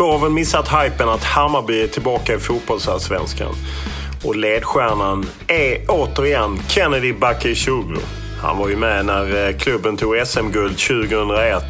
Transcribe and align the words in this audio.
Få 0.00 0.12
har 0.12 0.18
väl 0.18 0.30
missat 0.30 0.68
hypen 0.68 1.08
att 1.08 1.24
Hammarby 1.24 1.82
är 1.82 1.86
tillbaka 1.86 2.34
i 2.34 2.38
fotbollsallsvenskan. 2.38 3.54
Och 4.24 4.36
ledstjärnan 4.36 5.26
är 5.46 5.84
återigen 5.88 6.58
Kennedy 6.68 7.12
Bakircioglu. 7.12 7.98
Han 8.42 8.58
var 8.58 8.68
ju 8.68 8.76
med 8.76 9.06
när 9.06 9.48
eh, 9.48 9.56
klubben 9.56 9.96
tog 9.96 10.26
SM-guld 10.26 10.78
2001 10.78 11.62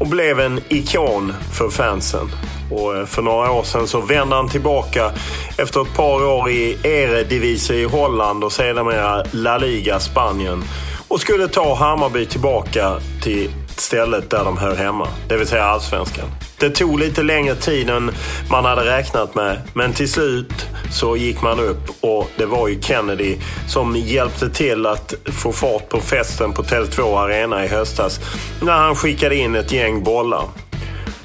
och 0.00 0.06
blev 0.06 0.40
en 0.40 0.60
ikon 0.68 1.32
för 1.52 1.68
fansen. 1.70 2.30
Och 2.70 2.96
eh, 2.96 3.06
för 3.06 3.22
några 3.22 3.50
år 3.50 3.62
sedan 3.62 3.86
så 3.86 4.00
vände 4.00 4.36
han 4.36 4.48
tillbaka 4.48 5.10
efter 5.58 5.82
ett 5.82 5.96
par 5.96 6.24
år 6.24 6.50
i 6.50 6.78
Eredivisie 6.82 7.76
i 7.76 7.84
Holland 7.84 8.44
och 8.44 8.52
sedermera 8.52 9.24
La 9.32 9.58
Liga 9.58 10.00
Spanien. 10.00 10.64
Och 11.08 11.20
skulle 11.20 11.48
ta 11.48 11.74
Hammarby 11.74 12.26
tillbaka 12.26 13.00
till 13.22 13.50
stället 13.76 14.30
där 14.30 14.44
de 14.44 14.58
hör 14.58 14.74
hemma, 14.74 15.08
det 15.28 15.36
vill 15.36 15.46
säga 15.46 15.64
Allsvenskan. 15.64 16.45
Det 16.58 16.70
tog 16.70 16.98
lite 16.98 17.22
längre 17.22 17.54
tid 17.54 17.90
än 17.90 18.10
man 18.50 18.64
hade 18.64 18.84
räknat 18.84 19.34
med. 19.34 19.60
Men 19.74 19.92
till 19.92 20.12
slut 20.12 20.66
så 20.90 21.16
gick 21.16 21.42
man 21.42 21.60
upp 21.60 21.90
och 22.00 22.30
det 22.36 22.46
var 22.46 22.68
ju 22.68 22.80
Kennedy 22.82 23.36
som 23.68 23.96
hjälpte 23.96 24.50
till 24.50 24.86
att 24.86 25.14
få 25.24 25.52
fart 25.52 25.88
på 25.88 26.00
festen 26.00 26.52
på 26.52 26.62
Tele2 26.62 27.18
Arena 27.18 27.64
i 27.64 27.68
höstas. 27.68 28.20
När 28.62 28.72
han 28.72 28.96
skickade 28.96 29.36
in 29.36 29.54
ett 29.54 29.72
gäng 29.72 30.04
bollar. 30.04 30.44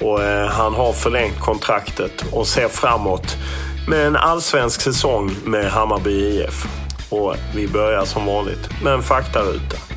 Och 0.00 0.22
eh, 0.22 0.48
han 0.48 0.74
har 0.74 0.92
förlängt 0.92 1.40
kontraktet 1.40 2.24
och 2.32 2.46
ser 2.46 2.68
framåt 2.68 3.36
med 3.88 4.06
en 4.06 4.16
allsvensk 4.16 4.80
säsong 4.80 5.36
med 5.44 5.70
Hammarby 5.70 6.10
IF. 6.10 6.66
Och 7.08 7.36
vi 7.54 7.68
börjar 7.68 8.04
som 8.04 8.26
vanligt 8.26 8.82
med 8.82 8.92
en 8.92 9.02
faktaruta. 9.02 9.91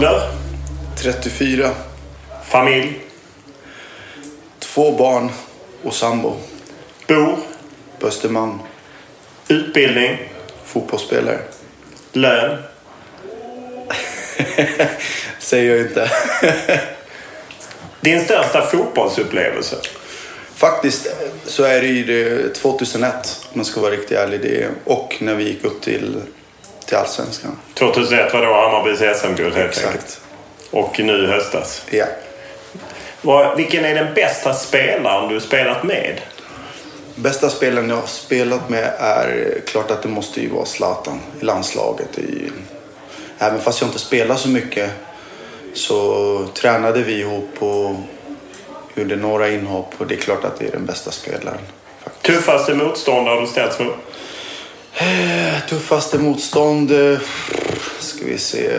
Ålder? 0.00 0.20
34. 0.96 1.70
Familj? 2.44 3.00
Två 4.58 4.92
barn 4.92 5.30
och 5.82 5.94
sambo. 5.94 6.36
Bor? 7.08 7.36
På 7.98 8.06
Östermalm. 8.06 8.58
Utbildning? 9.48 10.18
Fotbollsspelare. 10.64 11.38
Lön? 12.12 12.62
Säger 15.38 15.76
jag 15.76 15.86
inte. 15.86 16.10
Din 18.00 18.24
största 18.24 18.66
fotbollsupplevelse? 18.66 19.76
Faktiskt 20.54 21.06
så 21.44 21.64
är 21.64 21.80
det 21.80 21.86
ju 21.86 22.04
det 22.04 22.54
2001 22.54 23.46
om 23.52 23.58
man 23.58 23.64
ska 23.64 23.80
vara 23.80 23.92
riktigt 23.92 24.18
ärlig. 24.18 24.40
Det, 24.40 24.68
och 24.84 25.16
när 25.20 25.34
vi 25.34 25.44
gick 25.44 25.64
upp 25.64 25.82
till, 25.82 26.22
till 26.90 26.98
Allsvenskan. 26.98 27.58
2001 27.74 28.32
var 28.34 28.46
då 28.46 28.52
Hammarbys 28.54 29.18
SM-guld 29.20 29.54
helt 29.54 29.68
Exakt. 29.68 29.86
enkelt. 29.86 30.20
Och 30.70 31.00
nu 31.00 31.24
i 31.24 31.26
höstas. 31.26 31.82
Ja. 31.90 32.06
Vilken 33.56 33.84
är 33.84 33.94
den 33.94 34.14
bästa 34.14 34.54
spelaren 34.54 35.28
du 35.28 35.40
spelat 35.40 35.84
med? 35.84 36.20
Bästa 37.14 37.50
spelaren 37.50 37.88
jag 37.88 37.96
har 37.96 38.06
spelat 38.06 38.68
med 38.68 38.92
är 38.98 39.60
klart 39.66 39.90
att 39.90 40.02
det 40.02 40.08
måste 40.08 40.40
ju 40.40 40.48
vara 40.48 40.64
Zlatan 40.66 41.20
i 41.40 41.44
landslaget. 41.44 42.18
I, 42.18 42.50
även 43.38 43.60
fast 43.60 43.80
jag 43.80 43.88
inte 43.88 43.98
spelar 43.98 44.36
så 44.36 44.48
mycket 44.48 44.90
så 45.74 46.46
tränade 46.54 47.02
vi 47.02 47.20
ihop 47.20 47.50
och 47.58 47.94
gjorde 48.94 49.16
några 49.16 49.48
inhopp 49.48 49.94
och 49.98 50.06
det 50.06 50.14
är 50.14 50.20
klart 50.20 50.44
att 50.44 50.58
det 50.58 50.66
är 50.66 50.72
den 50.72 50.86
bästa 50.86 51.10
spelaren. 51.10 51.58
faktiskt. 52.04 52.24
Tuffaste 52.24 52.74
motståndare 52.74 53.40
du 53.40 53.46
ställts 53.46 53.78
mot? 53.78 53.94
Eh, 54.94 55.60
Tuffaste 55.68 56.18
motstånd? 56.18 56.90
eh, 56.92 57.18
Ska 57.98 58.24
vi 58.24 58.38
se. 58.38 58.70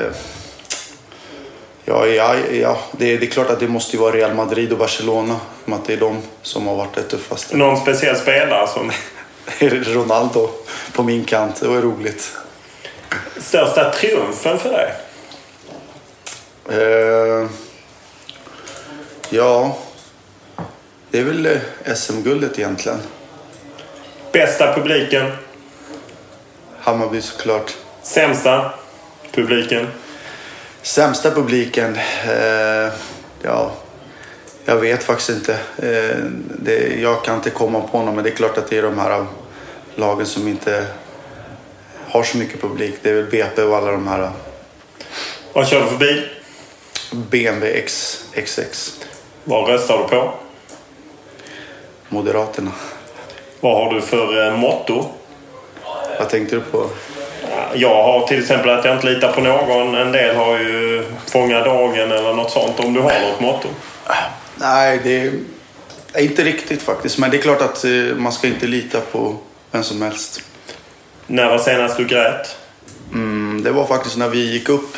Ja, 1.85 2.05
ja, 2.07 2.35
ja. 2.51 2.77
Det, 2.91 3.05
är, 3.13 3.17
det 3.19 3.25
är 3.25 3.29
klart 3.29 3.49
att 3.49 3.59
det 3.59 3.67
måste 3.67 3.97
vara 3.97 4.15
Real 4.15 4.33
Madrid 4.33 4.71
och 4.71 4.77
Barcelona. 4.77 5.39
För 5.65 5.71
att 5.73 5.85
det 5.85 5.93
är 5.93 5.97
de 5.97 6.21
som 6.41 6.67
har 6.67 6.75
varit 6.75 6.93
det 6.95 7.01
tuffaste. 7.03 7.57
Någon 7.57 7.77
speciell 7.81 8.15
spelare 8.17 8.67
som... 8.67 8.91
Ronaldo 9.93 10.49
på 10.93 11.03
min 11.03 11.23
kant. 11.25 11.61
Det 11.61 11.67
var 11.67 11.81
roligt. 11.81 12.37
Största 13.37 13.89
triumfen 13.91 14.59
för 14.59 14.69
dig? 14.69 14.93
Eh, 16.69 17.49
ja, 19.29 19.77
det 21.11 21.19
är 21.19 21.23
väl 21.23 21.45
eh, 21.45 21.93
SM-guldet 21.95 22.59
egentligen. 22.59 22.99
Bästa 24.31 24.73
publiken? 24.73 25.31
Hammarby 26.81 27.21
såklart. 27.21 27.77
Sämsta 28.03 28.71
publiken? 29.31 29.87
Sämsta 30.81 31.31
publiken? 31.31 31.95
Eh, 32.27 32.93
ja, 33.41 33.71
jag 34.65 34.75
vet 34.75 35.03
faktiskt 35.03 35.29
inte. 35.29 35.53
Eh, 35.77 36.17
det, 36.59 37.01
jag 37.01 37.23
kan 37.23 37.35
inte 37.35 37.49
komma 37.49 37.81
på 37.81 38.01
någon, 38.03 38.15
men 38.15 38.23
det 38.23 38.29
är 38.29 38.35
klart 38.35 38.57
att 38.57 38.69
det 38.69 38.77
är 38.77 38.83
de 38.83 38.99
här 38.99 39.25
lagen 39.95 40.25
som 40.25 40.47
inte 40.47 40.85
har 42.07 42.23
så 42.23 42.37
mycket 42.37 42.61
publik. 42.61 42.95
Det 43.01 43.09
är 43.09 43.13
väl 43.13 43.25
BP 43.31 43.61
och 43.63 43.77
alla 43.77 43.91
de 43.91 44.07
här 44.07 44.29
Vad 45.53 45.67
kör 45.67 45.79
du 45.81 45.87
för 45.87 45.97
bil? 45.97 46.29
BMW 47.11 47.81
XX. 48.45 48.99
Vad 49.43 49.69
röstar 49.69 49.97
du 49.97 50.03
på? 50.03 50.33
Moderaterna. 52.09 52.71
Vad 53.59 53.75
har 53.75 53.93
du 53.93 54.01
för 54.01 54.47
eh, 54.47 54.57
motto? 54.57 55.05
Vad 56.21 56.29
tänkte 56.29 56.55
du 56.55 56.61
på? 56.61 56.89
Jag 57.73 58.03
har 58.03 58.27
till 58.27 58.39
exempel 58.39 58.69
att 58.69 58.85
jag 58.85 58.95
inte 58.95 59.07
litar 59.07 59.31
på 59.31 59.41
någon. 59.41 59.95
En 59.95 60.11
del 60.11 60.35
har 60.35 60.57
ju 60.59 61.05
Fånga 61.27 61.59
dagen 61.59 62.11
eller 62.11 62.33
något 62.33 62.51
sånt. 62.51 62.79
Om 62.79 62.93
du 62.93 62.99
har 62.99 63.09
något 63.09 63.39
motto? 63.39 63.67
Nej, 64.55 64.99
det 65.03 65.31
är 66.13 66.21
inte 66.23 66.43
riktigt 66.43 66.81
faktiskt. 66.81 67.17
Men 67.17 67.31
det 67.31 67.37
är 67.37 67.41
klart 67.41 67.61
att 67.61 67.83
eh, 67.83 67.91
man 68.15 68.31
ska 68.31 68.47
inte 68.47 68.67
lita 68.67 68.99
på 69.01 69.35
vem 69.71 69.83
som 69.83 70.01
helst. 70.01 70.41
När 71.27 71.49
var 71.49 71.57
senast 71.57 71.97
du 71.97 72.05
grät? 72.05 72.57
Mm, 73.13 73.63
det 73.63 73.71
var 73.71 73.85
faktiskt 73.85 74.17
när 74.17 74.29
vi 74.29 74.51
gick 74.51 74.69
upp. 74.69 74.97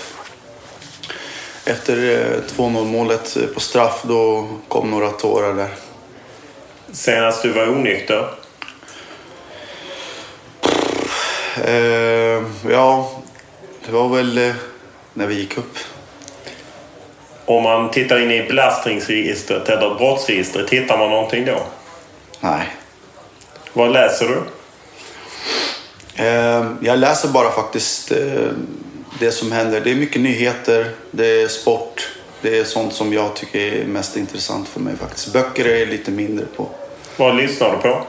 Efter 1.66 1.94
eh, 1.98 2.58
2-0 2.58 2.86
målet 2.86 3.38
eh, 3.38 3.46
på 3.46 3.60
straff, 3.60 4.02
då 4.04 4.48
kom 4.68 4.92
några 4.92 5.10
tårar 5.10 5.54
där. 5.54 5.70
Senast 6.92 7.42
du 7.42 7.50
var 7.50 7.70
onykter? 7.70 8.43
Eh, 11.58 12.44
ja, 12.72 13.12
det 13.86 13.92
var 13.92 14.10
väl 14.10 14.38
eh, 14.38 14.56
när 15.14 15.28
vi 15.28 15.36
gick 15.40 15.58
upp. 15.58 15.78
Om 17.46 17.64
man 17.64 17.92
tittar 17.92 18.20
in 18.20 18.32
i 18.32 18.44
belastningsregistret 18.44 19.70
eller 19.70 19.96
brottsregistret, 19.96 20.70
hittar 20.70 20.98
man 20.98 21.10
någonting 21.10 21.46
då? 21.46 21.64
Nej. 22.40 22.68
Vad 23.74 23.92
läser 23.92 24.28
du? 24.28 24.42
Eh, 26.24 26.66
jag 26.82 27.00
läser 27.00 27.30
bara 27.30 27.52
faktiskt 27.52 28.12
eh, 28.12 28.50
det 29.20 29.32
som 29.32 29.52
händer. 29.52 29.82
Det 29.82 29.92
är 29.92 29.96
mycket 29.96 30.22
nyheter, 30.22 30.92
det 31.12 31.42
är 31.42 31.48
sport. 31.48 32.10
Det 32.42 32.60
är 32.60 32.64
sånt 32.64 32.94
som 32.94 33.14
jag 33.14 33.36
tycker 33.36 33.60
är 33.60 33.86
mest 33.86 34.18
intressant 34.18 34.68
för 34.68 34.80
mig 34.80 34.96
faktiskt. 34.96 35.34
Böcker 35.34 35.66
är 35.66 35.80
jag 35.80 35.88
lite 35.88 36.12
mindre 36.12 36.46
på. 36.46 36.70
Vad 37.18 37.36
lyssnar 37.36 37.72
du 37.72 37.78
på? 37.78 38.04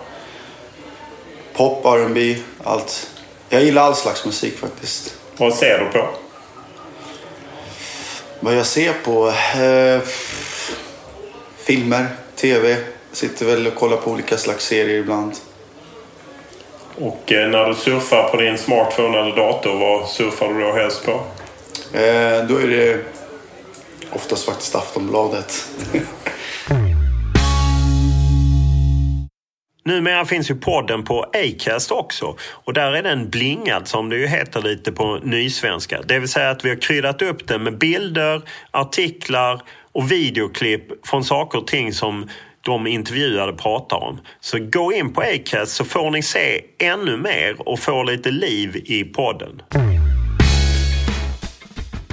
Pop, 1.55 1.85
R&B, 1.85 2.37
allt. 2.65 3.11
Jag 3.55 3.65
gillar 3.65 3.83
all 3.83 3.95
slags 3.95 4.25
musik 4.25 4.59
faktiskt. 4.59 5.15
Vad 5.37 5.55
ser 5.55 5.79
du 5.79 5.85
på? 5.85 6.09
Vad 8.41 8.55
jag 8.57 8.67
ser 8.67 8.93
på? 8.93 9.29
Eh, 9.61 10.01
filmer, 11.57 12.07
tv. 12.37 12.77
Sitter 13.13 13.47
väl 13.47 13.67
och 13.67 13.75
kollar 13.75 13.97
på 13.97 14.11
olika 14.11 14.37
slags 14.37 14.67
serier 14.67 14.99
ibland. 14.99 15.35
Och 16.99 17.33
eh, 17.33 17.49
när 17.49 17.69
du 17.69 17.75
surfar 17.75 18.29
på 18.29 18.37
din 18.37 18.59
smartphone 18.59 19.19
eller 19.19 19.37
dator, 19.37 19.79
vad 19.79 20.09
surfar 20.09 20.49
du 20.49 20.61
då 20.61 20.73
helst 20.73 21.05
på? 21.05 21.13
Eh, 21.99 22.45
då 22.49 22.57
är 22.57 22.69
det 22.69 23.05
oftast 24.13 24.45
faktiskt 24.45 24.75
Aftonbladet. 24.75 25.69
Numera 29.85 30.25
finns 30.25 30.51
ju 30.51 30.55
podden 30.55 31.05
på 31.05 31.23
Acast 31.23 31.91
också 31.93 32.37
och 32.51 32.73
där 32.73 32.93
är 32.93 33.03
den 33.03 33.31
blingad 33.31 33.89
som 33.89 34.09
det 34.09 34.17
ju 34.17 34.27
heter 34.27 34.63
lite 34.63 34.93
på 34.93 35.21
nysvenska. 35.23 36.03
Det 36.03 36.19
vill 36.19 36.29
säga 36.29 36.51
att 36.51 36.65
vi 36.65 36.69
har 36.69 36.77
kryddat 36.77 37.23
upp 37.23 37.49
den 37.49 37.63
med 37.63 37.79
bilder, 37.79 38.43
artiklar 38.71 39.63
och 39.93 40.13
videoklipp 40.13 41.07
från 41.07 41.25
saker 41.25 41.59
och 41.59 41.67
ting 41.67 41.93
som 41.93 42.29
de 42.61 42.87
intervjuade 42.87 43.53
pratar 43.53 43.97
om. 43.97 44.21
Så 44.41 44.59
gå 44.59 44.93
in 44.93 45.13
på 45.13 45.21
Acast 45.21 45.73
så 45.73 45.85
får 45.85 46.11
ni 46.11 46.23
se 46.23 46.61
ännu 46.79 47.17
mer 47.17 47.69
och 47.69 47.79
få 47.79 48.03
lite 48.03 48.31
liv 48.31 48.77
i 48.85 49.05
podden. 49.05 49.63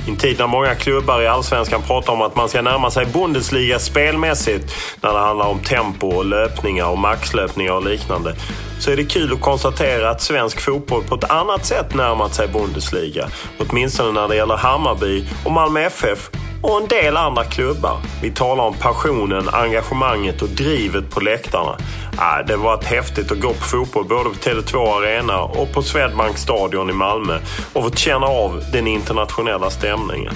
I 0.07 0.09
en 0.09 0.18
tid 0.18 0.39
när 0.39 0.48
många 0.48 0.75
klubbar 0.75 1.21
i 1.21 1.27
Allsvenskan 1.27 1.81
pratar 1.81 2.13
om 2.13 2.21
att 2.21 2.36
man 2.36 2.50
ska 2.50 2.62
närma 2.62 2.92
sig 2.92 3.06
Bundesliga 3.06 3.80
spelmässigt 3.80 4.74
när 5.01 5.13
det 5.13 5.19
handlar 5.19 5.45
om 5.45 5.59
tempo 5.59 6.07
och 6.07 6.25
löpningar 6.25 6.88
och 6.88 6.98
maxlöpningar 6.98 7.74
och 7.74 7.86
liknande 7.86 8.36
så 8.81 8.92
är 8.92 8.95
det 8.95 9.04
kul 9.04 9.33
att 9.33 9.42
konstatera 9.42 10.10
att 10.10 10.22
svensk 10.22 10.62
fotboll 10.62 11.04
på 11.04 11.16
ett 11.16 11.31
annat 11.31 11.66
sätt 11.66 11.94
närmat 11.94 12.36
sig 12.36 12.48
Bundesliga. 12.48 13.28
Åtminstone 13.60 14.22
när 14.22 14.28
det 14.28 14.36
gäller 14.36 14.57
Hammarby 14.57 15.25
och 15.45 15.51
Malmö 15.51 15.81
FF 15.81 16.30
och 16.62 16.81
en 16.81 16.88
del 16.88 17.18
andra 17.18 17.44
klubbar. 17.44 17.98
Vi 18.22 18.31
talar 18.31 18.63
om 18.63 18.74
passionen, 18.74 19.50
engagemanget 19.50 20.42
och 20.42 20.50
drivet 20.50 21.10
på 21.10 21.19
läktarna. 21.19 21.78
Äh, 22.13 22.48
det 22.48 22.57
var 22.57 22.74
ett 22.74 22.86
häftigt 22.86 23.31
att 23.31 23.39
gå 23.39 23.54
på 23.54 23.63
fotboll 23.63 24.06
både 24.06 24.30
på 24.30 24.36
Tele2 24.36 24.98
Arena 24.98 25.42
och 25.42 25.74
på 25.74 25.81
Swedbank 25.81 26.38
Stadion 26.38 26.89
i 26.89 26.94
Malmö 26.94 27.39
och 27.74 27.83
fått 27.83 27.98
känna 27.98 28.25
av 28.25 28.63
den 28.74 28.88
internationella 28.88 29.69
stämningen. 29.69 30.33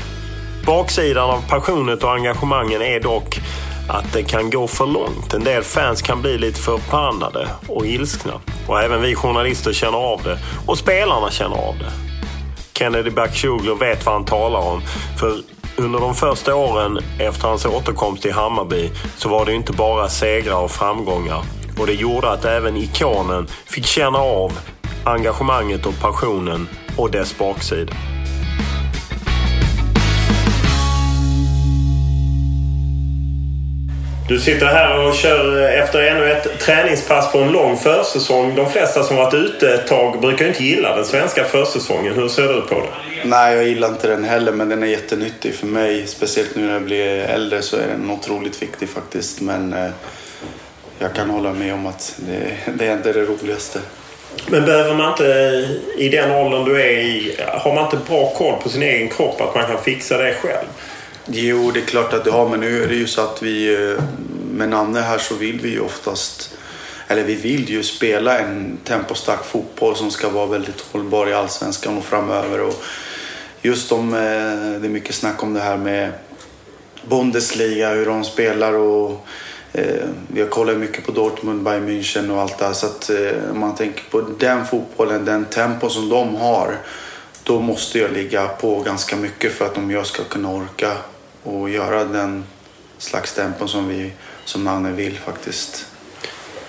Baksidan 0.65 1.29
av 1.29 1.49
passionet 1.49 2.03
och 2.03 2.13
engagemangen 2.13 2.81
är 2.81 2.99
dock 2.99 3.39
att 3.89 4.13
det 4.13 4.23
kan 4.23 4.49
gå 4.49 4.67
för 4.67 4.85
långt. 4.85 5.33
En 5.33 5.43
del 5.43 5.63
fans 5.63 6.01
kan 6.01 6.21
bli 6.21 6.37
lite 6.37 6.59
förbannade 6.59 7.47
och 7.67 7.85
ilskna. 7.85 8.33
Och 8.67 8.81
även 8.81 9.01
vi 9.01 9.15
journalister 9.15 9.73
känner 9.73 9.97
av 9.97 10.23
det. 10.23 10.39
Och 10.65 10.77
spelarna 10.77 11.31
känner 11.31 11.55
av 11.55 11.77
det. 11.77 11.91
Kennedy 12.73 13.09
Bakshuglu 13.09 13.75
vet 13.75 14.05
vad 14.05 14.15
han 14.15 14.25
talar 14.25 14.59
om. 14.59 14.81
För 15.19 15.41
under 15.77 15.99
de 15.99 16.15
första 16.15 16.55
åren 16.55 16.99
efter 17.19 17.47
hans 17.47 17.65
återkomst 17.65 18.21
till 18.21 18.33
Hammarby 18.33 18.91
så 19.17 19.29
var 19.29 19.45
det 19.45 19.53
inte 19.53 19.71
bara 19.71 20.09
segrar 20.09 20.57
och 20.57 20.71
framgångar. 20.71 21.43
Och 21.79 21.87
det 21.87 21.93
gjorde 21.93 22.31
att 22.31 22.45
även 22.45 22.77
ikonen 22.77 23.47
fick 23.65 23.85
känna 23.85 24.17
av 24.17 24.59
engagemanget 25.05 25.85
och 25.85 25.99
passionen 26.01 26.67
och 26.97 27.11
dess 27.11 27.37
baksida. 27.37 27.93
Du 34.27 34.39
sitter 34.39 34.65
här 34.65 34.99
och 34.99 35.15
kör 35.15 35.69
efter 35.69 36.01
ännu 36.01 36.31
ett 36.31 36.59
träningspass 36.59 37.31
på 37.31 37.37
en 37.37 37.51
lång 37.51 37.77
försäsong. 37.77 38.55
De 38.55 38.71
flesta 38.71 39.03
som 39.03 39.17
varit 39.17 39.33
ute 39.33 39.73
ett 39.73 39.87
tag 39.87 40.21
brukar 40.21 40.47
inte 40.47 40.63
gilla 40.63 40.95
den 40.95 41.05
svenska 41.05 41.43
försäsongen. 41.43 42.13
Hur 42.13 42.27
ser 42.27 42.53
du 42.53 42.61
på 42.61 42.75
det? 42.75 43.27
Nej, 43.27 43.55
jag 43.55 43.67
gillar 43.67 43.87
inte 43.87 44.07
den 44.07 44.23
heller, 44.23 44.51
men 44.51 44.69
den 44.69 44.83
är 44.83 44.87
jättenyttig 44.87 45.55
för 45.55 45.67
mig. 45.67 46.07
Speciellt 46.07 46.55
nu 46.55 46.65
när 46.65 46.73
jag 46.73 46.81
blir 46.81 47.19
äldre 47.19 47.61
så 47.61 47.77
är 47.77 47.87
den 47.87 48.11
otroligt 48.11 48.61
viktig 48.61 48.89
faktiskt. 48.89 49.41
Men 49.41 49.73
eh, 49.73 49.89
jag 50.99 51.13
kan 51.13 51.29
hålla 51.29 51.53
med 51.53 51.73
om 51.73 51.85
att 51.85 52.15
det, 52.17 52.73
det 52.73 52.87
är 52.87 52.93
inte 52.93 53.13
det 53.13 53.21
roligaste. 53.21 53.79
Men 54.47 54.65
behöver 54.65 54.93
man 54.93 55.11
inte 55.11 55.69
i 55.97 56.09
den 56.09 56.31
åldern 56.31 56.65
du 56.65 56.81
är 56.81 56.91
i, 56.91 57.35
har 57.47 57.75
man 57.75 57.83
inte 57.83 57.97
bra 58.09 58.29
koll 58.29 58.61
på 58.63 58.69
sin 58.69 58.83
egen 58.83 59.09
kropp 59.09 59.41
att 59.41 59.55
man 59.55 59.65
kan 59.65 59.83
fixa 59.83 60.17
det 60.17 60.33
själv? 60.33 60.67
Jo, 61.27 61.71
det 61.71 61.79
är 61.79 61.85
klart 61.85 62.13
att 62.13 62.23
det 62.23 62.31
har, 62.31 62.49
men 62.49 62.59
nu 62.59 62.83
är 62.83 62.87
det 62.87 62.95
ju 62.95 63.07
så 63.07 63.21
att 63.21 63.43
vi 63.43 63.73
eh, 63.73 64.03
med 64.51 64.69
Nanne 64.69 64.99
här 64.99 65.17
så 65.17 65.35
vill 65.35 65.59
vi 65.59 65.69
ju 65.69 65.79
oftast 65.79 66.55
eller 67.07 67.23
vi 67.23 67.35
vill 67.35 67.69
ju 67.69 67.83
spela 67.83 68.39
en 68.39 68.77
tempostark 68.83 69.45
fotboll 69.45 69.95
som 69.95 70.11
ska 70.11 70.29
vara 70.29 70.45
väldigt 70.45 70.81
hållbar 70.91 71.27
i 71.27 71.33
allsvenskan 71.33 71.97
och 71.97 72.05
framöver. 72.05 72.61
Och 72.61 72.83
just 73.61 73.91
om, 73.91 74.13
eh, 74.13 74.19
det 74.81 74.87
är 74.87 74.89
mycket 74.89 75.15
snack 75.15 75.43
om 75.43 75.53
det 75.53 75.59
här 75.59 75.77
med 75.77 76.11
Bundesliga, 77.09 77.89
hur 77.89 78.05
de 78.05 78.23
spelar 78.23 78.73
och 78.73 79.27
eh, 79.73 80.07
vi 80.27 80.41
har 80.41 80.47
kollat 80.47 80.77
mycket 80.77 81.05
på 81.05 81.11
Dortmund, 81.11 81.63
Bayern 81.63 81.89
München 81.89 82.31
och 82.31 82.41
allt 82.41 82.57
det 82.57 82.65
här. 82.65 82.73
Så 82.73 82.85
att 82.85 83.09
eh, 83.09 83.51
om 83.51 83.59
man 83.59 83.75
tänker 83.75 84.03
på 84.09 84.21
den 84.21 84.65
fotbollen, 84.65 85.25
den 85.25 85.45
tempo 85.45 85.89
som 85.89 86.09
de 86.09 86.35
har, 86.35 86.77
då 87.43 87.59
måste 87.59 87.99
jag 87.99 88.11
ligga 88.11 88.47
på 88.47 88.79
ganska 88.79 89.15
mycket 89.15 89.53
för 89.53 89.65
att 89.65 89.77
om 89.77 89.91
jag 89.91 90.05
ska 90.05 90.23
kunna 90.23 90.49
orka 90.49 90.91
och 91.45 91.69
göra 91.69 92.03
den 92.03 92.43
slags 92.97 93.33
tempo 93.33 93.67
som 93.67 93.87
vi 93.87 94.11
som 94.45 94.63
Nanne 94.63 94.91
vill 94.91 95.17
faktiskt. 95.17 95.85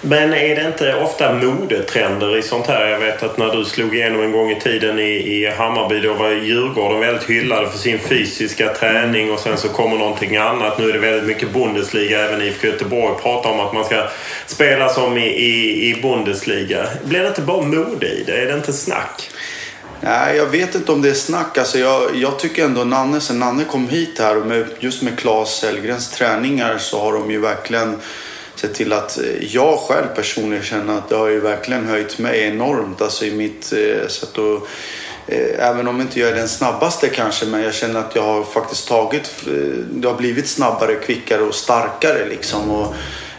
Men 0.01 0.35
är 0.35 0.57
det 0.57 0.67
inte 0.67 0.95
ofta 0.95 1.35
modetrender 1.35 2.37
i 2.37 2.43
sånt 2.43 2.67
här? 2.67 2.87
Jag 2.87 2.99
vet 2.99 3.23
att 3.23 3.39
när 3.39 3.57
du 3.57 3.65
slog 3.65 3.95
igenom 3.95 4.23
en 4.23 4.33
gång 4.33 4.51
i 4.51 4.61
tiden 4.61 4.99
i, 4.99 5.13
i 5.13 5.51
Hammarby 5.51 6.01
då 6.01 6.15
var 6.15 6.31
Djurgården 6.31 7.01
väldigt 7.01 7.31
hyllade 7.31 7.69
för 7.69 7.79
sin 7.79 7.99
fysiska 7.99 8.69
träning 8.75 9.33
och 9.33 9.39
sen 9.39 9.57
så 9.57 9.69
kommer 9.69 9.99
någonting 9.99 10.37
annat. 10.37 10.79
Nu 10.79 10.89
är 10.89 10.93
det 10.93 10.99
väldigt 10.99 11.25
mycket 11.25 11.53
Bundesliga. 11.53 12.21
Även 12.21 12.43
IFK 12.43 12.67
Göteborg 12.67 13.23
pratar 13.23 13.51
om 13.51 13.61
att 13.61 13.73
man 13.73 13.85
ska 13.85 14.09
spela 14.47 14.89
som 14.89 15.17
i, 15.17 15.27
i, 15.27 15.91
i 15.91 16.03
Bundesliga. 16.03 16.87
Blir 17.05 17.21
det 17.21 17.29
inte 17.29 17.43
bara 17.43 17.63
mode 17.63 18.07
i 18.07 18.25
det? 18.27 18.43
Är 18.43 18.47
det 18.47 18.55
inte 18.55 18.73
snack? 18.73 19.31
Nej, 20.01 20.37
jag 20.37 20.47
vet 20.47 20.75
inte 20.75 20.93
om 20.93 21.03
det 21.03 21.11
är 21.11 21.15
snack. 21.15 21.59
Alltså 21.59 21.79
jag, 21.79 22.17
jag 22.17 22.39
tycker 22.39 22.65
ändå 22.65 22.85
Nanne, 22.85 23.21
sen 23.21 23.39
Nanne 23.39 23.65
kom 23.65 23.89
hit 23.89 24.19
här 24.19 24.41
och 24.41 24.47
med, 24.47 24.67
just 24.81 25.03
med 25.03 25.19
Claes 25.19 25.49
Sellgrens 25.49 26.11
träningar 26.11 26.79
så 26.79 27.01
har 27.01 27.13
de 27.13 27.31
ju 27.31 27.41
verkligen 27.41 27.97
sett 28.55 28.75
till 28.75 28.93
att 28.93 29.19
eh, 29.19 29.25
jag 29.41 29.79
själv 29.79 30.07
personligen 30.15 30.65
känner 30.65 30.99
att 30.99 31.09
det 31.09 31.17
har 31.17 31.29
ju 31.29 31.41
verkligen 31.41 31.87
höjt 31.87 32.19
mig 32.19 32.43
enormt. 32.43 33.03
Alltså 33.03 33.25
i 33.25 33.37
mitt 33.37 33.73
eh, 33.73 34.09
sätt 34.09 34.39
att 34.39 34.63
eh, 35.27 35.69
Även 35.69 35.89
om 35.89 36.01
inte 36.01 36.21
jag 36.21 36.31
är 36.31 36.35
den 36.35 36.49
snabbaste 36.49 37.09
kanske, 37.09 37.47
men 37.47 37.63
jag 37.63 37.75
känner 37.75 38.01
att 38.01 38.15
jag 38.15 38.23
har 38.23 38.45
faktiskt 38.45 38.89
tagit... 38.89 39.33
Eh, 39.47 39.53
det 39.91 40.09
har 40.09 40.15
blivit 40.17 40.49
snabbare, 40.49 40.95
kvickare 40.95 41.43
och 41.43 41.55
starkare 41.55 42.29
liksom. 42.29 42.71
Och, 42.71 42.95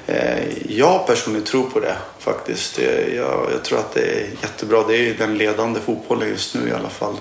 Eh, 0.10 0.72
jag 0.78 1.08
personligen 1.08 1.46
tror 1.46 1.70
på 1.70 1.80
det 1.80 1.96
faktiskt. 2.20 2.80
Jag, 2.80 3.52
jag, 3.52 3.64
tror 3.64 3.80
att 3.80 3.94
det 3.94 4.02
är 4.02 4.28
jättebra. 4.42 4.84
Det 4.88 4.98
är 4.98 5.14
den 5.14 5.38
ledande 5.38 5.80
fotbollen 5.80 6.30
just 6.30 6.56
nu 6.56 6.70
i 6.70 6.72
alla 6.72 6.90
fall. 6.90 7.16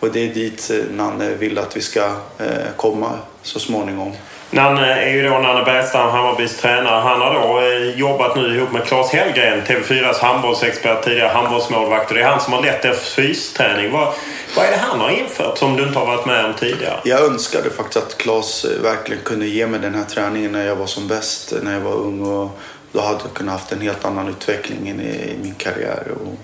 Och 0.00 0.12
det 0.12 0.30
är 0.30 0.34
dit 0.34 0.70
eh, 0.70 0.96
Nanne 0.96 1.34
vill 1.34 1.58
att 1.58 1.76
vi 1.76 1.80
ska 1.80 2.04
eh, 2.38 2.68
komma 2.76 3.18
så 3.42 3.60
småningom. 3.60 4.12
Nanne 4.50 5.02
är 5.02 5.10
ju 5.10 5.22
då 5.22 5.38
Nanne 5.38 5.64
Bergstam, 5.64 6.10
Hammarbys 6.10 6.56
tränare. 6.56 7.00
Han 7.00 7.20
har 7.20 7.34
då 7.34 7.60
eh, 7.60 7.98
jobbat 7.98 8.36
nu 8.36 8.56
ihop 8.56 8.72
med 8.72 8.84
Claes 8.84 9.10
Hellgren, 9.10 9.62
TV4s 9.62 10.20
handbollsexpert, 10.20 11.04
tidigare 11.04 11.28
handbollsmålvakt. 11.28 12.14
Det 12.14 12.20
är 12.20 12.24
han 12.24 12.40
som 12.40 12.52
har 12.52 12.62
lett 12.62 12.82
deras 12.82 13.08
fysträning. 13.08 13.92
Vad, 13.92 14.14
vad 14.56 14.64
är 14.64 14.70
det 14.70 14.76
han 14.76 15.00
har 15.00 15.10
infört 15.10 15.58
som 15.58 15.76
du 15.76 15.82
inte 15.82 15.98
har 15.98 16.06
varit 16.06 16.26
med 16.26 16.44
om 16.44 16.54
tidigare? 16.54 17.00
Jag 17.04 17.20
önskade 17.20 17.70
faktiskt 17.70 17.96
att 17.96 18.18
Claes 18.18 18.64
eh, 18.64 18.82
verkligen 18.82 19.22
kunde 19.22 19.46
ge 19.46 19.66
mig 19.66 19.80
den 19.80 19.94
här 19.94 20.04
träningen 20.04 20.52
när 20.52 20.66
jag 20.66 20.76
var 20.76 20.86
som 20.86 21.08
bäst, 21.08 21.52
eh, 21.52 21.58
när 21.62 21.72
jag 21.72 21.80
var 21.80 21.94
ung. 21.94 22.20
Och 22.20 22.60
då 22.92 23.00
hade 23.00 23.18
jag 23.24 23.34
kunnat 23.34 23.52
haft 23.52 23.72
en 23.72 23.80
helt 23.80 24.04
annan 24.04 24.28
utveckling 24.28 24.88
i 24.88 25.36
min 25.42 25.54
karriär. 25.54 26.02
Och, 26.10 26.38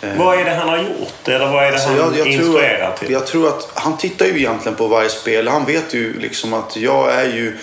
vad 0.00 0.40
är 0.40 0.44
det 0.44 0.50
han 0.54 0.68
har 0.68 0.78
gjort? 0.78 1.28
Eller 1.28 1.52
vad 1.52 1.64
är 1.64 1.66
det 1.66 1.72
alltså 1.72 1.88
han 1.88 1.96
jag, 1.96 2.18
jag 2.18 2.26
instruerar 2.26 2.88
att, 2.88 2.96
till? 2.96 3.10
Jag 3.10 3.26
tror 3.26 3.48
att 3.48 3.70
han 3.74 3.96
tittar 3.96 4.26
ju 4.26 4.36
egentligen 4.36 4.76
på 4.76 4.86
varje 4.86 5.08
spel. 5.08 5.48
Han 5.48 5.64
vet 5.64 5.94
ju 5.94 6.20
liksom 6.20 6.54
att 6.54 6.76
jag 6.76 7.14
är 7.14 7.24
ju... 7.24 7.56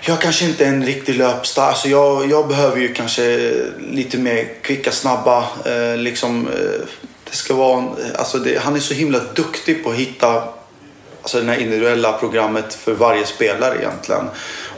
Jag 0.00 0.20
kanske 0.20 0.44
inte 0.44 0.64
är 0.64 0.68
en 0.68 0.86
riktig 0.86 1.14
löpstar. 1.14 1.68
Alltså 1.68 1.88
jag, 1.88 2.30
jag 2.30 2.48
behöver 2.48 2.80
ju 2.80 2.94
kanske 2.94 3.52
lite 3.78 4.18
mer 4.18 4.62
kvicka, 4.62 4.90
snabba. 4.90 5.44
Eh, 5.66 5.96
liksom, 5.96 6.48
eh, 6.48 6.86
det 7.30 7.36
ska 7.36 7.54
vara, 7.54 7.84
alltså 8.18 8.38
det, 8.38 8.58
han 8.58 8.76
är 8.76 8.80
så 8.80 8.94
himla 8.94 9.20
duktig 9.34 9.84
på 9.84 9.90
att 9.90 9.96
hitta 9.96 10.42
alltså 11.22 11.40
det 11.40 11.52
här 11.52 11.60
individuella 11.60 12.12
programmet 12.12 12.74
för 12.74 12.92
varje 12.92 13.26
spelare 13.26 13.78
egentligen. 13.78 14.24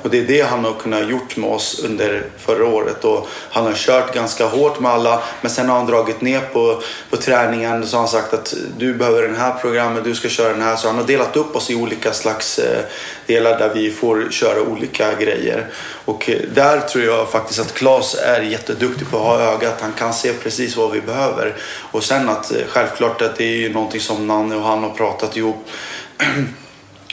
Och 0.02 0.10
det 0.10 0.18
är 0.18 0.24
det 0.24 0.40
han 0.40 0.64
har 0.64 0.72
kunnat 0.72 1.08
gjort 1.08 1.36
med 1.36 1.50
oss 1.50 1.80
under 1.84 2.24
förra 2.38 2.66
året. 2.66 3.04
Och 3.04 3.28
han 3.50 3.64
har 3.64 3.74
kört 3.74 4.14
ganska 4.14 4.46
hårt 4.46 4.80
med 4.80 4.90
alla 4.90 5.22
men 5.40 5.50
sen 5.50 5.68
har 5.68 5.76
han 5.76 5.86
dragit 5.86 6.20
ner 6.20 6.40
på, 6.40 6.82
på 7.10 7.16
träningen. 7.16 7.86
Så 7.86 7.96
har 7.96 8.00
han 8.00 8.08
sagt 8.08 8.34
att 8.34 8.54
du 8.78 8.94
behöver 8.94 9.22
den 9.22 9.36
här 9.36 9.54
programmet, 9.60 10.04
du 10.04 10.14
ska 10.14 10.28
köra 10.28 10.52
den 10.52 10.62
här. 10.62 10.76
Så 10.76 10.88
han 10.88 10.96
har 10.96 11.04
delat 11.04 11.36
upp 11.36 11.56
oss 11.56 11.70
i 11.70 11.74
olika 11.74 12.12
slags 12.12 12.58
eh, 12.58 12.84
delar 13.26 13.58
där 13.58 13.74
vi 13.74 13.90
får 13.90 14.28
köra 14.30 14.62
olika 14.62 15.14
grejer. 15.14 15.66
Och 16.04 16.30
eh, 16.30 16.40
där 16.54 16.80
tror 16.80 17.04
jag 17.04 17.30
faktiskt 17.30 17.60
att 17.60 17.74
Claes 17.74 18.14
är 18.14 18.40
jätteduktig 18.40 19.10
på 19.10 19.16
att 19.16 19.22
ha 19.22 19.40
ögat. 19.40 19.80
Han 19.80 19.92
kan 19.92 20.14
se 20.14 20.32
precis 20.32 20.76
vad 20.76 20.90
vi 20.90 21.00
behöver. 21.00 21.56
Och 21.90 22.04
sen 22.04 22.28
att 22.28 22.52
eh, 22.52 22.58
självklart 22.68 23.22
att 23.22 23.36
det 23.36 23.44
är 23.44 23.56
ju 23.56 23.72
någonting 23.72 24.00
som 24.00 24.26
Nanne 24.26 24.56
och 24.56 24.62
han 24.62 24.82
har 24.82 24.90
pratat 24.90 25.36
ihop 25.36 25.68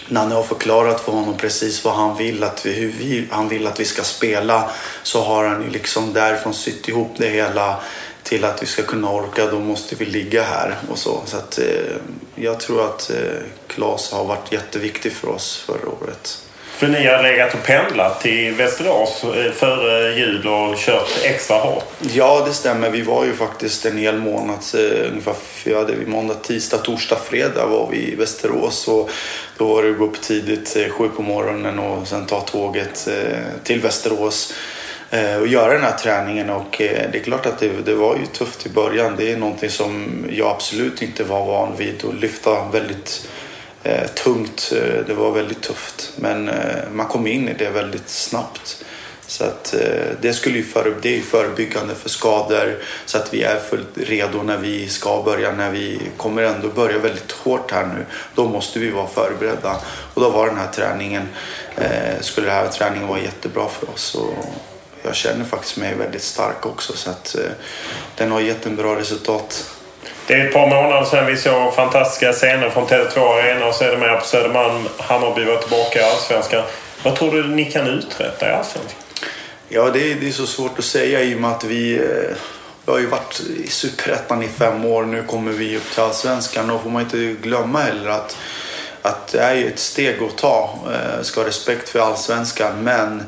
Nanne 0.07 0.35
har 0.35 0.43
förklarat 0.43 1.01
för 1.01 1.11
honom 1.11 1.37
precis 1.37 1.85
vad 1.85 1.93
han 1.93 2.17
vill 2.17 2.43
att 2.43 2.65
vi, 2.65 2.73
hur 2.73 2.91
vi, 2.91 3.27
han 3.31 3.49
vill 3.49 3.67
att 3.67 3.79
vi 3.79 3.85
ska 3.85 4.03
spela 4.03 4.69
så 5.03 5.21
har 5.21 5.45
han 5.45 5.63
ju 5.63 5.69
liksom 5.69 6.13
därifrån 6.13 6.53
sytt 6.53 6.87
ihop 6.87 7.11
det 7.17 7.29
hela 7.29 7.79
till 8.23 8.45
att 8.45 8.63
vi 8.63 8.65
ska 8.65 8.83
kunna 8.83 9.11
orka 9.11 9.45
då 9.45 9.59
måste 9.59 9.95
vi 9.95 10.05
ligga 10.05 10.43
här 10.43 10.75
och 10.89 10.97
så. 10.97 11.21
Så 11.25 11.37
att, 11.37 11.59
eh, 11.59 11.95
jag 12.35 12.59
tror 12.59 12.85
att 12.85 13.09
eh, 13.09 13.43
Klas 13.67 14.11
har 14.11 14.25
varit 14.25 14.51
jätteviktig 14.51 15.11
för 15.11 15.29
oss 15.29 15.57
förra 15.57 15.89
året. 15.89 16.46
För 16.77 16.87
ni 16.87 17.07
har 17.07 17.23
legat 17.23 17.53
och 17.53 17.63
pendlat 17.63 18.21
till 18.21 18.53
Västerås 18.53 19.23
eh, 19.23 19.51
före 19.51 20.13
jul 20.13 20.47
och 20.47 20.77
kört 20.77 21.09
extra 21.23 21.57
hårt. 21.57 21.83
Ja, 22.13 22.43
det 22.47 22.53
stämmer. 22.53 22.89
Vi 22.89 23.01
var 23.01 23.25
ju 23.25 23.33
faktiskt 23.33 23.85
en 23.85 23.97
hel 23.97 24.17
månad, 24.17 24.59
eh, 24.73 25.11
ungefär 25.11 25.95
vi 25.99 26.05
måndag, 26.05 26.33
tisdag, 26.33 26.77
torsdag, 26.77 27.17
fredag 27.29 27.65
var 27.65 27.87
vi 27.91 28.11
i 28.11 28.15
Västerås. 28.15 28.87
Och 28.87 29.09
då 29.57 29.67
var 29.67 29.83
det 29.83 29.89
att 29.89 29.97
gå 29.97 30.05
upp 30.05 30.21
tidigt, 30.21 30.75
eh, 30.75 30.89
sju 30.89 31.09
på 31.15 31.21
morgonen 31.21 31.79
och 31.79 32.07
sen 32.07 32.25
ta 32.25 32.41
tåget 32.41 33.09
till 33.63 33.81
Västerås 33.81 34.53
och 35.41 35.47
göra 35.47 35.73
den 35.73 35.83
här 35.83 35.97
träningen. 35.97 36.49
Och 36.49 36.75
det 36.79 37.15
är 37.15 37.23
klart 37.23 37.45
att 37.45 37.59
det, 37.59 37.69
det, 37.85 37.93
var 37.93 38.15
ju 38.15 38.25
tufft 38.25 38.65
i 38.65 38.69
början. 38.69 39.15
Det 39.17 39.31
är 39.31 39.37
någonting 39.37 39.69
som 39.69 40.25
jag 40.31 40.47
absolut 40.47 41.01
inte 41.01 41.23
var 41.23 41.45
van 41.45 41.77
vid 41.77 42.05
att 42.05 42.21
lyfta 42.21 42.69
väldigt 42.71 43.27
eh, 43.87 44.07
tungt. 44.07 44.73
Eh, 44.75 45.05
det 45.07 45.13
var 45.13 45.31
väldigt 45.31 45.61
tufft. 45.61 46.11
Men 46.15 46.49
eh, 46.49 46.89
man 46.91 47.07
kom 47.07 47.27
in 47.27 47.49
i 47.49 47.53
det 47.53 47.69
väldigt 47.69 48.09
snabbt. 48.09 48.83
Så 49.27 49.43
att 49.43 49.73
eh, 49.73 50.05
det, 50.21 50.33
skulle 50.33 50.57
ju 50.57 50.63
för, 50.63 50.95
det 51.01 51.17
är 51.17 51.21
förebyggande 51.21 51.95
för 51.95 52.09
skador 52.09 52.77
så 53.05 53.17
att 53.17 53.33
vi 53.33 53.43
är 53.43 53.59
fullt 53.59 53.87
redo 53.95 54.43
när 54.43 54.57
vi 54.57 54.89
ska 54.89 55.23
börja. 55.23 55.51
När 55.51 55.71
vi 55.71 56.01
kommer 56.17 56.43
ändå 56.43 56.67
börja 56.67 56.97
väldigt 56.97 57.31
hårt 57.31 57.71
här 57.71 57.85
nu. 57.85 58.05
Då 58.35 58.49
måste 58.49 58.79
vi 58.79 58.89
vara 58.89 59.07
förberedda. 59.07 59.75
Och 60.13 60.21
då 60.21 60.29
var 60.29 60.47
den 60.47 60.57
här 60.57 60.71
träningen, 60.71 61.27
eh, 61.75 62.21
skulle 62.21 62.47
den 62.47 62.55
här 62.55 62.67
träningen 62.67 63.07
vara 63.07 63.19
jättebra 63.19 63.67
för 63.67 63.89
oss. 63.89 64.15
Och 64.15 64.33
jag 65.03 65.15
känner 65.15 65.45
faktiskt 65.45 65.77
mig 65.77 65.95
väldigt 65.95 66.23
stark 66.23 66.65
också 66.65 66.93
så 66.93 67.09
att 67.09 67.35
eh, 67.35 67.51
den 68.15 68.31
har 68.31 68.39
gett 68.39 68.65
en 68.65 68.75
bra 68.75 68.95
resultat. 68.95 69.76
Det 70.27 70.33
är 70.33 70.47
ett 70.47 70.53
par 70.53 70.67
månader 70.67 71.05
sedan 71.05 71.25
vi 71.25 71.37
såg 71.37 71.73
fantastiska 71.73 72.33
scener 72.33 72.69
från 72.69 72.87
Tele2 72.87 73.19
Arena 73.19 73.65
och 73.65 73.75
sedermera 73.75 74.17
på 74.17 74.25
Södermalm. 74.25 74.87
Hammarby 74.97 75.45
var 75.45 75.57
tillbaka 75.57 75.99
i 75.99 76.03
Allsvenskan. 76.03 76.63
Vad 77.03 77.15
tror 77.15 77.31
du 77.31 77.47
ni 77.47 77.65
kan 77.65 77.87
uträtta 77.87 78.49
i 78.49 78.53
Allsvenskan? 78.53 78.99
Ja, 79.69 79.89
det 79.89 80.11
är, 80.11 80.15
det 80.15 80.27
är 80.27 80.31
så 80.31 80.47
svårt 80.47 80.79
att 80.79 80.85
säga 80.85 81.21
i 81.21 81.35
och 81.35 81.41
med 81.41 81.51
att 81.51 81.63
vi, 81.63 81.95
eh, 81.95 82.35
vi 82.85 82.91
har 82.91 82.99
ju 82.99 83.05
varit 83.05 83.39
i 83.65 83.67
Superettan 83.67 84.43
i 84.43 84.47
fem 84.47 84.85
år. 84.85 85.05
Nu 85.05 85.23
kommer 85.23 85.51
vi 85.51 85.77
upp 85.77 85.91
till 85.93 86.03
Allsvenskan. 86.03 86.69
Och 86.69 86.83
får 86.83 86.89
man 86.89 87.01
inte 87.01 87.35
glömma 87.41 87.79
heller 87.79 88.09
att, 88.09 88.37
att 89.01 89.27
det 89.27 89.39
är 89.39 89.55
ju 89.55 89.67
ett 89.67 89.79
steg 89.79 90.23
att 90.23 90.37
ta. 90.37 90.79
Jag 91.17 91.25
ska 91.25 91.41
ha 91.41 91.47
respekt 91.47 91.89
för 91.89 91.99
Allsvenskan. 91.99 92.83
Men 92.83 93.23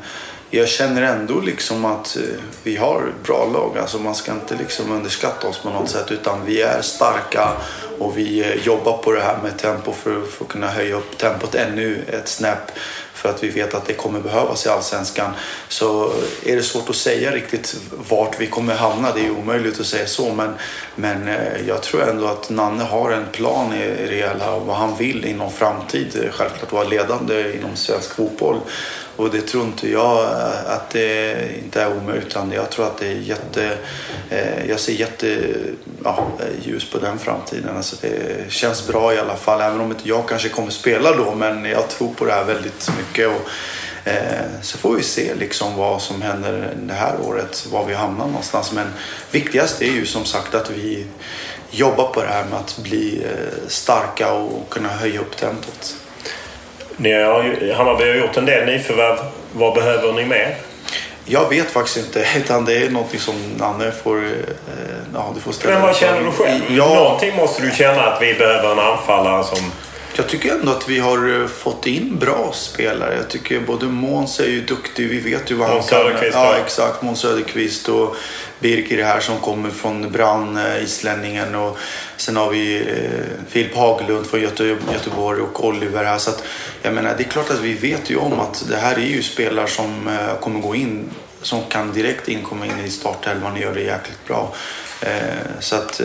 jag 0.50 0.68
känner 0.68 1.02
ändå 1.02 1.40
liksom 1.40 1.84
att 1.84 2.16
eh, 2.16 2.22
vi 2.62 2.76
har 2.76 3.12
bra 3.24 3.46
lag. 3.46 3.78
Alltså 3.78 3.98
man 3.98 4.14
ska 4.14 4.32
inte 4.32 4.56
liksom 4.56 4.92
underskatta 4.92 5.48
oss 5.48 5.58
på 5.58 5.70
något 5.70 5.90
sätt 5.90 6.10
utan 6.10 6.44
vi 6.46 6.62
är 6.62 6.82
starka 6.82 7.52
och 7.98 8.18
vi 8.18 8.40
eh, 8.40 8.66
jobbar 8.66 8.98
på 8.98 9.12
det 9.12 9.20
här 9.20 9.38
med 9.42 9.58
tempo 9.58 9.92
för, 9.92 10.22
för 10.22 10.44
att 10.44 10.50
kunna 10.50 10.68
höja 10.68 10.96
upp 10.96 11.18
tempot 11.18 11.54
ännu 11.54 12.04
ett 12.08 12.28
snäpp 12.28 12.70
för 13.14 13.28
att 13.28 13.44
vi 13.44 13.48
vet 13.48 13.74
att 13.74 13.86
det 13.86 13.92
kommer 13.92 14.20
behövas 14.20 14.66
i 14.66 14.68
Allsvenskan. 14.68 15.30
Så 15.68 16.04
eh, 16.06 16.52
är 16.52 16.56
det 16.56 16.62
svårt 16.62 16.90
att 16.90 16.96
säga 16.96 17.30
riktigt 17.30 17.76
vart 18.08 18.40
vi 18.40 18.46
kommer 18.46 18.74
hamna. 18.74 19.12
Det 19.14 19.26
är 19.26 19.30
omöjligt 19.30 19.80
att 19.80 19.86
säga 19.86 20.06
så. 20.06 20.34
Men, 20.34 20.54
men 20.94 21.28
jag 21.66 21.82
tror 21.82 22.08
ändå 22.10 22.26
att 22.26 22.50
Nanne 22.50 22.84
har 22.84 23.10
en 23.10 23.26
plan 23.32 23.74
i 23.74 24.06
det 24.08 24.16
hela 24.16 24.54
och 24.54 24.66
vad 24.66 24.76
han 24.76 24.96
vill 24.96 25.24
inom 25.24 25.52
framtid. 25.52 26.30
Självklart 26.32 26.72
vara 26.72 26.84
ledande 26.84 27.56
inom 27.56 27.76
svensk 27.76 28.14
fotboll. 28.14 28.60
Och 29.20 29.30
det 29.30 29.40
tror 29.40 29.64
inte 29.64 29.90
jag 29.90 30.22
eh, 30.22 30.72
att 30.72 30.90
det 30.90 31.36
inte 31.64 31.82
är 31.82 31.96
omöjligt 31.96 32.26
utan 32.26 32.52
jag 32.52 32.70
tror 32.70 32.86
att 32.86 32.98
det 32.98 33.06
är 33.06 33.14
jätte... 33.14 33.78
Eh, 34.30 34.66
jag 34.68 34.80
ser 34.80 34.92
jätte 34.92 35.54
ja, 36.04 36.26
eh, 36.40 36.66
ljus 36.68 36.90
på 36.90 36.98
den 36.98 37.18
framtiden. 37.18 37.76
Alltså 37.76 37.96
det 38.00 38.52
känns 38.52 38.86
bra 38.86 39.14
i 39.14 39.18
alla 39.18 39.36
fall 39.36 39.60
även 39.60 39.80
om 39.80 39.90
inte 39.90 40.08
jag 40.08 40.28
kanske 40.28 40.48
kommer 40.48 40.70
spela 40.70 41.16
då 41.16 41.34
men 41.34 41.64
jag 41.64 41.88
tror 41.88 42.14
på 42.14 42.24
det 42.24 42.32
här 42.32 42.44
väldigt 42.44 42.90
mycket. 42.98 43.28
Och, 43.28 43.48
så 44.62 44.78
får 44.78 44.94
vi 44.94 45.02
se 45.02 45.34
liksom 45.34 45.76
vad 45.76 46.02
som 46.02 46.22
händer 46.22 46.74
det 46.82 46.94
här 46.94 47.14
året, 47.20 47.66
var 47.72 47.86
vi 47.86 47.94
hamnar 47.94 48.26
någonstans. 48.26 48.72
Men 48.72 48.86
viktigast 49.30 49.82
är 49.82 49.92
ju 49.92 50.06
som 50.06 50.24
sagt 50.24 50.54
att 50.54 50.70
vi 50.70 51.06
jobbar 51.70 52.06
på 52.06 52.22
det 52.22 52.28
här 52.28 52.44
med 52.44 52.58
att 52.58 52.78
bli 52.78 53.26
starka 53.68 54.32
och 54.32 54.70
kunna 54.70 54.88
höja 54.88 55.20
upp 55.20 55.36
tempot. 55.36 55.96
Ni 57.02 57.22
har, 57.22 57.74
Hammarby 57.74 58.08
har 58.08 58.14
gjort 58.14 58.36
en 58.36 58.46
del 58.46 58.66
nyförvärv. 58.66 59.16
Vad 59.52 59.74
behöver 59.74 60.12
ni 60.12 60.24
mer? 60.24 60.56
Jag 61.24 61.48
vet 61.48 61.70
faktiskt 61.70 61.96
inte. 61.96 62.26
Utan 62.36 62.64
det 62.64 62.76
är 62.76 62.90
någonting 62.90 63.20
som 63.20 63.34
Nanne 63.56 63.92
får, 63.92 64.18
eh, 64.18 64.32
ja, 65.14 65.32
du 65.34 65.40
får 65.40 65.52
ställa. 65.52 65.74
Men 65.74 65.82
vad 65.82 65.96
känner 65.96 66.22
du 66.22 66.30
själv? 66.30 66.62
Ja. 66.68 66.94
Någonting 66.94 67.36
måste 67.36 67.62
du 67.62 67.70
känna 67.70 68.02
att 68.02 68.22
vi 68.22 68.34
behöver 68.34 68.72
en 68.72 68.78
anfallare 68.78 69.44
som... 69.44 69.72
Jag 70.16 70.28
tycker 70.28 70.54
ändå 70.54 70.72
att 70.72 70.88
vi 70.88 70.98
har 70.98 71.40
eh, 71.40 71.46
fått 71.46 71.86
in 71.86 72.18
bra 72.18 72.52
spelare. 72.54 73.16
Jag 73.16 73.28
tycker 73.28 73.60
både 73.60 73.86
Måns 73.86 74.40
är 74.40 74.48
ju 74.48 74.60
duktig. 74.60 75.08
Vi 75.08 75.20
vet 75.20 75.50
ju 75.50 75.54
vad 75.54 75.70
Måns 75.70 75.90
han 75.90 76.00
kan. 76.02 76.08
Söderqvist, 76.08 76.34
ja, 76.34 76.56
exakt. 76.56 77.02
Måns 77.02 77.20
Söderqvist 77.20 77.88
och 77.88 78.16
Birker 78.58 79.04
här 79.04 79.20
som 79.20 79.38
kommer 79.38 79.70
från 79.70 80.12
Brann, 80.12 80.56
eh, 80.56 80.82
islänningen. 80.82 81.54
Och 81.54 81.78
sen 82.16 82.36
har 82.36 82.50
vi 82.50 82.76
eh, 82.76 83.48
Filip 83.48 83.76
Haglund 83.76 84.26
från 84.26 84.40
Göte 84.40 84.64
Göteborg 84.92 85.42
och 85.42 85.64
Oliver 85.64 86.04
här. 86.04 86.18
Så 86.18 86.30
att, 86.30 86.42
jag 86.82 86.94
menar, 86.94 87.14
det 87.16 87.22
är 87.22 87.30
klart 87.30 87.50
att 87.50 87.60
vi 87.60 87.74
vet 87.74 88.10
ju 88.10 88.16
om 88.16 88.40
att 88.40 88.64
det 88.68 88.76
här 88.76 88.94
är 88.94 89.06
ju 89.06 89.22
spelare 89.22 89.66
som 89.66 90.18
kommer 90.40 90.60
gå 90.60 90.74
in 90.74 91.10
som 91.42 91.64
kan 91.68 91.92
direkt 91.92 92.28
in, 92.28 92.42
komma 92.42 92.66
in 92.66 92.78
i 92.84 92.90
startelvan 92.90 93.52
och 93.52 93.58
göra 93.58 93.74
det 93.74 93.80
jäkligt 93.80 94.26
bra. 94.26 94.54
Så 95.60 95.76
att 95.76 96.00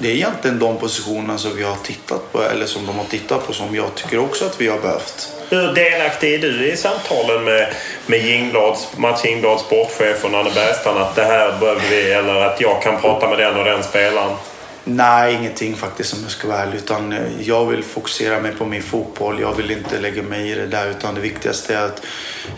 det 0.00 0.08
är 0.08 0.14
egentligen 0.14 0.58
de 0.58 0.78
positionerna 0.78 1.38
som 1.38 1.56
vi 1.56 1.62
har 1.62 1.76
tittat 1.76 2.32
på, 2.32 2.42
eller 2.42 2.66
som 2.66 2.86
de 2.86 2.98
har 2.98 3.04
tittat 3.04 3.46
på, 3.46 3.52
som 3.52 3.74
jag 3.74 3.94
tycker 3.94 4.18
också 4.18 4.44
att 4.44 4.60
vi 4.60 4.68
har 4.68 4.78
behövt. 4.78 5.28
Hur 5.48 5.72
delaktig 5.72 6.34
är 6.34 6.38
du 6.38 6.72
i 6.72 6.76
samtalen 6.76 7.44
med, 7.44 7.74
med 8.06 8.26
Jingblads, 8.26 8.88
Mats 8.96 9.24
Jingblads 9.24 9.62
sportchef 9.62 10.24
och 10.24 10.30
Nanne 10.30 10.50
Bergstrand 10.54 10.98
att 10.98 11.16
det 11.16 11.24
här 11.24 11.58
behöver 11.60 11.82
vi, 11.90 12.12
eller 12.12 12.34
att 12.34 12.60
jag 12.60 12.82
kan 12.82 13.00
prata 13.00 13.28
med 13.28 13.38
den 13.38 13.56
och 13.56 13.64
den 13.64 13.82
spelaren? 13.82 14.36
Nej, 14.84 15.34
ingenting 15.34 15.76
faktiskt 15.76 16.12
om 16.12 16.18
jag 16.22 16.30
ska 16.30 16.48
vara 16.48 16.58
ärlig. 16.58 16.78
Utan 16.78 17.12
eh, 17.12 17.18
jag 17.40 17.66
vill 17.66 17.84
fokusera 17.84 18.40
mig 18.40 18.52
på 18.52 18.66
min 18.66 18.82
fotboll. 18.82 19.40
Jag 19.40 19.54
vill 19.54 19.70
inte 19.70 20.00
lägga 20.00 20.22
mig 20.22 20.50
i 20.50 20.54
det 20.54 20.66
där. 20.66 20.90
Utan 20.90 21.14
det 21.14 21.20
viktigaste 21.20 21.74
är 21.74 21.84
att 21.84 22.02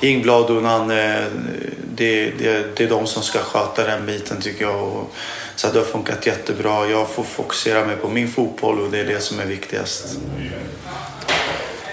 Ingblad 0.01 0.51
och 0.51 0.63
Nanne, 0.63 1.25
det, 1.95 2.31
det, 2.39 2.77
det 2.77 2.85
är 2.85 2.89
de 2.89 3.07
som 3.07 3.23
ska 3.23 3.39
sköta 3.39 3.87
den 3.87 4.07
biten 4.07 4.41
tycker 4.41 4.65
jag. 4.65 4.83
Och, 4.83 5.15
så 5.57 5.69
det 5.69 5.79
har 5.79 5.87
funkat 5.87 6.27
jättebra. 6.27 6.87
Jag 6.87 7.11
får 7.11 7.25
fokusera 7.25 7.85
mig 7.85 7.97
på 7.97 8.09
min 8.09 8.29
fotboll 8.29 8.81
och 8.81 8.91
det 8.91 9.01
är 9.01 9.05
det 9.05 9.21
som 9.21 9.41
är 9.41 9.47
viktigast. 9.47 10.05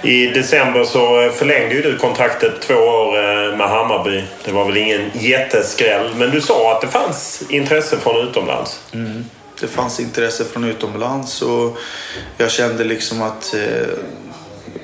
I 0.04 0.28
december 0.28 0.84
så 0.84 1.30
förlängde 1.30 1.76
ju 1.76 1.82
du 1.82 1.98
kontraktet 1.98 2.62
två 2.62 2.74
år 2.74 3.18
eh, 3.18 3.58
med 3.58 3.70
Hammarby. 3.70 4.24
Det 4.46 4.52
var 4.52 4.66
väl 4.66 4.78
ingen 4.78 5.12
jätteskräll, 5.14 6.16
men 6.16 6.32
du 6.32 6.42
sa 6.42 6.76
att 6.76 6.82
det 6.82 6.88
fanns 6.88 7.44
intresse 7.50 7.98
från 7.98 8.28
utomlands. 8.28 8.80
Mm 8.94 9.26
det 9.62 9.68
fanns 9.68 10.00
intresse 10.00 10.46
från 10.46 10.64
utomlands 10.64 11.42
och 11.42 11.78
jag 12.38 12.52
kände 12.52 12.84
liksom 12.84 13.22
att 13.22 13.54
eh, 13.54 13.88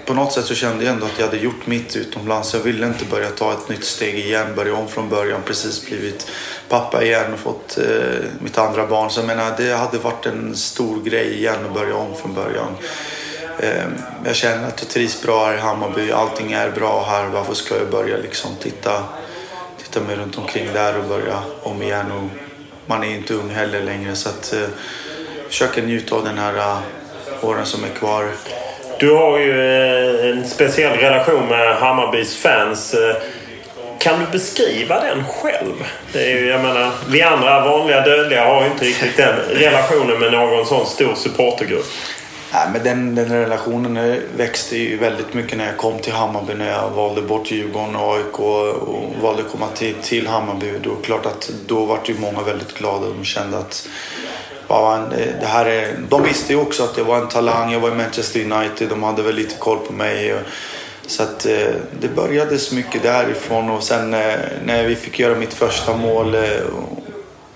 på 0.06 0.14
något 0.14 0.34
sätt 0.34 0.46
så 0.46 0.56
kände 0.56 0.86
jag 0.86 0.94
ändå 0.94 1.06
att 1.06 1.20
jag 1.20 1.26
hade 1.26 1.38
gjort 1.38 1.68
mitt 1.68 1.96
utomlands. 1.96 2.54
Jag 2.54 2.62
ville 2.62 2.88
inte 2.88 3.06
börja 3.06 3.30
ta 3.30 3.54
ett 3.54 3.70
nytt 3.70 3.86
steg 3.86 4.20
igen, 4.20 4.56
börja 4.56 4.76
om 4.76 4.88
från 4.88 5.10
början. 5.10 5.42
Precis 5.46 5.86
blivit 5.86 6.32
pappa 6.70 7.04
igen 7.04 7.34
och 7.34 7.40
fått 7.40 7.78
eh, 7.78 8.26
mitt 8.40 8.58
andra 8.58 8.88
barn. 8.88 9.10
Så 9.10 9.20
jag 9.20 9.28
menar, 9.28 9.54
det 9.58 9.74
hade 9.74 9.98
varit 9.98 10.26
en 10.26 10.56
stor 10.56 11.04
grej 11.04 11.34
igen 11.34 11.66
att 11.66 11.74
börja 11.74 11.96
om 11.96 12.16
från 12.16 12.34
början. 12.34 12.76
Eh, 13.60 13.86
jag 14.26 14.36
känner 14.36 14.68
att 14.68 14.82
jag 14.82 14.90
trivs 14.90 15.22
bra 15.22 15.46
här 15.46 15.58
i 15.58 15.60
Hammarby. 15.60 16.12
Allting 16.12 16.52
är 16.52 16.72
bra 16.72 17.06
här. 17.10 17.28
Varför 17.28 17.54
ska 17.54 17.78
jag 17.78 17.90
börja 17.90 18.18
liksom 18.18 18.52
titta, 18.60 19.04
titta 19.84 20.02
mig 20.02 20.16
runt 20.16 20.38
omkring 20.38 20.68
där 20.74 20.98
och 20.98 21.06
börja 21.06 21.40
om 21.64 21.82
igen? 21.82 22.12
Och 22.12 22.30
man 22.86 23.04
är 23.04 23.16
inte 23.16 23.34
ung 23.34 23.50
heller 23.50 23.84
längre 23.84 24.16
så 24.16 24.30
att 24.30 24.54
eh, 24.54 24.68
försöka 25.48 25.82
njuta 25.82 26.16
av 26.16 26.24
den 26.24 26.38
här 26.38 26.56
uh, 26.56 26.80
åren 27.42 27.66
som 27.66 27.84
är 27.84 27.90
kvar. 27.90 28.32
Du 29.06 29.12
har 29.12 29.40
ju 29.40 29.52
eh, 29.52 30.30
en 30.30 30.48
speciell 30.48 30.98
relation 30.98 31.48
med 31.48 31.76
Hammarbys 31.76 32.38
fans. 32.38 32.94
Eh, 32.94 33.16
kan 34.00 34.20
du 34.20 34.26
beskriva 34.32 35.00
den 35.00 35.26
själv? 35.26 35.74
Det 36.14 36.32
är 36.32 36.40
ju, 36.40 36.48
jag 36.48 36.62
menar, 36.62 36.92
vi 37.10 37.22
andra 37.22 37.66
vanliga 37.66 38.02
dödliga 38.02 38.46
har 38.46 38.62
ju 38.62 38.72
inte 38.72 38.86
riktigt 38.86 39.18
den 39.18 39.36
relationen 39.50 40.20
med 40.20 40.32
någon 40.32 40.66
sån 40.66 40.86
stor 40.86 41.16
supportergrupp. 41.16 41.86
Nej, 42.54 42.68
men 42.74 42.84
den, 42.84 43.16
den 43.16 43.30
relationen 43.30 44.22
växte 44.38 44.78
ju 44.78 44.98
väldigt 44.98 45.34
mycket 45.34 45.58
när 45.58 45.66
jag 45.66 45.78
kom 45.78 46.00
till 46.00 46.14
Hammarby. 46.14 46.54
När 46.54 46.72
jag 46.72 46.90
valde 46.90 47.22
bort 47.22 47.52
Djurgården 47.52 47.96
och 47.96 48.16
AIK 48.16 48.40
och 48.40 49.06
valde 49.22 49.42
att 49.42 49.52
komma 49.52 49.68
till, 49.76 49.96
till 49.96 50.28
Hammarby. 50.28 50.72
Då, 50.84 50.96
klart 50.96 51.26
att, 51.26 51.52
då 51.68 51.86
var 51.86 52.00
ju 52.06 52.16
många 52.20 52.42
väldigt 52.42 52.78
glada. 52.78 53.08
De 53.08 53.26
kände 53.26 53.58
att 53.58 53.88
ja, 54.68 54.96
eh, 54.96 55.40
det 55.40 55.46
här 55.46 55.66
är, 55.66 55.98
de 56.10 56.24
visste 56.24 56.54
ju 56.54 56.60
också 56.60 56.84
att 56.84 56.98
jag 56.98 57.06
var 57.06 57.18
en 57.18 57.28
talang. 57.28 57.72
Jag 57.72 57.80
var 57.80 57.92
i 57.92 57.96
Manchester 57.96 58.52
United. 58.52 58.90
De 58.90 59.04
hade 59.04 59.22
väl 59.22 59.36
lite 59.36 59.56
koll 59.56 59.78
på 59.78 59.94
mig. 59.94 60.36
Så 61.08 61.24
att 61.24 61.46
eh, 61.46 61.68
det 62.00 62.08
började 62.16 62.58
så 62.58 62.76
mycket 62.76 63.04
därifrån 63.04 63.70
och 63.70 63.84
sen 63.84 64.14
eh, 64.14 64.36
när 64.66 64.88
vi 64.88 64.96
fick 64.96 65.20
göra 65.20 65.36
mitt 65.36 65.54
första 65.54 65.98
mål. 65.98 66.38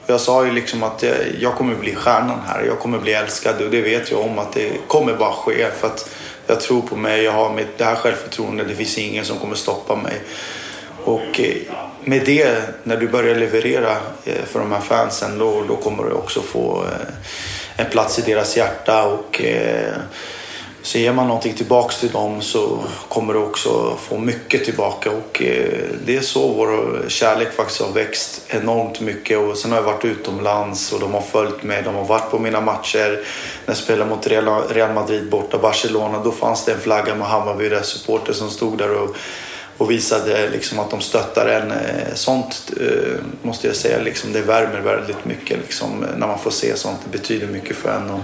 Jag 0.07 0.21
sa 0.21 0.45
ju 0.45 0.51
liksom 0.51 0.83
att 0.83 1.03
jag 1.39 1.55
kommer 1.55 1.75
bli 1.75 1.95
stjärnan 1.95 2.39
här. 2.47 2.63
Jag 2.63 2.79
kommer 2.79 2.99
bli 2.99 3.13
älskad 3.13 3.61
och 3.61 3.71
det 3.71 3.81
vet 3.81 4.11
jag 4.11 4.21
om 4.21 4.39
att 4.39 4.53
det 4.53 4.71
kommer 4.87 5.13
bara 5.13 5.33
ske. 5.33 5.67
För 5.79 5.87
att 5.87 6.09
jag 6.47 6.61
tror 6.61 6.81
på 6.81 6.95
mig, 6.95 7.23
jag 7.23 7.31
har 7.31 7.53
mitt, 7.53 7.77
det 7.77 7.83
här 7.83 7.95
självförtroendet. 7.95 8.67
Det 8.67 8.75
finns 8.75 8.97
ingen 8.97 9.25
som 9.25 9.37
kommer 9.37 9.55
stoppa 9.55 9.95
mig. 9.95 10.21
Och 11.03 11.39
med 12.03 12.25
det, 12.25 12.61
när 12.83 12.97
du 12.97 13.07
börjar 13.07 13.35
leverera 13.35 13.97
eh, 14.25 14.43
för 14.45 14.59
de 14.59 14.71
här 14.71 14.81
fansen, 14.81 15.37
då, 15.37 15.63
då 15.67 15.75
kommer 15.75 16.03
du 16.03 16.11
också 16.11 16.41
få 16.41 16.83
eh, 16.83 17.85
en 17.85 17.91
plats 17.91 18.19
i 18.19 18.21
deras 18.21 18.57
hjärta. 18.57 19.05
Och 19.05 19.41
eh, 19.41 19.93
så 20.81 20.97
ger 20.97 21.13
man 21.13 21.27
någonting 21.27 21.53
tillbaks 21.53 21.99
till 21.99 22.09
dem 22.09 22.41
så 22.41 22.79
kommer 23.09 23.33
du 23.33 23.39
också 23.39 23.97
få 24.01 24.17
mycket 24.17 24.65
tillbaka 24.65 25.11
och 25.11 25.41
det 26.05 26.15
är 26.15 26.21
så 26.21 26.47
vår 26.47 27.03
kärlek 27.07 27.53
faktiskt 27.53 27.81
har 27.81 27.91
växt 27.91 28.41
enormt 28.47 29.01
mycket 29.01 29.37
och 29.37 29.57
sen 29.57 29.71
har 29.71 29.77
jag 29.77 29.85
varit 29.85 30.05
utomlands 30.05 30.93
och 30.93 30.99
de 30.99 31.13
har 31.13 31.21
följt 31.21 31.63
mig, 31.63 31.83
de 31.83 31.95
har 31.95 32.05
varit 32.05 32.31
på 32.31 32.39
mina 32.39 32.61
matcher. 32.61 33.09
När 33.09 33.73
jag 33.73 33.77
spelade 33.77 34.09
mot 34.09 34.27
Real 34.71 34.93
Madrid 34.93 35.29
borta, 35.29 35.57
Barcelona, 35.57 36.23
då 36.23 36.31
fanns 36.31 36.65
det 36.65 36.71
en 36.71 36.79
flagga 36.79 37.15
med 37.15 37.27
Hammarby 37.27 37.69
supporter 37.83 38.33
som 38.33 38.49
stod 38.49 38.77
där 38.77 38.93
och, 38.93 39.15
och 39.79 39.91
visade 39.91 40.49
liksom 40.49 40.79
att 40.79 40.91
de 40.91 41.01
stöttar 41.01 41.47
en. 41.47 41.71
Eh, 41.71 42.13
sånt 42.13 42.71
eh, 42.81 43.21
måste 43.41 43.67
jag 43.67 43.75
säga, 43.75 43.99
liksom, 43.99 44.33
det 44.33 44.41
värmer 44.41 44.79
väldigt 44.79 45.25
mycket 45.25 45.57
liksom, 45.57 46.05
när 46.17 46.27
man 46.27 46.39
får 46.39 46.51
se 46.51 46.75
sånt. 46.75 46.99
Det 47.03 47.17
betyder 47.17 47.47
mycket 47.47 47.75
för 47.75 47.89
en. 47.89 48.09
Och, 48.09 48.19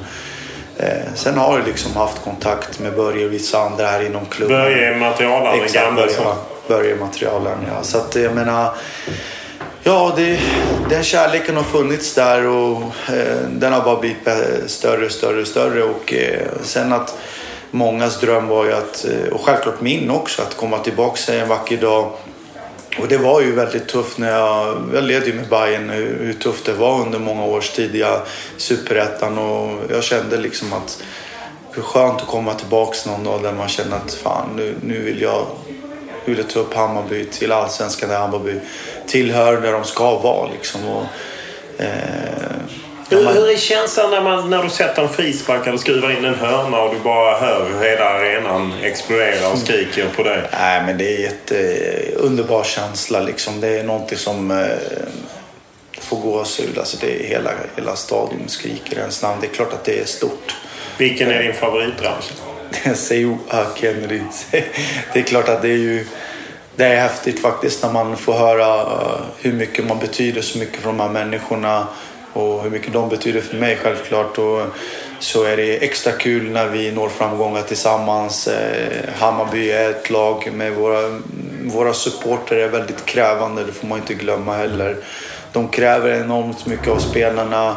Eh, 0.77 1.13
sen 1.15 1.37
har 1.37 1.57
jag 1.57 1.67
liksom 1.67 1.93
haft 1.95 2.23
kontakt 2.23 2.79
med 2.79 2.95
Börje 2.95 3.25
och 3.25 3.33
vissa 3.33 3.61
andra 3.61 3.85
här 3.85 4.05
inom 4.05 4.25
klubben. 4.25 4.57
Börje 4.57 4.97
materialen? 4.97 5.63
Exakt, 5.63 5.95
Börje, 5.95 6.35
Börje 6.67 6.95
materialen 6.95 7.57
ja. 7.67 7.83
Så 7.83 7.97
att 7.97 8.15
jag 8.15 8.35
menar... 8.35 8.73
Ja, 9.83 10.13
det, 10.15 10.39
den 10.89 11.03
kärleken 11.03 11.55
har 11.55 11.63
funnits 11.63 12.13
där 12.13 12.47
och 12.47 12.81
eh, 13.09 13.37
den 13.49 13.73
har 13.73 13.81
bara 13.81 13.99
blivit 13.99 14.27
större, 14.67 15.09
större, 15.09 15.45
större. 15.45 15.83
Och 15.83 16.13
eh, 16.13 16.47
sen 16.63 16.93
att 16.93 17.17
mångas 17.75 18.19
dröm 18.19 18.47
var 18.47 18.65
ju 18.65 18.73
att, 18.73 19.05
eh, 19.05 19.33
och 19.33 19.41
självklart 19.41 19.81
min 19.81 20.09
också, 20.09 20.41
att 20.41 20.57
komma 20.57 20.79
tillbaka 20.79 21.33
en 21.33 21.47
vacker 21.47 21.77
dag 21.77 22.11
och 22.99 23.07
det 23.07 23.17
var 23.17 23.41
ju 23.41 23.51
väldigt 23.51 23.87
tufft 23.87 24.17
när 24.17 24.31
jag, 24.31 24.77
jag 24.93 25.03
led 25.03 25.27
ju 25.27 25.33
med 25.33 25.49
Bayern 25.49 25.89
hur, 25.89 26.19
hur 26.19 26.33
tufft 26.33 26.65
det 26.65 26.73
var 26.73 27.01
under 27.01 27.19
många 27.19 27.43
års 27.43 27.69
tid 27.69 27.95
i 27.95 28.05
superettan 28.57 29.37
och 29.37 29.69
jag 29.89 30.03
kände 30.03 30.37
liksom 30.37 30.73
att 30.73 31.03
hur 31.71 31.81
skönt 31.81 32.21
att 32.21 32.27
komma 32.27 32.53
tillbaka 32.53 32.97
någon 33.05 33.23
dag 33.23 33.43
där 33.43 33.53
man 33.53 33.67
känner 33.67 33.95
att 33.95 34.13
fan 34.13 34.49
nu, 34.55 34.75
nu 34.81 35.01
vill 35.01 35.21
jag 35.21 35.45
vill 36.25 36.43
ta 36.43 36.59
upp 36.59 36.73
Hammarby 36.73 37.25
till 37.25 37.51
allsvenskan 37.51 38.09
där 38.09 38.17
Hammarby 38.19 38.59
tillhör 39.07 39.61
där 39.61 39.71
de 39.71 39.83
ska 39.83 40.19
vara 40.19 40.49
liksom. 40.51 40.81
Och, 40.85 41.03
eh, 41.83 42.55
hur, 43.09 43.33
hur 43.33 43.49
är 43.49 43.57
känslan 43.57 44.11
när, 44.11 44.21
man, 44.21 44.49
när 44.49 44.63
du 44.63 44.69
sätter 44.69 45.01
en 45.01 45.09
frispark 45.09 45.67
eller 45.67 45.77
skruvar 45.77 46.11
in 46.11 46.25
en 46.25 46.35
hörna 46.35 46.81
och 46.81 46.93
du 46.93 46.99
bara 46.99 47.37
hör 47.37 47.83
hela 47.83 48.05
arenan 48.05 48.73
exploderar 48.81 49.51
och 49.51 49.57
skriker 49.57 50.09
på 50.15 50.23
dig? 50.23 50.41
Nej, 50.51 50.83
men 50.85 50.97
det 50.97 51.05
är 51.05 51.15
en 51.15 51.21
jätteunderbar 51.21 52.63
känsla. 52.63 53.19
Liksom. 53.19 53.61
Det 53.61 53.67
är 53.67 53.83
någonting 53.83 54.17
som 54.17 54.51
eh, 54.51 54.67
får 55.99 56.17
gåshud. 56.17 56.77
Alltså 56.77 56.97
det 57.01 57.25
är 57.25 57.27
hela, 57.27 57.51
hela 57.75 57.95
stadion 57.95 58.43
skriker 58.47 58.97
ens 58.97 59.23
namn. 59.23 59.37
Det 59.41 59.47
är 59.47 59.53
klart 59.53 59.73
att 59.73 59.83
det 59.83 59.99
är 59.99 60.05
stort. 60.05 60.55
Vilken 60.97 61.31
är 61.31 61.43
din 61.43 61.53
favoritramsa? 61.53 62.33
Say 62.95 63.37
Kennedy. 63.75 64.21
Det 65.13 65.19
är 65.19 65.23
klart 65.23 65.49
att 65.49 65.61
det 65.61 65.69
är 65.69 65.77
ju 65.77 66.05
det 66.75 66.85
är 66.85 67.01
häftigt 67.01 67.41
faktiskt 67.41 67.83
när 67.83 67.91
man 67.91 68.17
får 68.17 68.33
höra 68.33 68.83
uh, 68.83 69.21
hur 69.41 69.53
mycket 69.53 69.85
man 69.85 69.99
betyder 69.99 70.41
så 70.41 70.57
mycket 70.57 70.81
för 70.81 70.87
de 70.87 70.99
här 70.99 71.09
människorna 71.09 71.87
och 72.35 72.63
hur 72.63 72.69
mycket 72.69 72.93
de 72.93 73.09
betyder 73.09 73.41
för 73.41 73.57
mig 73.57 73.75
självklart. 73.75 74.37
Och 74.37 74.61
så 75.19 75.43
är 75.43 75.57
det 75.57 75.83
extra 75.85 76.11
kul 76.11 76.51
när 76.51 76.67
vi 76.67 76.91
når 76.91 77.09
framgångar 77.09 77.61
tillsammans. 77.61 78.47
Eh, 78.47 79.09
Hammarby 79.15 79.71
är 79.71 79.89
ett 79.89 80.09
lag 80.09 80.49
med 80.53 80.73
våra, 80.73 81.21
våra 81.63 81.93
supporter 81.93 82.55
är 82.55 82.67
väldigt 82.67 83.05
krävande, 83.05 83.63
det 83.63 83.71
får 83.71 83.87
man 83.87 83.99
inte 83.99 84.13
glömma 84.13 84.53
heller. 84.53 84.97
De 85.51 85.67
kräver 85.67 86.09
enormt 86.09 86.65
mycket 86.65 86.87
av 86.87 86.97
spelarna. 86.99 87.75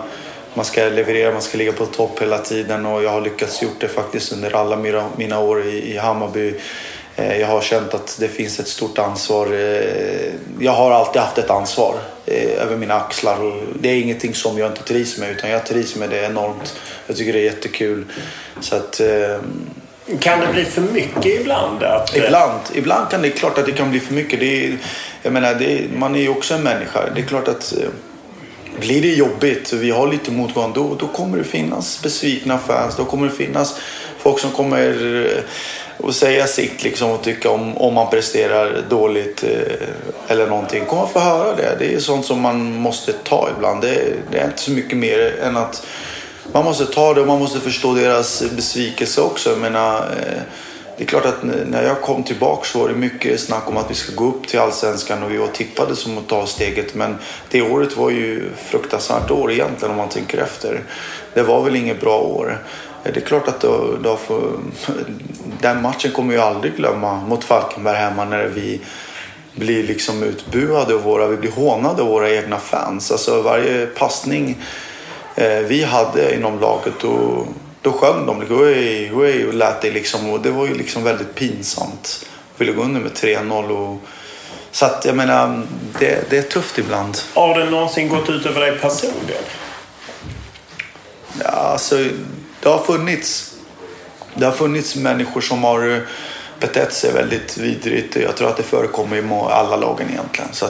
Man 0.54 0.64
ska 0.64 0.84
leverera, 0.84 1.32
man 1.32 1.42
ska 1.42 1.58
ligga 1.58 1.72
på 1.72 1.86
topp 1.86 2.22
hela 2.22 2.38
tiden 2.38 2.86
och 2.86 3.02
jag 3.02 3.10
har 3.10 3.20
lyckats 3.20 3.62
gjort 3.62 3.80
det 3.80 3.88
faktiskt 3.88 4.32
under 4.32 4.56
alla 4.56 4.76
mina, 4.76 5.04
mina 5.16 5.40
år 5.40 5.66
i, 5.66 5.94
i 5.94 5.98
Hammarby. 5.98 6.54
Eh, 7.18 7.40
jag 7.40 7.46
har 7.46 7.61
känt 7.61 7.94
att 7.94 8.16
det 8.20 8.28
finns 8.28 8.61
ett 8.61 8.68
stort 8.68 8.98
ansvar. 8.98 9.46
Eh, 9.46 10.33
jag 10.61 10.72
har 10.72 10.90
alltid 10.90 11.22
haft 11.22 11.38
ett 11.38 11.50
ansvar 11.50 11.94
eh, 12.26 12.62
över 12.62 12.76
mina 12.76 12.94
axlar. 12.94 13.62
Det 13.81 13.88
är 13.88 14.00
ingenting 14.00 14.35
som 14.35 14.59
jag 14.59 14.70
inte 14.70 14.83
trivs 14.83 15.18
med 15.18 15.31
utan 15.31 15.50
jag 15.50 15.66
trivs 15.66 15.96
med 15.96 16.11
det 16.11 16.24
enormt. 16.24 16.81
Jag 17.07 17.16
tycker 17.16 17.33
det 17.33 17.38
är 17.38 17.44
jättekul. 17.44 18.04
Så 18.61 18.76
att, 18.76 19.00
kan 20.20 20.40
det 20.40 20.46
bli 20.52 20.64
för 20.64 20.81
mycket 20.81 21.40
ibland? 21.40 21.83
Att... 21.83 22.16
Ibland, 22.16 22.61
ibland 22.74 23.11
kan 23.11 23.22
det, 23.22 23.31
klart 23.31 23.59
att 23.59 23.66
det 23.66 23.72
kan 23.72 23.90
bli 23.90 24.00
för 24.00 24.14
mycket. 24.14 24.40
Det 24.40 24.66
är, 24.66 24.78
jag 25.22 25.33
menar, 25.33 25.54
det 25.54 25.78
är, 25.78 25.88
man 25.96 26.14
är 26.14 26.20
ju 26.20 26.28
också 26.28 26.54
en 26.54 26.62
människa. 26.62 27.00
Det 27.14 27.20
är 27.20 27.26
klart 27.26 27.48
att 27.48 27.74
blir 28.81 29.02
det 29.02 29.14
jobbigt 29.14 29.72
och 29.72 29.83
vi 29.83 29.90
har 29.90 30.07
lite 30.07 30.31
motgång 30.31 30.72
då, 30.74 30.94
då 30.94 31.07
kommer 31.07 31.38
det 31.38 31.44
finnas 31.44 32.02
besvikna 32.02 32.59
fans. 32.59 32.96
Då 32.96 33.04
kommer 33.04 33.28
det 33.28 33.35
finnas 33.35 33.81
folk 34.18 34.38
som 34.38 34.50
kommer 34.50 35.44
och 35.98 36.14
säga 36.14 36.46
sitt 36.46 36.82
liksom 36.82 37.11
och 37.11 37.22
tycka 37.22 37.50
om, 37.50 37.76
om 37.76 37.94
man 37.94 38.11
presterar 38.11 38.84
dåligt 38.88 39.44
eh, 39.44 39.88
eller 40.28 40.46
någonting. 40.46 40.84
Kommer 40.84 41.06
få 41.06 41.18
höra 41.18 41.56
det. 41.56 41.76
Det 41.78 41.94
är 41.94 42.00
sånt 42.00 42.26
som 42.26 42.40
man 42.40 42.74
måste 42.74 43.12
ta 43.12 43.48
ibland. 43.56 43.80
Det, 43.80 44.14
det, 44.30 44.38
är 44.38 44.44
inte 44.44 44.61
så 44.62 44.70
mycket 44.70 44.98
mer 44.98 45.40
än 45.42 45.56
att 45.56 45.87
man 46.52 46.64
måste 46.64 46.87
ta 46.87 47.14
det 47.14 47.20
och 47.20 47.26
man 47.26 47.38
måste 47.38 47.61
förstå 47.61 47.94
deras 47.94 48.42
besvikelse 48.56 49.20
också. 49.20 49.50
Jag 49.50 49.58
menar, 49.58 49.96
eh, 49.96 50.42
det 50.96 51.04
är 51.04 51.06
klart 51.06 51.26
att 51.26 51.42
när 51.42 51.82
jag 51.82 52.00
kom 52.00 52.22
tillbaka 52.22 52.64
så 52.64 52.78
var 52.78 52.88
det 52.88 52.94
mycket 52.94 53.40
snack 53.40 53.68
om 53.68 53.76
att 53.76 53.90
vi 53.90 53.94
ska 53.94 54.14
gå 54.14 54.24
upp 54.24 54.46
till 54.46 54.58
Allsvenskan 54.58 55.22
och 55.22 55.32
vi 55.32 55.37
var 55.37 55.48
tippade 55.48 55.96
som 55.96 56.18
att 56.18 56.28
ta 56.28 56.46
steget. 56.46 56.94
Men 56.94 57.18
det 57.50 57.62
året 57.62 57.96
var 57.96 58.11
ju 58.11 58.50
fruktansvärt 58.56 59.30
år 59.30 59.52
egentligen 59.52 59.90
om 59.90 59.96
man 59.96 60.08
tänker 60.08 60.38
efter. 60.38 60.80
Det 61.34 61.42
var 61.42 61.62
väl 61.62 61.76
inget 61.76 62.00
bra 62.00 62.20
år. 62.20 62.58
Det 63.02 63.16
är 63.16 63.20
klart 63.20 63.48
att 63.48 63.61
då, 63.61 63.96
då 64.02 64.16
får, 64.16 64.52
den 65.61 65.82
matchen 65.82 66.12
kommer 66.12 66.34
jag 66.34 66.44
aldrig 66.44 66.76
glömma 66.76 67.14
mot 67.14 67.44
Falkenberg 67.44 67.96
hemma 67.96 68.24
när 68.24 68.46
vi 68.46 68.80
blir 69.54 69.82
liksom 69.82 70.22
utbuade 70.22 70.94
och 70.94 71.02
våra, 71.02 71.26
vi 71.26 71.37
blir 71.37 71.50
hånade 71.50 72.02
av 72.02 72.08
våra 72.08 72.30
egna 72.30 72.58
fans. 72.58 73.11
Alltså 73.11 73.42
varje 73.42 73.87
passning 73.87 74.58
eh, 75.34 75.58
vi 75.58 75.84
hade 75.84 76.34
inom 76.34 76.61
laget 76.61 76.94
då, 77.00 77.46
då 77.82 77.92
sjöng 77.92 78.26
de 78.26 78.42
hui, 78.48 79.06
hui 79.08 79.48
och 79.48 79.54
lät 79.54 79.80
det 79.80 79.90
liksom 79.90 80.30
och 80.30 80.40
det 80.40 80.50
var 80.50 80.66
ju 80.66 80.74
liksom 80.74 81.04
väldigt 81.04 81.34
pinsamt. 81.34 82.26
Vi 82.56 82.64
ville 82.64 82.76
gå 82.76 82.82
under 82.82 83.00
med 83.00 83.12
3-0 83.12 83.68
och 83.70 84.02
så 84.70 84.87
att 84.87 85.04
jag 85.04 85.16
menar, 85.16 85.62
det, 85.98 86.30
det 86.30 86.38
är 86.38 86.42
tufft 86.42 86.78
ibland. 86.78 87.18
Har 87.34 87.58
det 87.58 87.70
någonsin 87.70 88.08
gått 88.08 88.30
ut 88.30 88.46
över 88.46 88.61
dig 88.61 88.78
personligen? 88.78 89.42
Ja, 91.42 91.48
alltså 91.48 92.04
det 92.68 92.72
har 92.72 92.85
funnits. 92.85 93.54
Det 94.35 94.44
har 94.44 94.52
funnits 94.52 94.96
människor 94.96 95.40
som 95.40 95.64
har 95.64 96.07
betett 96.61 96.92
sig 96.92 97.12
väldigt 97.12 97.57
vidrigt. 97.57 98.16
Jag 98.16 98.37
tror 98.37 98.48
att 98.48 98.57
det 98.57 98.62
förekommer 98.62 99.16
i 99.16 99.22
alla 99.50 99.76
lagen 99.76 100.09
egentligen. 100.11 100.52
Så 100.52 100.66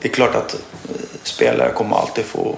det 0.00 0.08
är 0.08 0.12
klart 0.12 0.34
att 0.34 0.54
eh, 0.54 0.60
spelare 1.22 1.70
kommer 1.70 1.96
alltid 1.96 2.24
få... 2.24 2.56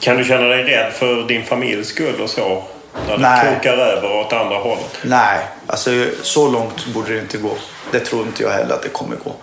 Kan 0.00 0.16
du 0.16 0.24
känna 0.24 0.46
dig 0.46 0.64
rädd 0.64 0.92
för 0.92 1.28
din 1.28 1.44
familjs 1.44 1.88
skull 1.88 2.20
och 2.20 2.30
så? 2.30 2.64
När 3.08 3.44
det 3.44 3.54
kokar 3.54 3.76
över 3.76 4.12
åt 4.12 4.32
andra 4.32 4.56
hållet? 4.56 4.98
Nej, 5.02 5.38
alltså 5.66 5.90
så 6.22 6.48
långt 6.48 6.86
borde 6.86 7.14
det 7.14 7.20
inte 7.20 7.38
gå. 7.38 7.56
Det 7.90 8.00
tror 8.00 8.22
inte 8.22 8.42
jag 8.42 8.50
heller 8.50 8.74
att 8.74 8.82
det 8.82 8.88
kommer 8.88 9.16
gå. 9.16 9.34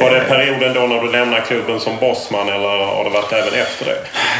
Var 0.00 0.10
det 0.10 0.20
perioden 0.20 0.74
då 0.74 0.80
när 0.80 1.02
du 1.02 1.12
lämnade 1.12 1.42
klubben 1.42 1.80
som 1.80 1.96
bossman 2.00 2.48
eller 2.48 2.68
har 2.68 3.04
det 3.04 3.10
varit 3.10 3.32
även 3.32 3.54
efter 3.54 3.84
det? 3.84 3.98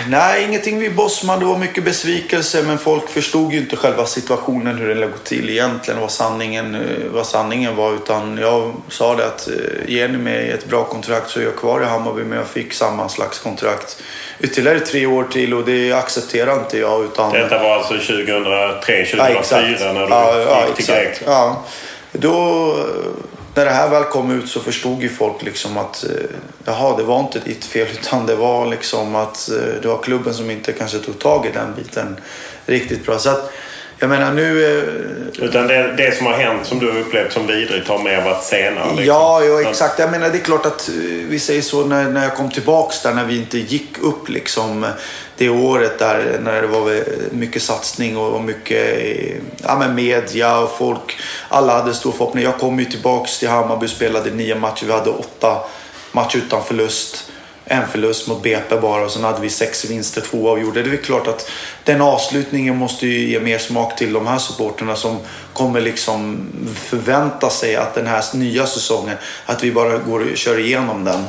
Nej, 0.09 0.45
ingenting 0.45 0.79
vid 0.79 0.95
bossman. 0.95 1.41
Det 1.41 1.47
var 1.47 1.59
mycket 1.59 1.85
besvikelse 1.85 2.63
men 2.63 2.79
folk 2.79 3.09
förstod 3.09 3.53
ju 3.53 3.59
inte 3.59 3.77
själva 3.77 4.07
situationen, 4.07 4.79
hur 4.79 4.89
det 4.89 4.95
låg 4.95 5.25
till 5.25 5.51
egentligen, 5.51 6.01
vad 6.01 6.11
sanningen, 6.11 6.75
eh, 6.75 6.81
vad 7.11 7.27
sanningen 7.27 7.77
var. 7.77 7.95
Utan 7.95 8.39
jag 8.39 8.73
sa 8.89 9.15
det 9.15 9.27
att 9.27 9.49
eh, 9.49 9.55
ger 9.87 10.09
ni 10.09 10.19
mig 10.19 10.51
ett 10.51 10.67
bra 10.67 10.85
kontrakt 10.85 11.31
så 11.31 11.41
är 11.41 11.45
jag 11.45 11.57
kvar 11.57 11.81
i 11.81 11.85
Hammarby 11.85 12.25
men 12.25 12.39
jag 12.39 12.47
fick 12.47 12.73
samma 12.73 13.09
slags 13.09 13.39
kontrakt 13.39 14.03
ytterligare 14.41 14.81
tre 14.81 15.07
år 15.07 15.25
till 15.25 15.55
och 15.55 15.65
det 15.65 15.93
accepterar 15.93 16.55
inte 16.59 16.79
jag. 16.79 17.05
Utan... 17.05 17.33
Detta 17.33 17.63
var 17.63 17.75
alltså 17.75 17.95
2003, 17.95 19.05
2004 19.05 19.77
ja, 19.81 19.93
när 19.93 20.07
du 20.07 20.13
ja, 20.13 20.67
gick 20.67 20.71
ja, 20.71 20.75
till 20.77 20.87
Grekland? 20.87 21.17
Ja. 21.27 21.65
Då 22.13 22.77
när 23.57 23.65
det 23.65 23.71
här 23.71 23.89
väl 23.89 24.05
kom 24.05 24.31
ut 24.31 24.49
så 24.49 24.61
förstod 24.61 25.03
ju 25.03 25.09
folk 25.09 25.43
liksom 25.43 25.77
att 25.77 26.05
eh, 26.05 26.11
jaha, 26.65 26.97
det 26.97 27.03
var 27.03 27.21
inte 27.21 27.39
ditt 27.39 27.65
fel 27.65 27.89
utan 28.01 28.27
det 28.27 28.37
var 28.37 28.67
liksom 28.67 29.15
att 29.15 29.51
eh, 29.51 29.81
det 29.83 29.89
var 29.89 30.03
klubben 30.03 30.35
som 30.35 30.51
inte 30.51 30.73
kanske 30.73 30.99
tog 30.99 31.19
tag 31.19 31.47
i 31.47 31.51
den 31.51 31.75
biten 31.75 32.17
riktigt 32.67 33.07
bra. 33.07 33.19
Så 33.19 33.31
att, 33.31 33.53
jag 33.99 34.09
menar 34.09 34.33
nu... 34.33 34.79
Eh, 34.79 35.45
Utan 35.45 35.67
det, 35.67 35.95
det 35.97 36.17
som 36.17 36.27
har 36.27 36.33
hänt 36.33 36.67
som 36.67 36.79
du 36.79 36.91
har 36.93 36.99
upplevt 36.99 37.33
som 37.33 37.47
vidrigt 37.47 37.89
har 37.89 37.99
mer 37.99 38.25
varit 38.25 38.45
senare? 38.45 38.87
Liksom. 38.87 39.05
Ja, 39.05 39.45
ja, 39.45 39.71
exakt. 39.71 39.99
Jag 39.99 40.11
menar 40.11 40.29
det 40.29 40.39
är 40.39 40.43
klart 40.43 40.67
att 40.67 40.89
vi 41.29 41.39
säger 41.39 41.63
så 41.63 41.85
när, 41.85 42.05
när 42.11 42.23
jag 42.23 42.35
kom 42.35 42.51
tillbaks 42.51 43.03
där 43.03 43.15
när 43.15 43.25
vi 43.25 43.37
inte 43.37 43.59
gick 43.59 43.99
upp 44.03 44.29
liksom 44.29 44.87
det 45.37 45.49
året 45.49 45.99
där 45.99 46.39
när 46.43 46.63
det 46.63 46.69
var 46.69 47.05
mycket 47.31 47.63
satsning 47.63 48.17
och 48.17 48.45
mycket 48.45 49.01
ja, 49.63 49.79
men 49.79 49.95
media 49.95 50.59
och 50.59 50.79
folk. 50.79 51.19
Alla 51.49 51.73
hade 51.73 51.95
stor 51.95 52.13
förhoppning. 52.13 52.45
Jag 52.45 52.59
kom 52.59 52.79
ju 52.79 52.85
tillbaks 52.85 53.39
till 53.39 53.49
Hammarby 53.49 53.87
och 53.87 53.91
spelade 53.91 54.31
nio 54.31 54.55
matcher. 54.55 54.87
Vi 54.87 54.93
hade 54.93 55.11
åtta 55.11 55.59
matcher 56.13 56.37
utan 56.37 56.65
förlust. 56.65 57.31
En 57.69 57.89
förlust 57.89 58.29
mot 58.29 58.43
BP 58.43 58.77
bara 58.77 59.05
och 59.05 59.11
sen 59.11 59.25
hade 59.25 59.41
vi 59.41 59.51
sex 59.51 59.85
vinster, 59.85 60.21
två 60.21 60.51
avgjorda. 60.51 60.83
Det 60.83 60.91
är 60.91 60.97
klart 60.97 61.27
att 61.27 61.51
den 61.85 62.01
avslutningen 62.01 62.77
måste 62.77 63.07
ju 63.07 63.29
ge 63.29 63.41
mer 63.41 63.59
smak 63.59 63.99
till 63.99 64.13
de 64.13 64.27
här 64.27 64.39
supporterna 64.39 64.97
som 64.97 65.19
kommer 65.53 65.81
liksom 65.81 66.47
förvänta 66.75 67.51
sig 67.51 67.77
att 67.77 67.95
den 67.95 68.07
här 68.07 68.37
nya 68.37 68.67
säsongen, 68.67 69.17
att 69.47 69.65
vi 69.65 69.73
bara 69.73 69.99
går 69.99 70.31
och 70.31 70.37
kör 70.37 70.59
igenom 70.59 71.05
den. 71.05 71.25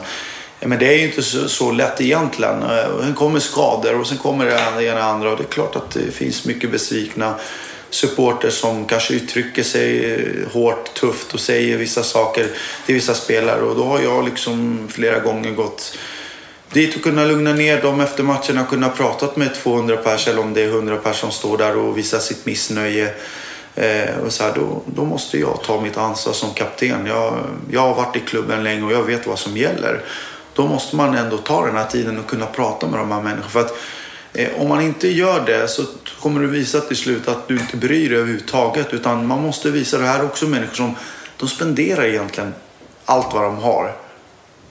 Men 0.60 0.80
det 0.80 0.88
är 0.88 0.98
ju 0.98 1.04
inte 1.04 1.24
så, 1.24 1.50
så 1.50 1.72
lätt 1.72 2.02
egentligen. 2.02 2.64
Eh, 2.64 3.02
sen 3.02 3.14
kommer 3.14 3.40
skador 3.40 4.00
och 4.00 4.08
sen 4.08 4.18
kommer 4.18 4.46
det 4.46 4.52
ena 4.52 4.76
och 4.76 4.82
det 4.82 5.04
andra. 5.04 5.32
Och 5.32 5.38
det 5.38 5.44
är 5.44 5.52
klart 5.52 5.76
att 5.76 5.92
det 5.92 6.12
finns 6.12 6.46
mycket 6.46 6.72
besvikna 6.72 7.36
supporter 7.90 8.50
som 8.50 8.86
kanske 8.86 9.14
uttrycker 9.14 9.64
sig 9.64 10.14
eh, 10.14 10.52
hårt, 10.54 10.94
tufft 10.94 11.34
och 11.34 11.40
säger 11.40 11.78
vissa 11.78 12.04
saker 12.04 12.48
till 12.86 12.96
vissa 12.96 13.14
spelare. 13.14 13.62
Och 13.62 13.76
då 13.76 13.84
har 13.84 14.00
jag 14.00 14.26
liksom 14.26 14.88
flera 14.92 15.20
gånger 15.20 15.52
gått 15.52 15.98
dit 16.72 16.96
och 16.96 17.04
kunna 17.04 17.26
lugna 17.26 17.54
ner 17.54 17.82
dem 17.82 18.02
efter 18.02 18.24
matcherna. 18.24 18.66
kunna 18.70 18.90
prata 18.90 19.30
med 19.36 19.56
200 19.56 19.98
pers 19.98 20.28
eller 20.28 20.42
om 20.42 20.54
det 20.54 20.62
är 20.62 20.68
100 20.68 20.98
pers 20.98 21.20
som 21.20 21.32
står 21.32 21.58
där 21.58 21.78
och 21.78 21.98
visar 21.98 22.20
sitt 22.20 22.46
missnöje. 22.46 23.14
Eh, 23.76 24.18
och 24.26 24.34
så 24.34 24.44
här, 24.44 24.54
då, 24.56 24.82
då 24.86 25.06
måste 25.06 25.38
jag 25.38 25.64
ta 25.64 25.82
mitt 25.82 25.98
ansvar 25.98 26.34
som 26.34 26.54
kapten. 26.54 27.06
Jag, 27.06 27.38
jag 27.72 27.82
har 27.82 27.96
varit 27.96 28.16
i 28.16 28.20
klubben 28.20 28.64
länge 28.64 28.84
och 28.84 28.92
jag 28.92 29.04
vet 29.04 29.28
vad 29.28 29.40
som 29.40 29.58
gäller 29.58 30.04
då 30.58 30.68
måste 30.68 30.96
man 30.96 31.16
ändå 31.16 31.38
ta 31.38 31.66
den 31.66 31.76
här 31.76 31.86
tiden 31.86 32.20
och 32.20 32.28
kunna 32.28 32.46
prata 32.46 32.88
med 32.88 33.00
de 33.00 33.12
här 33.12 33.22
människorna. 33.22 33.50
För 33.50 33.60
att 33.60 33.78
eh, 34.34 34.62
om 34.62 34.68
man 34.68 34.82
inte 34.82 35.08
gör 35.08 35.46
det 35.46 35.68
så 35.68 35.84
kommer 36.22 36.42
du 36.42 36.48
visa 36.48 36.80
till 36.80 36.98
slut 36.98 37.28
att 37.28 37.48
du 37.48 37.60
inte 37.60 37.78
bryr 37.78 38.10
dig 38.10 38.18
överhuvudtaget. 38.18 38.94
Utan 38.94 39.28
man 39.28 39.42
måste 39.42 39.72
visa 39.72 39.98
det 39.98 40.06
här 40.06 40.26
också 40.26 40.46
människor 40.46 40.76
som 40.76 40.96
de 41.38 41.50
spenderar 41.50 42.06
egentligen 42.06 42.54
allt 43.06 43.34
vad 43.34 43.44
de 43.44 43.58
har. 43.58 43.96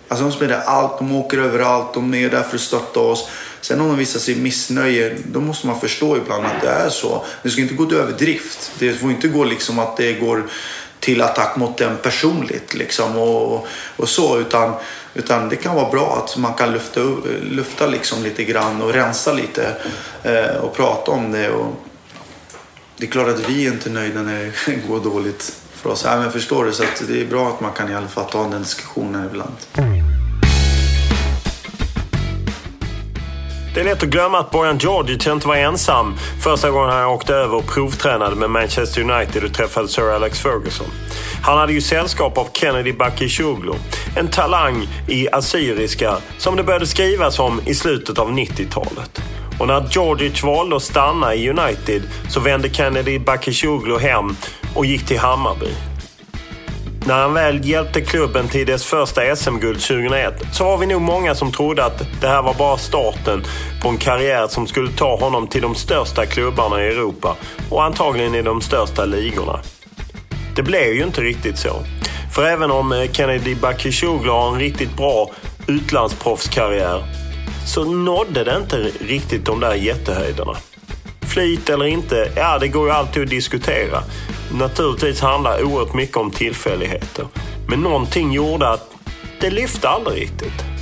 Alltså 0.08 0.24
de 0.24 0.32
spenderar 0.32 0.62
allt, 0.62 0.98
de 0.98 1.12
åker 1.12 1.38
överallt, 1.38 1.94
de 1.94 2.14
är 2.14 2.30
där 2.30 2.42
för 2.42 2.56
att 2.56 2.60
stötta 2.60 3.00
oss. 3.00 3.28
Sen 3.60 3.80
om 3.80 3.88
de 3.88 3.96
visar 3.96 4.20
sig 4.20 4.36
missnöje, 4.36 5.16
då 5.26 5.40
måste 5.40 5.66
man 5.66 5.80
förstå 5.80 6.16
ibland 6.16 6.46
att 6.46 6.60
det 6.60 6.68
är 6.68 6.88
så. 6.88 7.24
Det 7.42 7.50
ska 7.50 7.60
inte 7.60 7.74
gå 7.74 7.86
till 7.86 7.96
överdrift. 7.96 8.72
Det 8.78 8.92
får 8.92 9.10
inte 9.10 9.28
gå 9.28 9.44
liksom 9.44 9.78
att 9.78 9.96
det 9.96 10.12
går 10.12 10.46
till 11.00 11.22
attack 11.22 11.56
mot 11.56 11.76
den 11.76 11.96
personligt 11.96 12.74
liksom 12.74 13.16
och, 13.16 13.66
och 13.96 14.08
så. 14.08 14.38
Utan, 14.38 14.74
utan 15.14 15.48
det 15.48 15.56
kan 15.56 15.74
vara 15.74 15.90
bra 15.90 16.24
att 16.24 16.36
man 16.36 16.54
kan 16.54 16.72
lufta, 16.72 17.00
lufta 17.42 17.86
liksom 17.86 18.22
lite 18.22 18.44
grann 18.44 18.82
och 18.82 18.92
rensa 18.92 19.32
lite 19.32 19.76
eh, 20.22 20.56
och 20.56 20.76
prata 20.76 21.10
om 21.10 21.32
det. 21.32 21.50
Och 21.50 21.72
det 22.96 23.06
är 23.06 23.10
klart 23.10 23.28
att 23.28 23.48
vi 23.48 23.66
är 23.66 23.72
inte 23.72 23.90
nöjda 23.90 24.22
när 24.22 24.52
det 24.66 24.74
går 24.88 25.00
dåligt 25.00 25.52
för 25.86 25.92
oss. 25.92 26.04
Ja, 26.04 26.16
men 26.16 26.32
förstår 26.32 26.64
du? 26.64 26.72
Så 26.72 26.84
det 27.08 27.20
är 27.20 27.26
bra 27.26 27.48
att 27.48 27.60
man 27.60 27.72
kan 27.72 27.90
i 27.90 27.94
alla 27.94 28.08
fall 28.08 28.24
ta 28.24 28.42
den 28.42 28.62
diskussionen 28.62 29.26
ibland. 29.26 29.52
Det 33.74 33.80
är 33.80 33.84
lätt 33.84 34.02
att 34.02 34.08
glömma 34.08 34.38
att 34.38 34.50
Bojan 34.50 34.78
Djordjic 34.78 35.26
inte 35.26 35.48
var 35.48 35.56
ensam 35.56 36.14
första 36.42 36.70
gången 36.70 36.90
han 36.90 37.04
åkte 37.04 37.34
över 37.34 37.56
och 37.56 37.66
provtränade 37.66 38.36
med 38.36 38.50
Manchester 38.50 39.10
United 39.10 39.44
och 39.44 39.54
träffade 39.54 39.88
Sir 39.88 40.10
Alex 40.10 40.40
Ferguson. 40.40 40.86
Han 41.42 41.58
hade 41.58 41.72
ju 41.72 41.80
sällskap 41.80 42.38
av 42.38 42.48
Kennedy 42.52 42.92
Bakircioglu, 42.92 43.72
en 44.16 44.28
talang 44.28 44.88
i 45.08 45.28
assyriska 45.32 46.16
som 46.38 46.56
det 46.56 46.62
började 46.62 46.86
skrivas 46.86 47.38
om 47.38 47.60
i 47.66 47.74
slutet 47.74 48.18
av 48.18 48.30
90-talet. 48.30 49.22
Och 49.58 49.66
när 49.66 49.88
Djordjic 49.90 50.42
valde 50.42 50.76
att 50.76 50.82
stanna 50.82 51.34
i 51.34 51.50
United 51.50 52.02
så 52.28 52.40
vände 52.40 52.70
Kennedy 52.70 53.18
Bakircioglu 53.18 53.98
hem 53.98 54.36
och 54.76 54.86
gick 54.86 55.06
till 55.06 55.18
Hammarby. 55.18 55.70
När 57.06 57.14
han 57.14 57.34
väl 57.34 57.64
hjälpte 57.64 58.00
klubben 58.00 58.48
till 58.48 58.66
dess 58.66 58.84
första 58.84 59.36
SM-guld 59.36 59.80
2001 59.80 60.34
så 60.52 60.64
var 60.64 60.78
vi 60.78 60.86
nog 60.86 61.00
många 61.02 61.34
som 61.34 61.52
trodde 61.52 61.84
att 61.84 62.02
det 62.20 62.28
här 62.28 62.42
var 62.42 62.54
bara 62.54 62.76
starten 62.76 63.44
på 63.82 63.88
en 63.88 63.96
karriär 63.96 64.46
som 64.48 64.66
skulle 64.66 64.92
ta 64.92 65.16
honom 65.16 65.46
till 65.46 65.62
de 65.62 65.74
största 65.74 66.26
klubbarna 66.26 66.82
i 66.82 66.86
Europa 66.86 67.36
och 67.70 67.84
antagligen 67.84 68.34
i 68.34 68.42
de 68.42 68.60
största 68.60 69.04
ligorna. 69.04 69.60
Det 70.56 70.62
blev 70.62 70.92
ju 70.92 71.02
inte 71.02 71.20
riktigt 71.20 71.58
så. 71.58 71.82
För 72.34 72.44
även 72.44 72.70
om 72.70 72.92
eh, 72.92 73.10
Kennedy 73.12 73.54
Bakircioglu 73.54 74.30
har 74.30 74.52
en 74.52 74.58
riktigt 74.58 74.96
bra 74.96 75.30
utlandsproffskarriär 75.66 77.04
så 77.66 77.84
nådde 77.84 78.44
det 78.44 78.56
inte 78.56 78.90
riktigt 79.00 79.44
de 79.44 79.60
där 79.60 79.74
jättehöjderna. 79.74 80.56
Flyt 81.28 81.70
eller 81.70 81.86
inte, 81.86 82.32
ja 82.36 82.58
det 82.58 82.68
går 82.68 82.86
ju 82.86 82.92
alltid 82.92 83.22
att 83.22 83.30
diskutera. 83.30 84.02
Naturligtvis 84.52 85.20
handlar 85.20 85.64
oerhört 85.64 85.94
mycket 85.94 86.16
om 86.16 86.30
tillfälligheter. 86.30 87.26
Men 87.68 87.80
någonting 87.80 88.32
gjorde 88.32 88.68
att 88.68 88.90
det 89.40 89.50
lyfte 89.50 89.88
aldrig 89.88 90.22
riktigt. 90.22 90.75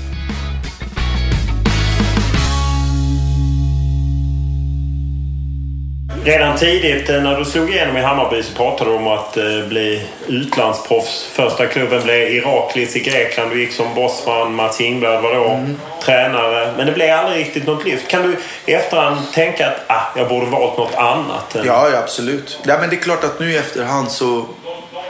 Redan 6.25 6.57
tidigt 6.57 7.11
eh, 7.11 7.23
när 7.23 7.39
du 7.39 7.45
slog 7.45 7.71
igenom 7.71 7.97
i 7.97 8.01
Hammarby 8.01 8.43
så 8.43 8.55
pratade 8.55 8.91
du 8.91 8.97
om 8.97 9.07
att 9.07 9.37
eh, 9.37 9.45
bli 9.69 10.07
utlandsproffs. 10.27 11.29
Första 11.33 11.67
klubben 11.67 12.03
blev 12.03 12.31
Iraklis 12.31 12.97
i 12.97 13.01
Grekland. 13.01 13.51
Du 13.51 13.61
gick 13.61 13.73
som 13.73 13.95
bossman. 13.95 14.55
Mats 14.55 14.81
Ingblad 14.81 15.23
var 15.23 15.35
då 15.35 15.45
mm. 15.45 15.81
tränare. 16.03 16.75
Men 16.77 16.87
det 16.87 16.93
blev 16.93 17.19
aldrig 17.19 17.47
riktigt 17.47 17.67
något 17.67 17.85
lyft. 17.85 18.09
Kan 18.09 18.23
du 18.23 18.37
i 18.67 18.75
efterhand 18.75 19.33
tänka 19.33 19.67
att 19.67 19.85
ah, 19.87 20.03
jag 20.17 20.29
borde 20.29 20.47
valt 20.47 20.79
något 20.79 20.95
annat? 20.95 21.55
Än... 21.55 21.67
Ja, 21.67 21.89
ja, 21.93 21.99
absolut. 21.99 22.59
Ja, 22.67 22.79
men 22.81 22.91
det 22.91 22.97
är 22.97 23.01
klart 23.01 23.25
att 23.25 23.41
nu 23.41 23.53
i 23.53 23.57
efterhand 23.57 24.11
så... 24.11 24.47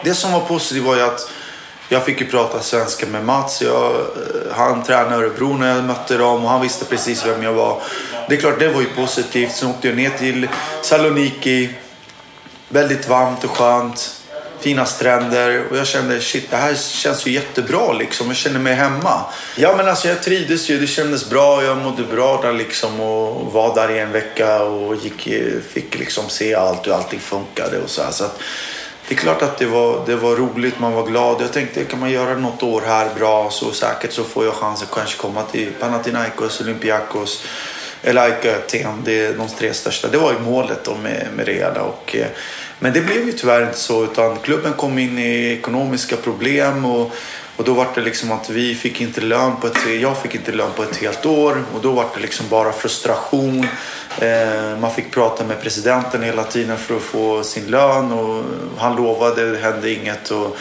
Det 0.05 0.15
som 0.15 0.33
var 0.33 0.41
positivt 0.41 0.85
var 0.85 0.97
ju 0.97 1.03
att 1.03 1.31
jag 1.89 2.05
fick 2.05 2.21
ju 2.21 2.27
prata 2.27 2.61
svenska 2.61 3.07
med 3.07 3.25
Mats. 3.25 3.63
Jag, 3.63 3.85
eh, 3.91 4.57
han 4.57 4.83
tränade 4.83 5.17
Örebro 5.17 5.57
när 5.57 5.75
jag 5.75 5.85
mötte 5.85 6.17
dem 6.17 6.45
och 6.45 6.51
han 6.51 6.61
visste 6.61 6.85
precis 6.85 7.27
vem 7.27 7.43
jag 7.43 7.53
var. 7.53 7.81
Det 8.29 8.35
är 8.35 8.41
klart, 8.41 8.59
det 8.59 8.69
var 8.69 8.81
ju 8.81 8.87
positivt. 8.87 9.53
Sen 9.53 9.71
åkte 9.71 9.89
jag 9.89 9.97
ner 9.97 10.11
till 10.11 10.49
Saloniki. 10.83 11.71
Väldigt 12.69 13.09
varmt 13.09 13.45
och 13.45 13.51
skönt. 13.51 14.21
Fina 14.61 14.87
stränder. 14.87 15.65
Och 15.71 15.77
jag 15.77 15.87
kände, 15.87 16.21
shit, 16.21 16.51
det 16.51 16.57
här 16.57 16.75
känns 16.75 17.27
ju 17.27 17.31
jättebra 17.31 17.93
liksom. 17.93 18.27
Jag 18.27 18.37
känner 18.37 18.61
mig 18.61 18.75
hemma. 18.75 19.21
Ja, 19.57 19.75
men 19.77 19.89
alltså 19.89 20.09
jag 20.09 20.23
trivdes 20.23 20.71
ju. 20.71 20.81
Det 20.81 20.87
kändes 20.87 21.31
bra. 21.31 21.65
Jag 21.65 21.77
mådde 21.77 22.03
bra 22.03 22.43
där 22.43 22.53
liksom. 22.53 23.01
Och 23.01 23.53
var 23.53 23.75
där 23.75 23.91
i 23.91 23.99
en 23.99 24.13
vecka 24.13 24.63
och 24.63 24.97
gick, 24.97 25.29
fick 25.73 25.99
liksom 25.99 26.29
se 26.29 26.55
allt 26.55 26.87
och 26.87 26.95
allting 26.95 27.21
funkade 27.21 27.79
och 27.79 27.91
så 27.91 28.03
här. 28.03 28.11
Så 28.11 28.25
att, 28.25 28.41
det 29.09 29.15
är 29.15 29.19
klart 29.19 29.43
att 29.43 29.59
det 29.59 29.67
var, 29.67 30.07
det 30.07 30.17
var 30.17 30.37
roligt, 30.37 30.81
man 30.81 30.93
var 30.93 31.07
glad. 31.07 31.43
Jag 31.43 31.53
tänkte, 31.53 31.85
kan 31.85 32.01
man 32.01 32.11
göra 32.11 32.35
något 32.35 32.63
år 32.63 32.83
här 32.87 33.09
bra 33.19 33.51
så 33.51 33.73
säkert 33.73 34.13
så 34.13 34.25
får 34.25 34.45
jag 34.45 34.55
chansen 34.55 34.89
att 34.91 34.95
kanske 34.95 35.19
komma 35.19 35.43
till 35.43 35.73
Panathinaikos, 35.81 36.61
Olympiakos 36.61 37.45
eller 38.05 38.39
och 38.39 38.47
Aten. 38.47 39.03
Det 39.05 39.27
är 39.27 39.33
de 39.33 39.49
tre 39.49 39.75
största. 39.75 40.09
Det 40.09 40.19
var 40.19 40.33
ju 40.33 40.39
målet 40.39 40.85
då 40.85 40.95
med, 40.95 41.29
med 41.37 41.47
det 41.47 41.53
hela. 41.53 41.83
Och, 41.83 42.17
eh, 42.17 42.27
men 42.79 42.93
det 42.93 43.01
blev 43.01 43.27
ju 43.27 43.33
tyvärr 43.33 43.63
inte 43.63 43.79
så 43.79 44.05
utan 44.05 44.37
klubben 44.37 44.73
kom 44.73 44.99
in 44.99 45.19
i 45.19 45.53
ekonomiska 45.53 46.17
problem 46.17 46.85
och, 46.85 47.11
och 47.57 47.65
då 47.65 47.75
var 47.75 47.87
det 47.95 48.01
liksom 48.01 48.33
att 48.33 48.51
vi 48.51 48.75
fick 48.75 49.01
inte 49.01 49.21
lön 49.21 49.53
på 49.61 49.67
ett, 49.67 50.01
jag 50.01 50.19
fick 50.23 50.35
inte 50.35 50.53
lön 50.53 50.71
på 50.77 50.83
ett 50.83 50.97
helt 50.97 51.27
år 51.27 51.63
och 51.75 51.81
då 51.83 51.93
var 51.93 52.07
det 52.15 52.21
liksom 52.21 52.47
bara 52.49 52.73
frustration. 52.73 53.67
Eh, 54.19 54.79
man 54.81 54.95
fick 54.95 55.11
prata 55.11 55.45
med 55.45 55.63
presidenten 55.63 56.23
hela 56.23 56.45
tiden 56.45 56.79
för 56.79 56.97
att 56.97 57.03
få 57.03 57.43
sin 57.43 57.67
lön 57.67 58.13
och 58.13 58.45
han 58.79 58.97
lovade, 58.97 59.51
det 59.51 59.59
hände 59.59 59.91
inget. 59.91 60.31
Och, 60.31 60.57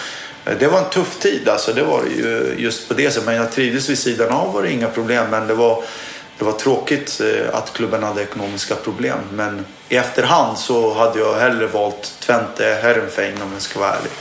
eh, 0.46 0.58
Det 0.60 0.68
var 0.68 0.80
en 0.80 0.90
tuff 0.90 1.20
tid 1.20 1.50
alltså, 1.50 1.74
det 1.74 1.84
var 1.84 2.04
det 2.04 2.10
ju 2.10 2.56
just 2.58 2.88
på 2.88 2.94
det 2.94 3.12
sättet. 3.12 3.26
Men 3.26 3.36
jag 3.36 3.52
trivdes 3.52 3.90
vid 3.90 3.98
sidan 3.98 4.32
av 4.32 4.54
var 4.54 4.64
det 4.64 4.72
inga 4.72 4.88
problem. 4.88 5.26
Men 5.32 5.48
det 5.48 5.54
var, 5.54 5.84
det 6.38 6.46
var 6.46 6.52
tråkigt 6.52 7.22
eh, 7.22 7.58
att 7.58 7.74
klubben 7.74 8.04
hade 8.04 8.22
ekonomiska 8.22 8.76
problem. 8.76 9.20
Men 9.32 9.66
i 9.90 9.96
efterhand 9.96 10.58
så 10.58 10.94
hade 10.94 11.20
jag 11.20 11.34
hellre 11.34 11.68
valt 11.68 12.14
Twente 12.20 12.80
Herrenfein 12.84 13.42
om 13.42 13.54
jag 13.54 13.62
ska 13.62 13.80
vara 13.80 13.90
ärlig. 13.90 14.12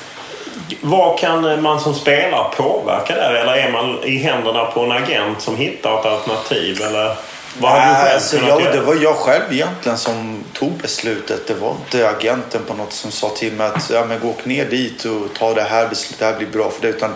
Vad 0.80 1.18
kan 1.18 1.62
man 1.62 1.80
som 1.80 1.94
spelare 1.94 2.54
påverka 2.56 3.14
där? 3.14 3.34
Eller 3.34 3.52
är 3.52 3.72
man 3.72 4.04
i 4.04 4.16
händerna 4.16 4.64
på 4.64 4.80
en 4.80 4.92
agent 4.92 5.42
som 5.42 5.56
hittar 5.56 6.00
ett 6.00 6.06
alternativ? 6.06 6.82
Eller 6.82 7.16
vad 7.58 7.72
har 7.72 7.80
du 7.80 7.94
själv 7.94 8.14
alltså, 8.14 8.36
jag, 8.36 8.62
göra? 8.62 8.72
det 8.72 8.80
var 8.80 8.94
jag 8.94 9.16
själv 9.16 9.52
egentligen 9.52 9.98
som 9.98 10.44
tog 10.52 10.72
beslutet. 10.72 11.46
Det 11.46 11.54
var 11.54 11.70
inte 11.70 12.08
agenten 12.08 12.60
på 12.66 12.74
något 12.74 12.92
som 12.92 13.10
sa 13.10 13.28
till 13.28 13.52
mig 13.52 13.66
att 13.66 13.90
ja, 13.90 14.04
men 14.04 14.20
gå 14.20 14.34
ner 14.44 14.64
dit 14.64 15.04
och 15.04 15.34
ta 15.38 15.54
det 15.54 15.62
här 15.62 15.88
beslutet. 15.88 16.18
Det 16.18 16.24
här 16.24 16.36
blir 16.36 16.48
bra 16.48 16.70
för 16.70 16.82
det. 16.82 16.88
Utan 16.88 17.10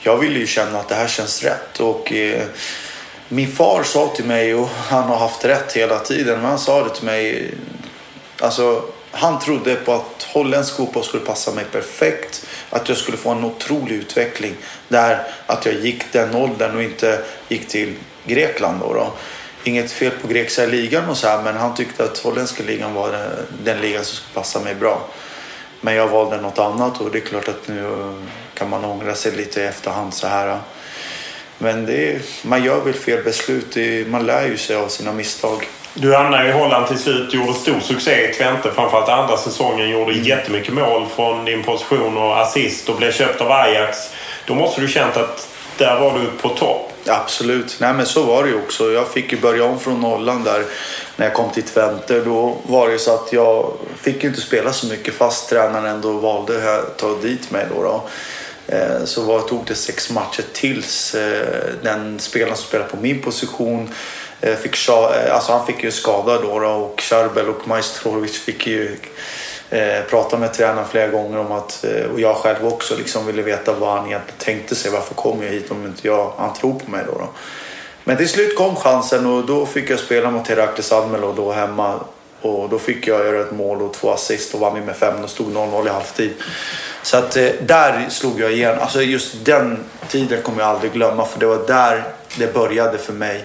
jag 0.00 0.16
ville 0.16 0.38
ju 0.38 0.46
känna 0.46 0.78
att 0.78 0.88
det 0.88 0.94
här 0.94 1.08
känns 1.08 1.44
rätt. 1.44 1.80
Och, 1.80 2.12
eh, 2.12 2.42
min 3.32 3.52
far 3.52 3.82
sa 3.82 4.08
till 4.08 4.24
mig, 4.24 4.54
och 4.54 4.68
han 4.68 5.04
har 5.04 5.16
haft 5.16 5.44
rätt 5.44 5.72
hela 5.72 5.98
tiden, 5.98 6.40
men 6.40 6.44
han 6.44 6.58
sa 6.58 6.84
det 6.84 6.94
till 6.94 7.04
mig. 7.04 7.54
Alltså, 8.40 8.82
han 9.10 9.40
trodde 9.40 9.74
på 9.74 9.92
att 9.92 10.22
holländsk 10.22 10.76
fotboll 10.76 11.04
skulle 11.04 11.24
passa 11.24 11.50
mig 11.52 11.64
perfekt. 11.72 12.46
Att 12.70 12.88
jag 12.88 12.98
skulle 12.98 13.16
få 13.16 13.30
en 13.30 13.44
otrolig 13.44 13.94
utveckling. 13.94 14.54
Där 14.88 15.26
att 15.46 15.66
jag 15.66 15.74
gick 15.74 16.12
den 16.12 16.34
åldern 16.34 16.76
och 16.76 16.82
inte 16.82 17.22
gick 17.48 17.68
till 17.68 17.94
Grekland. 18.24 18.80
Då, 18.80 18.94
då. 18.94 19.12
Inget 19.64 19.92
fel 19.92 20.12
på 20.22 20.28
grekiska 20.28 20.66
ligan 20.66 21.08
och 21.08 21.16
så 21.16 21.28
här, 21.28 21.42
men 21.42 21.56
han 21.56 21.74
tyckte 21.74 22.04
att 22.04 22.18
holländska 22.18 22.62
ligan 22.62 22.94
var 22.94 23.12
den, 23.12 23.30
den 23.64 23.80
ligan 23.80 24.04
som 24.04 24.16
skulle 24.16 24.34
passa 24.34 24.60
mig 24.60 24.74
bra. 24.74 25.08
Men 25.80 25.94
jag 25.94 26.08
valde 26.08 26.40
något 26.40 26.58
annat 26.58 27.00
och 27.00 27.10
det 27.10 27.18
är 27.18 27.20
klart 27.20 27.48
att 27.48 27.68
nu 27.68 28.14
kan 28.54 28.70
man 28.70 28.84
ångra 28.84 29.14
sig 29.14 29.32
lite 29.32 29.60
i 29.60 29.64
efterhand 29.64 30.14
så 30.14 30.26
här. 30.26 30.58
Men 31.62 31.86
det 31.86 32.12
är, 32.12 32.20
man 32.42 32.64
gör 32.64 32.80
väl 32.80 32.94
fel 32.94 33.24
beslut. 33.24 33.76
Man 34.08 34.26
lär 34.26 34.46
ju 34.46 34.56
sig 34.56 34.76
av 34.76 34.88
sina 34.88 35.12
misstag. 35.12 35.68
Du 35.94 36.14
hamnade 36.14 36.48
i 36.48 36.52
Holland 36.52 36.86
till 36.86 36.98
slut, 36.98 37.34
gjorde 37.34 37.54
stor 37.54 37.80
succé 37.80 38.30
i 38.30 38.34
Twente. 38.34 38.70
Framförallt 38.74 39.08
andra 39.08 39.36
säsongen 39.36 39.90
gjorde 39.90 40.12
jättemycket 40.12 40.74
mål 40.74 41.06
från 41.16 41.44
din 41.44 41.62
position 41.62 42.16
och 42.16 42.40
assist 42.40 42.88
och 42.88 42.96
blev 42.96 43.12
köpt 43.12 43.40
av 43.40 43.52
Ajax. 43.52 43.98
Då 44.46 44.54
måste 44.54 44.80
du 44.80 44.88
känt 44.88 45.16
att 45.16 45.48
där 45.78 46.00
var 46.00 46.18
du 46.18 46.26
på 46.42 46.48
topp. 46.48 46.92
Absolut. 47.06 47.76
Nej 47.80 47.94
men 47.94 48.06
så 48.06 48.22
var 48.22 48.42
det 48.42 48.48
ju 48.48 48.56
också. 48.56 48.92
Jag 48.92 49.08
fick 49.08 49.32
ju 49.32 49.40
börja 49.40 49.64
om 49.64 49.80
från 49.80 50.00
nollan 50.00 50.44
där 50.44 50.64
när 51.16 51.26
jag 51.26 51.34
kom 51.34 51.50
till 51.50 51.62
Twente. 51.62 52.20
Då 52.20 52.56
var 52.62 52.86
det 52.86 52.92
ju 52.92 52.98
så 52.98 53.14
att 53.14 53.32
jag 53.32 53.72
fick 54.00 54.22
ju 54.22 54.28
inte 54.28 54.40
spela 54.40 54.72
så 54.72 54.86
mycket 54.86 55.14
fast 55.14 55.48
tränaren 55.48 55.86
ändå 55.86 56.12
valde 56.12 56.78
att 56.78 56.98
ta 56.98 57.14
dit 57.22 57.50
mig 57.50 57.66
då. 57.74 57.82
då. 57.82 58.08
Eh, 58.72 59.04
så 59.04 59.22
var, 59.22 59.40
tog 59.40 59.64
det 59.66 59.74
sex 59.74 60.10
matcher 60.10 60.44
tills 60.52 61.14
eh, 61.14 61.64
den 61.82 62.18
spelaren 62.18 62.56
som 62.56 62.66
spelade 62.66 62.90
på 62.90 62.96
min 62.96 63.22
position 63.22 63.90
eh, 64.40 64.54
fick, 64.54 64.88
alltså 64.88 65.52
han 65.52 65.66
fick 65.66 65.84
ju 65.84 65.90
skada 65.90 66.40
då, 66.40 66.58
då 66.58 66.68
och 66.68 67.00
Charbel 67.00 67.48
och 67.48 67.68
Majstrovic 67.68 68.38
fick 68.38 68.66
ju 68.66 68.96
eh, 69.70 70.02
prata 70.10 70.38
med 70.38 70.52
tränaren 70.52 70.88
flera 70.88 71.08
gånger 71.08 71.38
om 71.38 71.52
att, 71.52 71.84
och 72.12 72.20
jag 72.20 72.36
själv 72.36 72.66
också, 72.66 72.96
liksom 72.96 73.26
ville 73.26 73.42
veta 73.42 73.72
vad 73.72 73.98
han 73.98 74.06
egentligen 74.06 74.38
tänkte 74.38 74.74
sig. 74.74 74.90
Varför 74.90 75.14
kom 75.14 75.42
jag 75.42 75.50
hit 75.50 75.70
om 75.70 75.86
inte 75.86 76.06
jag, 76.06 76.32
han 76.38 76.54
tror 76.54 76.80
på 76.80 76.90
mig 76.90 77.02
då? 77.06 77.12
då. 77.18 77.28
Men 78.04 78.16
till 78.16 78.28
slut 78.28 78.58
kom 78.58 78.76
chansen 78.76 79.26
och 79.26 79.46
då 79.46 79.66
fick 79.66 79.90
jag 79.90 79.98
spela 79.98 80.30
mot 80.30 80.48
Herakles 80.48 80.92
Almelo 80.92 81.32
då 81.32 81.52
hemma. 81.52 82.00
Och 82.42 82.68
då 82.68 82.78
fick 82.78 83.06
jag 83.06 83.24
göra 83.26 83.40
ett 83.40 83.52
mål 83.52 83.82
och 83.82 83.94
två 83.94 84.10
assist 84.10 84.54
och 84.54 84.60
vann 84.60 84.72
med 84.72 84.86
med 84.86 84.96
fem. 84.96 85.14
Då 85.22 85.28
stod 85.28 85.56
0-0 85.56 85.86
i 85.86 85.88
halvtid. 85.88 86.32
Så 87.02 87.16
att 87.16 87.36
eh, 87.36 87.48
där 87.60 88.06
slog 88.10 88.40
jag 88.40 88.52
igen. 88.52 88.78
Alltså 88.80 89.02
just 89.02 89.44
den 89.44 89.78
tiden 90.08 90.42
kommer 90.42 90.60
jag 90.60 90.68
aldrig 90.68 90.92
glömma 90.92 91.24
för 91.26 91.40
det 91.40 91.46
var 91.46 91.66
där 91.66 92.04
det 92.38 92.54
började 92.54 92.98
för 92.98 93.12
mig. 93.12 93.44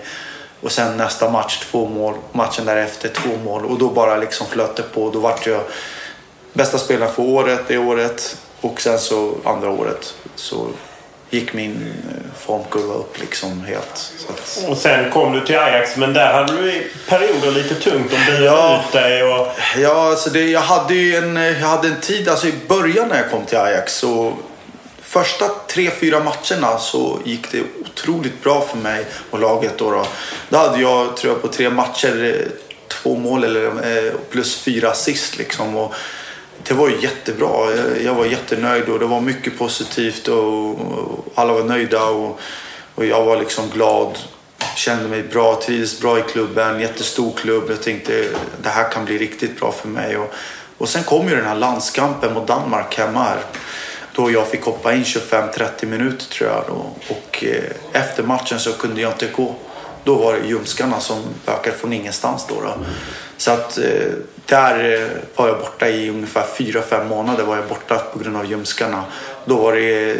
Och 0.61 0.71
sen 0.71 0.97
nästa 0.97 1.31
match 1.31 1.59
två 1.59 1.87
mål, 1.89 2.13
matchen 2.31 2.65
därefter 2.65 3.09
två 3.09 3.37
mål 3.45 3.65
och 3.65 3.77
då 3.77 3.89
bara 3.89 4.17
liksom 4.17 4.47
flöt 4.47 4.75
det 4.75 4.83
på. 4.83 5.09
Då 5.09 5.19
vart 5.19 5.47
jag 5.47 5.61
bästa 6.53 6.77
spelaren 6.77 7.13
för 7.13 7.23
året, 7.23 7.61
det 7.67 7.77
året 7.77 8.37
och 8.61 8.81
sen 8.81 8.99
så 8.99 9.35
andra 9.43 9.69
året 9.69 10.13
så 10.35 10.67
gick 11.29 11.53
min 11.53 11.93
eh, 12.09 12.39
formkurva 12.45 12.93
upp 12.93 13.19
liksom 13.19 13.61
helt. 13.65 14.11
Att, 14.29 14.63
Och 14.69 14.77
sen 14.77 15.11
kom 15.11 15.33
du 15.33 15.45
till 15.45 15.57
Ajax, 15.59 15.97
men 15.97 16.13
där 16.13 16.33
hade 16.33 16.61
du 16.61 16.71
i 16.73 16.87
perioder 17.09 17.51
lite 17.51 17.75
tungt. 17.75 18.11
De 18.11 18.25
burade 18.31 18.45
Ja. 18.45 18.83
ut 18.87 18.93
dig 18.93 19.23
och... 19.23 19.47
Ja, 19.77 20.09
alltså 20.09 20.29
det, 20.29 20.43
jag, 20.49 20.61
hade 20.61 20.93
ju 20.93 21.15
en, 21.15 21.37
eh, 21.37 21.61
jag 21.61 21.67
hade 21.67 21.87
en 21.87 22.01
tid, 22.01 22.29
alltså 22.29 22.47
i 22.47 22.53
början 22.67 23.07
när 23.07 23.17
jag 23.17 23.31
kom 23.31 23.45
till 23.45 23.57
Ajax 23.57 23.95
så 23.95 24.33
första 25.01 25.47
tre, 25.67 25.89
fyra 25.99 26.19
matcherna 26.19 26.77
så 26.77 27.19
gick 27.25 27.51
det 27.51 27.61
otroligt 27.85 28.43
bra 28.43 28.61
för 28.61 28.77
mig 28.77 29.05
och 29.29 29.39
laget. 29.39 29.77
Då, 29.77 29.91
då. 29.91 30.05
då 30.49 30.57
hade 30.57 30.81
jag, 30.81 31.17
tror 31.17 31.33
jag, 31.33 31.41
på 31.41 31.47
tre 31.47 31.69
matcher 31.69 32.35
eh, 32.41 32.51
två 32.87 33.15
mål 33.15 33.43
eller, 33.43 34.13
plus 34.29 34.55
fyra 34.55 34.89
assist 34.91 35.37
liksom. 35.37 35.75
Och 35.77 35.93
det 36.63 36.73
var 36.73 36.89
jättebra. 36.89 37.71
Jag- 38.03 38.13
var 38.13 38.25
jättenöjd 38.25 38.89
och 38.89 38.99
det 38.99 39.05
var 39.05 39.21
mycket 39.21 39.57
positivt 39.57 40.27
och, 40.27 40.69
och 40.69 41.25
alla 41.35 41.53
var 41.53 41.63
nöjda 41.63 42.05
och, 42.05 42.39
och 42.95 43.05
jag 43.05 43.25
var 43.25 43.37
liksom 43.37 43.69
glad. 43.69 44.17
Kände 44.75 45.09
mig 45.09 45.23
bra, 45.23 45.61
trivdes 45.65 45.99
bra 45.99 46.19
i 46.19 46.21
klubben, 46.21 46.79
jättestor 46.81 47.33
klubb. 47.37 47.63
Jag 47.69 47.81
tänkte 47.81 48.29
det 48.63 48.69
här 48.69 48.91
kan 48.91 49.05
bli 49.05 49.17
riktigt 49.17 49.59
bra 49.59 49.71
för 49.71 49.87
mig. 49.87 50.17
Och, 50.17 50.33
och 50.77 50.89
sen 50.89 51.03
kom 51.03 51.29
ju 51.29 51.35
den 51.35 51.45
här 51.45 51.55
landskampen 51.55 52.33
mot 52.33 52.47
Danmark 52.47 52.97
hemma 52.97 53.23
här. 53.23 53.39
Då 54.13 54.31
jag 54.31 54.47
fick 54.47 54.61
hoppa 54.63 54.93
in 54.93 55.03
25-30 55.03 55.85
minuter 55.85 56.25
tror 56.25 56.49
jag. 56.49 56.63
Då. 56.67 56.85
Och 57.15 57.43
eh, 57.43 57.63
efter 58.01 58.23
matchen 58.23 58.59
så 58.59 58.73
kunde 58.73 59.01
jag 59.01 59.11
inte 59.11 59.27
gå. 59.27 59.55
Då 60.03 60.15
var 60.15 60.33
det 60.33 60.47
ljumskarna 60.47 60.99
som 60.99 61.17
ökade 61.47 61.77
från 61.77 61.93
ingenstans. 61.93 62.45
Då, 62.49 62.61
då. 62.61 62.73
Så 63.37 63.51
att 63.51 63.77
eh, 63.77 63.83
där 64.47 65.01
eh, 65.01 65.07
var 65.35 65.47
jag 65.47 65.59
borta 65.59 65.89
i 65.89 66.09
ungefär 66.09 66.45
4-5 66.57 67.07
månader 67.07 67.43
var 67.43 67.55
jag 67.55 67.67
borta 67.67 67.97
på 68.13 68.19
grund 68.19 68.37
av 68.37 68.45
ljumskarna. 68.45 69.03
Då 69.45 69.55
var 69.55 69.73
det, 69.73 70.11
eh, 70.11 70.17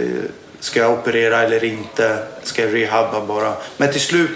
ska 0.60 0.80
jag 0.80 0.92
operera 0.92 1.42
eller 1.44 1.64
inte? 1.64 2.18
Ska 2.44 2.62
jag 2.62 2.74
rehabba 2.74 3.26
bara? 3.26 3.54
Men 3.78 3.92
till 3.92 4.02
slut 4.02 4.30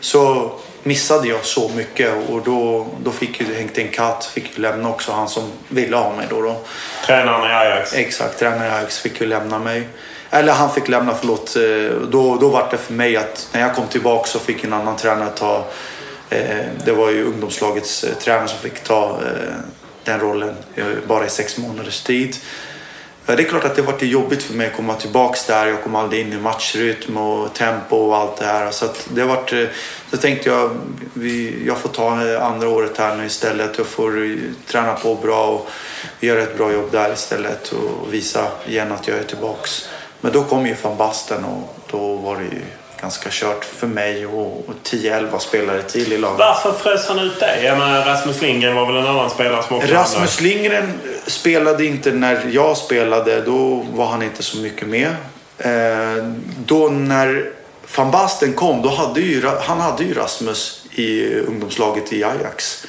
så 0.00 0.52
missade 0.82 1.28
jag 1.28 1.44
så 1.44 1.68
mycket 1.76 2.14
och 2.30 2.42
då, 2.42 2.86
då 3.04 3.10
fick 3.10 3.40
ju 3.40 3.54
hängt 3.54 3.78
en 3.78 3.88
katt, 3.88 4.24
fick 4.24 4.56
ju 4.56 4.62
lämna 4.62 4.88
också 4.88 5.12
han 5.12 5.28
som 5.28 5.52
ville 5.68 5.96
ha 5.96 6.16
mig 6.16 6.26
då. 6.30 6.40
då. 6.42 6.56
Tränaren 7.06 7.50
i 7.50 7.54
Ajax. 7.54 7.94
Exakt, 7.94 8.38
tränaren 8.38 8.62
i 8.72 8.74
Ajax 8.74 8.98
fick 8.98 9.20
ju 9.20 9.26
lämna 9.26 9.58
mig. 9.58 9.88
Eller 10.30 10.52
han 10.52 10.72
fick 10.72 10.88
lämna, 10.88 11.14
förlåt. 11.14 11.56
Eh, 11.56 11.96
Då, 12.08 12.36
då 12.36 12.48
var 12.48 12.68
det 12.70 12.76
för 12.78 12.92
mig 12.92 13.16
att 13.16 13.48
när 13.52 13.60
jag 13.60 13.74
kom 13.74 13.86
tillbaka 13.86 14.26
så 14.26 14.38
fick 14.38 14.64
en 14.64 14.72
annan 14.72 14.96
tränare 14.96 15.30
ta... 15.30 15.64
Eh, 16.34 16.66
det 16.84 16.92
var 16.92 17.10
ju 17.10 17.24
ungdomslagets 17.24 18.04
eh, 18.04 18.14
tränare 18.14 18.48
som 18.48 18.58
fick 18.58 18.80
ta 18.80 19.20
eh, 19.22 19.54
den 20.04 20.20
rollen 20.20 20.54
bara 21.06 21.26
i 21.26 21.30
sex 21.30 21.58
månaders 21.58 22.02
tid. 22.02 22.36
Ja, 23.26 23.36
det 23.36 23.42
är 23.42 23.48
klart 23.48 23.64
att 23.64 23.76
det 23.76 23.82
var 23.82 24.04
jobbigt 24.04 24.42
för 24.42 24.54
mig 24.54 24.66
att 24.66 24.76
komma 24.76 24.94
tillbaka 24.94 25.38
där. 25.46 25.66
Jag 25.66 25.82
kom 25.82 25.94
aldrig 25.94 26.26
in 26.26 26.32
i 26.32 26.36
matchrytm 26.36 27.16
och 27.16 27.54
tempo 27.54 27.96
och 27.96 28.16
allt 28.16 28.36
det 28.36 28.44
här. 28.44 28.70
Så 28.70 28.84
att 28.84 29.08
det 29.14 29.24
varit, 29.24 29.50
Då 29.50 29.66
så 30.10 30.16
tänkte 30.16 30.48
jag 30.48 30.70
vi, 31.14 31.62
jag 31.66 31.78
får 31.78 31.88
ta 31.88 32.38
andra 32.40 32.68
året 32.68 32.98
här 32.98 33.16
nu 33.16 33.26
istället. 33.26 33.78
Jag 33.78 33.86
får 33.86 34.38
träna 34.66 34.92
på 34.92 35.14
bra 35.14 35.46
och 35.46 35.70
göra 36.20 36.42
ett 36.42 36.56
bra 36.56 36.72
jobb 36.72 36.88
där 36.92 37.12
istället 37.12 37.72
och 37.72 38.14
visa 38.14 38.46
igen 38.66 38.92
att 38.92 39.08
jag 39.08 39.18
är 39.18 39.24
tillbaks. 39.24 39.88
Men 40.20 40.32
då 40.32 40.44
kom 40.44 40.66
ju 40.66 40.76
van 40.82 40.96
Basten 40.96 41.44
och 41.44 41.76
då 41.90 42.16
var 42.16 42.36
det 42.36 42.44
ju 42.44 42.62
ganska 43.04 43.28
kört 43.32 43.64
för 43.64 43.86
mig 43.86 44.26
och, 44.26 44.68
och 44.68 44.74
10-11 44.84 45.38
spelare 45.38 45.82
till 45.82 46.12
i 46.12 46.18
laget. 46.18 46.38
Varför 46.38 46.72
frös 46.72 47.08
han 47.08 47.18
ut 47.18 47.40
dig? 47.40 47.64
Jag 47.64 47.78
menar, 47.78 48.04
Rasmus 48.04 48.42
Lindgren 48.42 48.76
var 48.76 48.86
väl 48.86 48.96
en 48.96 49.06
annan 49.06 49.30
spelare 49.30 49.62
som 49.62 49.76
också 49.76 49.94
Rasmus 49.94 50.40
Lindgren 50.40 50.92
spelade 51.26 51.86
inte 51.86 52.12
när 52.12 52.46
jag 52.50 52.76
spelade. 52.76 53.40
Då 53.40 53.86
var 53.92 54.06
han 54.06 54.22
inte 54.22 54.42
så 54.42 54.56
mycket 54.56 54.88
med. 54.88 55.08
Eh, 55.58 56.24
då 56.66 56.88
när 56.88 57.50
van 57.96 58.10
Basten 58.10 58.52
kom, 58.52 58.82
då 58.82 58.88
hade 58.88 59.20
ju, 59.20 59.46
han 59.60 59.80
hade 59.80 60.04
ju 60.04 60.14
Rasmus 60.14 60.86
i 60.90 61.34
ungdomslaget 61.34 62.12
i 62.12 62.24
Ajax. 62.24 62.86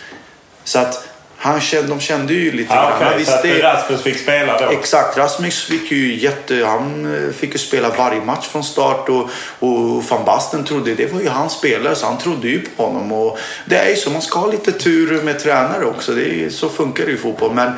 Så 0.63 0.79
att 0.79 1.07
han 1.45 1.61
kände, 1.61 1.87
de 1.87 1.99
kände 1.99 2.33
ju 2.33 2.51
lite 2.51 2.73
Ja, 2.73 2.81
grann. 2.81 2.93
okej, 2.95 3.07
Han 3.07 3.25
så 3.25 3.31
att 3.31 3.45
visste- 3.45 3.63
Rasmus 3.63 4.01
fick 4.03 4.19
spela 4.19 4.57
då? 4.59 4.69
Exakt, 4.71 5.17
Rasmus 5.17 5.63
fick 5.65 5.91
ju 5.91 6.15
jätte, 6.19 6.65
han 6.65 7.15
eh, 7.27 7.33
fick 7.33 7.51
ju 7.53 7.57
spela 7.59 7.89
varje 7.89 8.21
match 8.21 8.47
från 8.47 8.63
start 8.63 9.09
och, 9.09 9.29
och 9.59 10.03
van 10.03 10.25
Basten 10.25 10.63
trodde, 10.63 10.95
det 10.95 11.13
var 11.13 11.21
ju 11.21 11.29
hans 11.29 11.53
spelare 11.53 11.95
så 11.95 12.05
han 12.05 12.17
trodde 12.17 12.47
ju 12.47 12.61
på 12.77 12.85
honom. 12.85 13.11
Och 13.11 13.39
det 13.65 13.77
är 13.77 13.89
ju 13.89 13.95
så, 13.95 14.09
man 14.09 14.21
ska 14.21 14.39
ha 14.39 14.47
lite 14.47 14.71
tur 14.71 15.21
med 15.23 15.39
tränare 15.39 15.85
också, 15.85 16.11
det 16.11 16.29
är, 16.45 16.49
så 16.49 16.69
funkar 16.69 17.05
det 17.05 17.11
i 17.11 17.17
fotboll. 17.17 17.51
Men, 17.53 17.71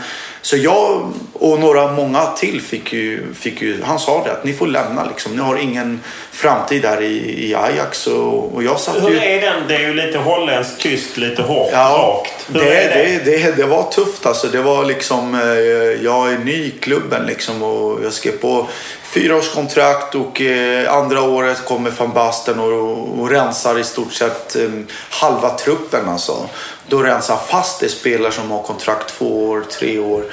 så 0.48 0.58
jag 0.58 1.12
och 1.34 1.60
några, 1.60 1.92
många 1.92 2.26
till 2.26 2.62
fick 2.62 2.94
ju, 2.94 3.34
fick 3.34 3.62
ju, 3.62 3.84
han 3.84 4.00
sa 4.00 4.24
det 4.24 4.32
att 4.32 4.44
ni 4.44 4.54
får 4.54 4.68
lämna 4.68 5.06
liksom, 5.06 5.36
ni 5.36 5.42
har 5.42 5.58
ingen 5.58 6.00
framtid 6.32 6.86
här 6.86 7.02
i, 7.02 7.46
i 7.50 7.56
Ajax. 7.56 8.08
Och, 8.08 8.56
och 8.56 8.64
jag 8.64 8.80
satt 8.80 9.04
Hur 9.04 9.10
ju... 9.10 9.18
är 9.18 9.42
den? 9.42 9.68
Det 9.68 9.76
är 9.76 9.80
ju 9.80 9.94
lite 9.94 10.18
holländskt, 10.18 10.82
tyst, 10.82 11.18
lite 11.18 11.42
hårt, 11.42 11.70
Ja, 11.72 12.20
rakt. 12.20 12.34
Hur 12.48 12.60
det, 12.60 12.84
är 12.84 12.96
det? 12.96 13.20
det, 13.26 13.38
det, 13.38 13.58
det 13.58 13.64
var 13.64 13.84
tufft 13.84 14.26
alltså. 14.26 14.48
Det 14.48 14.62
var 14.62 14.86
liksom, 14.86 15.36
eh, 15.36 16.04
jag 16.06 16.34
är 16.34 16.38
ny 16.38 16.66
i 16.66 16.74
klubben 16.82 17.26
liksom 17.26 17.64
och 17.64 18.04
jag 18.04 18.14
skrev 18.14 18.32
på 18.32 18.68
fyraårskontrakt 19.04 20.16
och 20.16 20.42
eh, 20.42 20.94
andra 20.94 21.22
året 21.22 21.66
kommer 21.66 21.92
van 21.98 22.14
Basten 22.14 22.60
och, 22.60 23.20
och 23.20 23.30
rensar 23.30 23.80
i 23.80 23.84
stort 23.84 24.14
sett 24.14 24.56
eh, 24.56 24.70
halva 25.10 25.50
truppen. 25.50 26.10
Alltså. 26.10 26.50
Då 26.90 27.04
rensar 27.04 27.38
fast 27.38 27.80
de 27.80 27.90
spelare 27.90 28.32
som 28.32 28.52
har 28.52 28.64
kontrakt 28.64 29.10
två 29.10 29.50
år, 29.50 29.64
tre 29.80 30.00
år. 30.00 30.24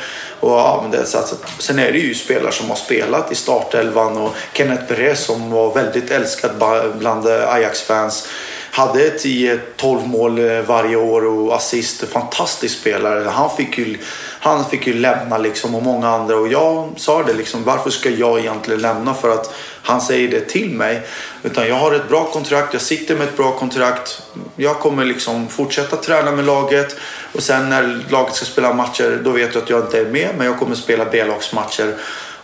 Och, 0.40 0.50
ja, 0.50 0.78
men 0.82 0.90
det, 0.90 1.06
så 1.06 1.18
att, 1.18 1.34
sen 1.58 1.78
är 1.78 1.92
det 1.92 1.98
ju 1.98 2.14
spelare 2.14 2.52
som 2.52 2.68
har 2.68 2.76
spelat 2.76 3.32
i 3.32 3.34
startelvan 3.34 4.16
och 4.16 4.34
Kenneth 4.52 4.84
Perez 4.84 5.24
som 5.24 5.50
var 5.50 5.74
väldigt 5.74 6.10
älskad 6.10 6.50
bland 6.98 7.26
eh, 7.26 7.54
Ajax-fans 7.54 8.28
hade 8.74 9.10
10-12 9.10 10.06
mål 10.06 10.38
eh, 10.38 10.60
varje 10.60 10.96
år 10.96 11.24
och 11.24 11.56
assist. 11.56 12.04
Fantastisk 12.08 12.80
spelare. 12.80 13.28
Han 13.28 13.56
fick 13.56 13.78
ju, 13.78 13.98
han 14.40 14.64
fick 14.64 14.86
ju 14.86 14.94
lämna 14.94 15.38
liksom 15.38 15.74
och 15.74 15.82
många 15.82 16.08
andra. 16.08 16.36
Och 16.36 16.48
jag 16.48 16.88
sa 16.96 17.22
det 17.22 17.32
liksom, 17.32 17.64
varför 17.64 17.90
ska 17.90 18.10
jag 18.10 18.38
egentligen 18.38 18.82
lämna 18.82 19.14
för 19.14 19.30
att 19.30 19.54
han 19.84 20.00
säger 20.00 20.28
det 20.28 20.40
till 20.40 20.70
mig? 20.70 21.02
Utan 21.42 21.68
jag 21.68 21.74
har 21.74 21.92
ett 21.92 22.08
bra 22.08 22.24
kontrakt, 22.24 22.72
jag 22.72 22.82
sitter 22.82 23.16
med 23.16 23.28
ett 23.28 23.36
bra 23.36 23.52
kontrakt. 23.52 24.22
Jag 24.56 24.78
kommer 24.78 25.04
liksom 25.04 25.48
fortsätta 25.48 25.96
träna 25.96 26.32
med 26.32 26.44
laget. 26.44 26.96
Och 27.32 27.42
sen 27.42 27.68
när 27.68 28.04
laget 28.08 28.34
ska 28.34 28.44
spela 28.44 28.74
matcher, 28.74 29.20
då 29.24 29.30
vet 29.30 29.54
jag 29.54 29.62
att 29.62 29.70
jag 29.70 29.80
inte 29.80 30.00
är 30.00 30.04
med. 30.04 30.28
Men 30.38 30.46
jag 30.46 30.58
kommer 30.58 30.74
spela 30.74 31.04
B-lagsmatcher. 31.04 31.94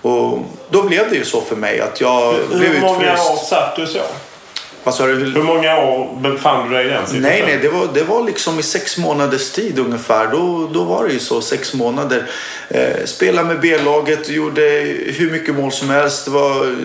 Och 0.02 0.38
då 0.70 0.82
blev 0.82 1.10
det 1.10 1.16
ju 1.16 1.24
så 1.24 1.40
för 1.40 1.56
mig 1.56 1.80
att 1.80 2.00
jag 2.00 2.32
hur, 2.32 2.58
blev 2.58 2.72
Hur 2.72 2.80
många 2.80 3.12
år 3.12 3.46
satt 3.48 3.76
du 3.76 3.86
så? 3.86 4.00
Vad 4.84 4.94
sa 4.94 5.06
du? 5.06 5.14
Hur 5.14 5.42
många 5.42 5.78
år 5.78 6.18
befann 6.20 6.68
du 6.68 6.74
dig 6.74 6.86
i 6.86 6.88
den 6.88 7.06
situationen? 7.06 7.22
Nej, 7.22 7.42
nej, 7.46 7.58
det 7.62 7.68
var, 7.68 7.88
det 7.94 8.02
var 8.02 8.24
liksom 8.24 8.58
i 8.58 8.62
sex 8.62 8.98
månaders 8.98 9.50
tid 9.50 9.78
ungefär. 9.78 10.26
Då, 10.26 10.70
då 10.74 10.84
var 10.84 11.06
det 11.06 11.12
ju 11.12 11.18
så, 11.18 11.40
sex 11.40 11.74
månader. 11.74 12.26
Eh, 12.68 13.04
spelade 13.04 13.48
med 13.48 13.60
B-laget, 13.60 14.28
gjorde 14.28 14.62
hur 15.06 15.30
mycket 15.30 15.54
mål 15.54 15.72
som 15.72 15.90
helst. 15.90 16.24
Det 16.24 16.30
var 16.30 16.76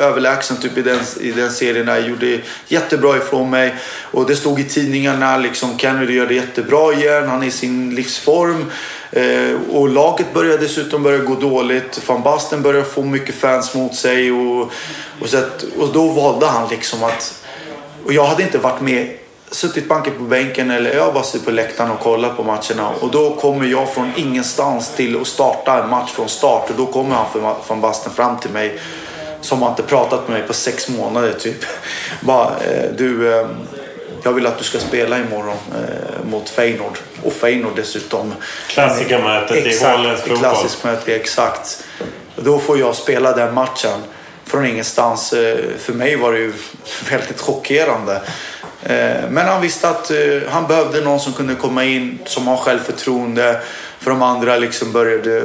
överlägsen 0.00 0.56
typ 0.56 0.78
i 0.78 0.82
den, 0.82 0.98
i 1.20 1.30
den 1.30 1.50
serien. 1.50 1.88
Jag 1.88 2.08
gjorde 2.08 2.38
jättebra 2.68 3.16
ifrån 3.16 3.50
mig. 3.50 3.74
Och 4.10 4.26
det 4.26 4.36
stod 4.36 4.60
i 4.60 4.64
tidningarna 4.64 5.38
liksom 5.38 5.78
Kennedy 5.78 6.14
gör 6.14 6.26
det 6.26 6.34
jättebra 6.34 6.92
igen. 6.92 7.28
Han 7.28 7.42
är 7.42 7.46
i 7.46 7.50
sin 7.50 7.94
livsform. 7.94 8.64
Eh, 9.12 9.54
och 9.70 9.88
laget 9.88 10.34
började 10.34 10.58
dessutom 10.58 11.02
börja 11.02 11.18
gå 11.18 11.34
dåligt. 11.34 12.08
Van 12.08 12.22
Basten 12.22 12.62
började 12.62 12.84
få 12.84 13.02
mycket 13.02 13.34
fans 13.34 13.74
mot 13.74 13.94
sig. 13.94 14.32
Och, 14.32 14.70
och, 15.20 15.28
så 15.28 15.38
att, 15.38 15.64
och 15.78 15.92
då 15.92 16.08
valde 16.08 16.46
han 16.46 16.68
liksom 16.68 17.04
att 17.04 17.42
och 18.04 18.12
jag 18.12 18.24
hade 18.24 18.42
inte 18.42 18.58
varit 18.58 18.80
med, 18.80 19.16
suttit 19.50 19.88
banken 19.88 20.12
på 20.18 20.22
bänken 20.22 20.70
eller 20.70 20.94
jag 20.94 21.14
bara 21.14 21.24
suttit 21.24 21.44
på 21.44 21.50
läktaren 21.50 21.90
och 21.90 22.00
kollat 22.00 22.36
på 22.36 22.42
matcherna. 22.42 22.90
Och 23.00 23.10
då 23.10 23.34
kommer 23.34 23.66
jag 23.66 23.94
från 23.94 24.12
ingenstans 24.16 24.94
till 24.96 25.20
att 25.20 25.26
starta 25.26 25.82
en 25.82 25.90
match 25.90 26.10
från 26.10 26.28
start. 26.28 26.70
Och 26.70 26.76
då 26.76 26.86
kommer 26.86 27.16
han 27.16 27.56
från 27.66 27.80
Basten 27.80 28.12
fram 28.12 28.38
till 28.38 28.50
mig 28.50 28.78
som 29.40 29.62
har 29.62 29.70
inte 29.70 29.82
pratat 29.82 30.28
med 30.28 30.38
mig 30.38 30.46
på 30.46 30.52
sex 30.52 30.88
månader 30.88 31.32
typ. 31.32 31.64
Bara, 32.20 32.46
eh, 32.46 32.90
du, 32.98 33.38
eh, 33.38 33.46
jag 34.22 34.32
vill 34.32 34.46
att 34.46 34.58
du 34.58 34.64
ska 34.64 34.78
spela 34.78 35.18
imorgon 35.18 35.56
eh, 35.74 36.24
mot 36.24 36.50
Feyenoord. 36.50 36.98
Och 37.22 37.32
Feyenoord 37.32 37.76
dessutom. 37.76 38.34
Klassikermötet 38.68 39.66
i 39.66 39.84
holländsk 39.84 40.22
fotboll. 40.22 40.38
Klassiskt 40.38 40.84
möte, 40.84 41.16
exakt. 41.16 41.84
Då 42.36 42.58
får 42.58 42.78
jag 42.78 42.96
spela 42.96 43.36
den 43.36 43.54
matchen 43.54 44.00
från 44.44 44.66
ingenstans. 44.66 45.32
Eh, 45.32 45.58
för 45.78 45.92
mig 45.92 46.16
var 46.16 46.32
det 46.32 46.38
ju 46.38 46.52
väldigt 47.10 47.40
chockerande. 47.40 48.22
Eh, 48.82 49.30
men 49.30 49.46
han 49.46 49.62
visste 49.62 49.88
att 49.88 50.10
eh, 50.10 50.18
han 50.48 50.66
behövde 50.66 51.00
någon 51.00 51.20
som 51.20 51.32
kunde 51.32 51.54
komma 51.54 51.84
in 51.84 52.18
som 52.24 52.46
har 52.46 52.56
självförtroende. 52.56 53.60
För 53.98 54.10
de 54.10 54.22
andra 54.22 54.56
liksom 54.56 54.92
började, 54.92 55.42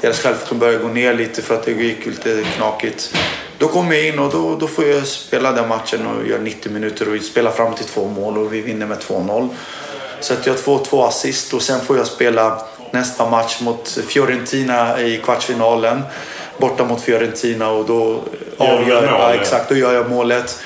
deras 0.00 0.20
självförtroende 0.20 0.66
började 0.66 0.84
gå 0.84 0.90
ner 0.90 1.14
lite 1.14 1.42
för 1.42 1.54
att 1.54 1.64
det 1.64 1.72
gick 1.72 2.06
lite 2.06 2.44
knakigt. 2.56 3.14
Då 3.58 3.68
kom 3.68 3.92
jag 3.92 4.04
in 4.04 4.18
och 4.18 4.32
då, 4.32 4.56
då 4.56 4.66
får 4.66 4.84
jag 4.84 5.06
spela 5.06 5.52
den 5.52 5.68
matchen 5.68 6.06
och 6.06 6.26
göra 6.26 6.40
90 6.40 6.72
minuter 6.72 7.14
och 7.14 7.22
spela 7.22 7.50
fram 7.50 7.74
till 7.74 7.84
två 7.84 8.08
mål 8.08 8.38
och 8.38 8.52
vi 8.52 8.60
vinner 8.60 8.86
med 8.86 8.98
2-0. 8.98 9.48
Så 10.20 10.32
att 10.34 10.46
jag 10.46 10.58
får 10.58 10.84
två 10.84 11.04
assist 11.04 11.54
och 11.54 11.62
sen 11.62 11.80
får 11.80 11.96
jag 11.96 12.06
spela 12.06 12.62
nästa 12.90 13.30
match 13.30 13.60
mot 13.60 13.88
Fiorentina 13.88 15.00
i 15.00 15.20
kvartsfinalen 15.24 16.02
borta 16.58 16.84
mot 16.84 17.00
Fiorentina 17.00 17.70
och 17.70 17.86
då 17.86 18.20
avgör 18.56 19.04
jag, 19.04 19.04
ja, 19.04 19.34
exakt, 19.34 19.68
då 19.68 19.74
gör 19.74 19.94
jag 19.94 20.10
målet. 20.10 20.58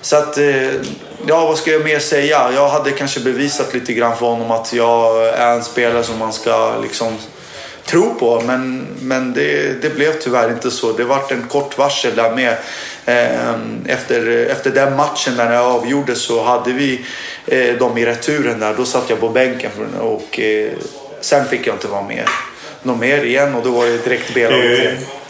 Så 0.00 0.16
att, 0.16 0.38
eh, 0.38 0.72
ja 1.26 1.46
vad 1.46 1.58
ska 1.58 1.70
jag 1.70 1.84
mer 1.84 1.98
säga? 1.98 2.50
Jag 2.54 2.68
hade 2.68 2.90
kanske 2.90 3.20
bevisat 3.20 3.74
lite 3.74 3.92
grann 3.92 4.16
för 4.16 4.26
honom 4.26 4.50
att 4.50 4.72
jag 4.72 5.28
är 5.28 5.52
en 5.52 5.64
spelare 5.64 6.02
som 6.02 6.18
man 6.18 6.32
ska 6.32 6.78
liksom 6.82 7.16
tro 7.86 8.14
på. 8.14 8.42
Men, 8.46 8.86
men 9.00 9.32
det, 9.32 9.82
det 9.82 9.94
blev 9.94 10.12
tyvärr 10.12 10.50
inte 10.50 10.70
så. 10.70 10.92
Det 10.92 11.04
vart 11.04 11.32
en 11.32 11.42
kort 11.48 11.78
varsel 11.78 12.14
där 12.16 12.34
med. 12.34 12.56
Eh, 13.04 13.54
efter, 13.86 14.46
efter 14.46 14.70
den 14.70 14.96
matchen 14.96 15.34
när 15.36 15.52
jag 15.52 15.64
avgjorde 15.64 16.14
så 16.14 16.42
hade 16.42 16.72
vi 16.72 17.04
eh, 17.46 17.74
dem 17.74 17.98
i 17.98 18.06
returen 18.06 18.60
där. 18.60 18.74
Då 18.76 18.84
satt 18.84 19.10
jag 19.10 19.20
på 19.20 19.28
bänken 19.28 19.70
och 20.00 20.40
sen 21.20 21.44
fick 21.46 21.66
jag 21.66 21.74
inte 21.74 21.88
vara 21.88 22.02
med 22.02 22.24
något 22.82 23.00
mer 23.00 23.24
igen 23.24 23.54
och 23.54 23.64
då 23.64 23.70
var 23.70 23.86
det 23.86 24.04
direkt 24.04 24.34
b 24.34 24.46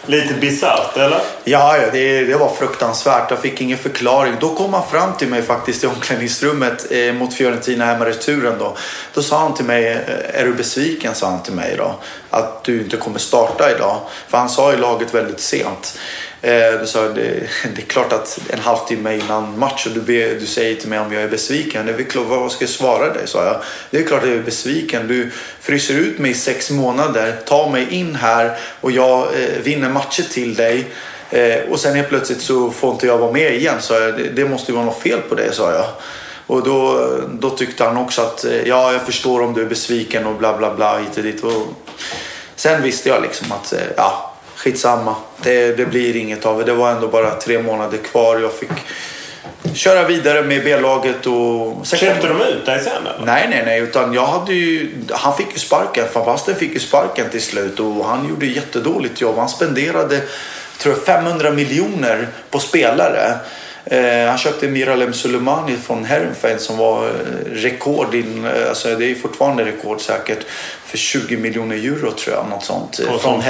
Lite 0.07 0.35
bisarrt 0.35 0.97
eller? 0.97 1.21
Ja, 1.45 1.77
ja 1.77 1.91
det, 1.93 2.25
det 2.25 2.37
var 2.37 2.55
fruktansvärt. 2.55 3.31
Jag 3.31 3.39
fick 3.39 3.61
ingen 3.61 3.79
förklaring. 3.79 4.35
Då 4.41 4.55
kom 4.55 4.75
han 4.75 4.89
fram 4.91 5.13
till 5.13 5.29
mig 5.29 5.43
faktiskt 5.43 5.85
i 5.85 5.87
omklädningsrummet 5.87 6.93
eh, 6.93 7.13
mot 7.15 7.35
Fiorentina 7.35 7.85
hemma 7.85 8.07
returen 8.07 8.59
då. 8.59 8.77
Då 9.15 9.23
sa 9.23 9.39
han 9.39 9.55
till 9.55 9.65
mig, 9.65 9.89
eh, 9.89 10.41
är 10.41 10.45
du 10.45 10.55
besviken? 10.55 11.15
sa 11.15 11.31
han 11.31 11.43
till 11.43 11.53
mig 11.53 11.75
då. 11.79 11.95
Att 12.31 12.65
du 12.65 12.83
inte 12.83 12.97
kommer 12.97 13.19
starta 13.19 13.71
idag. 13.71 14.01
För 14.29 14.39
han 14.39 14.49
sa 14.49 14.73
ju 14.73 14.79
laget 14.79 15.15
väldigt 15.15 15.41
sent. 15.41 15.99
Eh, 16.43 16.85
så 16.85 17.09
det, 17.09 17.49
det 17.75 17.83
är 17.83 17.87
klart 17.87 18.13
att 18.13 18.41
en 18.49 18.59
halvtimme 18.59 19.15
innan 19.15 19.59
match 19.59 19.87
och 19.87 19.93
du, 19.93 20.01
be, 20.01 20.35
du 20.35 20.47
säger 20.47 20.77
till 20.77 20.89
mig 20.89 20.99
om 20.99 21.13
jag 21.13 21.23
är 21.23 21.29
besviken. 21.29 21.87
Det 21.87 21.93
är 21.93 22.03
klart, 22.03 22.27
vad 22.27 22.53
ska 22.53 22.63
jag 22.65 22.71
svara 22.71 23.13
dig? 23.13 23.27
sa 23.27 23.45
jag. 23.45 23.63
Det 23.91 23.99
är 23.99 24.07
klart 24.07 24.23
att 24.23 24.29
jag 24.29 24.39
är 24.39 24.43
besviken. 24.43 25.09
Du 25.09 25.31
fryser 25.61 25.95
ut 25.95 26.19
mig 26.19 26.31
i 26.31 26.35
sex 26.35 26.71
månader, 26.71 27.37
tar 27.47 27.71
mig 27.71 27.87
in 27.91 28.15
här 28.15 28.59
och 28.81 28.91
jag 28.91 29.21
eh, 29.23 29.63
vinner 29.63 29.89
matcher 29.89 30.23
till 30.23 30.55
dig. 30.55 30.87
Eh, 31.31 31.71
och 31.71 31.81
sen 31.81 31.97
helt 31.97 32.09
plötsligt 32.09 32.41
så 32.41 32.71
får 32.71 32.93
inte 32.93 33.07
jag 33.07 33.19
vara 33.19 33.33
med 33.33 33.55
igen. 33.55 33.81
sa 33.81 34.01
jag, 34.01 34.17
det, 34.17 34.29
det 34.29 34.45
måste 34.45 34.73
ju 34.73 34.77
vara 34.77 34.87
något 34.87 35.03
fel 35.03 35.21
på 35.29 35.35
det, 35.35 35.53
sa 35.53 35.73
jag. 35.73 35.87
Och 36.47 36.63
då, 36.63 37.09
då 37.41 37.51
tyckte 37.51 37.85
han 37.85 37.97
också 37.97 38.23
att 38.23 38.45
eh, 38.45 38.69
ja, 38.69 38.93
jag 38.93 39.03
förstår 39.03 39.43
om 39.43 39.55
du 39.55 39.63
är 39.63 39.67
besviken 39.67 40.27
och 40.27 40.35
bla 40.35 40.59
bla 40.59 40.75
bla 40.75 40.99
hit 40.99 41.17
och 41.17 41.23
dit. 41.23 41.45
Och 41.45 41.67
sen 42.57 42.83
visste 42.83 43.09
jag 43.09 43.23
liksom 43.23 43.53
att 43.53 43.73
eh, 43.73 43.81
ja, 43.97 44.32
skitsamma. 44.63 45.15
Det, 45.43 45.77
det 45.77 45.87
blir 45.87 46.17
inget 46.17 46.47
av 46.47 46.59
det. 46.59 46.65
Det 46.65 46.73
var 46.73 46.91
ändå 46.91 47.09
bara 47.09 47.35
tre 47.35 47.63
månader 47.63 47.99
kvar. 47.99 48.39
Jag 48.39 48.53
fick 48.53 48.71
köra 49.75 50.07
vidare 50.07 50.43
med 50.43 50.65
B-laget. 50.65 51.27
Och... 51.27 51.87
Köpte 51.87 52.29
de 52.29 52.43
ut 52.43 52.67
dig 52.67 52.81
sen 52.85 53.07
eller? 53.07 53.27
Nej, 53.27 53.47
nej, 53.51 53.63
nej. 53.67 53.81
Utan 53.81 54.15
jag 54.15 54.27
hade 54.27 54.55
ju... 54.55 54.91
Han 55.11 55.37
fick 55.37 55.53
ju 55.53 55.59
sparken. 55.59 56.05
Van 56.13 56.25
Basten 56.25 56.55
fick 56.55 56.75
ju 56.75 56.81
sparken 56.81 57.31
till 57.31 57.43
slut 57.43 57.81
och 57.81 58.05
han 58.05 58.29
gjorde 58.29 58.47
jättedåligt 58.47 59.21
jobb. 59.21 59.37
Han 59.37 59.49
spenderade 59.49 60.21
tror 60.79 60.95
jag, 60.95 61.05
500 61.05 61.51
miljoner 61.51 62.29
på 62.51 62.59
spelare. 62.59 63.35
Eh, 63.85 64.29
han 64.29 64.39
köpte 64.39 64.69
Miralem 64.69 65.13
Sulemani 65.13 65.77
från 65.77 66.05
Herenfeld 66.05 66.61
som 66.61 66.77
var 66.77 67.07
eh, 67.07 67.13
rekord, 67.51 68.15
in, 68.15 68.45
eh, 68.45 68.69
alltså 68.69 68.97
det 68.97 69.11
är 69.11 69.15
fortfarande 69.15 69.65
rekord 69.65 70.01
säkert, 70.01 70.47
för 70.85 70.99
20 70.99 71.37
miljoner 71.37 71.77
euro 71.77 72.11
tror 72.11 72.37
jag. 72.37 72.49
Något 72.51 72.65
sånt. 72.65 72.99
Och 72.99 73.21
från 73.21 73.21
som 73.21 73.41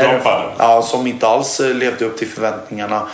Ja, 0.59 0.83
som 0.83 1.07
inte 1.07 1.27
alls 1.27 1.61
levde 1.61 2.05
upp 2.05 2.19
till 2.19 2.29
förväntningarna. 2.29 3.09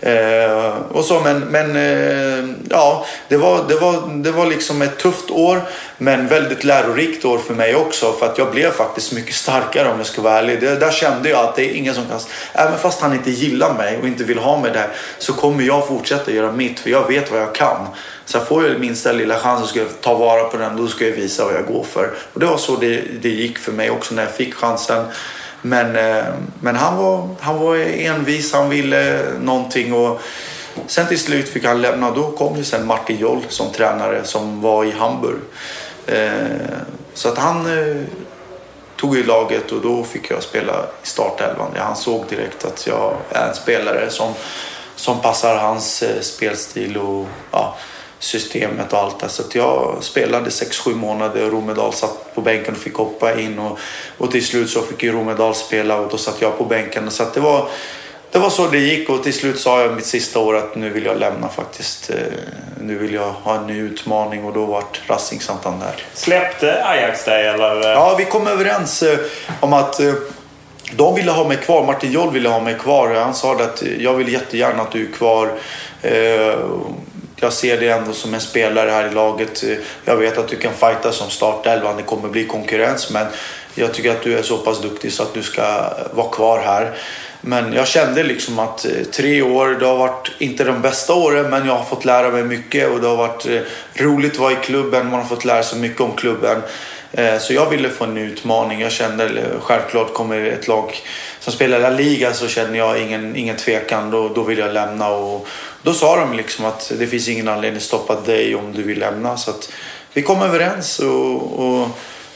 Eh, 0.00 0.76
och 0.90 1.04
så, 1.04 1.20
men 1.20 1.38
men 1.38 1.76
eh, 1.76 2.54
ja, 2.70 3.06
det 3.28 3.36
var, 3.36 3.64
det, 3.68 3.74
var, 3.74 4.22
det 4.22 4.30
var 4.30 4.46
liksom 4.46 4.82
ett 4.82 4.98
tufft 4.98 5.30
år 5.30 5.62
men 5.98 6.28
väldigt 6.28 6.64
lärorikt 6.64 7.24
år 7.24 7.38
för 7.38 7.54
mig 7.54 7.74
också 7.74 8.12
för 8.12 8.26
att 8.26 8.38
jag 8.38 8.50
blev 8.50 8.70
faktiskt 8.70 9.12
mycket 9.12 9.34
starkare 9.34 9.90
om 9.90 9.96
jag 9.98 10.06
ska 10.06 10.22
vara 10.22 10.38
ärlig. 10.38 10.60
Det, 10.60 10.76
där 10.76 10.90
kände 10.90 11.28
jag 11.28 11.44
att 11.44 11.56
det 11.56 11.70
är 11.70 11.74
ingen 11.74 11.94
som 11.94 12.06
kan, 12.06 12.20
även 12.52 12.78
fast 12.78 13.00
han 13.00 13.12
inte 13.12 13.30
gillar 13.30 13.74
mig 13.74 13.98
och 13.98 14.06
inte 14.06 14.24
vill 14.24 14.38
ha 14.38 14.60
mig 14.60 14.72
där 14.72 14.88
så 15.18 15.32
kommer 15.32 15.62
jag 15.64 15.88
fortsätta 15.88 16.30
göra 16.30 16.52
mitt 16.52 16.80
för 16.80 16.90
jag 16.90 17.08
vet 17.08 17.30
vad 17.30 17.40
jag 17.40 17.54
kan. 17.54 17.86
Så 18.24 18.40
får 18.40 18.66
jag 18.66 18.80
minsta 18.80 19.12
lilla 19.12 19.38
chans 19.38 19.60
så 19.60 19.66
ska 19.66 19.78
jag 19.78 20.00
ta 20.00 20.14
vara 20.14 20.44
på 20.44 20.56
den, 20.56 20.76
då 20.76 20.86
ska 20.86 21.04
jag 21.04 21.12
visa 21.12 21.44
vad 21.44 21.54
jag 21.54 21.66
går 21.66 21.84
för. 21.84 22.10
Och 22.32 22.40
det 22.40 22.46
var 22.46 22.58
så 22.58 22.76
det, 22.76 23.02
det 23.22 23.28
gick 23.28 23.58
för 23.58 23.72
mig 23.72 23.90
också 23.90 24.14
när 24.14 24.22
jag 24.22 24.32
fick 24.32 24.54
chansen. 24.54 25.04
Men, 25.62 25.96
eh, 25.96 26.24
men 26.60 26.76
han, 26.76 26.96
var, 26.96 27.28
han 27.40 27.58
var 27.58 27.76
envis, 27.76 28.52
han 28.52 28.68
ville 28.68 29.22
någonting. 29.40 29.92
Och 29.92 30.20
sen 30.86 31.06
till 31.06 31.18
slut 31.18 31.48
fick 31.48 31.64
han 31.64 31.82
lämna. 31.82 32.10
Då 32.10 32.30
kom 32.30 32.56
ju 32.56 32.64
sen 32.64 32.86
Martin 32.86 33.18
Joll 33.18 33.42
som 33.48 33.72
tränare 33.72 34.24
som 34.24 34.60
var 34.60 34.84
i 34.84 34.90
Hamburg. 34.90 35.40
Eh, 36.06 36.28
så 37.14 37.28
att 37.28 37.38
han 37.38 37.78
eh, 37.78 38.02
tog 38.96 39.16
ju 39.16 39.24
laget 39.24 39.72
och 39.72 39.80
då 39.80 40.04
fick 40.04 40.30
jag 40.30 40.42
spela 40.42 40.72
i 41.02 41.06
startelvan. 41.06 41.70
Han 41.76 41.96
såg 41.96 42.24
direkt 42.28 42.64
att 42.64 42.86
jag 42.86 43.16
är 43.30 43.48
en 43.48 43.54
spelare 43.54 44.10
som, 44.10 44.32
som 44.96 45.20
passar 45.20 45.56
hans 45.56 46.04
spelstil. 46.20 46.96
och 46.96 47.26
ja, 47.50 47.76
systemet 48.18 48.92
och 48.92 48.98
allt 48.98 49.20
det. 49.20 49.28
Så 49.28 49.42
jag 49.52 49.98
spelade 50.00 50.50
6-7 50.50 50.94
månader 50.94 51.44
och 51.44 51.52
Romedal 51.52 51.92
satt 51.92 52.34
på 52.34 52.40
bänken 52.40 52.74
och 52.74 52.80
fick 52.80 52.94
hoppa 52.94 53.40
in. 53.40 53.58
Och, 53.58 53.78
och 54.18 54.30
till 54.30 54.46
slut 54.46 54.70
så 54.70 54.82
fick 54.82 55.02
ju 55.02 55.12
Romedal 55.12 55.54
spela 55.54 56.00
och 56.00 56.10
då 56.10 56.16
satt 56.16 56.42
jag 56.42 56.58
på 56.58 56.64
bänken. 56.64 57.10
Så 57.10 57.24
det 57.34 57.40
var, 57.40 57.68
det 58.30 58.38
var 58.38 58.50
så 58.50 58.66
det 58.66 58.78
gick 58.78 59.08
och 59.08 59.22
till 59.22 59.34
slut 59.34 59.60
sa 59.60 59.80
jag 59.80 59.94
mitt 59.94 60.06
sista 60.06 60.38
år 60.38 60.56
att 60.56 60.76
nu 60.76 60.90
vill 60.90 61.04
jag 61.04 61.18
lämna 61.18 61.48
faktiskt. 61.48 62.10
Eh, 62.10 62.16
nu 62.80 62.98
vill 62.98 63.14
jag 63.14 63.32
ha 63.32 63.54
en 63.54 63.66
ny 63.66 63.80
utmaning 63.80 64.44
och 64.44 64.52
då 64.52 64.64
vart 64.64 65.00
Racing 65.06 65.42
Santander. 65.42 65.94
Släppte 66.14 66.84
Ajax 66.84 67.24
dig 67.24 67.46
eller? 67.46 67.90
Ja, 67.90 68.14
vi 68.18 68.24
kom 68.24 68.46
överens 68.46 69.02
eh, 69.02 69.18
om 69.60 69.72
att 69.72 70.00
eh, 70.00 70.12
de 70.92 71.14
ville 71.14 71.30
ha 71.30 71.48
mig 71.48 71.56
kvar. 71.56 71.86
Martin 71.86 72.12
Joll 72.12 72.32
ville 72.32 72.48
ha 72.48 72.60
mig 72.60 72.74
kvar. 72.74 73.14
Han 73.14 73.34
sa 73.34 73.54
att 73.54 73.82
jag 73.98 74.14
vill 74.14 74.32
jättegärna 74.32 74.82
att 74.82 74.92
du 74.92 75.08
är 75.08 75.12
kvar. 75.12 75.52
Jag 77.40 77.52
ser 77.52 77.80
dig 77.80 77.88
ändå 77.88 78.12
som 78.12 78.34
en 78.34 78.40
spelare 78.40 78.90
här 78.90 79.08
i 79.08 79.14
laget. 79.14 79.64
Jag 80.04 80.16
vet 80.16 80.38
att 80.38 80.48
du 80.48 80.56
kan 80.56 80.72
fighta 80.72 81.12
som 81.12 81.30
startelvan, 81.30 81.96
Det 81.96 82.02
kommer 82.02 82.28
bli 82.28 82.44
konkurrens. 82.44 83.10
Men 83.10 83.26
jag 83.74 83.94
tycker 83.94 84.10
att 84.10 84.22
du 84.22 84.38
är 84.38 84.42
så 84.42 84.58
pass 84.58 84.82
duktig 84.82 85.12
så 85.12 85.22
att 85.22 85.34
du 85.34 85.42
ska 85.42 85.92
vara 86.12 86.28
kvar 86.28 86.58
här. 86.58 86.94
Men 87.40 87.72
jag 87.72 87.86
kände 87.86 88.22
liksom 88.22 88.58
att 88.58 88.84
eh, 88.84 89.04
tre 89.12 89.42
år, 89.42 89.68
det 89.80 89.86
har 89.86 89.96
varit 89.96 90.30
inte 90.38 90.64
de 90.64 90.82
bästa 90.82 91.14
åren 91.14 91.50
men 91.50 91.66
jag 91.66 91.74
har 91.74 91.84
fått 91.84 92.04
lära 92.04 92.30
mig 92.30 92.44
mycket 92.44 92.90
och 92.90 93.00
det 93.00 93.08
har 93.08 93.16
varit 93.16 93.46
eh, 93.46 93.60
roligt 93.94 94.32
att 94.32 94.38
vara 94.38 94.52
i 94.52 94.56
klubben. 94.62 95.10
Man 95.10 95.20
har 95.20 95.26
fått 95.26 95.44
lära 95.44 95.62
sig 95.62 95.78
mycket 95.78 96.00
om 96.00 96.12
klubben. 96.12 96.62
Eh, 97.12 97.38
så 97.38 97.54
jag 97.54 97.70
ville 97.70 97.88
få 97.88 98.04
en 98.04 98.16
utmaning. 98.16 98.80
Jag 98.80 98.92
kände 98.92 99.30
självklart 99.60 100.14
kommer 100.14 100.44
ett 100.44 100.68
lag 100.68 100.92
som 101.40 101.52
spelar 101.52 101.78
La 101.78 101.90
Liga 101.90 102.32
så 102.32 102.48
känner 102.48 102.78
jag 102.78 103.02
ingen, 103.02 103.36
ingen 103.36 103.56
tvekan. 103.56 104.10
Då, 104.10 104.28
då 104.28 104.42
vill 104.42 104.58
jag 104.58 104.72
lämna. 104.72 105.08
Och 105.08 105.48
då 105.88 105.94
sa 105.94 106.16
de 106.16 106.36
liksom 106.36 106.64
att 106.64 106.92
det 106.98 107.06
finns 107.06 107.28
ingen 107.28 107.48
anledning 107.48 107.76
att 107.76 107.82
stoppa 107.82 108.20
dig 108.20 108.54
om 108.54 108.72
du 108.72 108.82
vill 108.82 108.98
lämna. 108.98 109.36
Så 109.36 109.50
att 109.50 109.72
vi 110.12 110.22
kom 110.22 110.42
överens 110.42 110.98
och, 110.98 111.58
och 111.58 111.88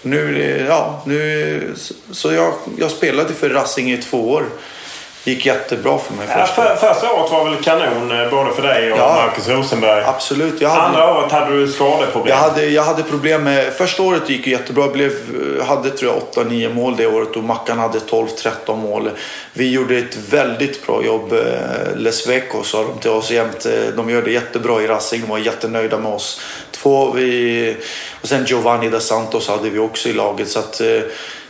nu, 0.02 0.64
ja, 0.68 1.02
nu, 1.06 1.74
så 2.10 2.32
jag, 2.32 2.54
jag 2.78 2.90
spelade 2.90 3.34
för 3.34 3.50
Rassing 3.50 3.92
i 3.92 3.96
två 3.96 4.30
år 4.30 4.46
gick 5.24 5.46
jättebra 5.46 5.98
för 5.98 6.14
mig. 6.14 6.26
Ja, 6.30 6.46
för, 6.46 6.76
första 6.76 7.12
året 7.12 7.32
var 7.32 7.44
väl 7.44 7.62
kanon 7.62 8.20
eh, 8.20 8.30
både 8.30 8.54
för 8.54 8.62
dig 8.62 8.92
och 8.92 8.98
ja, 8.98 9.26
Marcus 9.26 9.48
Rosenberg? 9.48 10.04
Absolut. 10.04 10.60
Jag 10.60 10.68
hade, 10.68 10.82
Andra 10.82 11.18
året 11.18 11.32
hade 11.32 11.56
du 11.56 11.68
skadeproblem? 11.68 12.36
Jag 12.36 12.36
hade, 12.36 12.66
jag 12.66 12.82
hade 12.82 13.02
problem 13.02 13.44
med... 13.44 13.72
Första 13.72 14.02
året 14.02 14.30
gick 14.30 14.46
ju 14.46 14.52
jättebra. 14.52 14.84
Jag 14.84 14.92
blev, 14.92 15.12
hade 15.66 15.90
tror 15.90 16.12
jag 16.34 16.46
8-9 16.46 16.74
mål 16.74 16.96
det 16.96 17.06
året 17.06 17.36
och 17.36 17.44
Mackan 17.44 17.78
hade 17.78 17.98
12-13 17.98 18.76
mål. 18.76 19.10
Vi 19.52 19.70
gjorde 19.70 19.98
ett 19.98 20.16
väldigt 20.30 20.86
bra 20.86 21.04
jobb. 21.04 21.32
Eh, 21.32 21.96
Les 21.96 22.28
Veco 22.28 22.62
sa 22.62 22.82
de 22.82 22.98
till 22.98 23.10
oss 23.10 23.30
jämt. 23.30 23.66
Eh, 23.66 23.94
de 23.96 24.10
gör 24.10 24.22
det 24.22 24.30
jättebra 24.30 24.82
i 24.82 24.86
Racing. 24.86 25.22
De 25.22 25.30
var 25.30 25.38
jättenöjda 25.38 25.98
med 25.98 26.12
oss. 26.12 26.40
Två, 26.70 27.10
vi, 27.10 27.76
och 28.20 28.28
sen 28.28 28.44
Giovanni 28.44 28.88
da 28.88 29.00
Santos 29.00 29.48
hade 29.48 29.70
vi 29.70 29.78
också 29.78 30.08
i 30.08 30.12
laget. 30.12 30.48
Så, 30.48 30.58
att, 30.58 30.74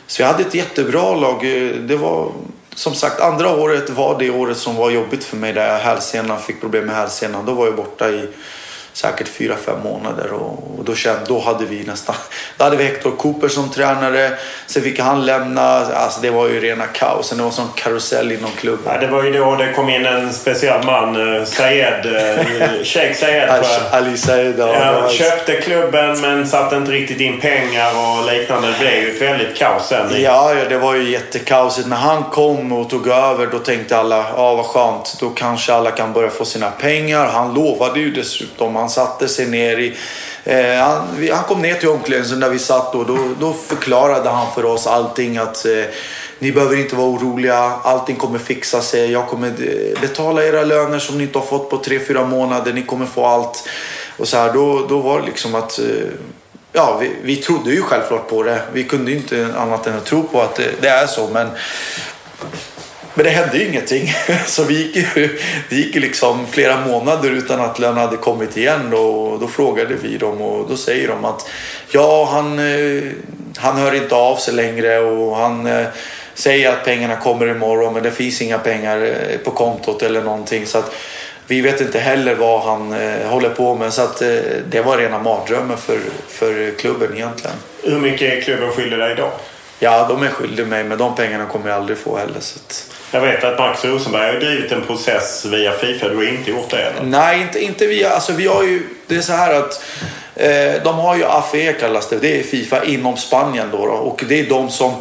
så 0.06 0.22
vi 0.22 0.24
hade 0.24 0.42
ett 0.42 0.54
jättebra 0.54 1.14
lag. 1.14 1.40
Det 1.80 1.96
var 1.96 2.32
som 2.74 2.94
sagt, 2.94 3.20
andra 3.20 3.56
året 3.56 3.90
var 3.90 4.18
det 4.18 4.30
året 4.30 4.56
som 4.56 4.76
var 4.76 4.90
jobbigt 4.90 5.24
för 5.24 5.36
mig 5.36 5.52
där 5.52 5.68
jag 5.68 5.78
hälsenan, 5.78 6.40
fick 6.40 6.60
problem 6.60 6.86
med 6.86 6.96
hälsenan. 6.96 7.46
Då 7.46 7.52
var 7.52 7.66
jag 7.66 7.76
borta 7.76 8.10
i 8.10 8.28
säkert 8.92 9.28
fyra 9.28 9.56
fem 9.56 9.80
månader 9.84 10.32
och, 10.32 10.78
och 10.78 10.84
då, 10.84 10.94
kände, 10.94 11.20
då 11.26 11.40
hade 11.40 11.64
vi 11.64 11.84
nästan 11.84 12.14
då 12.58 12.64
hade 12.64 12.76
vi 12.76 12.84
Hector 12.84 13.10
Cooper 13.10 13.48
som 13.48 13.70
tränare. 13.70 14.30
Sen 14.66 14.82
fick 14.82 15.00
han 15.00 15.26
lämna. 15.26 15.62
Alltså 15.62 16.20
det 16.20 16.30
var 16.30 16.48
ju 16.48 16.60
rena 16.60 16.86
kaosen. 16.86 17.38
Det 17.38 17.44
var 17.44 17.50
som 17.50 17.68
karusell 17.74 18.32
inom 18.32 18.50
klubben. 18.50 18.92
Ja, 18.94 19.00
det 19.00 19.06
var 19.06 19.22
ju 19.22 19.32
då 19.32 19.56
det 19.56 19.72
kom 19.72 19.88
in 19.88 20.06
en 20.06 20.32
speciell 20.32 20.84
man, 20.86 21.36
eh, 21.36 21.44
Sayed, 21.44 22.06
eh, 22.06 22.44
Sheikh 22.84 23.14
Sayed. 23.14 23.50
Ali 23.90 24.16
Sayed, 24.16 24.58
ja. 24.58 24.74
ja 24.76 25.08
köpte 25.10 25.60
klubben 25.60 26.20
men 26.20 26.46
satte 26.46 26.76
inte 26.76 26.92
riktigt 26.92 27.20
in 27.20 27.40
pengar 27.40 27.90
och 27.90 28.32
liknande. 28.32 28.68
Det 28.68 28.78
blev 28.78 28.92
ju 28.92 29.10
ett 29.16 29.22
väldigt 29.22 29.56
kaos 29.56 29.88
sen. 29.88 30.22
Ja, 30.22 30.54
ja, 30.54 30.64
det 30.68 30.78
var 30.78 30.94
ju 30.94 31.10
jättekaosigt. 31.10 31.88
När 31.88 31.96
han 31.96 32.24
kom 32.24 32.72
och 32.72 32.90
tog 32.90 33.08
över 33.08 33.48
då 33.52 33.58
tänkte 33.58 33.96
alla, 33.96 34.26
ja 34.36 34.54
vad 34.54 34.66
skönt. 34.66 35.16
Då 35.20 35.30
kanske 35.30 35.72
alla 35.72 35.90
kan 35.90 36.12
börja 36.12 36.30
få 36.30 36.44
sina 36.44 36.70
pengar. 36.70 37.26
Han 37.26 37.54
lovade 37.54 38.00
ju 38.00 38.10
dessutom 38.10 38.76
han 38.82 38.90
satte 38.90 39.28
sig 39.28 39.46
ner 39.46 39.76
i... 39.76 39.96
Eh, 40.44 40.84
han, 40.84 41.08
vi, 41.18 41.30
han, 41.30 41.44
kom 41.44 41.62
ner 41.62 41.74
till 41.74 41.88
omklädningsrummet 41.88 42.48
där 42.48 42.52
vi 42.52 42.58
satt 42.58 42.94
och 42.94 43.06
då, 43.06 43.18
då 43.40 43.52
förklarade 43.52 44.30
han 44.30 44.54
för 44.54 44.64
oss 44.64 44.86
allting 44.86 45.36
att 45.36 45.64
eh, 45.64 45.84
ni 46.38 46.52
behöver 46.52 46.76
inte 46.76 46.96
vara 46.96 47.08
oroliga, 47.08 47.56
allting 47.82 48.16
kommer 48.16 48.38
fixa 48.38 48.80
sig. 48.80 49.12
Jag 49.12 49.26
kommer 49.26 49.48
eh, 49.48 50.00
betala 50.00 50.44
era 50.44 50.64
löner 50.64 50.98
som 50.98 51.18
ni 51.18 51.24
inte 51.24 51.38
har 51.38 51.46
fått 51.46 51.70
på 51.70 51.78
3-4 51.78 52.26
månader. 52.26 52.72
Ni 52.72 52.82
kommer 52.82 53.06
få 53.06 53.26
allt. 53.26 53.68
Och 54.16 54.28
så 54.28 54.36
här, 54.36 54.52
då, 54.52 54.86
då 54.88 54.98
var 54.98 55.20
det 55.20 55.26
liksom 55.26 55.54
att... 55.54 55.78
Eh, 55.78 55.84
ja, 56.72 56.98
vi, 57.00 57.10
vi 57.22 57.36
trodde 57.36 57.70
ju 57.70 57.82
självklart 57.82 58.28
på 58.28 58.42
det. 58.42 58.62
Vi 58.72 58.84
kunde 58.84 59.12
inte 59.12 59.48
annat 59.56 59.86
än 59.86 59.96
att 59.96 60.04
tro 60.04 60.22
på 60.22 60.40
att 60.40 60.54
det, 60.54 60.70
det 60.80 60.88
är 60.88 61.06
så. 61.06 61.28
Men 61.32 61.48
men 63.14 63.24
det 63.24 63.30
hände 63.30 63.58
ju 63.58 63.68
ingenting. 63.68 64.12
Så 64.46 64.64
vi 64.64 64.82
gick 64.82 64.96
ju, 64.96 65.38
det 65.68 65.76
gick 65.76 65.94
ju 65.94 66.00
liksom 66.00 66.46
flera 66.46 66.86
månader 66.86 67.30
utan 67.30 67.60
att 67.60 67.78
lönen 67.78 67.98
hade 67.98 68.16
kommit 68.16 68.56
igen. 68.56 68.92
Och 68.92 69.40
då 69.40 69.48
frågade 69.48 69.94
vi 70.02 70.18
dem 70.18 70.42
och 70.42 70.68
då 70.68 70.76
säger 70.76 71.08
de 71.08 71.24
att 71.24 71.48
ja, 71.90 72.28
han, 72.32 72.58
eh, 72.58 73.02
han 73.56 73.76
hör 73.76 73.94
inte 73.94 74.14
av 74.14 74.36
sig 74.36 74.54
längre 74.54 74.98
och 74.98 75.36
han 75.36 75.66
eh, 75.66 75.86
säger 76.34 76.72
att 76.72 76.84
pengarna 76.84 77.16
kommer 77.16 77.46
imorgon 77.46 77.94
men 77.94 78.02
det 78.02 78.10
finns 78.10 78.42
inga 78.42 78.58
pengar 78.58 79.02
eh, 79.04 79.38
på 79.38 79.50
kontot 79.50 80.02
eller 80.02 80.22
någonting. 80.22 80.66
Så 80.66 80.78
att 80.78 80.94
vi 81.46 81.60
vet 81.60 81.80
inte 81.80 81.98
heller 81.98 82.34
vad 82.34 82.60
han 82.60 82.92
håller 83.24 83.50
på 83.50 83.74
med. 83.74 83.92
Så 83.92 84.02
att 84.02 84.18
det 84.70 84.82
var 84.84 84.98
rena 84.98 85.18
mardrömmen 85.18 85.76
för, 85.76 85.98
för 86.28 86.78
klubben 86.78 87.14
egentligen. 87.14 87.56
Hur 87.82 88.00
mycket 88.00 88.32
är 88.32 88.40
klubben 88.40 88.70
skyldig 88.70 88.98
dig 88.98 89.12
idag? 89.12 89.30
Ja, 89.78 90.06
de 90.08 90.22
är 90.22 90.28
skyldiga 90.28 90.66
mig 90.66 90.84
men 90.84 90.98
de 90.98 91.14
pengarna 91.14 91.46
kommer 91.46 91.68
jag 91.68 91.76
aldrig 91.76 91.98
få 91.98 92.16
heller. 92.16 92.40
Så 92.40 92.58
att... 92.58 93.01
Jag 93.14 93.20
vet 93.20 93.44
att 93.44 93.58
Max 93.58 93.84
Rosenberg 93.84 94.32
har 94.32 94.40
drivit 94.40 94.72
en 94.72 94.82
process 94.82 95.44
via 95.44 95.72
Fifa. 95.72 96.08
Du 96.08 96.16
har 96.16 96.22
inte 96.22 96.50
gjort 96.50 96.70
det 96.70 96.82
eller? 96.82 97.02
Nej, 97.02 97.42
inte, 97.42 97.64
inte 97.64 97.86
via... 97.86 98.10
Alltså 98.10 98.32
vi 98.32 98.46
har 98.46 98.62
ju... 98.62 98.82
Det 99.06 99.16
är 99.16 99.20
så 99.20 99.32
här 99.32 99.54
att 99.54 99.84
eh, 100.34 100.82
de 100.84 100.98
har 100.98 101.16
ju 101.16 101.24
AFE 101.24 101.72
kallas 101.72 102.08
det. 102.08 102.18
Det 102.18 102.38
är 102.38 102.42
Fifa 102.42 102.84
inom 102.84 103.16
Spanien 103.16 103.68
då, 103.72 103.86
då. 103.86 103.92
Och 103.92 104.24
det 104.28 104.40
är 104.40 104.48
de 104.48 104.70
som 104.70 104.94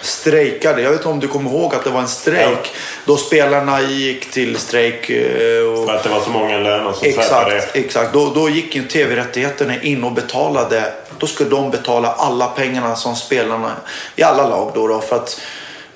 strejkade. 0.00 0.82
Jag 0.82 0.90
vet 0.90 1.00
inte 1.00 1.08
om 1.08 1.20
du 1.20 1.28
kommer 1.28 1.50
ihåg 1.50 1.74
att 1.74 1.84
det 1.84 1.90
var 1.90 2.00
en 2.00 2.08
strejk. 2.08 2.58
Ja. 2.62 2.70
Då 3.04 3.16
spelarna 3.16 3.80
gick 3.80 4.30
till 4.30 4.56
strejk. 4.56 5.10
Eh, 5.10 5.62
och... 5.62 5.86
För 5.86 5.94
att 5.94 6.02
det 6.02 6.08
var 6.08 6.20
så 6.20 6.30
många 6.30 6.58
löner 6.58 6.92
som 6.92 7.08
Exakt, 7.08 7.76
exakt. 7.76 8.12
Då, 8.12 8.30
då 8.34 8.48
gick 8.48 8.90
tv-rättigheterna 8.90 9.82
in 9.82 10.04
och 10.04 10.12
betalade. 10.12 10.92
Då 11.18 11.26
skulle 11.26 11.50
de 11.50 11.70
betala 11.70 12.08
alla 12.08 12.46
pengarna 12.46 12.96
som 12.96 13.16
spelarna 13.16 13.72
i 14.16 14.22
alla 14.22 14.48
lag 14.48 14.72
då. 14.74 14.88
då 14.88 15.00
för 15.00 15.16
att 15.16 15.40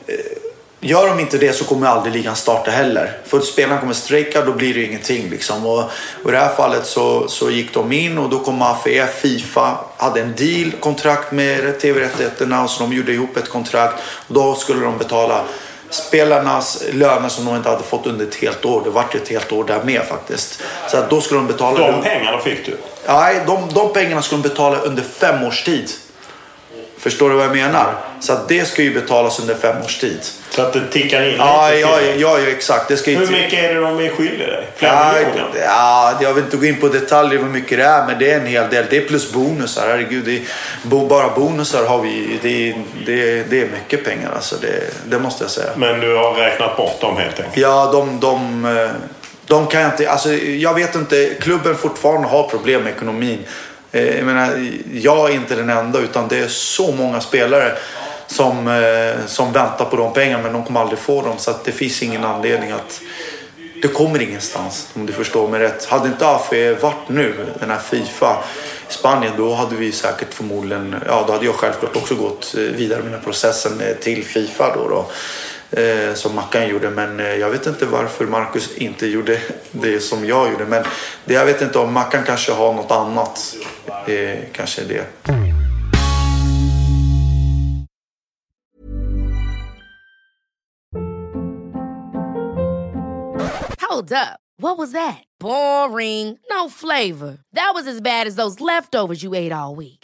eh, 0.07 0.15
Gör 0.87 1.09
de 1.09 1.21
inte 1.21 1.39
det 1.39 1.53
så 1.53 1.65
kommer 1.65 1.87
aldrig 1.87 2.15
ligan 2.15 2.37
starta 2.37 2.71
heller. 2.71 3.19
För 3.25 3.39
att 3.39 3.45
spelarna 3.45 3.81
kommer 3.81 3.95
strejka 3.95 4.43
då 4.45 4.53
blir 4.53 4.75
det 4.75 4.85
ingenting. 4.85 5.31
Liksom. 5.31 5.67
Och, 5.67 5.79
och 6.23 6.29
I 6.29 6.33
det 6.33 6.39
här 6.39 6.55
fallet 6.55 6.87
så, 6.87 7.29
så 7.29 7.51
gick 7.51 7.75
de 7.75 7.93
in 7.93 8.19
och 8.19 8.31
då 8.31 8.39
kom 8.39 8.59
Mafia, 8.59 9.07
Fifa, 9.07 9.77
hade 9.97 10.21
en 10.21 10.35
deal, 10.37 10.73
kontrakt 10.81 11.33
med 11.33 11.81
tv-rättigheterna 11.81 12.63
och 12.65 12.71
så 12.71 12.83
de 12.83 12.93
gjorde 12.93 13.13
ihop 13.13 13.37
ett 13.37 13.49
kontrakt. 13.49 14.03
Och 14.29 14.35
då 14.35 14.55
skulle 14.55 14.81
de 14.81 14.99
betala 14.99 15.45
spelarnas 15.91 16.85
löner 16.93 17.29
som 17.29 17.45
de 17.45 17.57
inte 17.57 17.69
hade 17.69 17.83
fått 17.83 18.07
under 18.07 18.27
ett 18.27 18.35
helt 18.35 18.65
år. 18.65 18.83
Det 18.85 18.91
vart 18.91 19.15
ett 19.15 19.29
helt 19.29 19.53
år 19.53 19.65
där 19.65 19.83
med 19.85 20.03
faktiskt. 20.03 20.63
Så 20.91 20.97
att 20.97 21.11
då 21.11 21.21
skulle 21.21 21.41
de 21.41 21.47
betala... 21.47 21.93
De 21.93 22.03
pengarna 22.03 22.39
fick 22.39 22.67
du? 22.67 22.77
Nej, 23.07 23.41
de, 23.47 23.69
de 23.75 23.93
pengarna 23.93 24.23
skulle 24.23 24.43
de 24.43 24.49
betala 24.49 24.79
under 24.79 25.03
fem 25.03 25.45
års 25.45 25.65
tid. 25.65 25.91
Förstår 27.05 27.31
du 27.31 27.37
vad 27.37 27.45
jag 27.45 27.53
menar? 27.53 27.95
Så 28.21 28.33
att 28.33 28.49
det 28.49 28.65
ska 28.65 28.83
ju 28.83 28.95
betalas 28.95 29.41
under 29.41 29.55
fem 29.55 29.83
års 29.85 29.99
tid. 29.99 30.19
Så 30.51 30.63
att 30.63 30.73
det 30.73 30.81
tickar 30.91 31.23
in 31.23 31.35
ja, 31.39 31.69
lite? 31.71 31.81
Ja, 31.81 32.01
ja, 32.01 32.39
ja, 32.39 32.49
exakt. 32.49 32.89
Det 32.89 32.97
ska 32.97 33.11
Hur 33.11 33.27
mycket 33.27 33.65
är 33.65 33.75
det 33.75 33.81
de 33.81 34.01
är 34.01 34.09
skyldiga 34.09 34.47
dig? 34.47 34.69
Flera 34.77 34.93
ja, 34.93 35.13
miljoner? 35.13 35.61
Ja, 35.65 36.19
jag 36.23 36.35
vill 36.35 36.45
inte 36.45 36.57
gå 36.57 36.65
in 36.65 36.81
på 36.81 36.89
detaljer 36.89 37.39
hur 37.39 37.49
mycket 37.49 37.79
det 37.79 37.85
är, 37.85 38.07
men 38.07 38.19
det 38.19 38.31
är 38.31 38.41
en 38.41 38.47
hel 38.47 38.71
del. 38.71 38.85
Det 38.91 38.97
är 38.97 39.01
plus 39.01 39.33
bonusar. 39.33 39.89
Herregud, 39.89 40.25
det 40.25 40.37
är, 40.37 41.09
bara 41.09 41.29
bonusar 41.29 41.87
har 41.87 42.01
vi. 42.03 42.39
Det, 42.43 42.75
det, 43.07 43.51
det 43.51 43.61
är 43.61 43.67
mycket 43.67 44.05
pengar 44.05 44.31
alltså. 44.35 44.57
Det, 44.61 44.81
det 45.07 45.19
måste 45.19 45.45
jag 45.45 45.51
säga. 45.51 45.71
Men 45.77 46.01
du 46.01 46.17
har 46.17 46.35
räknat 46.35 46.77
bort 46.77 47.01
dem 47.01 47.17
helt 47.17 47.41
enkelt? 47.41 47.57
Ja, 47.57 47.91
de, 47.93 48.21
de, 48.21 48.65
eh, 48.65 48.91
de 49.47 49.67
kan 49.67 49.81
jag 49.81 49.91
inte... 49.91 50.11
Alltså, 50.11 50.33
jag 50.35 50.75
vet 50.75 50.95
inte. 50.95 51.35
Klubben 51.41 51.75
fortfarande 51.75 52.29
har 52.29 52.49
problem 52.49 52.83
med 52.83 52.93
ekonomin. 52.93 53.39
Eh, 53.95 54.17
jag 54.17 54.27
menar, 54.27 54.71
jag 54.93 55.31
är 55.31 55.35
inte 55.35 55.55
den 55.55 55.71
enda 55.71 55.99
utan 55.99 56.29
det 56.29 56.39
är 56.39 56.49
så 56.49 56.93
många 56.93 57.21
spelare 57.21 57.73
som, 58.27 58.69
eh, 58.69 59.27
som 59.27 59.53
väntar 59.53 59.85
på 59.85 59.97
de 59.97 60.13
pengarna 60.13 60.43
men 60.43 60.53
de 60.53 60.65
kommer 60.65 60.81
aldrig 60.81 60.99
få 60.99 61.23
dem. 61.23 61.39
Så 61.39 61.51
att 61.51 61.65
det 61.65 61.73
finns 61.73 62.03
ingen 62.03 62.25
anledning 62.25 62.71
att... 62.71 63.01
Det 63.83 63.89
kommer 63.89 64.23
ingenstans 64.23 64.89
om 64.95 65.07
du 65.07 65.13
förstår 65.13 65.49
mig 65.49 65.61
rätt. 65.61 65.85
Hade 65.85 66.09
inte 66.09 66.29
AFE 66.29 66.75
varit 66.75 67.09
nu, 67.09 67.47
den 67.61 67.71
här 67.71 67.79
Fifa 67.79 68.45
i 68.89 68.93
Spanien, 68.93 69.33
då 69.37 69.55
hade 69.55 69.77
vi 69.77 69.93
säkert 69.93 70.35
förmodligen... 70.35 70.97
Ja, 71.07 71.25
då 71.27 71.33
hade 71.33 71.45
jag 71.45 71.55
självklart 71.55 71.97
också 71.97 72.15
gått 72.15 72.55
eh, 72.57 72.61
vidare 72.61 72.99
med 72.99 73.07
den 73.07 73.15
här 73.15 73.25
processen 73.25 73.83
till 74.01 74.25
Fifa 74.25 74.77
då. 74.77 74.89
då 74.89 75.07
eh, 75.77 76.15
som 76.15 76.35
Mackan 76.35 76.69
gjorde. 76.69 76.91
Men 76.91 77.21
eh, 77.21 77.35
jag 77.35 77.51
vet 77.51 77.67
inte 77.67 77.87
varför 77.87 78.27
Marcus 78.27 78.77
inte 78.77 79.07
gjorde 79.07 79.41
det 79.71 80.01
som 80.01 80.27
jag 80.27 80.53
gjorde. 80.53 80.65
Men 80.65 80.85
det, 81.25 81.35
jag 81.35 81.47
vet 81.47 81.63
inte 81.63 81.79
om 81.79 81.93
Mackan 81.93 82.25
kanske 82.27 82.53
har 82.53 82.73
något 82.73 82.91
annat. 82.91 83.57
Eh, 84.07 84.39
kanske 84.53 84.83
det. 84.83 85.07
Hold 93.91 94.13
up. 94.13 94.41
What 94.59 94.79
was 94.79 94.93
that? 94.93 95.23
Boring. 95.41 96.39
No 96.51 96.69
flavor. 96.69 97.39
That 97.53 97.73
was 97.75 97.87
as 97.87 98.01
bad 98.01 98.27
as 98.27 98.37
those 98.37 98.61
leftovers 98.61 99.23
you 99.23 99.35
ate 99.35 99.53
all 99.53 99.75
week. 99.75 100.04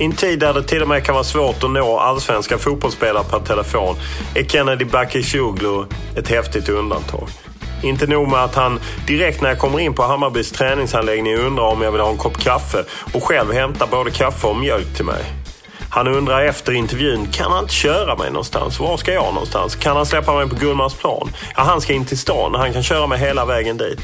I 0.00 0.04
en 0.04 0.12
tid 0.12 0.38
där 0.38 0.54
det 0.54 0.62
till 0.62 0.82
och 0.82 0.88
med 0.88 1.04
kan 1.04 1.14
vara 1.14 1.24
svårt 1.24 1.64
att 1.64 1.70
nå 1.70 1.98
allsvenska 1.98 2.58
fotbollsspelare 2.58 3.24
per 3.30 3.40
telefon 3.40 3.96
är 4.34 4.44
Kennedy 4.44 4.84
Bakircioglu 4.84 5.84
ett 6.16 6.28
häftigt 6.28 6.68
undantag. 6.68 7.28
Inte 7.82 8.06
nog 8.06 8.28
med 8.28 8.44
att 8.44 8.54
han 8.54 8.80
direkt 9.06 9.40
när 9.40 9.48
jag 9.48 9.58
kommer 9.58 9.80
in 9.80 9.94
på 9.94 10.02
Hammarbys 10.02 10.52
träningsanläggning 10.52 11.36
undrar 11.36 11.64
om 11.64 11.82
jag 11.82 11.92
vill 11.92 12.00
ha 12.00 12.10
en 12.10 12.16
kopp 12.16 12.38
kaffe 12.38 12.84
och 13.14 13.24
själv 13.24 13.52
hämtar 13.52 13.86
både 13.86 14.10
kaffe 14.10 14.46
och 14.46 14.56
mjölk 14.56 14.96
till 14.96 15.04
mig. 15.04 15.24
Han 15.90 16.08
undrar 16.08 16.44
efter 16.44 16.72
intervjun, 16.72 17.26
kan 17.32 17.52
han 17.52 17.62
inte 17.62 17.74
köra 17.74 18.16
mig 18.16 18.30
någonstans? 18.30 18.80
Var 18.80 18.96
ska 18.96 19.12
jag 19.12 19.34
någonstans? 19.34 19.76
Kan 19.76 19.96
han 19.96 20.06
släppa 20.06 20.34
mig 20.34 20.48
på 20.48 20.54
Gullmarsplan? 20.54 21.30
Ja, 21.56 21.62
han 21.62 21.80
ska 21.80 21.92
in 21.92 22.04
till 22.04 22.18
stan. 22.18 22.54
Han 22.54 22.72
kan 22.72 22.82
köra 22.82 23.06
mig 23.06 23.18
hela 23.18 23.44
vägen 23.44 23.76
dit. 23.76 24.00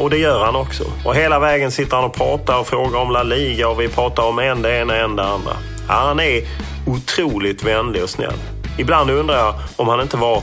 Och 0.00 0.10
det 0.10 0.18
gör 0.18 0.44
han 0.44 0.56
också. 0.56 0.84
Och 1.04 1.14
hela 1.14 1.38
vägen 1.38 1.70
sitter 1.70 1.96
han 1.96 2.04
och 2.04 2.14
pratar 2.14 2.58
och 2.58 2.66
frågar 2.66 3.00
om 3.00 3.10
La 3.10 3.22
Liga 3.22 3.68
och 3.68 3.80
vi 3.80 3.88
pratar 3.88 4.22
om 4.22 4.38
en 4.38 4.62
det 4.62 4.76
ena, 4.76 4.96
en 4.96 5.16
det 5.16 5.24
andra. 5.24 5.56
Ja, 5.88 5.94
han 5.94 6.20
är 6.20 6.42
otroligt 6.86 7.62
vänlig 7.64 8.02
och 8.02 8.10
snäll. 8.10 8.38
Ibland 8.78 9.10
undrar 9.10 9.36
jag 9.36 9.54
om 9.76 9.88
han 9.88 10.00
inte 10.00 10.16
var 10.16 10.42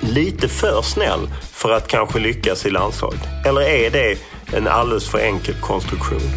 lite 0.00 0.48
för 0.48 0.82
snäll 0.82 1.30
för 1.52 1.72
att 1.72 1.88
kanske 1.88 2.18
lyckas 2.18 2.66
i 2.66 2.70
landslaget. 2.70 3.20
Eller 3.46 3.60
är 3.60 3.90
det 3.90 4.18
en 4.56 4.68
alldeles 4.68 5.10
för 5.10 5.18
enkel 5.18 5.54
konstruktion? 5.60 6.30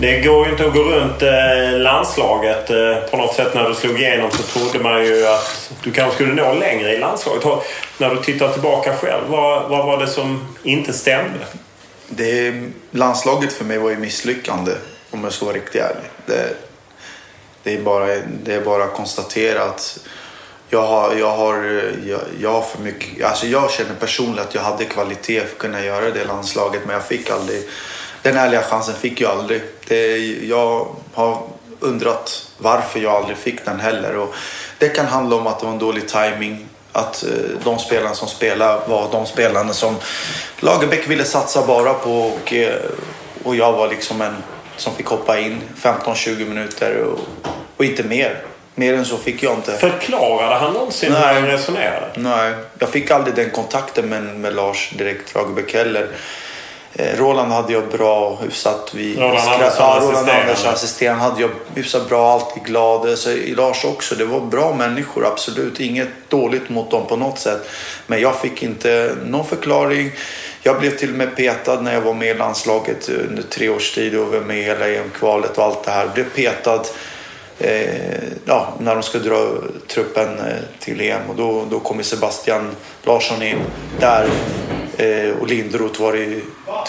Det 0.00 0.20
går 0.20 0.46
ju 0.46 0.52
inte 0.52 0.66
att 0.66 0.74
gå 0.74 0.82
runt 0.82 1.22
eh, 1.22 1.78
landslaget. 1.78 2.70
Eh, 2.70 2.96
på 3.10 3.16
något 3.16 3.34
sätt 3.34 3.54
när 3.54 3.68
du 3.68 3.74
slog 3.74 4.00
igenom 4.00 4.30
så 4.30 4.42
trodde 4.42 4.84
man 4.84 5.04
ju 5.04 5.26
att 5.26 5.61
du 5.82 5.92
kanske 5.92 6.14
skulle 6.14 6.34
nå 6.34 6.54
längre 6.54 6.92
i 6.92 6.98
landslaget. 6.98 7.64
När 7.98 8.14
du 8.14 8.22
tittar 8.22 8.52
tillbaka 8.52 8.96
själv, 8.96 9.28
vad, 9.28 9.68
vad 9.68 9.86
var 9.86 9.98
det 9.98 10.06
som 10.06 10.46
inte 10.62 10.92
stämde? 10.92 11.46
Det, 12.08 12.54
landslaget 12.90 13.52
för 13.52 13.64
mig 13.64 13.78
var 13.78 13.90
ju 13.90 13.96
misslyckande, 13.96 14.72
om 15.10 15.24
jag 15.24 15.32
ska 15.32 15.44
vara 15.44 15.56
riktigt 15.56 15.82
ärlig. 15.82 16.10
Det, 16.26 16.56
det, 17.62 17.74
är, 17.74 17.82
bara, 17.82 18.06
det 18.44 18.54
är 18.54 18.60
bara 18.60 18.84
att 18.84 18.94
konstatera 18.94 19.62
att 19.62 19.98
jag 20.68 20.86
har, 20.86 21.14
jag, 21.14 21.36
har, 21.36 21.84
jag, 22.06 22.20
jag 22.40 22.52
har 22.52 22.62
för 22.62 22.82
mycket... 22.82 23.24
Alltså 23.24 23.46
jag 23.46 23.70
känner 23.70 23.94
personligen 23.94 24.48
att 24.48 24.54
jag 24.54 24.62
hade 24.62 24.84
kvalitet 24.84 25.40
för 25.40 25.46
att 25.46 25.58
kunna 25.58 25.84
göra 25.84 26.10
det 26.10 26.24
landslaget, 26.24 26.80
men 26.86 26.94
jag 26.94 27.04
fick 27.04 27.30
aldrig 27.30 27.68
den 28.22 28.36
ärliga 28.36 28.62
chansen 28.62 28.94
fick 28.94 29.20
jag 29.20 29.30
aldrig. 29.30 29.62
Det, 29.88 30.16
jag 30.46 30.86
har 31.12 31.42
undrat 31.80 32.50
varför 32.58 33.00
jag 33.00 33.12
aldrig 33.12 33.36
fick 33.36 33.64
den 33.64 33.80
heller. 33.80 34.16
Och 34.16 34.34
det 34.82 34.88
kan 34.88 35.06
handla 35.06 35.36
om 35.36 35.46
att 35.46 35.60
det 35.60 35.66
var 35.66 35.72
en 35.72 35.78
dålig 35.78 36.08
timing. 36.08 36.66
Att 36.92 37.24
eh, 37.24 37.30
de 37.64 37.78
spelarna 37.78 38.14
som 38.14 38.28
spelade 38.28 38.80
var 38.88 39.08
de 39.12 39.26
spelarna 39.26 39.72
som 39.72 39.96
Lagerbäck 40.60 41.08
ville 41.08 41.24
satsa 41.24 41.66
bara 41.66 41.94
på. 41.94 42.12
Och, 42.12 42.52
eh, 42.52 42.74
och 43.44 43.56
jag 43.56 43.72
var 43.72 43.88
liksom 43.88 44.20
en 44.20 44.36
som 44.76 44.94
fick 44.94 45.06
hoppa 45.06 45.38
in 45.38 45.60
15-20 45.82 46.48
minuter 46.48 46.96
och, 46.96 47.18
och 47.76 47.84
inte 47.84 48.02
mer. 48.02 48.42
Mer 48.74 48.94
än 48.94 49.04
så 49.04 49.16
fick 49.16 49.42
jag 49.42 49.54
inte. 49.54 49.72
Förklarade 49.72 50.54
han 50.54 50.72
någonsin 50.72 51.12
hur 51.12 51.20
han 51.20 51.46
resonerade? 51.46 52.10
Nej, 52.14 52.54
jag 52.78 52.88
fick 52.88 53.10
aldrig 53.10 53.34
den 53.34 53.50
kontakten 53.50 54.08
med, 54.08 54.22
med 54.22 54.54
Lars 54.54 54.90
direkt 54.98 55.34
Lagerbäck 55.34 55.74
heller. 55.74 56.08
Eh, 56.94 57.16
Roland 57.18 57.52
hade 57.52 57.72
jag 57.72 57.88
bra 57.88 58.38
hyfsat. 58.42 58.90
Vi 58.94 59.16
Roland 59.16 59.38
Andersson, 59.38 59.76
ja, 59.78 59.98
Roland 60.02 60.28
Andersson 60.28 60.72
assisterande 60.72 61.22
hade 61.22 61.40
jag 61.40 61.50
hyfsat 61.74 62.08
bra, 62.08 62.32
alltid 62.32 62.62
glad. 62.62 63.18
Så 63.18 63.36
Lars 63.56 63.84
också. 63.84 64.14
Det 64.14 64.24
var 64.24 64.40
bra 64.40 64.74
människor, 64.74 65.26
absolut. 65.26 65.80
Inget 65.80 66.08
dåligt 66.28 66.68
mot 66.68 66.90
dem 66.90 67.06
på 67.06 67.16
något 67.16 67.38
sätt. 67.38 67.68
Men 68.06 68.20
jag 68.20 68.40
fick 68.40 68.62
inte 68.62 69.16
någon 69.24 69.46
förklaring. 69.46 70.10
Jag 70.62 70.80
blev 70.80 70.96
till 70.96 71.10
och 71.10 71.16
med 71.16 71.36
petad 71.36 71.80
när 71.80 71.94
jag 71.94 72.00
var 72.00 72.14
med 72.14 72.28
i 72.28 72.38
landslaget 72.38 73.08
under 73.08 73.42
tre 73.42 73.68
års 73.68 73.94
tid 73.94 74.18
och 74.18 74.26
var 74.26 74.40
med 74.40 74.58
i 74.58 74.62
hela 74.62 74.88
EM-kvalet 74.88 75.58
och 75.58 75.64
allt 75.64 75.84
det 75.84 75.90
här. 75.90 76.04
Jag 76.04 76.12
blev 76.14 76.30
petad 76.34 76.82
eh, 77.58 78.22
ja, 78.44 78.74
när 78.80 78.94
de 78.94 79.02
skulle 79.02 79.28
dra 79.28 79.48
truppen 79.88 80.38
eh, 80.38 80.54
till 80.78 81.00
EM 81.00 81.30
och 81.30 81.36
då, 81.36 81.64
då 81.70 81.80
kom 81.80 82.02
Sebastian 82.02 82.70
Larsson 83.04 83.42
in 83.42 83.58
där 84.00 84.28
Eh, 84.96 85.30
och 85.40 85.46
Lindroth 85.46 86.02
var 86.02 86.12
det 86.12 86.40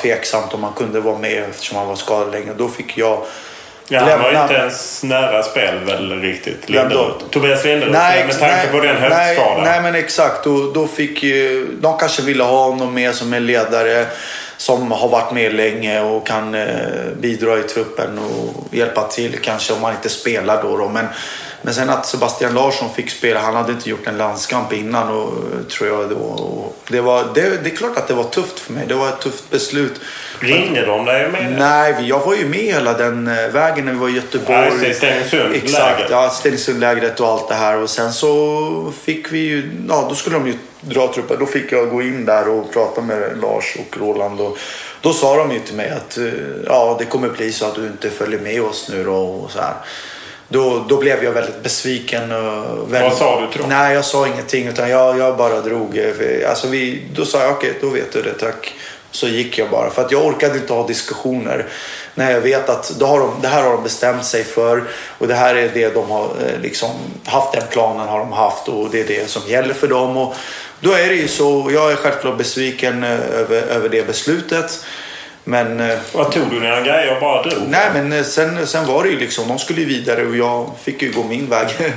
tveksamt 0.04 0.54
om 0.54 0.64
han 0.64 0.74
kunde 0.74 1.00
vara 1.00 1.18
med 1.18 1.44
eftersom 1.50 1.78
han 1.78 1.88
var 1.88 1.96
skadad 1.96 2.32
länge. 2.32 2.52
Då 2.58 2.68
fick 2.68 2.98
jag 2.98 3.26
Ja, 3.88 4.00
han 4.00 4.22
var 4.22 4.32
ju 4.32 4.42
inte 4.42 4.54
ens 4.54 5.04
nära 5.04 5.44
spel 5.44 5.80
väl 5.86 6.22
riktigt. 6.22 6.70
Linderoth. 6.70 7.26
Tobias 7.30 7.64
Linderoth. 7.64 8.00
Nej, 8.00 8.26
med 8.26 8.40
tanke 8.40 8.56
nej, 8.56 8.68
på 8.72 8.80
den 8.80 8.96
höftskadan. 8.96 9.64
Nej, 9.64 9.72
nej, 9.72 9.82
men 9.82 9.96
exakt. 9.96 10.44
Då, 10.44 10.72
då 10.72 10.88
fick 10.88 11.24
ju, 11.24 11.68
de 11.82 11.98
kanske 11.98 12.22
ville 12.22 12.44
ha 12.44 12.64
honom 12.64 12.94
med 12.94 13.16
som 13.16 13.34
en 13.34 13.46
ledare 13.46 14.06
som 14.58 14.92
har 14.92 15.10
varit 15.10 15.34
med 15.34 15.54
länge 15.54 16.02
och 16.02 16.28
kan 16.28 16.56
eh, 16.56 16.68
bidra 17.20 17.60
i 17.60 17.64
truppen 17.64 18.20
och 18.20 18.74
hjälpa 18.74 19.04
till 19.04 19.40
kanske 19.42 19.74
om 19.74 19.82
man 19.82 19.94
inte 19.94 20.10
spelar 20.10 20.64
då. 20.64 20.78
då. 20.78 20.90
Men 20.90 21.06
men 21.66 21.74
sen 21.74 21.90
att 21.90 22.06
Sebastian 22.06 22.54
Larsson 22.54 22.94
fick 22.94 23.10
spela, 23.10 23.40
han 23.40 23.56
hade 23.56 23.72
inte 23.72 23.90
gjort 23.90 24.08
en 24.08 24.18
landskamp 24.18 24.74
innan 24.74 25.10
och, 25.10 25.34
tror 25.70 25.90
jag. 25.90 26.10
Då, 26.10 26.16
och 26.16 26.76
det, 26.88 27.02
var, 27.02 27.26
det, 27.34 27.64
det 27.64 27.70
är 27.70 27.76
klart 27.76 27.98
att 27.98 28.08
det 28.08 28.14
var 28.14 28.24
tufft 28.24 28.60
för 28.60 28.74
mig. 28.74 28.86
Det 28.88 28.94
var 28.94 29.10
ett 29.10 29.22
tufft 29.22 29.50
beslut. 29.50 30.02
Ringde 30.40 30.86
de 30.86 31.06
dig 31.06 31.32
med 31.32 31.56
Nej, 31.60 31.96
jag 32.08 32.20
var 32.20 32.36
ju 32.36 32.46
med 32.46 32.60
hela 32.60 32.94
den 32.94 33.28
eh, 33.28 33.48
vägen 33.48 33.86
när 33.86 33.94
vi 33.94 34.00
var 34.00 34.10
i 34.10 34.12
Göteborg. 34.12 34.94
Stenungsund 34.94 35.56
Exakt, 35.56 36.10
ja, 36.10 36.30
Stenungsundlägret 36.30 37.20
och 37.20 37.28
allt 37.28 37.50
det 37.50 37.56
här. 37.56 37.78
Och 37.78 37.90
sen 37.90 38.14
så 38.14 38.94
fick 39.04 39.32
vi 39.32 39.40
ju, 39.40 39.72
ja 39.90 40.06
då 40.10 40.16
skulle 40.16 40.36
de 40.36 40.48
ju 40.48 40.58
dra 40.82 41.14
truppen. 41.14 41.40
Då 41.40 41.46
fick 41.46 41.72
jag 41.72 41.90
gå 41.90 42.02
in 42.02 42.26
där 42.26 42.50
och 42.50 42.74
prata 42.74 43.02
med 43.02 43.38
Lars 43.42 43.76
och 43.80 43.98
Roland. 43.98 44.42
Och 44.42 44.58
då 45.02 45.14
sa 45.14 45.38
de 45.38 45.52
ju 45.52 45.60
till 45.60 45.76
mig 45.76 45.90
att 45.90 46.18
eh, 46.18 46.26
ja, 46.66 46.96
det 47.00 47.06
kommer 47.06 47.30
bli 47.30 47.52
så 47.52 47.66
att 47.66 47.76
du 47.76 47.88
inte 47.88 48.10
följer 48.10 48.40
med 48.40 48.62
oss 48.62 48.90
nu 48.90 49.04
då 49.04 49.16
och 49.16 49.52
så 49.52 49.60
här. 49.60 49.74
Då, 50.54 50.86
då 50.90 50.98
blev 50.98 51.24
jag 51.24 51.32
väldigt 51.32 51.64
besviken. 51.64 52.32
Och 52.32 52.94
väldigt... 52.94 53.12
Vad 53.12 53.20
sa 53.20 53.42
du 53.42 53.48
till 53.48 53.62
Nej, 53.68 53.96
jag 53.96 54.06
sa 54.06 54.28
ingenting 54.28 54.68
utan 54.68 54.90
jag, 54.90 55.18
jag 55.18 55.38
bara 55.38 55.62
drog. 55.62 55.98
Eh, 55.98 56.50
alltså 56.50 56.68
vi, 56.68 57.04
då 57.16 57.26
sa 57.26 57.40
jag 57.42 57.52
okej, 57.52 57.70
okay, 57.70 57.82
då 57.82 57.90
vet 57.90 58.12
du 58.14 58.22
det, 58.22 58.34
tack. 58.34 58.74
Så 59.12 59.28
gick 59.28 59.58
jag 59.58 59.70
bara. 59.70 59.90
För 59.90 60.06
att 60.06 60.12
jag 60.12 60.26
orkade 60.26 60.58
inte 60.58 60.74
ha 60.74 60.88
diskussioner. 60.88 61.66
När 62.16 62.32
jag 62.32 62.42
vet 62.42 62.70
att 62.70 62.96
då 63.00 63.06
har 63.06 63.20
de, 63.20 63.32
det 63.42 63.48
här 63.48 63.64
har 63.64 63.72
de 63.72 63.84
bestämt 63.84 64.26
sig 64.26 64.44
för. 64.44 64.84
Och 65.18 65.28
det 65.28 65.36
här 65.36 65.56
är 65.56 65.70
det 65.74 65.94
de 65.94 66.10
har 66.10 66.24
eh, 66.26 66.62
liksom 66.62 66.90
haft. 67.26 67.54
Den 67.54 67.64
planen 67.72 68.08
har 68.08 68.20
de 68.20 68.32
haft 68.32 68.68
och 68.68 68.90
det 68.92 69.00
är 69.00 69.08
det 69.08 69.30
som 69.30 69.42
gäller 69.48 69.74
för 69.74 69.88
dem. 69.88 70.18
Och 70.18 70.36
då 70.80 70.92
är 70.92 71.08
det 71.08 71.16
ju 71.16 71.28
så. 71.28 71.70
Jag 71.74 71.92
är 71.92 71.96
självklart 71.96 72.38
besviken 72.38 73.04
eh, 73.04 73.40
över, 73.40 73.62
över 73.62 73.90
det 73.90 74.08
beslutet. 74.08 74.86
Men, 75.44 75.80
eh, 75.80 75.98
Vad 76.14 76.32
tog 76.32 76.50
du 76.50 76.60
dina 76.60 76.82
grejer 76.82 77.16
och 77.16 77.22
bara 77.22 77.44
drog? 77.44 77.64
Nej, 77.68 77.90
men 77.94 78.14
eh, 78.14 78.24
sen, 78.24 78.68
sen 78.68 78.86
var 78.86 79.04
det 79.04 79.10
ju 79.10 79.20
liksom, 79.20 79.48
de 79.48 79.60
skulle 79.60 79.82
ju 79.82 79.88
vidare 79.88 80.26
och 80.26 80.36
jag 80.36 80.70
fick 80.84 81.02
ju 81.02 81.12
gå 81.12 81.24
min 81.24 81.50
väg. 81.50 81.68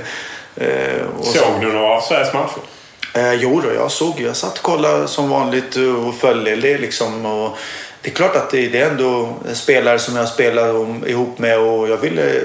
Eh, 0.60 1.22
såg 1.22 1.34
så, 1.34 1.58
du 1.60 1.72
några 1.72 1.96
av 1.96 2.00
Sveriges 2.00 2.34
matcher? 2.34 2.60
Eh, 3.14 3.32
jo 3.34 3.60
då, 3.60 3.74
jag 3.74 3.90
såg 3.90 4.20
Jag 4.20 4.36
satt 4.36 4.58
och 4.58 4.62
kollade 4.62 5.08
som 5.08 5.28
vanligt 5.30 5.76
och 5.76 6.14
följde 6.14 6.56
det 6.56 6.78
liksom. 6.78 7.26
Och 7.26 7.58
det 8.06 8.12
är 8.12 8.14
klart 8.14 8.36
att 8.36 8.50
det, 8.50 8.80
är 8.80 8.90
ändå 8.90 9.34
spelare 9.52 9.98
som 9.98 10.16
jag 10.16 10.28
spelar 10.28 10.68
ihop 11.08 11.38
med 11.38 11.58
och 11.58 11.88
jag 11.88 11.96
ville 11.96 12.40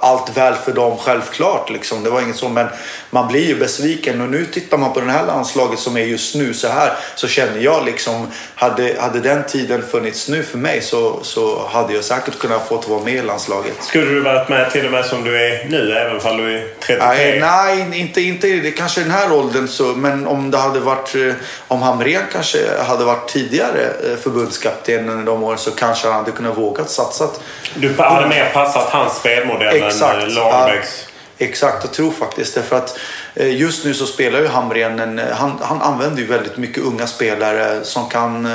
allt 0.00 0.36
väl 0.36 0.54
för 0.54 0.72
dem 0.72 0.96
självklart. 0.98 1.70
Liksom. 1.70 2.04
Det 2.04 2.10
var 2.10 2.20
inget 2.20 2.36
så, 2.36 2.48
men 2.48 2.66
man 3.10 3.28
blir 3.28 3.46
ju 3.46 3.58
besviken 3.58 4.20
och 4.20 4.30
nu 4.30 4.44
tittar 4.44 4.78
man 4.78 4.92
på 4.92 5.00
det 5.00 5.10
här 5.10 5.26
landslaget 5.26 5.78
som 5.78 5.96
är 5.96 6.00
just 6.00 6.34
nu 6.34 6.54
så 6.54 6.68
här 6.68 6.92
så 7.14 7.28
känner 7.28 7.60
jag 7.60 7.84
liksom 7.84 8.26
hade, 8.54 8.96
hade 9.00 9.20
den 9.20 9.44
tiden 9.44 9.82
funnits 9.90 10.28
nu 10.28 10.42
för 10.42 10.58
mig 10.58 10.80
så, 10.80 11.18
så 11.22 11.66
hade 11.68 11.94
jag 11.94 12.04
säkert 12.04 12.38
kunnat 12.38 12.68
få 12.68 12.76
vara 12.76 13.04
med 13.04 13.14
i 13.14 13.22
landslaget. 13.22 13.74
Skulle 13.80 14.10
du 14.10 14.20
varit 14.20 14.48
med 14.48 14.70
till 14.70 14.86
och 14.86 14.92
med 14.92 15.04
som 15.04 15.24
du 15.24 15.36
är 15.36 15.64
nu 15.68 15.92
även 15.92 16.30
om 16.30 16.36
du 16.36 16.58
är 16.58 16.66
33? 16.80 17.06
Nej, 17.06 17.40
nej 17.40 18.00
inte, 18.00 18.20
inte 18.20 18.46
det 18.46 18.70
kanske 18.70 19.00
den 19.00 19.10
här 19.10 19.32
åldern 19.32 19.68
så, 19.68 19.84
men 19.84 20.26
om 20.26 20.50
det 20.50 20.58
hade 20.58 20.80
varit 20.80 21.14
eh, 21.14 21.32
om 21.68 21.82
Hamrén 21.82 22.22
kanske 22.32 22.58
hade 22.82 23.04
varit 23.04 23.28
tidigare 23.28 23.82
eh, 24.04 24.16
förbundskapten 24.16 24.95
under 24.98 25.24
de 25.24 25.44
åren 25.44 25.58
så 25.58 25.70
kanske 25.70 26.08
han 26.08 26.16
hade 26.16 26.32
kunnat 26.32 26.58
våga 26.58 26.84
satsa. 26.84 27.28
Du 27.74 27.94
hade 27.98 28.28
mer 28.28 28.50
passat 28.54 28.88
hans 28.88 29.16
spelmodell 29.16 29.82
exakt, 29.82 30.22
än 30.22 30.34
Lagerbäcks? 30.34 31.06
Exakt, 31.38 31.84
jag 31.84 31.92
tror 31.92 32.10
faktiskt 32.10 32.54
det. 32.54 32.62
För 32.62 32.76
att 32.76 32.98
Eh, 32.98 33.25
just 33.44 33.84
nu 33.84 33.94
så 33.94 34.06
spelar 34.06 34.40
ju 34.40 34.46
Hamrén, 34.46 34.98
en, 34.98 35.18
han, 35.18 35.58
han 35.60 35.82
använder 35.82 36.22
ju 36.22 36.26
väldigt 36.26 36.56
mycket 36.56 36.82
unga 36.82 37.06
spelare 37.06 37.84
som 37.84 38.08
kan, 38.08 38.46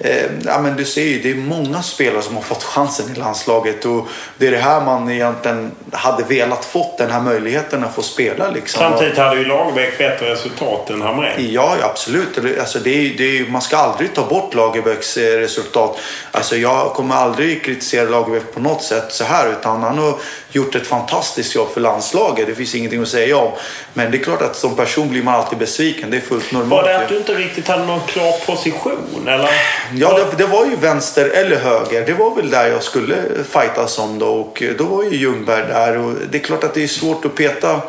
eh, 0.00 0.24
ja 0.44 0.58
men 0.58 0.76
du 0.76 0.84
ser 0.84 1.04
ju 1.04 1.22
det 1.22 1.30
är 1.30 1.34
många 1.34 1.82
spelare 1.82 2.22
som 2.22 2.34
har 2.34 2.42
fått 2.42 2.62
chansen 2.62 3.12
i 3.12 3.18
landslaget 3.18 3.84
och 3.84 4.08
det 4.38 4.46
är 4.46 4.50
det 4.50 4.58
här 4.58 4.84
man 4.84 5.10
egentligen 5.10 5.70
hade 5.92 6.24
velat 6.24 6.64
fått 6.64 6.98
den 6.98 7.10
här 7.10 7.20
möjligheten 7.20 7.84
att 7.84 7.94
få 7.94 8.02
spela 8.02 8.50
liksom. 8.50 8.78
Samtidigt 8.78 9.18
hade 9.18 9.36
ju 9.36 9.44
Lagerbäck 9.44 9.98
bättre 9.98 10.32
resultat 10.32 10.90
än 10.90 11.02
Hamrén. 11.02 11.52
Ja, 11.52 11.76
absolut. 11.82 12.58
Alltså, 12.60 12.78
det 12.78 12.90
är, 12.90 13.14
det 13.18 13.38
är, 13.38 13.50
man 13.50 13.62
ska 13.62 13.76
aldrig 13.76 14.14
ta 14.14 14.26
bort 14.26 14.54
Lagerbäcks 14.54 15.16
eh, 15.16 15.38
resultat. 15.38 15.98
Alltså, 16.30 16.56
jag 16.56 16.92
kommer 16.92 17.14
aldrig 17.14 17.64
kritisera 17.64 18.10
Lagerbäck 18.10 18.54
på 18.54 18.60
något 18.60 18.82
sätt 18.82 19.12
så 19.12 19.24
här 19.24 19.52
utan 19.52 19.82
han 19.82 19.98
har 19.98 20.14
gjort 20.50 20.74
ett 20.74 20.86
fantastiskt 20.86 21.54
jobb 21.54 21.68
för 21.74 21.80
landslaget. 21.80 22.46
Det 22.46 22.54
finns 22.54 22.74
ingenting 22.74 23.02
att 23.02 23.08
säga 23.08 23.36
om. 23.36 23.52
Men 23.94 24.10
det 24.18 24.22
är 24.22 24.24
klart 24.24 24.42
att 24.42 24.56
som 24.56 24.76
person 24.76 25.08
blir 25.08 25.22
man 25.22 25.34
alltid 25.34 25.58
besviken. 25.58 26.10
Det 26.10 26.16
är 26.16 26.20
fullt 26.20 26.52
normalt. 26.52 26.70
Var 26.70 26.92
det 26.92 26.98
att 26.98 27.08
du 27.08 27.16
inte 27.16 27.34
riktigt 27.34 27.68
hade 27.68 27.86
någon 27.86 28.06
klar 28.06 28.46
position? 28.46 29.28
Eller? 29.28 29.50
Ja, 29.94 30.18
det, 30.18 30.44
det, 30.44 30.46
var 30.50 30.64
ju 30.64 30.76
vänster 30.76 31.30
eller 31.30 31.56
höger. 31.56 32.06
Det 32.06 32.12
var 32.12 32.34
väl 32.34 32.50
där 32.50 32.66
jag 32.66 32.82
skulle 32.82 33.16
fightas 33.50 33.98
om 33.98 34.18
då. 34.18 34.28
Och 34.28 34.62
då 34.78 34.84
var 34.84 35.04
ju 35.04 35.16
Ljungberg 35.16 35.66
där. 35.68 35.98
Och 35.98 36.12
det 36.30 36.38
är 36.38 36.42
klart 36.42 36.64
att 36.64 36.74
det 36.74 36.82
är 36.82 36.88
svårt 36.88 37.24
att 37.24 37.34
peta 37.34 37.80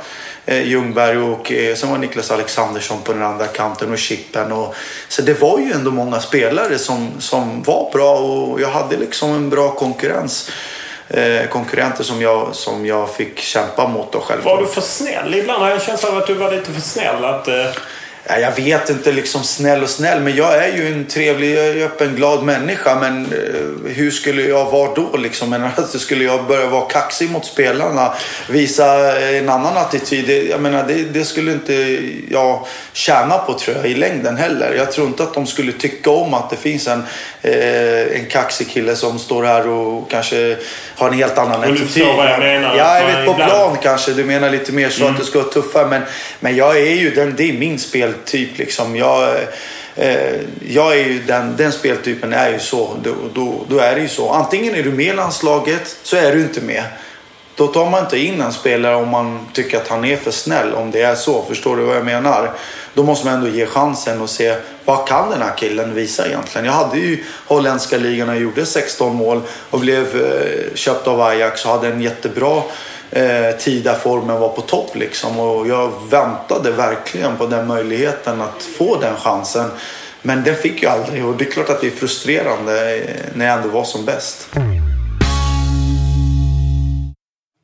eh, 0.45 0.67
Ljungberg 0.67 1.17
och 1.17 1.51
eh, 1.51 1.75
sen 1.75 1.89
var 1.89 1.97
Niklas 1.97 2.31
Alexandersson 2.31 3.01
på 3.03 3.13
den 3.13 3.23
andra 3.23 3.47
kanten 3.47 3.91
och 3.91 3.97
Chippen. 3.97 4.51
Och, 4.51 4.75
så 5.07 5.21
det 5.21 5.41
var 5.41 5.59
ju 5.59 5.71
ändå 5.71 5.91
många 5.91 6.19
spelare 6.19 6.77
som, 6.77 7.11
som 7.19 7.63
var 7.63 7.89
bra 7.93 8.19
och 8.19 8.61
jag 8.61 8.69
hade 8.69 8.97
liksom 8.97 9.31
en 9.31 9.49
bra 9.49 9.71
konkurrens 9.71 10.51
Eh, 11.09 11.47
konkurrenter 11.47 12.03
som 12.03 12.21
jag, 12.21 12.55
som 12.55 12.85
jag 12.85 13.15
fick 13.15 13.39
kämpa 13.39 13.87
mot. 13.87 14.11
Då 14.11 14.19
själv. 14.19 14.43
Var 14.43 14.61
du 14.61 14.67
för 14.67 14.81
snäll? 14.81 15.35
Ibland 15.35 15.63
har 15.63 15.69
jag 15.69 15.81
känslan 15.81 16.11
av 16.11 16.17
att 16.17 16.27
du 16.27 16.33
var 16.33 16.51
lite 16.51 16.71
för 16.71 16.81
snäll. 16.81 17.25
Att, 17.25 17.47
eh, 17.47 17.65
eh... 18.29 18.39
Jag 18.39 18.51
vet 18.51 18.89
inte, 18.89 19.11
liksom 19.11 19.43
snäll 19.43 19.83
och 19.83 19.89
snäll, 19.89 20.21
men 20.21 20.35
jag 20.35 20.65
är 20.65 20.77
ju 20.77 20.87
en 20.87 21.05
trevlig, 21.05 21.57
öppen, 21.83 22.15
glad 22.15 22.43
människa. 22.43 22.95
Men 22.99 23.25
eh, 23.25 23.91
hur 23.91 24.11
skulle 24.11 24.41
jag 24.41 24.71
vara 24.71 24.93
då? 24.93 25.17
Liksom? 25.17 25.49
Men 25.49 25.63
alltså, 25.75 25.99
skulle 25.99 26.23
jag 26.23 26.47
börja 26.47 26.67
vara 26.67 26.85
kaxig 26.85 27.31
mot 27.31 27.45
spelarna, 27.45 28.13
visa 28.49 29.19
en 29.19 29.49
annan 29.49 29.77
attityd? 29.77 30.49
Jag 30.49 30.61
menar, 30.61 30.85
det, 30.87 30.93
det 30.93 31.25
skulle 31.25 31.51
inte 31.51 31.73
jag 32.29 32.65
tjäna 32.93 33.37
på 33.37 33.53
tror 33.53 33.77
jag 33.77 33.85
i 33.85 33.95
längden 33.95 34.37
heller. 34.37 34.73
Jag 34.77 34.91
tror 34.91 35.07
inte 35.07 35.23
att 35.23 35.33
de 35.33 35.47
skulle 35.47 35.71
tycka 35.71 36.09
om 36.09 36.33
att 36.33 36.49
det 36.49 36.55
finns 36.55 36.87
en, 36.87 37.03
eh, 37.41 38.19
en 38.19 38.25
kaxig 38.25 38.69
kille 38.69 38.95
som 38.95 39.19
står 39.19 39.43
här 39.43 39.67
och 39.67 40.11
kanske 40.11 40.57
har 40.95 41.07
en 41.07 41.13
helt 41.13 41.37
annan 41.37 41.63
attityd. 41.63 41.79
Du 41.79 41.85
förstår 41.85 42.13
vad 42.17 42.31
jag 42.31 42.39
menar? 42.39 42.77
Ja, 42.77 42.99
jag 42.99 43.07
vet 43.07 43.25
på 43.25 43.31
ibland... 43.31 43.51
plan 43.51 43.77
kanske. 43.83 44.11
Du 44.11 44.23
menar 44.23 44.49
lite 44.49 44.71
mer 44.71 44.89
så 44.89 45.01
mm. 45.01 45.13
att 45.13 45.19
det 45.19 45.25
ska 45.25 45.39
vara 45.39 45.49
tuffare. 45.49 45.87
Men, 45.87 46.01
men 46.39 46.55
jag 46.55 46.77
är 46.77 46.95
ju 46.95 47.09
den, 47.09 47.35
det 47.37 47.49
är 47.49 47.53
min 47.53 47.79
spel 47.79 48.13
typ 48.25 48.57
liksom. 48.57 48.95
Jag, 48.95 49.37
eh, 49.95 50.39
jag 50.67 50.99
är 50.99 51.05
ju 51.05 51.19
den, 51.19 51.55
den 51.57 51.71
speltypen 51.71 52.33
är 52.33 52.49
ju 52.49 52.59
så. 52.59 52.97
Då, 53.03 53.13
då, 53.33 53.65
då, 53.69 53.79
är 53.79 53.95
det 53.95 54.01
ju 54.01 54.07
så. 54.07 54.29
Antingen 54.29 54.75
är 54.75 54.83
du 54.83 54.91
med 54.91 55.05
i 55.05 55.13
landslaget 55.13 55.97
så 56.03 56.17
är 56.17 56.31
du 56.31 56.41
inte 56.41 56.61
med. 56.61 56.83
Då 57.55 57.67
tar 57.67 57.89
man 57.89 58.03
inte 58.03 58.17
in 58.17 58.41
en 58.41 58.53
spelare 58.53 58.95
om 58.95 59.09
man 59.09 59.47
tycker 59.53 59.77
att 59.77 59.87
han 59.87 60.05
är 60.05 60.17
för 60.17 60.31
snäll. 60.31 60.73
Om 60.73 60.91
det 60.91 61.01
är 61.01 61.15
så. 61.15 61.45
Förstår 61.47 61.77
du 61.77 61.83
vad 61.83 61.95
jag 61.95 62.05
menar? 62.05 62.51
Då 62.93 63.03
måste 63.03 63.25
man 63.25 63.35
ändå 63.35 63.47
ge 63.47 63.65
chansen 63.65 64.21
och 64.21 64.29
se 64.29 64.55
vad 64.85 65.07
kan 65.07 65.29
den 65.29 65.41
här 65.41 65.57
killen 65.57 65.95
visa 65.95 66.27
egentligen. 66.27 66.65
Jag 66.65 66.73
hade 66.73 66.97
ju 66.97 67.23
holländska 67.47 67.97
ligan 67.97 68.29
och 68.29 68.37
gjorde 68.37 68.65
16 68.65 69.15
mål 69.15 69.41
och 69.69 69.79
blev 69.79 70.21
eh, 70.21 70.75
köpt 70.75 71.07
av 71.07 71.21
Ajax 71.21 71.65
och 71.65 71.71
hade 71.71 71.87
en 71.87 72.01
jättebra 72.01 72.61
eh, 73.11 73.57
tid 73.59 73.83
där 73.83 73.95
formen 73.95 74.39
var 74.39 74.49
på 74.49 74.61
topp. 74.61 74.95
Liksom. 74.95 75.39
Och 75.39 75.67
jag 75.67 75.91
väntade 76.09 76.71
verkligen 76.71 77.37
på 77.37 77.45
den 77.45 77.67
möjligheten 77.67 78.41
att 78.41 78.63
få 78.63 78.99
den 78.99 79.15
chansen. 79.15 79.69
Men 80.21 80.43
den 80.43 80.55
fick 80.55 80.83
jag 80.83 80.91
aldrig 80.91 81.25
och 81.25 81.37
det 81.37 81.47
är 81.47 81.51
klart 81.51 81.69
att 81.69 81.81
det 81.81 81.87
är 81.87 81.91
frustrerande 81.91 82.95
eh, 82.95 83.15
när 83.33 83.45
jag 83.45 83.55
ändå 83.57 83.69
var 83.69 83.83
som 83.83 84.05
bäst. 84.05 84.49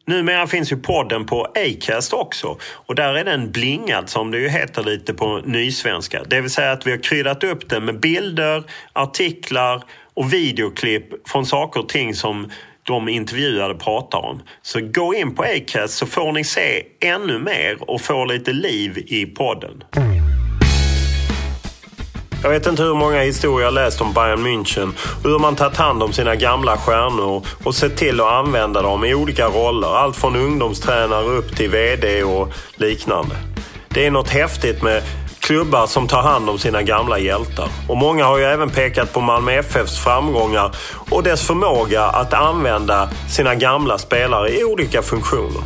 Numera 0.08 0.48
finns 0.48 0.72
ju 0.72 0.78
podden 0.78 1.26
på 1.26 1.48
Acast 1.56 2.14
också 2.14 2.58
och 2.62 2.96
där 2.96 3.14
är 3.14 3.24
den 3.24 3.52
blingad 3.52 4.10
som 4.10 4.32
det 4.32 4.38
ju 4.38 4.50
heter 4.50 4.84
lite 4.84 5.14
på 5.14 5.41
nysvenska. 5.46 6.24
Det 6.24 6.41
vill 6.41 6.50
säga 6.50 6.72
att 6.72 6.88
vi 6.88 6.91
har 6.91 6.98
kryddat 6.98 7.43
upp 7.43 7.70
den 7.70 7.86
med 7.86 8.00
bilder, 8.00 8.64
artiklar 8.93 9.84
och 10.14 10.34
videoklipp 10.34 11.28
från 11.30 11.46
saker 11.46 11.80
och 11.80 11.89
ting 11.89 12.16
som 12.16 12.52
de 12.86 13.10
intervjuade 13.10 13.76
pratar 13.76 14.20
om. 14.20 14.42
Så 14.62 14.80
gå 14.82 15.14
in 15.14 15.36
på 15.36 15.44
Acast 15.44 15.98
så 15.98 16.06
får 16.06 16.32
ni 16.32 16.44
se 16.44 16.84
ännu 17.02 17.40
mer 17.40 17.78
och 17.80 18.02
få 18.02 18.26
lite 18.26 18.54
liv 18.54 18.98
i 18.98 19.26
podden. 19.26 19.84
Jag 22.44 22.50
vet 22.50 22.68
inte 22.68 22.84
hur 22.84 22.96
många 22.96 23.22
historier 23.22 23.66
jag 23.66 23.74
läst 23.74 24.02
om 24.02 24.14
Bayern 24.14 24.48
München 24.48 24.92
och 25.24 25.30
hur 25.30 25.40
man 25.40 25.56
tagit 25.56 25.78
hand 25.78 26.04
om 26.04 26.14
sina 26.14 26.36
gamla 26.36 26.78
stjärnor 26.78 27.46
och 27.64 27.76
sett 27.76 27.98
till 27.98 28.22
att 28.22 28.32
använda 28.32 28.82
dem 28.82 29.06
i 29.06 29.16
olika 29.16 29.48
roller. 29.48 29.88
Allt 29.88 30.16
från 30.16 30.36
ungdomstränare 30.36 31.26
upp 31.26 31.56
till 31.56 31.70
VD 31.70 32.24
och 32.24 32.54
liknande. 32.76 33.36
Det 33.88 34.06
är 34.06 34.12
något 34.12 34.30
häftigt 34.30 34.84
med 34.84 35.04
klubbar 35.46 35.88
som 35.88 36.08
tar 36.08 36.22
hand 36.22 36.50
om 36.50 36.60
sina 36.60 36.82
gamla 36.82 37.20
hjältar. 37.20 37.70
Och 37.88 37.98
många 37.98 38.26
har 38.26 38.38
ju 38.38 38.43
även 38.43 38.70
pekat 38.70 39.14
på 39.14 39.22
Malmö 39.22 39.52
FFs 39.52 40.04
framgångar 40.04 40.76
och 41.10 41.24
dess 41.24 41.48
förmåga 41.48 42.04
att 42.04 42.34
använda 42.34 43.10
sina 43.30 43.56
gamla 43.56 43.98
spelare 43.98 44.50
i 44.50 44.64
olika 44.64 45.02
funktioner. 45.02 45.62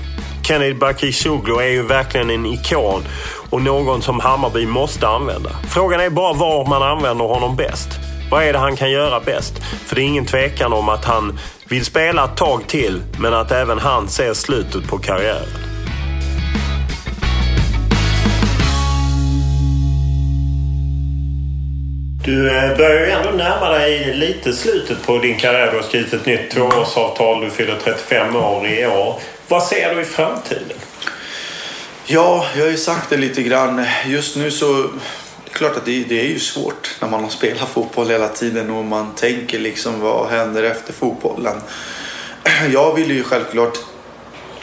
Kenny 0.47 0.73
Bakircioglu 0.73 1.55
är 1.55 1.69
ju 1.69 1.82
verkligen 1.82 2.30
en 2.30 2.45
ikon 2.45 3.03
och 3.49 3.61
någon 3.61 4.01
som 4.01 4.19
Hammarby 4.19 4.65
måste 4.65 5.07
använda. 5.07 5.49
Frågan 5.69 5.99
är 5.99 6.09
bara 6.09 6.34
var 6.34 6.65
man 6.65 6.84
använder 6.84 7.25
honom 7.25 7.55
bäst. 7.55 7.89
Vad 8.32 8.43
är 8.43 8.53
det 8.53 8.59
han 8.59 8.75
kan 8.75 8.91
göra 8.91 9.19
bäst? 9.19 9.53
För 9.86 9.95
det 9.95 10.01
är 10.01 10.05
ingen 10.05 10.25
tvekan 10.25 10.73
om 10.73 10.89
att 10.89 11.05
han 11.05 11.39
vill 11.69 11.86
spela 11.86 12.25
ett 12.25 12.38
tag 12.38 12.67
till, 12.67 13.01
men 13.19 13.34
att 13.34 13.51
även 13.51 13.80
han 13.80 14.07
ser 14.07 14.34
slutet 14.34 14.88
på 14.88 14.97
karriären. 14.97 15.68
Du 22.30 22.57
eh, 22.57 22.77
börjar 22.77 23.05
ju 23.05 23.11
ändå 23.11 23.30
närma 23.30 23.69
dig 23.69 24.13
lite 24.13 24.53
slutet 24.53 25.03
på 25.05 25.17
din 25.17 25.38
karriär. 25.38 25.71
Du 25.71 25.77
har 25.77 25.84
skrivit 25.84 26.13
ett 26.13 26.25
nytt 26.25 26.51
tvåårsavtal. 26.51 27.41
Du 27.41 27.49
fyller 27.49 27.77
35 27.84 28.36
år 28.36 28.67
i 28.67 28.86
år. 28.86 29.19
Vad 29.47 29.63
ser 29.63 29.95
du 29.95 30.01
i 30.01 30.05
framtiden? 30.05 30.77
Ja, 32.05 32.45
jag 32.55 32.63
har 32.63 32.71
ju 32.71 32.77
sagt 32.77 33.09
det 33.09 33.17
lite 33.17 33.43
grann. 33.43 33.86
Just 34.05 34.36
nu 34.36 34.51
så 34.51 34.73
det 34.73 35.51
är 35.51 35.53
klart 35.53 35.77
att 35.77 35.86
det, 35.86 36.03
det, 36.03 36.19
är 36.19 36.25
ju 36.25 36.39
svårt 36.39 36.97
när 37.01 37.09
man 37.09 37.23
har 37.23 37.30
spelat 37.30 37.69
fotboll 37.69 38.09
hela 38.09 38.27
tiden 38.27 38.69
och 38.69 38.86
man 38.86 39.15
tänker 39.15 39.59
liksom 39.59 39.99
vad 39.99 40.30
händer 40.30 40.63
efter 40.63 40.93
fotbollen. 40.93 41.61
Jag 42.73 42.95
vill 42.95 43.11
ju 43.11 43.23
självklart 43.23 43.77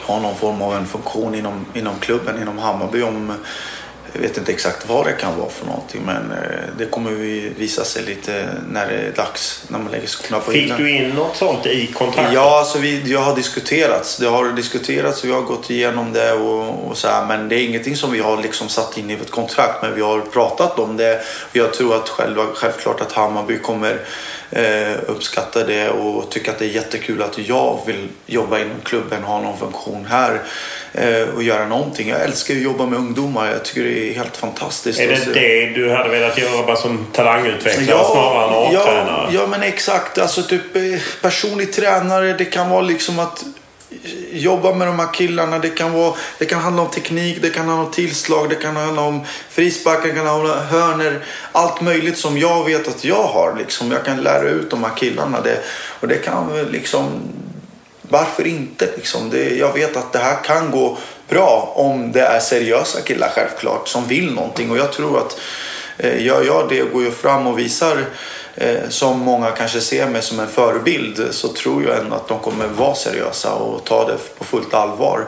ha 0.01 0.19
någon 0.19 0.35
form 0.35 0.61
av 0.61 0.75
en 0.75 0.87
funktion 0.87 1.35
inom, 1.35 1.65
inom 1.73 1.99
klubben, 1.99 2.41
inom 2.41 2.57
Hammarby 2.57 3.01
om 3.01 3.33
jag 4.17 4.27
vet 4.27 4.37
inte 4.37 4.51
exakt 4.51 4.89
vad 4.89 5.05
det 5.05 5.11
kan 5.11 5.39
vara 5.39 5.49
för 5.49 5.65
någonting 5.65 6.01
men 6.05 6.31
eh, 6.31 6.69
det 6.77 6.85
kommer 6.85 7.11
vi 7.11 7.51
visa 7.57 7.83
sig 7.83 8.03
lite 8.03 8.49
när 8.71 8.87
det 8.87 8.93
är 8.93 9.11
dags. 9.11 9.63
När 9.67 9.79
man 9.79 9.91
lägger 9.91 10.07
skorna 10.07 10.39
på 10.39 10.51
Fick 10.51 10.77
du 10.77 10.91
in 10.91 11.09
något 11.09 11.35
sånt 11.35 11.65
i 11.65 11.87
kontraktet? 11.87 12.33
Ja, 12.33 12.59
alltså 12.59 12.79
vi, 12.79 13.11
jag 13.11 13.19
har 13.19 13.35
diskuterats. 13.35 14.17
Det 14.17 14.27
har 14.27 14.51
diskuterats 14.51 15.23
och 15.23 15.29
vi 15.29 15.33
har 15.33 15.41
gått 15.41 15.69
igenom 15.69 16.13
det 16.13 16.33
och, 16.33 16.87
och 16.87 16.97
så 16.97 17.07
här, 17.07 17.25
Men 17.25 17.49
det 17.49 17.55
är 17.55 17.65
ingenting 17.65 17.95
som 17.95 18.11
vi 18.11 18.19
har 18.19 18.41
liksom 18.41 18.69
satt 18.69 18.97
in 18.97 19.09
i 19.09 19.13
ett 19.13 19.31
kontrakt 19.31 19.81
men 19.81 19.95
vi 19.95 20.01
har 20.01 20.21
pratat 20.21 20.79
om 20.79 20.97
det. 20.97 21.21
Jag 21.51 21.73
tror 21.73 21.95
att 21.95 22.09
själva, 22.09 22.45
självklart 22.53 23.01
att 23.01 23.11
Hammarby 23.11 23.59
kommer 23.59 23.99
eh, 24.51 24.91
uppskatta 25.07 25.63
det 25.63 25.89
och 25.89 26.31
tycka 26.31 26.51
att 26.51 26.59
det 26.59 26.65
är 26.65 26.69
jättekul 26.69 27.21
att 27.21 27.37
jag 27.37 27.79
vill 27.85 28.07
jobba 28.25 28.59
inom 28.59 28.79
klubben 28.83 29.23
och 29.23 29.29
ha 29.29 29.41
någon 29.41 29.57
funktion 29.57 30.05
här 30.09 30.41
eh, 30.93 31.29
och 31.35 31.43
göra 31.43 31.67
någonting. 31.67 32.09
Jag 32.09 32.21
älskar 32.21 32.53
att 32.53 32.61
jobba 32.61 32.85
med 32.85 32.99
ungdomar. 32.99 33.51
Jag 33.51 33.65
tycker 33.65 33.83
det 33.83 34.09
är 34.09 34.13
helt 34.13 34.37
fantastiskt. 34.37 34.99
Är 34.99 35.07
det 35.07 35.33
det 35.33 35.65
du 35.65 35.91
hade 35.91 36.09
velat 36.09 36.37
göra 36.37 36.65
bara 36.65 36.75
som 36.75 37.07
talangutvecklare 37.13 37.85
ja, 37.89 38.11
snarare 38.13 38.67
än 38.67 38.77
A-tränare? 38.77 39.33
Ja, 39.33 39.41
ja, 39.41 39.47
men 39.47 39.63
exakt. 39.63 40.17
Alltså 40.17 40.43
typ 40.43 40.75
eh, 40.75 40.81
personlig 41.21 41.73
tränare. 41.73 42.33
Det 42.33 42.45
kan 42.45 42.69
vara 42.69 42.81
liksom 42.81 43.19
att 43.19 43.43
jobba 44.31 44.73
med 44.73 44.87
de 44.87 44.99
här 44.99 45.13
killarna. 45.13 45.59
Det 45.59 45.69
kan, 45.69 45.93
vara, 45.93 46.15
det 46.39 46.45
kan 46.45 46.59
handla 46.59 46.81
om 46.81 46.91
teknik, 46.91 47.41
det 47.41 47.49
kan 47.49 47.67
handla 47.67 47.85
om 47.85 47.91
tillslag, 47.91 48.49
det 48.49 48.55
kan 48.55 48.75
handla 48.75 49.01
om 49.01 49.21
frisparkar, 49.49 50.07
det 50.07 50.13
kan 50.13 50.27
handla 50.27 50.53
om 50.53 50.67
hörner. 50.67 51.25
Allt 51.51 51.81
möjligt 51.81 52.17
som 52.17 52.37
jag 52.37 52.65
vet 52.65 52.87
att 52.87 53.03
jag 53.03 53.23
har. 53.23 53.55
Liksom. 53.57 53.91
Jag 53.91 54.05
kan 54.05 54.21
lära 54.21 54.49
ut 54.49 54.69
de 54.69 54.83
här 54.83 54.95
killarna 54.95 55.41
det. 55.41 55.63
Och 55.99 56.07
det 56.07 56.17
kan 56.17 56.65
liksom... 56.71 57.07
Varför 58.09 58.47
inte? 58.47 58.89
Liksom? 58.95 59.29
Det, 59.29 59.57
jag 59.57 59.73
vet 59.73 59.97
att 59.97 60.13
det 60.13 60.19
här 60.19 60.43
kan 60.43 60.71
gå 60.71 60.97
bra 61.29 61.73
om 61.75 62.11
det 62.11 62.21
är 62.21 62.39
seriösa 62.39 63.01
killar 63.01 63.29
självklart 63.35 63.87
som 63.87 64.07
vill 64.07 64.33
någonting. 64.33 64.71
Och 64.71 64.77
jag 64.77 64.93
tror 64.93 65.17
att 65.17 65.39
eh, 65.97 66.25
gör 66.25 66.43
jag 66.43 66.69
det 66.69 66.83
och 66.83 66.91
går 66.91 67.03
jag 67.03 67.13
fram 67.13 67.47
och 67.47 67.59
visar 67.59 68.05
Eh, 68.57 68.89
som 68.89 69.19
många 69.19 69.51
kanske 69.51 69.81
ser 69.81 70.07
mig 70.07 70.21
som 70.21 70.39
en 70.39 70.47
förebild 70.47 71.27
så 71.31 71.47
tror 71.47 71.83
jag 71.83 71.97
ändå 71.97 72.15
att 72.15 72.27
de 72.27 72.39
kommer 72.39 72.67
vara 72.67 72.95
seriösa 72.95 73.53
och 73.53 73.83
ta 73.83 74.07
det 74.07 74.17
på 74.37 74.43
fullt 74.43 74.73
allvar. 74.73 75.27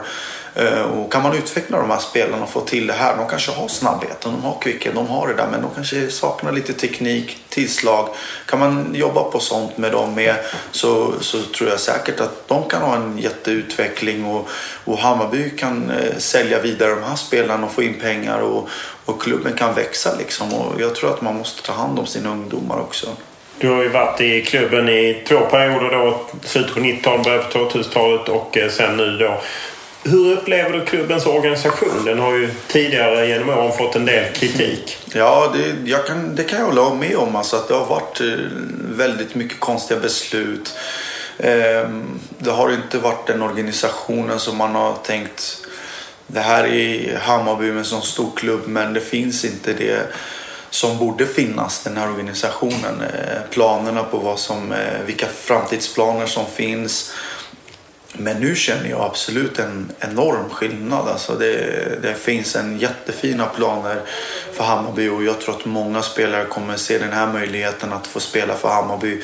Eh, 0.54 0.82
och 0.82 1.12
kan 1.12 1.22
man 1.22 1.36
utveckla 1.36 1.78
de 1.78 1.90
här 1.90 1.98
spelarna 1.98 2.42
och 2.42 2.50
få 2.50 2.60
till 2.60 2.86
det 2.86 2.92
här. 2.92 3.16
De 3.16 3.28
kanske 3.28 3.52
har 3.52 3.68
snabbheten, 3.68 4.32
de 4.32 4.42
har 4.42 4.60
kvicken, 4.60 4.94
de 4.94 5.06
har 5.06 5.28
det 5.28 5.34
där. 5.34 5.48
Men 5.50 5.62
de 5.62 5.70
kanske 5.74 6.10
saknar 6.10 6.52
lite 6.52 6.72
teknik, 6.72 7.38
tillslag. 7.48 8.08
Kan 8.46 8.58
man 8.58 8.94
jobba 8.94 9.22
på 9.22 9.40
sånt 9.40 9.78
med 9.78 9.92
dem 9.92 10.14
med 10.14 10.34
så, 10.70 11.12
så 11.20 11.42
tror 11.42 11.70
jag 11.70 11.80
säkert 11.80 12.20
att 12.20 12.48
de 12.48 12.68
kan 12.68 12.82
ha 12.82 12.96
en 12.96 13.18
jätteutveckling. 13.18 14.24
Och, 14.24 14.48
och 14.84 14.98
Hammarby 14.98 15.50
kan 15.50 15.90
eh, 15.90 16.18
sälja 16.18 16.60
vidare 16.60 16.94
de 16.94 17.02
här 17.02 17.16
spelarna 17.16 17.66
och 17.66 17.72
få 17.72 17.82
in 17.82 18.00
pengar. 18.00 18.40
Och, 18.40 18.68
och 19.10 19.22
klubben 19.22 19.52
kan 19.52 19.74
växa 19.74 20.14
liksom. 20.18 20.54
Och 20.54 20.80
jag 20.80 20.94
tror 20.94 21.10
att 21.10 21.22
man 21.22 21.36
måste 21.36 21.62
ta 21.62 21.72
hand 21.72 21.98
om 21.98 22.06
sina 22.06 22.30
ungdomar 22.30 22.80
också. 22.80 23.06
Du 23.58 23.68
har 23.68 23.82
ju 23.82 23.88
varit 23.88 24.20
i 24.20 24.42
klubben 24.42 24.88
i 24.88 25.22
två 25.28 25.40
perioder 25.40 25.90
då. 25.90 26.20
Slutet 26.44 26.74
på 26.74 26.80
90-talet, 26.80 27.24
början 27.24 27.44
på 27.52 27.58
2000-talet 27.58 28.28
och 28.28 28.56
eh, 28.56 28.70
sen 28.70 28.96
nu 28.96 29.16
då. 29.18 29.40
Hur 30.04 30.32
upplever 30.32 30.72
du 30.72 30.84
klubbens 30.84 31.26
organisation? 31.26 32.04
Den 32.04 32.18
har 32.18 32.32
ju 32.32 32.50
tidigare 32.66 33.26
genom 33.26 33.48
åren 33.48 33.72
fått 33.78 33.96
en 33.96 34.06
del 34.06 34.32
kritik. 34.32 34.98
Ja, 35.14 35.52
det, 35.54 35.90
jag 35.90 36.06
kan, 36.06 36.34
det 36.36 36.44
kan 36.44 36.58
jag 36.58 36.66
hålla 36.66 36.94
med 36.94 37.16
om. 37.16 37.36
Alltså 37.36 37.56
att 37.56 37.68
det 37.68 37.74
har 37.74 37.86
varit 37.86 38.20
eh, 38.20 38.26
väldigt 38.90 39.34
mycket 39.34 39.60
konstiga 39.60 40.00
beslut. 40.00 40.74
Ehm, 41.38 42.20
det 42.38 42.50
har 42.50 42.72
inte 42.72 42.98
varit 42.98 43.26
den 43.26 43.42
organisationen 43.42 44.38
som 44.38 44.56
man 44.56 44.74
har 44.74 44.94
tänkt 44.94 45.66
det 46.32 46.40
här 46.40 46.64
är 46.64 47.16
Hammarby 47.16 47.66
med 47.66 47.78
en 47.78 47.84
sån 47.84 48.02
stor 48.02 48.30
klubb 48.36 48.60
men 48.66 48.92
det 48.92 49.00
finns 49.00 49.44
inte 49.44 49.72
det 49.72 50.06
som 50.70 50.98
borde 50.98 51.26
finnas, 51.26 51.84
den 51.84 51.96
här 51.96 52.10
organisationen. 52.10 53.00
Eh, 53.00 53.40
planerna 53.50 54.02
på 54.02 54.18
vad 54.18 54.38
som, 54.38 54.72
eh, 54.72 55.02
vilka 55.06 55.26
framtidsplaner 55.26 56.26
som 56.26 56.46
finns. 56.46 57.12
Men 58.12 58.36
nu 58.36 58.54
känner 58.54 58.90
jag 58.90 59.00
absolut 59.00 59.58
en 59.58 59.92
enorm 60.00 60.50
skillnad. 60.50 61.08
Alltså 61.08 61.34
det, 61.34 62.02
det 62.02 62.14
finns 62.14 62.56
en 62.56 62.78
jättefina 62.78 63.46
planer 63.46 64.02
för 64.52 64.64
Hammarby 64.64 65.08
och 65.08 65.24
jag 65.24 65.40
tror 65.40 65.54
att 65.54 65.64
många 65.64 66.02
spelare 66.02 66.44
kommer 66.44 66.76
se 66.76 66.98
den 66.98 67.12
här 67.12 67.26
möjligheten 67.26 67.92
att 67.92 68.06
få 68.06 68.20
spela 68.20 68.54
för 68.54 68.68
Hammarby. 68.68 69.22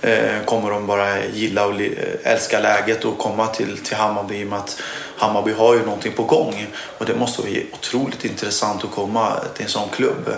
Eh, 0.00 0.44
kommer 0.44 0.70
de 0.70 0.86
bara 0.86 1.24
gilla 1.24 1.66
och 1.66 1.80
älska 2.22 2.60
läget 2.60 3.04
och 3.04 3.18
komma 3.18 3.46
till, 3.46 3.78
till 3.78 3.96
Hammarby 3.96 4.40
i 4.40 4.44
och 4.44 4.48
med 4.48 4.58
att 4.58 4.82
Hammarby 5.22 5.52
har 5.52 5.74
ju 5.74 5.84
någonting 5.84 6.12
på 6.12 6.22
gång. 6.22 6.66
Och 6.98 7.06
det 7.06 7.14
måste 7.14 7.42
vara 7.42 7.50
otroligt 7.72 8.24
intressant 8.24 8.84
att 8.84 8.90
komma 8.90 9.36
till 9.54 9.64
en 9.64 9.70
sån 9.70 9.88
klubb. 9.88 10.30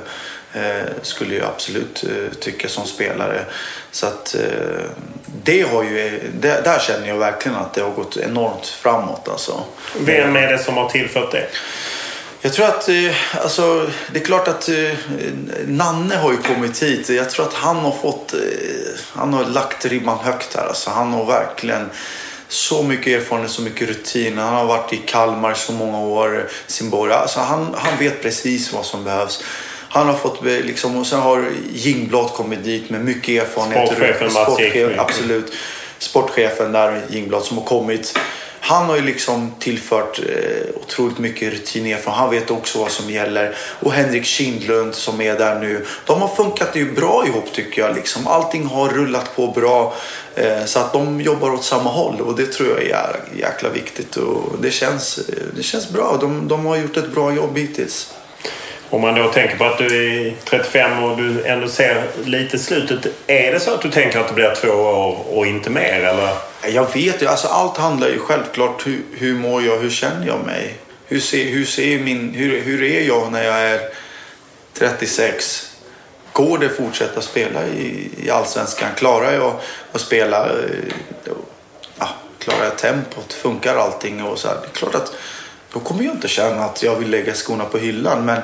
Eh, 0.53 0.87
skulle 1.03 1.35
jag 1.35 1.47
absolut 1.47 2.05
eh, 2.05 2.39
tycka 2.41 2.68
som 2.68 2.87
spelare. 2.87 3.45
Så 3.91 4.07
att 4.07 4.35
eh, 4.35 4.85
det 5.45 5.62
har 5.62 5.82
ju, 5.82 6.20
det, 6.41 6.64
där 6.64 6.78
känner 6.78 7.09
jag 7.09 7.16
verkligen 7.16 7.59
att 7.59 7.74
det 7.74 7.80
har 7.80 7.91
gått 7.91 8.16
enormt 8.16 8.66
framåt. 8.66 9.28
Alltså. 9.28 9.64
Vem 9.99 10.37
är 10.37 10.53
det 10.53 10.59
som 10.59 10.76
har 10.76 10.89
tillfört 10.89 11.32
det? 11.32 11.47
Jag 12.41 12.53
tror 12.53 12.66
att, 12.66 12.89
alltså, 13.43 13.87
det 14.12 14.20
är 14.20 14.24
klart 14.24 14.49
att 14.49 14.68
Nanne 15.66 16.16
har 16.16 16.32
ju 16.32 16.37
kommit 16.37 16.82
hit. 16.82 17.09
Jag 17.09 17.30
tror 17.30 17.47
att 17.47 17.55
han 17.55 17.76
har 17.76 17.93
fått, 17.93 18.35
han 19.12 19.35
har 19.35 19.45
lagt 19.45 19.85
ribban 19.85 20.18
högt 20.18 20.57
här. 20.57 20.66
Alltså, 20.66 20.91
han 20.91 21.12
har 21.12 21.24
verkligen 21.24 21.91
så 22.49 22.82
mycket 22.82 23.22
erfarenhet, 23.22 23.51
så 23.51 23.62
mycket 23.62 23.88
rutin. 23.88 24.38
Han 24.38 24.55
har 24.55 24.64
varit 24.64 24.92
i 24.92 24.97
Kalmar 24.97 25.55
så 25.55 25.72
många 25.72 25.99
år, 25.99 26.51
Simborg. 26.66 27.12
Alltså, 27.12 27.40
han, 27.40 27.74
han 27.78 27.99
vet 27.99 28.22
precis 28.22 28.72
vad 28.72 28.84
som 28.84 29.05
behövs. 29.05 29.45
Han 29.88 30.07
har 30.07 30.14
fått 30.14 30.45
liksom, 30.45 30.97
och 30.97 31.07
sen 31.07 31.20
har 31.20 31.45
Jingblad 31.72 32.30
kommit 32.30 32.64
dit 32.64 32.90
med 32.90 33.05
mycket 33.05 33.42
erfarenhet. 33.42 33.88
Sportchefen 33.88 34.32
Mats 34.32 34.61
Ekvik. 34.61 34.99
Absolut. 34.99 35.53
Sportchefen 35.99 36.72
där, 36.72 37.03
Jingblad, 37.11 37.45
som 37.45 37.59
har 37.59 37.64
kommit. 37.64 38.18
Han 38.67 38.87
har 38.87 38.97
ju 38.97 39.03
liksom 39.03 39.55
tillfört 39.59 40.19
eh, 40.19 40.83
otroligt 40.83 41.19
mycket 41.19 41.53
rutin 41.53 41.87
erfarenhet. 41.87 42.21
Han 42.21 42.31
vet 42.31 42.51
också 42.51 42.79
vad 42.79 42.91
som 42.91 43.11
gäller. 43.11 43.55
Och 43.81 43.93
Henrik 43.93 44.25
Kindlund 44.25 44.95
som 44.95 45.21
är 45.21 45.39
där 45.39 45.61
nu. 45.61 45.87
De 46.07 46.21
har 46.21 46.29
funkat 46.29 46.77
ju 46.77 46.93
bra 46.93 47.27
ihop 47.27 47.53
tycker 47.53 47.83
jag. 47.83 47.95
Liksom. 47.95 48.27
Allting 48.27 48.67
har 48.67 48.89
rullat 48.89 49.37
på 49.37 49.47
bra. 49.47 49.95
Eh, 50.35 50.65
så 50.65 50.79
att 50.79 50.93
de 50.93 51.21
jobbar 51.21 51.51
åt 51.51 51.65
samma 51.65 51.91
håll 51.91 52.21
och 52.21 52.37
det 52.37 52.47
tror 52.47 52.69
jag 52.69 52.83
är 52.83 53.21
jäkla 53.37 53.69
viktigt. 53.69 54.17
Och 54.17 54.59
det 54.61 54.71
känns, 54.71 55.19
eh, 55.19 55.35
det 55.57 55.62
känns 55.62 55.91
bra. 55.91 56.17
De, 56.21 56.49
de 56.49 56.67
har 56.67 56.77
gjort 56.77 56.97
ett 56.97 57.15
bra 57.15 57.35
jobb 57.35 57.59
hittills. 57.59 58.15
Om 58.91 59.01
man 59.01 59.15
då 59.15 59.29
tänker 59.29 59.57
på 59.57 59.65
att 59.65 59.79
du 59.79 59.87
är 59.87 60.35
35 60.45 61.03
och 61.05 61.17
du 61.17 61.45
ändå 61.45 61.69
ser 61.69 62.05
lite 62.25 62.59
slutet. 62.59 63.07
Är 63.27 63.53
det 63.53 63.61
så 63.61 63.75
att 63.75 63.83
du 63.83 63.91
tänker 63.91 64.19
att 64.19 64.29
det 64.29 64.35
blir 64.35 64.55
två 64.55 64.69
år 64.69 65.19
och 65.31 65.47
inte 65.47 65.71
mer? 65.71 66.01
Eller? 66.01 66.54
Jag 66.69 66.95
vet 66.95 67.23
ju. 67.23 67.27
Alltså, 67.27 67.49
allt 67.49 67.77
handlar 67.77 68.09
ju 68.09 68.19
självklart 68.19 68.87
hur, 68.87 69.03
hur 69.12 69.35
mår 69.35 69.62
jag? 69.62 69.79
Hur 69.79 69.91
känner 69.91 70.27
jag 70.27 70.47
mig? 70.47 70.79
Hur, 71.07 71.21
ser, 71.21 71.45
hur, 71.45 71.65
ser 71.65 71.99
min, 71.99 72.35
hur, 72.35 72.61
hur 72.61 72.83
är 72.83 73.03
jag 73.03 73.33
när 73.33 73.45
jag 73.45 73.61
är 73.61 73.81
36? 74.73 75.71
Går 76.33 76.59
det 76.59 76.67
att 76.67 76.77
fortsätta 76.77 77.21
spela 77.21 77.67
i, 77.67 78.11
i 78.17 78.31
Allsvenskan? 78.31 78.89
Klarar 78.97 79.33
jag 79.33 79.55
att 79.93 80.01
spela? 80.01 80.49
Eh, 80.49 81.35
ja, 81.99 82.09
klarar 82.39 82.65
jag 82.65 82.79
tempot? 82.79 83.33
Funkar 83.33 83.77
allting? 83.77 84.25
Och 84.25 84.39
så 84.39 84.49
här. 84.49 84.55
Det 84.55 84.67
är 84.67 84.71
klart 84.71 84.95
att 84.95 85.12
då 85.73 85.81
kommer 85.81 86.05
jag 86.05 86.15
inte 86.15 86.29
känna 86.29 86.65
att 86.65 86.83
jag 86.83 86.97
vill 86.97 87.11
lägga 87.11 87.35
skorna 87.35 87.65
på 87.65 87.79
hyllan. 87.79 88.25
Men 88.25 88.43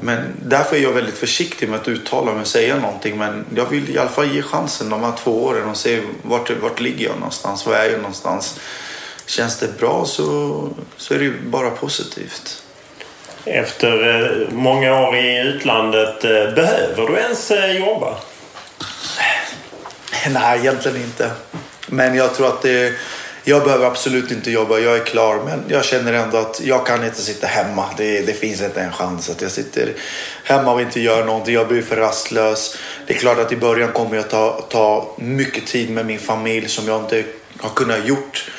men 0.00 0.34
därför 0.42 0.76
är 0.76 0.80
jag 0.80 0.92
väldigt 0.92 1.18
försiktig 1.18 1.68
med 1.68 1.80
att 1.80 1.88
uttala 1.88 2.32
mig 2.32 2.40
och 2.40 2.46
säga 2.46 2.76
någonting. 2.76 3.18
Men 3.18 3.46
jag 3.56 3.66
vill 3.66 3.90
i 3.90 3.98
alla 3.98 4.10
fall 4.10 4.34
ge 4.34 4.42
chansen 4.42 4.88
de 4.88 5.04
här 5.04 5.12
två 5.24 5.44
åren 5.44 5.68
och 5.68 5.76
se 5.76 6.00
vart, 6.22 6.50
vart 6.50 6.80
ligger 6.80 7.06
jag 7.06 7.16
någonstans. 7.16 7.66
Var 7.66 7.74
är 7.74 7.90
jag 7.90 7.98
någonstans? 7.98 8.60
Känns 9.26 9.58
det 9.58 9.78
bra 9.78 10.04
så, 10.06 10.68
så 10.96 11.14
är 11.14 11.18
det 11.18 11.30
bara 11.30 11.70
positivt. 11.70 12.62
Efter 13.44 14.08
eh, 14.08 14.54
många 14.54 15.00
år 15.00 15.16
i 15.16 15.40
utlandet, 15.40 16.24
eh, 16.24 16.30
behöver 16.30 17.06
du 17.06 17.16
ens 17.16 17.50
eh, 17.50 17.78
jobba? 17.78 18.16
Nej, 20.30 20.58
egentligen 20.58 20.96
inte. 20.96 21.30
Men 21.86 22.14
jag 22.14 22.34
tror 22.34 22.46
att 22.46 22.62
det 22.62 22.94
jag 23.44 23.64
behöver 23.64 23.86
absolut 23.86 24.30
inte 24.30 24.50
jobba, 24.50 24.78
jag 24.78 24.96
är 24.96 25.04
klar. 25.04 25.42
Men 25.44 25.64
jag 25.68 25.84
känner 25.84 26.12
ändå 26.12 26.36
att 26.36 26.60
jag 26.64 26.86
kan 26.86 27.04
inte 27.04 27.22
sitta 27.22 27.46
hemma. 27.46 27.84
Det, 27.96 28.20
det 28.20 28.32
finns 28.32 28.62
inte 28.62 28.80
en 28.80 28.92
chans 28.92 29.30
att 29.30 29.42
jag 29.42 29.50
sitter 29.50 29.92
hemma 30.44 30.72
och 30.72 30.80
inte 30.80 31.00
gör 31.00 31.24
någonting. 31.24 31.54
Jag 31.54 31.68
blir 31.68 31.82
för 31.82 31.96
rastlös. 31.96 32.76
Det 33.06 33.14
är 33.14 33.18
klart 33.18 33.38
att 33.38 33.52
i 33.52 33.56
början 33.56 33.92
kommer 33.92 34.16
jag 34.16 34.30
ta, 34.30 34.60
ta 34.68 35.14
mycket 35.18 35.66
tid 35.66 35.90
med 35.90 36.06
min 36.06 36.18
familj 36.18 36.68
som 36.68 36.88
jag 36.88 37.00
inte 37.00 37.24
har 37.58 37.70
kunnat 37.70 38.06
gjort. 38.06 38.50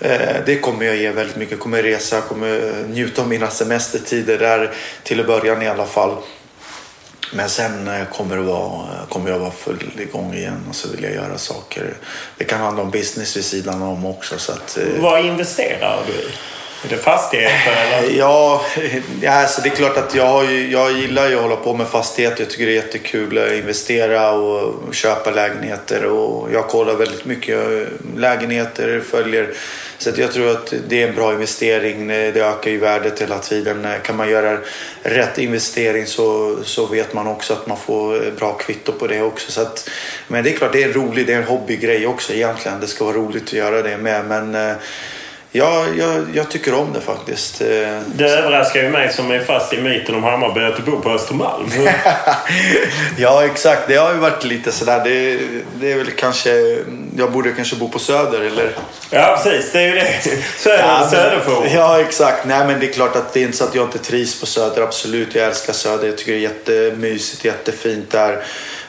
Eh, 0.00 0.36
det 0.46 0.58
kommer 0.58 0.86
jag 0.86 0.96
ge 0.96 1.10
väldigt 1.10 1.36
mycket. 1.36 1.52
Jag 1.52 1.60
kommer 1.60 1.82
resa, 1.82 2.20
kommer 2.20 2.84
njuta 2.88 3.22
av 3.22 3.28
mina 3.28 3.50
semestertider 3.50 4.38
där 4.38 4.70
till 5.02 5.20
en 5.20 5.26
början 5.26 5.62
i 5.62 5.68
alla 5.68 5.86
fall. 5.86 6.16
Men 7.32 7.48
sen 7.48 7.88
eh, 7.88 8.06
kommer, 8.12 8.36
det 8.36 8.42
vara, 8.42 9.06
kommer 9.08 9.30
jag 9.30 9.38
vara 9.38 9.50
full 9.50 9.90
igång 9.98 10.34
igen 10.34 10.64
och 10.68 10.74
så 10.74 10.88
vill 10.88 11.04
jag 11.04 11.12
göra 11.14 11.38
saker. 11.38 11.94
Det 12.36 12.44
kan 12.44 12.60
handla 12.60 12.82
om 12.82 12.90
business 12.90 13.36
vid 13.36 13.44
sidan 13.44 13.82
om 13.82 14.06
också. 14.06 14.38
Så 14.38 14.52
att, 14.52 14.78
eh, 14.78 15.02
Vad 15.02 15.24
investerar 15.24 15.98
du 16.06 16.12
i? 16.12 16.26
Är 16.84 16.88
det 16.88 16.96
fastigheter 16.96 17.72
eller? 17.86 18.08
Eh, 18.08 18.16
ja, 18.18 18.64
alltså 19.24 19.62
det 19.62 19.68
är 19.68 19.74
klart 19.74 19.96
att 19.96 20.14
jag, 20.14 20.52
jag 20.52 20.92
gillar 20.92 21.28
ju 21.28 21.34
att 21.36 21.42
hålla 21.42 21.56
på 21.56 21.74
med 21.74 21.86
fastigheter. 21.86 22.40
Jag 22.40 22.50
tycker 22.50 22.66
det 22.66 22.72
är 22.72 22.74
jättekul 22.74 23.38
att 23.38 23.52
investera 23.52 24.32
och 24.32 24.94
köpa 24.94 25.30
lägenheter. 25.30 26.06
Och 26.06 26.52
jag 26.52 26.68
kollar 26.68 26.94
väldigt 26.94 27.24
mycket 27.24 27.56
eh, 27.56 28.16
lägenheter, 28.16 29.00
följer. 29.10 29.50
Så 29.98 30.10
jag 30.16 30.32
tror 30.32 30.50
att 30.50 30.72
det 30.88 31.02
är 31.02 31.08
en 31.08 31.14
bra 31.14 31.32
investering. 31.32 32.10
Eh, 32.10 32.34
det 32.34 32.40
ökar 32.40 32.70
ju 32.70 32.78
värdet 32.78 33.22
hela 33.22 33.38
tiden. 33.38 33.86
Kan 34.02 34.16
man 34.16 34.30
göra 34.30 34.58
rätt 35.02 35.38
investering 35.38 36.06
så, 36.06 36.58
så 36.64 36.86
vet 36.86 37.14
man 37.14 37.26
också 37.26 37.52
att 37.52 37.66
man 37.66 37.76
får 37.76 38.30
bra 38.30 38.52
kvitto 38.52 38.92
på 38.92 39.06
det 39.06 39.22
också. 39.22 39.52
Så 39.52 39.60
att, 39.60 39.90
men 40.28 40.44
det 40.44 40.50
är 40.50 40.56
klart, 40.56 40.72
det 40.72 40.82
är 40.82 40.88
en 40.88 40.92
rolig, 40.92 41.26
det 41.26 41.32
är 41.32 41.38
en 41.38 41.44
hobbygrej 41.44 42.06
också 42.06 42.32
egentligen. 42.32 42.80
Det 42.80 42.86
ska 42.86 43.04
vara 43.04 43.16
roligt 43.16 43.42
att 43.42 43.52
göra 43.52 43.82
det 43.82 43.96
med. 43.96 44.24
Men, 44.24 44.54
eh, 44.54 44.76
Ja, 45.52 45.84
jag, 45.98 46.26
jag, 46.34 46.50
tycker 46.50 46.74
om 46.74 46.92
det 46.92 47.00
faktiskt. 47.00 47.60
Eh, 47.60 47.66
det 48.06 48.24
överraskar 48.24 48.82
ju 48.82 48.90
mig 48.90 49.12
som 49.12 49.30
är 49.30 49.40
fast 49.40 49.72
i 49.72 49.82
myten 49.82 50.14
om 50.14 50.24
Hammarby 50.24 50.60
att 50.60 50.76
du 50.76 50.82
bor 50.90 51.00
på 51.00 51.10
Östermalm. 51.10 51.70
ja, 53.18 53.44
exakt. 53.44 53.88
Det 53.88 53.96
har 53.96 54.12
ju 54.12 54.18
varit 54.18 54.44
lite 54.44 54.72
sådär. 54.72 55.04
Det, 55.04 55.38
det 55.80 55.92
är 55.92 55.96
väl 55.96 56.10
kanske... 56.10 56.78
Jag 57.16 57.32
borde 57.32 57.52
kanske 57.52 57.76
bo 57.76 57.88
på 57.88 57.98
Söder, 57.98 58.40
eller? 58.40 58.72
Ja, 59.10 59.40
precis. 59.42 59.72
Det 59.72 59.80
är 59.80 59.86
ju 59.88 59.94
det. 59.94 60.12
Söder, 60.56 60.78
ja, 60.78 61.08
Söderförort. 61.10 61.66
Ja, 61.74 62.00
exakt. 62.00 62.46
Nej, 62.46 62.66
men 62.66 62.80
det 62.80 62.88
är 62.88 62.92
klart 62.92 63.16
att 63.16 63.32
det 63.32 63.40
är 63.40 63.44
inte 63.44 63.56
så 63.56 63.64
att 63.64 63.74
jag 63.74 63.84
inte 63.86 63.98
trivs 63.98 64.40
på 64.40 64.46
Söder. 64.46 64.82
Absolut, 64.82 65.34
jag 65.34 65.46
älskar 65.46 65.72
Söder. 65.72 66.06
Jag 66.06 66.18
tycker 66.18 66.32
det 66.32 66.38
är 66.38 66.42
jättemysigt, 66.42 67.44
jättefint 67.44 68.10
där. 68.10 68.44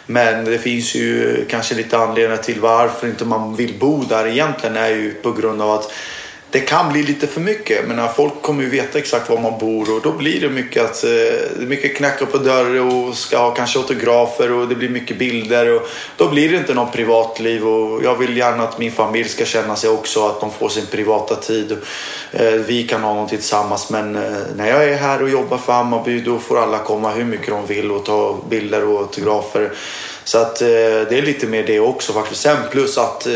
Men 0.06 0.46
det 0.46 0.58
finns 0.58 0.96
ju 0.96 1.46
kanske 1.50 1.76
lite 1.76 1.98
anledningar 1.98 2.44
till 2.44 2.60
varför 2.60 3.08
inte 3.08 3.26
man 3.26 3.56
vill 3.56 3.74
bo 3.80 4.04
där 4.04 4.28
egentligen 4.28 4.78
är 4.78 4.90
ju 4.90 5.14
på 5.14 5.32
grund 5.32 5.62
av 5.62 5.72
att 5.72 5.92
det 6.52 6.60
kan 6.60 6.92
bli 6.92 7.04
lite 7.04 7.28
för 7.28 7.42
mycket. 7.42 7.88
Men 7.88 8.14
folk 8.16 8.42
kommer 8.42 8.64
ju 8.64 8.70
veta 8.70 9.00
exakt 9.00 9.30
var 9.30 9.38
man 9.38 9.60
bor 9.60 9.96
och 9.96 10.02
då 10.02 10.12
blir 10.12 10.42
det 10.42 10.50
mycket 10.50 10.84
att 10.84 11.04
eh, 11.04 11.68
mycket 11.68 11.98
knacka 11.98 12.26
på 12.26 12.38
dörren 12.38 12.92
och 12.92 13.18
ska 13.18 13.38
ha 13.38 13.52
kanske 13.52 13.80
autografer 13.80 14.52
och 14.52 14.68
det 14.68 14.76
blir 14.76 14.90
mycket 14.90 15.18
bilder 15.18 15.76
och 15.76 15.88
då 16.18 16.28
blir 16.28 16.52
det 16.52 16.58
inte 16.58 16.74
något 16.74 16.94
privatliv 16.94 17.68
och 17.68 18.04
jag 18.04 18.16
vill 18.16 18.38
gärna 18.38 18.64
att 18.64 18.80
min 18.80 18.92
familj 18.92 19.30
ska 19.30 19.46
känna 19.46 19.76
sig 19.76 19.90
också 19.90 20.28
att 20.28 20.40
de 20.40 20.52
får 20.52 20.70
sin 20.70 20.86
privata 20.86 21.36
tid. 21.36 21.78
Eh, 22.32 22.52
vi 22.52 22.88
kan 22.88 23.04
ha 23.04 23.14
någonting 23.14 23.38
tillsammans 23.38 23.90
men 23.90 24.16
eh, 24.16 24.38
när 24.56 24.70
jag 24.70 24.84
är 24.84 24.98
här 24.98 25.22
och 25.22 25.30
jobbar 25.30 25.58
för 25.58 25.74
Hammarby 25.74 26.20
då 26.20 26.40
får 26.40 26.64
alla 26.64 26.80
komma 26.80 27.12
hur 27.12 27.26
mycket 27.26 27.48
de 27.48 27.66
vill 27.66 27.92
och 27.92 28.06
ta 28.06 28.38
bilder 28.50 28.88
och 28.88 29.00
autografer. 29.00 29.72
Så 30.24 30.38
att 30.38 30.62
eh, 30.62 30.68
det 30.68 31.18
är 31.18 31.22
lite 31.22 31.48
mer 31.48 31.64
det 31.64 31.80
också 31.80 32.14
faktiskt. 32.14 32.42
Sen 32.42 32.58
plus 32.72 32.98
att 32.98 33.28
eh, 33.28 33.34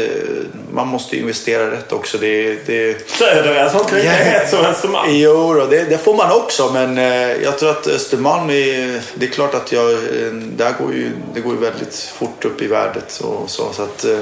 man 0.71 0.87
måste 0.87 1.17
investera 1.17 1.71
rätt 1.71 1.91
också. 1.91 2.17
Det, 2.17 2.65
det... 2.65 3.09
Söder 3.09 3.55
är 3.55 3.69
sånt 3.69 3.91
lite 3.91 4.07
hett 4.07 4.49
som 4.49 4.59
Östermalm. 4.59 5.11
Jo, 5.15 5.53
då, 5.53 5.65
det, 5.65 5.83
det, 5.83 5.97
får 5.97 6.15
man 6.15 6.31
också. 6.31 6.69
Men 6.73 6.97
eh, 6.97 7.43
jag 7.43 7.59
tror 7.59 7.69
att 7.69 7.87
Östermalm 7.87 8.49
är... 8.49 9.01
Det 9.15 9.25
är 9.25 9.29
klart 9.29 9.53
att 9.53 9.71
jag... 9.71 9.91
Eh, 9.91 10.31
där 10.33 10.73
går 10.79 10.93
ju, 10.93 11.11
det 11.33 11.41
går 11.41 11.53
ju 11.53 11.59
väldigt 11.59 11.95
fort 11.95 12.45
upp 12.45 12.61
i 12.61 12.67
värdet 12.67 13.21
och 13.23 13.49
så. 13.49 13.73
så 13.73 13.83
att, 13.83 14.05
eh, 14.05 14.19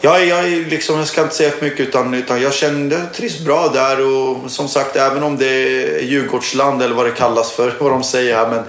jag, 0.00 0.26
jag, 0.26 0.44
liksom, 0.50 0.98
jag 0.98 1.06
ska 1.06 1.22
inte 1.22 1.34
säga 1.34 1.50
för 1.50 1.64
mycket 1.64 1.88
utan, 1.88 2.14
utan 2.14 2.42
jag 2.42 2.54
kände 2.54 3.06
trivs 3.14 3.40
bra 3.40 3.68
där 3.68 4.00
och 4.06 4.50
som 4.50 4.68
sagt 4.68 4.96
även 4.96 5.22
om 5.22 5.36
det 5.36 5.46
är 5.46 6.00
Djurgårdsland 6.02 6.82
eller 6.82 6.94
vad 6.94 7.06
det 7.06 7.12
kallas 7.12 7.52
för 7.52 7.72
vad 7.80 7.92
de 7.92 8.04
säger 8.04 8.36
här 8.36 8.48
men 8.48 8.62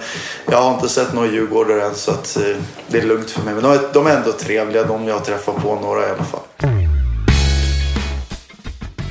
jag 0.50 0.58
har 0.58 0.74
inte 0.74 0.88
sett 0.88 1.12
några 1.12 1.28
djurgårdare 1.28 1.82
än 1.82 1.94
så 1.94 2.10
att 2.10 2.36
eh, 2.36 2.56
det 2.86 2.98
är 2.98 3.02
lugnt 3.02 3.30
för 3.30 3.42
mig. 3.42 3.54
Men 3.54 3.62
de 3.62 3.78
de 3.92 4.06
är 4.06 4.16
ändå 4.16 4.32
trevliga 4.32 4.84
de 4.84 5.08
jag 5.08 5.24
träffar 5.24 5.52
på 5.52 5.74
några 5.74 6.00
i 6.00 6.10
alla 6.10 6.24
fall. 6.24 6.40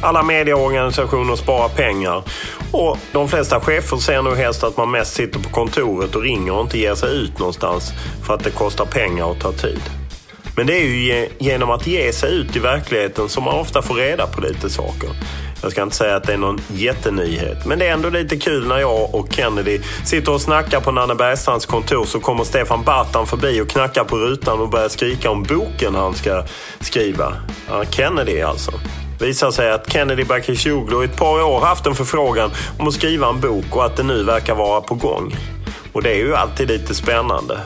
Alla 0.01 0.23
medieorganisationer 0.23 1.35
sparar 1.35 1.69
pengar 1.69 2.23
och 2.71 2.97
de 3.11 3.29
flesta 3.29 3.59
chefer 3.59 3.97
ser 3.97 4.21
nog 4.21 4.33
helst 4.33 4.63
att 4.63 4.77
man 4.77 4.91
mest 4.91 5.13
sitter 5.13 5.39
på 5.39 5.49
kontoret 5.49 6.15
och 6.15 6.21
ringer 6.21 6.53
och 6.53 6.61
inte 6.61 6.77
ger 6.77 6.95
sig 6.95 7.15
ut 7.17 7.39
någonstans 7.39 7.91
för 8.25 8.33
att 8.33 8.43
det 8.43 8.51
kostar 8.51 8.85
pengar 8.85 9.25
och 9.25 9.39
tar 9.39 9.51
tid. 9.51 9.81
Men 10.57 10.67
det 10.67 10.73
är 10.73 10.83
ju 10.83 11.29
genom 11.39 11.69
att 11.69 11.87
ge 11.87 12.13
sig 12.13 12.35
ut 12.35 12.55
i 12.55 12.59
verkligheten 12.59 13.29
som 13.29 13.43
man 13.43 13.55
ofta 13.55 13.81
får 13.81 13.95
reda 13.95 14.27
på 14.27 14.41
lite 14.41 14.69
saker. 14.69 15.09
Jag 15.61 15.71
ska 15.71 15.83
inte 15.83 15.95
säga 15.95 16.15
att 16.15 16.23
det 16.23 16.33
är 16.33 16.37
någon 16.37 16.61
jättenyhet, 16.67 17.65
men 17.65 17.79
det 17.79 17.87
är 17.87 17.93
ändå 17.93 18.09
lite 18.09 18.37
kul 18.37 18.67
när 18.67 18.79
jag 18.79 19.15
och 19.15 19.33
Kennedy 19.33 19.79
sitter 20.05 20.33
och 20.33 20.41
snackar 20.41 20.79
på 20.79 20.91
Nanne 20.91 21.15
Bergstrands 21.15 21.65
kontor 21.65 22.05
så 22.05 22.19
kommer 22.19 22.43
Stefan 22.43 22.83
Bartan 22.83 23.27
förbi 23.27 23.61
och 23.61 23.69
knackar 23.69 24.03
på 24.03 24.17
rutan 24.17 24.59
och 24.59 24.69
börjar 24.69 24.89
skrika 24.89 25.31
om 25.31 25.43
boken 25.43 25.95
han 25.95 26.13
ska 26.13 26.43
skriva. 26.79 27.33
Ja, 27.69 27.83
Kennedy 27.85 28.41
alltså. 28.41 28.71
Visar 29.19 29.51
sig 29.51 29.71
att 29.71 29.91
Kennedy 29.91 30.23
Bakircioglu 30.23 31.01
i 31.01 31.05
ett 31.05 31.17
par 31.17 31.43
år 31.43 31.59
haft 31.59 31.85
en 31.85 31.95
förfrågan 31.95 32.51
om 32.79 32.87
att 32.87 32.93
skriva 32.93 33.29
en 33.29 33.39
bok 33.39 33.75
och 33.75 33.85
att 33.85 33.95
det 33.97 34.03
nu 34.03 34.23
verkar 34.23 34.55
vara 34.55 34.81
på 34.81 34.95
gång. 34.95 35.35
Och 35.93 36.03
det 36.03 36.09
är 36.09 36.17
ju 36.17 36.35
alltid 36.35 36.67
lite 36.67 36.95
spännande. 36.95 37.59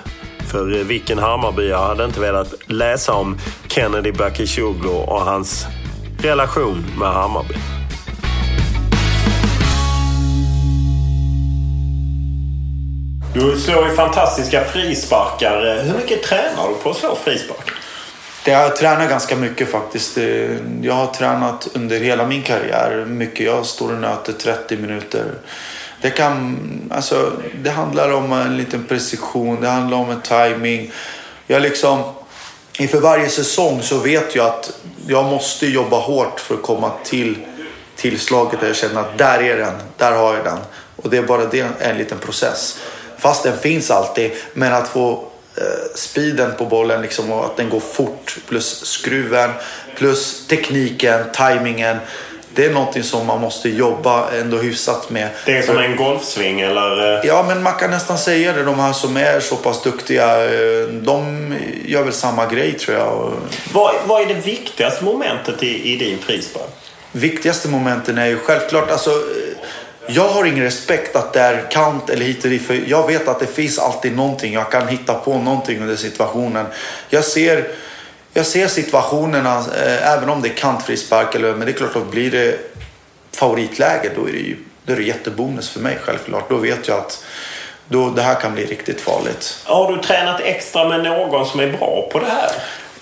För 0.51 0.65
vilken 0.83 1.19
Hammarbyare 1.19 1.87
hade 1.87 2.05
inte 2.05 2.19
velat 2.19 2.53
läsa 2.65 3.13
om 3.13 3.37
Kennedy 3.67 4.11
Bakircioglu 4.11 4.89
och 4.89 5.21
hans 5.21 5.65
relation 6.23 6.85
med 6.99 7.07
Hammarby? 7.07 7.53
Du 13.33 13.59
slår 13.59 13.87
ju 13.87 13.95
fantastiska 13.95 14.63
frisparkar. 14.63 15.83
Hur 15.83 15.93
mycket 15.93 16.23
tränar 16.23 16.69
du 16.69 16.75
på 16.83 16.89
att 16.89 16.97
slå 16.97 17.15
frisparkar? 17.15 17.75
Jag 18.45 18.75
tränar 18.75 19.07
ganska 19.07 19.35
mycket 19.35 19.71
faktiskt. 19.71 20.17
Jag 20.81 20.93
har 20.93 21.07
tränat 21.07 21.67
under 21.73 21.99
hela 21.99 22.25
min 22.25 22.41
karriär 22.41 23.05
mycket. 23.07 23.45
Jag 23.45 23.65
står 23.65 23.91
och 23.93 24.01
nöter 24.01 24.33
30 24.33 24.77
minuter 24.77 25.25
det, 26.01 26.09
kan, 26.09 26.57
alltså, 26.91 27.31
det 27.63 27.69
handlar 27.69 28.11
om 28.11 28.33
en 28.33 28.57
liten 28.57 28.83
precision, 28.83 29.61
det 29.61 29.67
handlar 29.67 29.97
om 29.97 30.09
en 30.09 30.21
timing. 30.21 30.91
Jag 31.47 31.61
liksom, 31.61 32.03
inför 32.77 32.99
varje 32.99 33.29
säsong 33.29 33.81
så 33.81 33.97
vet 33.97 34.35
jag 34.35 34.45
att 34.45 34.71
jag 35.07 35.25
måste 35.25 35.67
jobba 35.67 35.99
hårt 35.99 36.39
för 36.39 36.55
att 36.55 36.61
komma 36.61 36.91
till 37.03 37.37
tillslaget 37.95 38.59
där 38.59 38.67
jag 38.67 38.75
känner 38.75 39.01
att 39.01 39.17
där 39.17 39.43
är 39.43 39.57
den, 39.57 39.73
där 39.97 40.11
har 40.11 40.35
jag 40.35 40.43
den. 40.43 40.59
Och 40.95 41.09
det 41.09 41.17
är 41.17 41.23
bara 41.23 41.45
det 41.45 41.67
en 41.79 41.97
liten 41.97 42.17
process. 42.17 42.79
Fast 43.17 43.43
den 43.43 43.57
finns 43.57 43.91
alltid, 43.91 44.31
men 44.53 44.73
att 44.73 44.87
få 44.87 45.11
eh, 45.55 45.95
speeden 45.95 46.51
på 46.57 46.65
bollen 46.65 47.01
liksom, 47.01 47.31
och 47.31 47.45
att 47.45 47.57
den 47.57 47.69
går 47.69 47.79
fort 47.79 48.37
plus 48.47 48.85
skruven 48.85 49.51
plus 49.95 50.47
tekniken, 50.47 51.23
tajmingen 51.33 51.97
det 52.55 52.65
är 52.65 52.73
någonting 52.73 53.03
som 53.03 53.27
man 53.27 53.41
måste 53.41 53.69
jobba 53.69 54.31
ändå 54.31 54.57
hyfsat 54.57 55.09
med. 55.09 55.29
Det 55.45 55.57
är 55.57 55.61
som 55.61 55.77
en 55.77 55.95
golfsving 55.95 56.61
eller? 56.61 57.25
Ja, 57.25 57.43
men 57.47 57.63
man 57.63 57.73
kan 57.73 57.91
nästan 57.91 58.17
säga 58.17 58.53
det. 58.53 58.63
De 58.63 58.79
här 58.79 58.93
som 58.93 59.17
är 59.17 59.39
så 59.39 59.55
pass 59.55 59.83
duktiga, 59.83 60.43
eh, 60.45 60.87
de 60.87 61.53
gör 61.85 62.03
väl 62.03 62.13
samma 62.13 62.45
grej 62.45 62.73
tror 62.73 62.97
jag. 62.97 63.33
Vad, 63.73 63.93
vad 64.05 64.21
är 64.21 64.25
det 64.25 64.33
viktigaste 64.33 65.03
momentet 65.03 65.63
i, 65.63 65.93
i 65.93 65.95
din 65.95 66.19
frispark? 66.19 66.69
Viktigaste 67.11 67.67
momenten 67.67 68.17
är 68.17 68.25
ju 68.25 68.37
självklart, 68.37 68.91
alltså 68.91 69.11
jag 70.07 70.27
har 70.27 70.45
ingen 70.45 70.63
respekt 70.63 71.15
att 71.15 71.33
det 71.33 71.39
är 71.39 71.71
kant 71.71 72.09
eller 72.09 72.25
hit 72.25 72.43
och 72.43 72.49
dit. 72.49 72.67
För 72.67 72.83
jag 72.87 73.07
vet 73.07 73.27
att 73.27 73.39
det 73.39 73.47
finns 73.47 73.79
alltid 73.79 74.15
någonting. 74.15 74.53
Jag 74.53 74.71
kan 74.71 74.87
hitta 74.87 75.13
på 75.13 75.37
någonting 75.37 75.81
under 75.81 75.95
situationen. 75.95 76.65
Jag 77.09 77.23
ser 77.23 77.67
jag 78.33 78.45
ser 78.45 78.67
situationerna, 78.67 79.57
eh, 79.57 80.13
även 80.13 80.29
om 80.29 80.41
det 80.41 80.47
är 80.47 80.53
kantfrispark, 80.53 81.35
eller, 81.35 81.53
men 81.53 81.65
det 81.65 81.71
är 81.71 81.77
klart 81.77 81.95
att 81.95 82.11
blir 82.11 82.31
det 82.31 82.59
favoritläge 83.31 84.11
då 84.15 84.27
är 84.27 84.31
det 84.31 84.39
ju 84.39 84.57
då 84.85 84.93
är 84.93 84.97
det 84.97 85.03
jättebonus 85.03 85.69
för 85.69 85.79
mig 85.79 85.97
självklart. 86.01 86.49
Då 86.49 86.57
vet 86.57 86.87
jag 86.87 86.97
att 86.97 87.23
då, 87.87 88.09
det 88.09 88.21
här 88.21 88.35
kan 88.35 88.53
bli 88.53 88.65
riktigt 88.65 89.01
farligt. 89.01 89.57
Har 89.63 89.93
du 89.93 90.01
tränat 90.01 90.41
extra 90.41 90.89
med 90.89 91.03
någon 91.03 91.45
som 91.45 91.59
är 91.59 91.67
bra 91.67 92.09
på 92.11 92.19
det 92.19 92.25
här? 92.25 92.51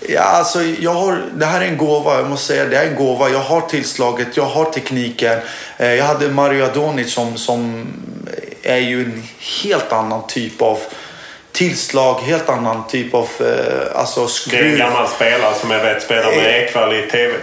Ja, 0.08 0.20
alltså, 0.20 0.62
jag 0.62 0.94
har, 0.94 1.22
det 1.34 1.46
här 1.46 1.60
är 1.60 1.64
en 1.64 1.76
gåva, 1.76 2.16
jag 2.16 2.30
måste 2.30 2.46
säga 2.46 2.64
det 2.64 2.76
är 2.76 2.86
en 2.86 2.96
gåva. 2.96 3.28
Jag 3.28 3.38
har 3.38 3.60
tillslaget, 3.60 4.36
jag 4.36 4.44
har 4.44 4.64
tekniken. 4.64 5.38
Eh, 5.78 5.94
jag 5.94 6.04
hade 6.04 6.28
Mario 6.28 6.64
Adonic 6.64 7.12
som, 7.12 7.36
som 7.36 7.86
är 8.62 8.78
ju 8.78 9.04
en 9.04 9.22
helt 9.62 9.92
annan 9.92 10.26
typ 10.26 10.62
av 10.62 10.78
tillslag, 11.52 12.14
helt 12.14 12.48
annan 12.48 12.86
typ 12.88 13.14
av 13.14 13.28
eh, 13.40 14.00
alltså 14.00 14.26
skruv. 14.26 14.60
Det 14.60 14.68
är 14.68 14.72
en 14.72 14.78
gammal 14.78 15.08
spelare 15.08 15.54
som 15.54 15.70
jag 15.70 15.84
vet 15.84 16.02
spelar 16.02 16.30
med 16.30 16.46
eh, 16.46 16.54
Ekwall 16.54 16.92
i 16.92 17.02
TV, 17.10 17.34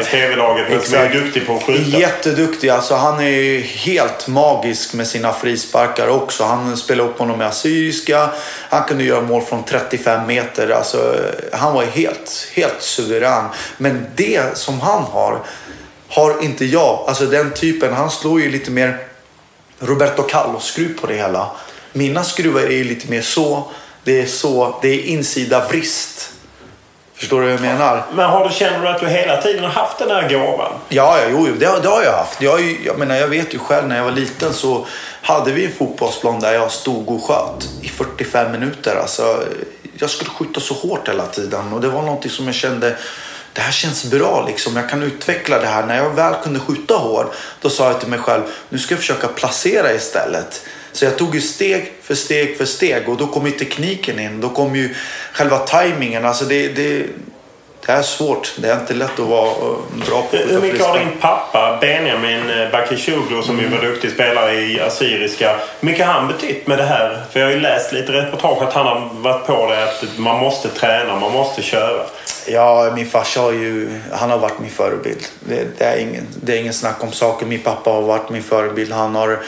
i 0.00 0.04
TV-laget 0.04 0.66
men 0.70 0.80
som 0.80 0.94
är 0.94 1.08
duktig 1.08 1.46
på 1.46 1.56
att 1.56 1.62
skjuta. 1.62 1.98
Jätteduktig. 1.98 2.68
Alltså, 2.68 2.94
han 2.94 3.20
är 3.20 3.28
ju 3.28 3.60
helt 3.60 4.28
magisk 4.28 4.94
med 4.94 5.06
sina 5.06 5.32
frisparkar 5.32 6.08
också. 6.08 6.44
Han 6.44 6.76
spelade 6.76 7.08
upp 7.08 7.18
honom 7.18 7.38
med 7.38 7.46
Assyriska. 7.46 8.30
Han 8.68 8.84
kunde 8.84 9.04
göra 9.04 9.20
mål 9.20 9.42
från 9.42 9.64
35 9.64 10.26
meter. 10.26 10.70
Alltså, 10.70 11.16
han 11.52 11.74
var 11.74 11.84
helt, 11.84 12.48
helt 12.54 12.82
suverän. 12.82 13.44
Men 13.76 14.06
det 14.16 14.58
som 14.58 14.80
han 14.80 15.02
har, 15.02 15.38
har 16.08 16.44
inte 16.44 16.64
jag. 16.64 17.04
Alltså 17.08 17.26
den 17.26 17.52
typen. 17.52 17.92
Han 17.92 18.10
slår 18.10 18.40
ju 18.40 18.50
lite 18.50 18.70
mer 18.70 18.98
Roberto 19.78 20.22
Carlos-skruv 20.22 21.00
på 21.00 21.06
det 21.06 21.14
hela. 21.14 21.50
Mina 21.92 22.24
skruvar 22.24 22.60
är 22.60 22.84
lite 22.84 23.10
mer 23.10 23.22
så. 23.22 23.70
Det 24.04 24.20
är 24.20 24.26
så. 24.26 24.78
Det 24.82 24.88
är 24.88 25.04
insida 25.04 25.68
vrist. 25.68 26.32
Förstår 27.14 27.40
du 27.40 27.46
vad 27.46 27.54
jag 27.54 27.60
menar? 27.60 28.04
Men 28.14 28.30
har 28.30 28.48
du, 28.48 28.54
känner 28.54 28.80
du 28.80 28.88
att 28.88 29.00
du 29.00 29.08
hela 29.08 29.42
tiden 29.42 29.64
har 29.64 29.70
haft 29.70 29.98
den 29.98 30.10
här 30.10 30.28
gåvan? 30.28 30.72
Ja, 30.88 31.18
ja 31.18 31.28
jo, 31.30 31.46
det, 31.58 31.80
det 31.82 31.88
har 31.88 32.02
jag 32.02 32.12
haft. 32.12 32.42
Jag, 32.42 32.78
jag, 32.84 32.98
menar, 32.98 33.14
jag 33.14 33.28
vet 33.28 33.54
ju 33.54 33.58
själv 33.58 33.88
när 33.88 33.96
jag 33.96 34.04
var 34.04 34.12
liten 34.12 34.52
så 34.52 34.86
hade 35.22 35.52
vi 35.52 35.64
en 35.64 35.72
fotbollsplan 35.72 36.40
där 36.40 36.52
jag 36.52 36.72
stod 36.72 37.10
och 37.10 37.24
sköt 37.24 37.68
i 37.82 37.88
45 37.88 38.52
minuter. 38.52 38.96
Alltså, 38.96 39.44
jag 39.98 40.10
skulle 40.10 40.30
skjuta 40.30 40.60
så 40.60 40.74
hårt 40.74 41.08
hela 41.08 41.26
tiden 41.26 41.72
och 41.72 41.80
det 41.80 41.88
var 41.88 42.02
någonting 42.02 42.30
som 42.30 42.46
jag 42.46 42.54
kände 42.54 42.96
det 43.52 43.60
här 43.60 43.72
känns 43.72 44.04
bra 44.04 44.44
liksom. 44.46 44.76
Jag 44.76 44.88
kan 44.88 45.02
utveckla 45.02 45.58
det 45.58 45.66
här. 45.66 45.86
När 45.86 45.96
jag 45.96 46.10
väl 46.10 46.34
kunde 46.42 46.60
skjuta 46.60 46.94
hårt 46.94 47.34
då 47.60 47.70
sa 47.70 47.86
jag 47.86 48.00
till 48.00 48.08
mig 48.08 48.18
själv 48.18 48.42
nu 48.68 48.78
ska 48.78 48.94
jag 48.94 49.00
försöka 49.00 49.28
placera 49.28 49.92
istället. 49.92 50.62
Så 50.92 51.04
jag 51.04 51.18
tog 51.18 51.34
ju 51.34 51.40
steg 51.40 51.92
för 52.02 52.14
steg 52.14 52.58
för 52.58 52.64
steg 52.64 53.08
och 53.08 53.16
då 53.16 53.26
kom 53.26 53.46
ju 53.46 53.52
tekniken 53.52 54.18
in. 54.18 54.40
Då 54.40 54.48
kom 54.48 54.76
ju 54.76 54.94
själva 55.32 55.58
tajmingen. 55.58 56.24
Alltså 56.24 56.44
det, 56.44 56.68
det, 56.68 57.06
det 57.86 57.92
är 57.92 58.02
svårt. 58.02 58.54
Det 58.56 58.68
är 58.68 58.80
inte 58.80 58.94
lätt 58.94 59.20
att 59.20 59.26
vara 59.26 59.50
eh, 59.50 60.06
bra 60.08 60.22
på 60.30 60.36
Hur 60.36 60.60
mycket 60.60 60.86
har 60.86 60.98
din 60.98 61.18
pappa 61.20 61.78
Benjamin 61.80 62.50
eh, 62.50 62.70
Bakircioglu 62.70 63.42
som 63.42 63.58
mm. 63.58 63.72
ju 63.72 63.76
var 63.76 63.84
duktig 63.84 64.10
spelare 64.10 64.54
i 64.54 64.80
Assyriska. 64.80 65.56
Hur 65.80 65.86
mycket 65.86 66.06
har 66.06 66.12
han 66.12 66.28
betytt 66.28 66.66
med 66.66 66.78
det 66.78 66.84
här? 66.84 67.22
För 67.32 67.40
jag 67.40 67.46
har 67.46 67.52
ju 67.52 67.60
läst 67.60 67.92
lite 67.92 68.12
reportage 68.12 68.62
att 68.62 68.72
han 68.72 68.86
har 68.86 69.10
varit 69.14 69.46
på 69.46 69.66
det 69.66 69.82
att 69.84 70.18
man 70.18 70.40
måste 70.40 70.68
träna, 70.68 71.16
man 71.20 71.32
måste 71.32 71.62
köra. 71.62 72.02
Ja, 72.46 72.92
min 72.94 73.06
farsa 73.06 73.40
har 73.40 73.52
ju, 73.52 74.00
han 74.12 74.30
har 74.30 74.38
varit 74.38 74.58
min 74.60 74.70
förebild. 74.70 75.24
Det, 75.40 75.78
det, 75.78 75.84
är 75.84 75.98
ingen, 75.98 76.26
det 76.42 76.56
är 76.56 76.60
ingen 76.60 76.74
snack 76.74 77.04
om 77.04 77.12
saker. 77.12 77.46
Min 77.46 77.60
pappa 77.60 77.90
har 77.90 78.02
varit 78.02 78.30
min 78.30 78.42
förebild. 78.42 78.92
Han 78.92 79.14
har 79.14 79.42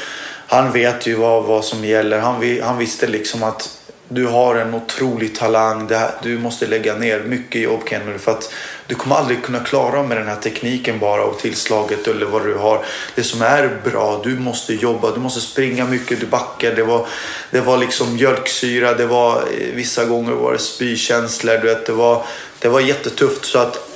han 0.46 0.72
vet 0.72 1.06
ju 1.06 1.14
vad, 1.14 1.44
vad 1.44 1.64
som 1.64 1.84
gäller. 1.84 2.18
Han, 2.18 2.60
han 2.62 2.78
visste 2.78 3.06
liksom 3.06 3.42
att 3.42 3.80
du 4.08 4.26
har 4.26 4.56
en 4.56 4.74
otrolig 4.74 5.34
talang. 5.34 5.90
Här, 5.90 6.10
du 6.22 6.38
måste 6.38 6.66
lägga 6.66 6.94
ner 6.94 7.20
mycket 7.20 7.62
jobb 7.62 7.80
Kennedy 7.88 8.18
för 8.18 8.32
att 8.32 8.52
du 8.86 8.94
kommer 8.94 9.16
aldrig 9.16 9.42
kunna 9.42 9.60
klara 9.60 10.02
med 10.02 10.16
den 10.16 10.28
här 10.28 10.36
tekniken 10.36 10.98
bara 10.98 11.24
och 11.24 11.38
tillslaget 11.38 12.08
eller 12.08 12.26
vad 12.26 12.44
du 12.44 12.54
har. 12.54 12.84
Det 13.14 13.22
som 13.22 13.42
är 13.42 13.80
bra, 13.84 14.20
du 14.24 14.38
måste 14.38 14.74
jobba, 14.74 15.10
du 15.10 15.20
måste 15.20 15.40
springa 15.40 15.84
mycket, 15.84 16.20
du 16.20 16.26
backar. 16.26 16.72
Det 16.72 16.82
var, 16.82 17.06
det 17.50 17.60
var 17.60 17.78
liksom 17.78 18.14
mjölksyra, 18.14 18.94
det 18.94 19.06
var 19.06 19.36
eh, 19.36 19.74
vissa 19.74 20.04
gånger 20.04 20.32
var 20.32 20.52
det 20.52 20.58
spykänslor. 20.58 21.58
Du 21.58 21.66
vet, 21.66 21.86
det, 21.86 21.92
var, 21.92 22.26
det 22.58 22.68
var 22.68 22.80
jättetufft. 22.80 23.44
Så 23.44 23.58
att 23.58 23.93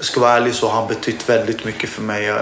ska 0.00 0.20
vara 0.20 0.32
ärlig 0.32 0.54
så 0.54 0.68
har 0.68 0.80
han 0.80 0.88
betytt 0.88 1.28
väldigt 1.28 1.64
mycket 1.64 1.90
för 1.90 2.02
mig. 2.02 2.28
Eh, 2.28 2.36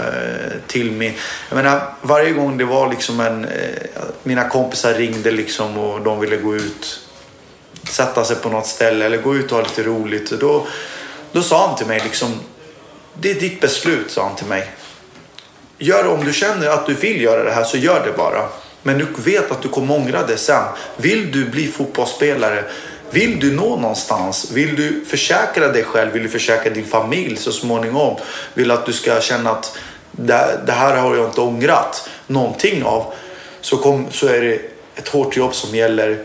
till 0.66 0.92
mig. 0.92 1.18
Jag 1.48 1.56
menar, 1.56 1.94
varje 2.02 2.30
gång 2.30 2.59
det 2.59 2.64
var 2.64 2.90
liksom 2.90 3.20
en... 3.20 3.44
Eh, 3.44 4.02
mina 4.22 4.48
kompisar 4.48 4.94
ringde 4.94 5.30
liksom 5.30 5.78
och 5.78 6.00
de 6.00 6.20
ville 6.20 6.36
gå 6.36 6.56
ut. 6.56 7.00
Sätta 7.88 8.24
sig 8.24 8.36
på 8.36 8.48
något 8.48 8.66
ställe 8.66 9.04
eller 9.04 9.16
gå 9.16 9.36
ut 9.36 9.52
och 9.52 9.59
ha 9.59 9.64
lite 9.64 9.82
roligt. 9.82 10.30
Då, 10.30 10.66
då 11.32 11.42
sa 11.42 11.66
han 11.66 11.76
till 11.76 11.86
mig 11.86 12.00
liksom... 12.04 12.40
Det 13.20 13.30
är 13.30 13.34
ditt 13.34 13.61
beslut, 13.61 14.11
sa 14.11 14.22
han 14.22 14.36
till 14.36 14.46
mig. 14.46 14.70
Gör 15.78 16.09
om 16.09 16.24
du 16.24 16.32
känner 16.32 16.68
att 16.68 16.86
du 16.86 16.94
vill 16.94 17.22
göra 17.22 17.44
det 17.44 17.52
här 17.52 17.64
så 17.64 17.76
gör 17.76 18.06
det 18.06 18.12
bara. 18.12 18.48
Men 18.82 18.98
du 18.98 19.06
vet 19.16 19.50
att 19.50 19.62
du 19.62 19.68
kommer 19.68 19.94
ångra 19.94 20.26
det 20.26 20.36
sen. 20.36 20.64
Vill 20.96 21.32
du 21.32 21.44
bli 21.44 21.66
fotbollsspelare 21.66 22.64
vill 23.11 23.40
du 23.40 23.56
nå 23.56 23.76
någonstans? 23.76 24.50
Vill 24.50 24.76
du 24.76 25.04
försäkra 25.04 25.68
dig 25.68 25.84
själv? 25.84 26.12
Vill 26.12 26.22
du 26.22 26.28
försäkra 26.28 26.70
din 26.70 26.86
familj 26.86 27.36
så 27.36 27.52
småningom? 27.52 28.16
Vill 28.54 28.70
att 28.70 28.86
du 28.86 28.92
ska 28.92 29.20
känna 29.20 29.50
att 29.50 29.78
det, 30.11 30.72
här 30.72 30.96
har 30.96 31.16
jag 31.16 31.28
inte 31.28 31.40
ångrat 31.40 32.09
någonting 32.26 32.84
av. 32.84 33.12
Så, 33.61 33.76
kom, 33.76 34.06
så 34.11 34.26
är 34.26 34.40
det 34.40 34.61
ett 34.94 35.09
hårt 35.09 35.36
jobb 35.36 35.54
som 35.54 35.74
gäller. 35.74 36.24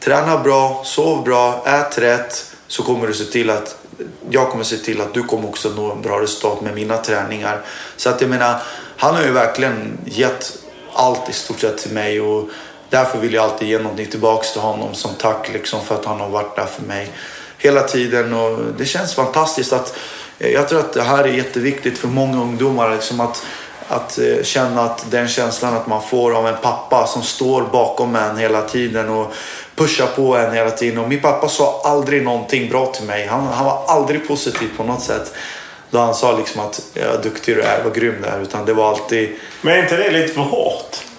Träna 0.00 0.38
bra, 0.38 0.82
sov 0.84 1.24
bra, 1.24 1.64
ät 1.66 1.98
rätt. 1.98 2.54
Så 2.66 2.82
kommer 2.82 3.06
du 3.06 3.14
se 3.14 3.24
till 3.24 3.50
att 3.50 3.76
jag 4.30 4.50
kommer 4.50 4.64
se 4.64 4.76
till 4.76 5.00
att 5.00 5.14
du 5.14 5.22
kommer 5.22 5.48
också 5.48 5.68
nå 5.68 5.92
en 5.92 6.02
bra 6.02 6.20
resultat 6.20 6.60
med 6.60 6.74
mina 6.74 6.96
träningar. 6.96 7.60
Så 7.96 8.10
att 8.10 8.20
jag 8.20 8.30
menar, 8.30 8.62
han 8.96 9.14
har 9.14 9.22
ju 9.22 9.30
verkligen 9.30 9.98
gett 10.04 10.58
allt 10.94 11.28
i 11.28 11.32
stort 11.32 11.60
sett 11.60 11.78
till 11.78 11.92
mig. 11.92 12.20
Och 12.20 12.48
därför 12.92 13.18
vill 13.18 13.34
jag 13.34 13.44
alltid 13.44 13.68
ge 13.68 13.78
någonting 13.78 14.06
tillbaks 14.06 14.52
till 14.52 14.60
honom 14.60 14.94
som 14.94 15.10
tack 15.14 15.52
liksom 15.52 15.80
för 15.84 15.94
att 15.94 16.04
han 16.04 16.20
har 16.20 16.28
varit 16.28 16.56
där 16.56 16.66
för 16.66 16.82
mig 16.82 17.08
hela 17.58 17.82
tiden. 17.82 18.34
Och 18.34 18.58
det 18.78 18.84
känns 18.84 19.14
fantastiskt 19.14 19.72
att 19.72 19.96
eh, 20.38 20.50
jag 20.50 20.68
tror 20.68 20.80
att 20.80 20.92
det 20.92 21.02
här 21.02 21.24
är 21.24 21.28
jätteviktigt 21.28 21.98
för 21.98 22.08
många 22.08 22.42
ungdomar. 22.42 22.94
Liksom 22.94 23.20
att, 23.20 23.46
att 23.88 24.18
eh, 24.18 24.42
känna 24.42 24.82
att 24.82 25.06
den 25.10 25.28
känslan 25.28 25.74
att 25.74 25.86
man 25.86 26.02
får 26.02 26.34
av 26.34 26.48
en 26.48 26.56
pappa 26.62 27.06
som 27.06 27.22
står 27.22 27.62
bakom 27.62 28.16
en 28.16 28.36
hela 28.36 28.62
tiden 28.62 29.08
och 29.08 29.32
pushar 29.74 30.06
på 30.06 30.36
en 30.36 30.54
hela 30.54 30.70
tiden. 30.70 30.98
Och 30.98 31.08
min 31.08 31.20
pappa 31.20 31.48
sa 31.48 31.82
aldrig 31.84 32.22
någonting 32.22 32.68
bra 32.70 32.86
till 32.86 33.04
mig. 33.04 33.26
Han, 33.26 33.46
han 33.46 33.64
var 33.66 33.84
aldrig 33.86 34.28
positiv 34.28 34.68
på 34.76 34.84
något 34.84 35.02
sätt. 35.02 35.32
Då 35.90 35.98
han 35.98 36.14
sa 36.14 36.38
liksom 36.38 36.60
att 36.60 36.82
ja, 36.94 37.16
duktig 37.22 37.56
du 37.56 37.62
är, 37.62 37.84
vad 37.84 37.94
grym 37.94 38.14
du 38.22 38.28
är. 38.28 38.42
Utan 38.42 38.64
det 38.64 38.74
var 38.74 38.88
alltid... 38.88 39.36
Men 39.60 39.78
är 39.78 39.82
inte 39.82 39.96
det 39.96 40.10
lite 40.10 40.34
för 40.34 40.40
hårt? 40.40 41.11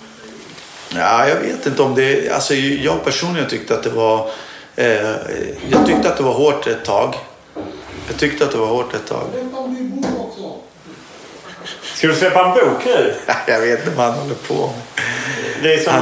Ja, 0.96 1.28
jag 1.28 1.36
vet 1.36 1.66
inte 1.66 1.82
om 1.82 1.96
det... 1.96 2.30
Alltså, 2.30 2.54
jag 2.56 3.04
personligen 3.04 3.50
tyckte 3.50 3.74
att 3.74 3.84
det 3.84 3.89
var... 3.89 4.30
Eh, 4.76 5.12
jag 5.70 5.86
tyckte 5.86 6.10
att 6.10 6.18
det 6.18 6.24
var 6.24 6.34
hårt 6.34 6.68
ett 6.68 6.86
tag. 6.86 7.16
Jag 8.08 8.18
tyckte 8.18 8.46
att 8.46 8.52
det 8.52 8.58
var 8.58 8.68
hårt 8.68 8.94
ett 8.94 9.08
tag. 9.08 9.28
Ska 11.96 12.08
du 12.08 12.16
släppa 12.16 12.46
en 12.46 12.52
bok 12.52 12.86
nu? 12.86 13.14
jag 13.48 13.62
vet 13.62 13.80
inte 13.80 13.98
vad 13.98 14.06
han 14.06 14.20
håller 14.20 14.36
på 14.36 14.54
med. 14.54 15.04
Det 15.64 15.74
är 15.74 15.84
som... 15.84 15.93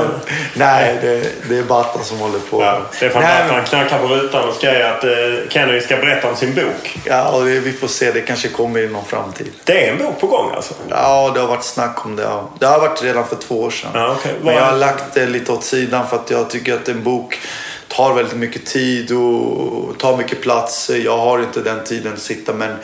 Nej, 0.53 0.97
det, 1.01 1.49
det 1.49 1.57
är 1.57 1.63
Battan 1.63 2.03
som 2.03 2.17
håller 2.17 2.39
på. 2.39 2.61
Ja, 2.61 2.81
Stefan 2.91 3.21
Battan 3.21 3.63
knackar 3.63 3.99
på 3.99 4.07
rutan 4.07 4.49
och 4.49 4.55
säger 4.55 4.91
att 4.91 5.03
eh, 5.03 5.49
Kennedy 5.49 5.81
ska 5.81 5.97
berätta 5.97 6.29
om 6.29 6.35
sin 6.35 6.55
bok. 6.55 6.97
Ja, 7.05 7.29
och 7.29 7.45
det, 7.45 7.59
vi 7.59 7.71
får 7.71 7.87
se. 7.87 8.11
Det 8.11 8.21
kanske 8.21 8.47
kommer 8.47 8.79
i 8.79 8.87
någon 8.87 9.05
framtid. 9.05 9.51
Det 9.63 9.87
är 9.87 9.91
en 9.91 9.97
bok 9.97 10.19
på 10.19 10.27
gång 10.27 10.51
alltså? 10.55 10.73
Ja, 10.89 11.31
det 11.33 11.39
har 11.39 11.47
varit 11.47 11.63
snack 11.63 12.05
om 12.05 12.15
det. 12.15 12.23
Ja. 12.23 12.49
Det 12.59 12.65
har 12.65 12.79
varit 12.79 13.03
redan 13.03 13.27
för 13.27 13.35
två 13.35 13.61
år 13.61 13.69
sedan. 13.71 13.91
Ja, 13.93 14.11
okay. 14.11 14.31
Men 14.41 14.55
jag 14.55 14.65
har 14.65 14.77
lagt 14.77 15.13
det 15.13 15.25
lite 15.25 15.51
åt 15.51 15.63
sidan 15.63 16.07
för 16.07 16.15
att 16.15 16.31
jag 16.31 16.49
tycker 16.49 16.73
att 16.73 16.89
en 16.89 17.03
bok 17.03 17.39
tar 17.87 18.13
väldigt 18.13 18.37
mycket 18.37 18.65
tid 18.65 19.11
och 19.11 19.97
tar 19.97 20.17
mycket 20.17 20.41
plats. 20.41 20.89
Jag 20.89 21.17
har 21.17 21.39
inte 21.39 21.61
den 21.61 21.83
tiden 21.83 22.13
att 22.13 22.19
sitta 22.19 22.53
men 22.53 22.75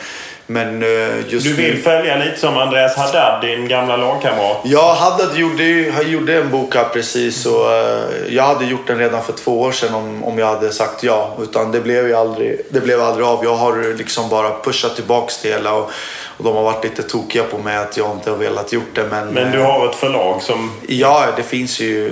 men 0.50 0.82
eh, 0.82 0.88
just 1.28 1.46
du 1.46 1.52
vill 1.52 1.74
nu... 1.74 1.80
följa 1.80 2.16
lite 2.16 2.40
som 2.40 2.56
Andreas 2.56 2.96
Haddad, 2.96 3.40
din 3.40 3.68
gamla 3.68 3.96
lagkamrat? 3.96 4.56
Ja, 4.64 4.96
Haddad 5.00 5.38
gjorde, 5.38 5.64
gjorde 6.02 6.36
en 6.36 6.50
bok 6.50 6.74
här 6.74 6.84
precis. 6.84 7.46
Och, 7.46 7.64
uh, 7.64 8.34
jag 8.34 8.42
hade 8.42 8.64
gjort 8.64 8.86
den 8.86 8.98
redan 8.98 9.22
för 9.22 9.32
två 9.32 9.60
år 9.60 9.72
sedan 9.72 9.94
om, 9.94 10.24
om 10.24 10.38
jag 10.38 10.46
hade 10.46 10.72
sagt 10.72 11.02
ja. 11.02 11.36
Utan 11.42 11.72
det 11.72 11.80
blev 11.80 12.06
ju 12.06 12.14
aldrig, 12.14 12.60
det 12.70 12.80
blev 12.80 13.00
aldrig 13.00 13.26
av. 13.26 13.44
Jag 13.44 13.54
har 13.54 13.94
liksom 13.98 14.28
bara 14.28 14.50
pushat 14.64 14.96
tillbaks 14.96 15.42
det 15.42 15.48
hela. 15.48 15.74
Och, 15.74 15.90
och 16.36 16.44
de 16.44 16.56
har 16.56 16.62
varit 16.62 16.84
lite 16.84 17.02
tokiga 17.02 17.42
på 17.42 17.58
mig 17.58 17.76
att 17.76 17.96
jag 17.96 18.12
inte 18.12 18.30
har 18.30 18.36
velat 18.36 18.72
gjort 18.72 18.94
det. 18.94 19.04
Men, 19.10 19.28
men 19.28 19.52
du 19.52 19.58
har 19.60 19.88
ett 19.88 19.96
förlag 19.96 20.42
som... 20.42 20.70
Ja, 20.88 21.26
det 21.36 21.42
finns 21.42 21.80
ju 21.80 22.10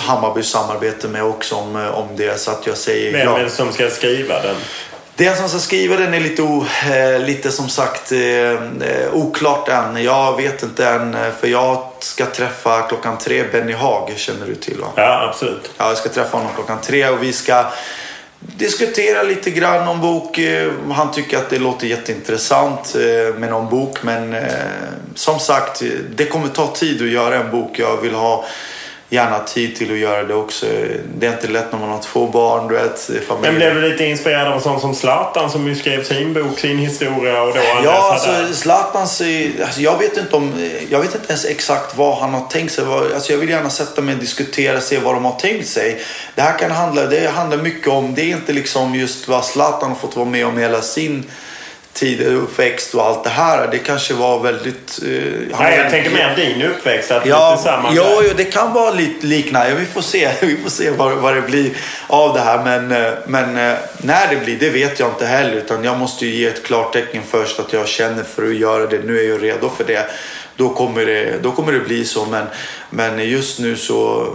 Hammarby 0.00 0.42
samarbete 0.42 1.08
med 1.08 1.24
också 1.24 1.54
om, 1.54 1.90
om 1.94 2.08
det. 2.16 2.40
Så 2.40 2.50
att 2.50 2.66
jag 2.66 2.76
säger 2.76 3.12
Vem 3.12 3.28
ja. 3.28 3.38
det 3.38 3.50
som 3.50 3.72
ska 3.72 3.90
skriva 3.90 4.42
den? 4.42 4.56
Den 5.16 5.36
som 5.36 5.48
ska 5.48 5.58
skriva 5.58 5.96
den 5.96 6.14
är 6.14 6.20
lite, 6.20 6.42
o, 6.42 6.66
eh, 6.90 7.20
lite 7.20 7.50
som 7.50 7.68
sagt 7.68 8.12
eh, 8.12 8.20
eh, 8.20 8.58
oklart 9.12 9.68
än. 9.68 10.02
Jag 10.04 10.36
vet 10.36 10.62
inte 10.62 10.88
än 10.88 11.16
för 11.40 11.48
jag 11.48 11.86
ska 11.98 12.26
träffa 12.26 12.82
klockan 12.82 13.18
tre 13.18 13.44
Benny 13.52 13.72
Haag, 13.72 14.12
känner 14.16 14.46
du 14.46 14.54
till 14.54 14.80
va? 14.80 14.86
Ja, 14.96 15.28
absolut. 15.28 15.70
Ja, 15.76 15.88
jag 15.88 15.98
ska 15.98 16.08
träffa 16.08 16.36
honom 16.36 16.52
klockan 16.54 16.78
tre 16.82 17.08
och 17.08 17.22
vi 17.22 17.32
ska 17.32 17.64
diskutera 18.40 19.22
lite 19.22 19.50
grann 19.50 19.88
om 19.88 20.00
bok. 20.00 20.38
Han 20.92 21.12
tycker 21.12 21.38
att 21.38 21.50
det 21.50 21.58
låter 21.58 21.86
jätteintressant 21.86 22.94
med 23.36 23.50
någon 23.50 23.68
bok 23.68 24.02
men 24.02 24.36
som 25.14 25.38
sagt, 25.38 25.82
det 26.16 26.26
kommer 26.26 26.48
ta 26.48 26.66
tid 26.66 27.02
att 27.02 27.08
göra 27.08 27.36
en 27.36 27.50
bok. 27.50 27.78
Jag 27.78 27.96
vill 27.96 28.14
ha 28.14 28.44
gärna 29.14 29.38
tid 29.38 29.76
till 29.76 29.92
att 29.92 29.98
göra 29.98 30.24
det 30.24 30.34
också. 30.34 30.66
Det 31.18 31.26
är 31.26 31.32
inte 31.32 31.48
lätt 31.48 31.72
när 31.72 31.78
man 31.78 31.88
har 31.88 31.98
två 31.98 32.26
barn, 32.26 32.68
du 32.68 32.74
vet. 32.74 33.10
Familj. 33.28 33.42
Men 33.42 33.54
blev 33.54 33.74
du 33.74 33.90
lite 33.90 34.04
inspirerad 34.04 34.52
av 34.52 34.60
sånt 34.60 34.80
som 34.80 34.94
Zlatan 34.94 35.50
som 35.50 35.68
ju 35.68 35.74
skrev 35.74 36.04
sin 36.04 36.34
bok, 36.34 36.58
sin 36.58 36.78
historia 36.78 37.42
och 37.42 37.54
då 37.54 37.60
Ja, 37.84 38.12
alltså 38.12 38.54
Zlatans... 38.54 39.22
Alltså, 39.62 39.80
jag 39.80 39.98
vet 39.98 40.16
inte 40.16 40.36
om... 40.36 40.52
Jag 40.90 41.00
vet 41.00 41.14
inte 41.14 41.28
ens 41.28 41.44
exakt 41.44 41.96
vad 41.96 42.18
han 42.18 42.34
har 42.34 42.46
tänkt 42.46 42.72
sig. 42.72 42.84
Alltså, 43.14 43.32
jag 43.32 43.38
vill 43.38 43.48
gärna 43.50 43.70
sätta 43.70 44.00
mig 44.00 44.14
och 44.14 44.20
diskutera, 44.20 44.80
se 44.80 44.98
vad 44.98 45.14
de 45.14 45.24
har 45.24 45.38
tänkt 45.38 45.68
sig. 45.68 46.00
Det 46.34 46.42
här 46.42 46.58
kan 46.58 46.70
handla... 46.70 47.06
Det 47.06 47.30
handlar 47.30 47.56
mycket 47.56 47.88
om... 47.88 48.14
Det 48.14 48.22
är 48.22 48.36
inte 48.36 48.52
liksom 48.52 48.94
just 48.94 49.28
vad 49.28 49.44
Zlatan 49.44 49.88
har 49.88 49.96
fått 49.96 50.16
vara 50.16 50.26
med 50.26 50.46
om 50.46 50.58
hela 50.58 50.80
sin 50.82 51.24
tid, 51.94 52.20
uppväxt 52.26 52.94
och 52.94 53.06
allt 53.06 53.24
det 53.24 53.30
här. 53.30 53.68
Det 53.70 53.78
kanske 53.78 54.14
var 54.14 54.40
väldigt... 54.40 55.00
Eh, 55.02 55.58
Nej, 55.60 55.78
jag 55.78 55.90
tänker 55.90 56.10
mer 56.10 56.36
din 56.36 56.62
uppväxt. 56.62 57.10
Att 57.10 57.26
ja, 57.26 57.50
lite 57.50 57.62
samma 57.62 57.94
ja, 57.94 58.22
ja, 58.22 58.32
det 58.36 58.44
kan 58.44 58.72
vara 58.72 58.90
lite 58.90 59.26
liknande. 59.26 59.74
Vi 59.74 59.86
får 59.86 60.00
se, 60.00 60.30
vi 60.40 60.56
får 60.56 60.70
se 60.70 60.90
vad, 60.90 61.12
vad 61.12 61.34
det 61.34 61.40
blir 61.40 61.70
av 62.06 62.34
det 62.34 62.40
här. 62.40 62.64
Men, 62.64 62.92
eh, 62.92 63.12
men 63.26 63.70
eh, 63.70 63.78
när 63.98 64.28
det 64.30 64.36
blir, 64.44 64.58
det 64.58 64.70
vet 64.70 65.00
jag 65.00 65.08
inte 65.08 65.26
heller. 65.26 65.56
Utan 65.56 65.84
jag 65.84 65.98
måste 65.98 66.26
ju 66.26 66.34
ge 66.34 66.46
ett 66.46 66.62
klartecken 66.62 67.22
först 67.28 67.60
att 67.60 67.72
jag 67.72 67.88
känner 67.88 68.22
för 68.22 68.46
att 68.46 68.54
göra 68.54 68.86
det. 68.86 68.98
Nu 69.04 69.18
är 69.18 69.28
jag 69.28 69.42
redo 69.42 69.70
för 69.76 69.84
det. 69.84 70.06
Då 70.56 70.68
kommer 70.68 71.06
det, 71.06 71.42
då 71.42 71.52
kommer 71.52 71.72
det 71.72 71.80
bli 71.80 72.04
så. 72.04 72.26
Men, 72.26 72.46
men 72.90 73.28
just 73.28 73.58
nu 73.58 73.76
så 73.76 74.28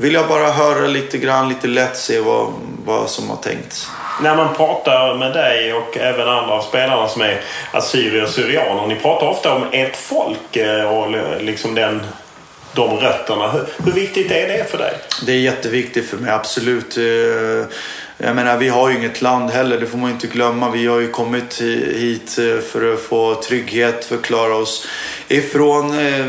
vill 0.00 0.14
jag 0.14 0.28
bara 0.28 0.50
höra 0.50 0.86
lite 0.86 1.18
grann, 1.18 1.48
lite 1.48 1.66
lätt 1.66 1.96
se 1.96 2.20
vad, 2.20 2.52
vad 2.84 3.10
som 3.10 3.30
har 3.30 3.36
tänkts 3.36 3.88
när 4.22 4.36
man 4.36 4.54
pratar 4.54 5.14
med 5.14 5.32
dig 5.32 5.72
och 5.72 5.96
även 5.96 6.28
andra 6.28 6.54
av 6.54 6.62
spelarna 6.62 7.08
som 7.08 7.22
är 7.22 7.40
assyrier 7.70 8.22
och 8.22 8.28
syrianer. 8.28 8.86
Ni 8.86 8.94
pratar 8.94 9.26
ofta 9.26 9.54
om 9.54 9.66
ert 9.72 9.96
folk 9.96 10.56
eh, 10.56 10.98
och 10.98 11.10
liksom 11.40 11.74
den, 11.74 12.06
de 12.74 12.96
rötterna. 12.96 13.50
Hur, 13.50 13.66
hur 13.84 13.92
viktigt 13.92 14.30
är 14.30 14.48
det 14.48 14.70
för 14.70 14.78
dig? 14.78 14.92
Det 15.26 15.32
är 15.32 15.38
jätteviktigt 15.38 16.10
för 16.10 16.16
mig, 16.16 16.30
absolut. 16.30 16.96
Eh, 16.96 17.04
jag 18.18 18.36
menar, 18.36 18.56
vi 18.56 18.68
har 18.68 18.90
ju 18.90 18.96
inget 18.96 19.22
land 19.22 19.50
heller, 19.50 19.80
det 19.80 19.86
får 19.86 19.98
man 19.98 20.10
inte 20.10 20.26
glömma. 20.26 20.70
Vi 20.70 20.86
har 20.86 21.00
ju 21.00 21.10
kommit 21.10 21.60
hit 21.60 22.38
eh, 22.38 22.58
för 22.58 22.94
att 22.94 23.00
få 23.00 23.34
trygghet, 23.34 24.04
för 24.04 24.16
att 24.16 24.22
klara 24.22 24.54
oss 24.54 24.86
ifrån 25.28 25.98
eh, 25.98 26.26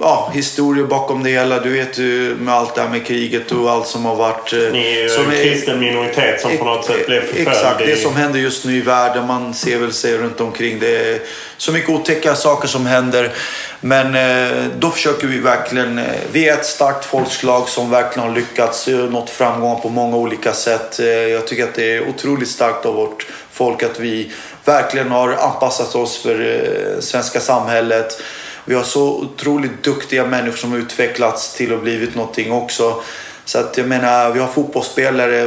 ja, 0.00 0.30
historier 0.34 0.84
bakom 0.84 1.22
det 1.22 1.30
hela. 1.30 1.60
Du 1.60 1.70
vet 1.70 1.98
ju 1.98 2.36
med 2.40 2.54
allt 2.54 2.74
det 2.74 2.80
här 2.80 2.88
med 2.88 3.06
kriget 3.06 3.52
och 3.52 3.70
allt 3.70 3.86
som 3.86 4.04
har 4.04 4.16
varit. 4.16 4.52
Eh, 4.52 4.58
Ni 4.58 4.96
är 4.96 5.18
ju 5.18 5.24
en 5.24 5.30
kristen 5.30 5.80
minoritet 5.80 6.40
som 6.40 6.56
på 6.58 6.64
något 6.64 6.84
sätt 6.84 7.06
blev 7.06 7.20
förföljd. 7.20 7.48
Exakt, 7.48 7.78
det 7.78 7.96
som 7.96 8.16
händer 8.16 8.40
just 8.40 8.64
nu 8.64 8.76
i 8.76 8.80
världen. 8.80 9.26
Man 9.26 9.54
ser 9.54 9.78
väl 9.78 9.92
sig 9.92 10.18
runt 10.18 10.40
omkring. 10.40 10.78
Det 10.78 10.96
är 10.96 11.20
så 11.56 11.72
mycket 11.72 11.90
otäcka 11.90 12.34
saker 12.34 12.68
som 12.68 12.86
händer. 12.86 13.32
Men 13.80 14.14
eh, 14.14 14.64
då 14.78 14.90
försöker 14.90 15.26
vi 15.26 15.38
verkligen. 15.38 16.00
Vi 16.32 16.48
är 16.48 16.52
ett 16.54 16.66
starkt 16.66 17.04
folkslag 17.04 17.68
som 17.68 17.90
verkligen 17.90 18.28
har 18.28 18.36
lyckats 18.36 18.88
nått 19.10 19.30
framgångar 19.30 19.76
på 19.76 19.88
många 19.88 20.16
olika 20.16 20.52
sätt. 20.52 20.98
Jag 21.30 21.46
tycker 21.46 21.64
att 21.64 21.74
det 21.74 21.96
är 21.96 22.08
otroligt 22.08 22.48
starkt 22.48 22.86
av 22.86 22.94
vårt 22.94 23.26
folk 23.52 23.82
att 23.82 24.00
vi 24.00 24.32
verkligen 24.64 25.10
har 25.10 25.32
anpassat 25.32 25.94
oss 25.94 26.22
för 26.22 26.38
det 26.38 27.02
svenska 27.02 27.40
samhället. 27.40 28.22
Vi 28.64 28.74
har 28.74 28.82
så 28.82 29.02
otroligt 29.02 29.82
duktiga 29.82 30.26
människor 30.26 30.56
som 30.56 30.70
har 30.72 30.78
utvecklats 30.78 31.54
till 31.54 31.72
och 31.72 31.80
blivit 31.80 32.14
någonting 32.14 32.52
också. 32.52 33.02
Så 33.44 33.58
att 33.58 33.78
jag 33.78 33.88
menar, 33.88 34.30
vi 34.30 34.40
har 34.40 34.48
fotbollsspelare. 34.48 35.46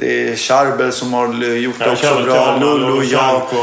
Det 0.00 0.28
är 0.28 0.36
Charbel 0.36 0.92
som 0.92 1.12
har 1.12 1.26
gjort 1.44 1.78
det 1.78 1.84
Ja, 1.84 1.92
också 1.92 2.06
Charbel, 2.06 2.24
bra. 2.24 2.56
Lullo, 2.56 3.00
Luchanko. 3.00 3.56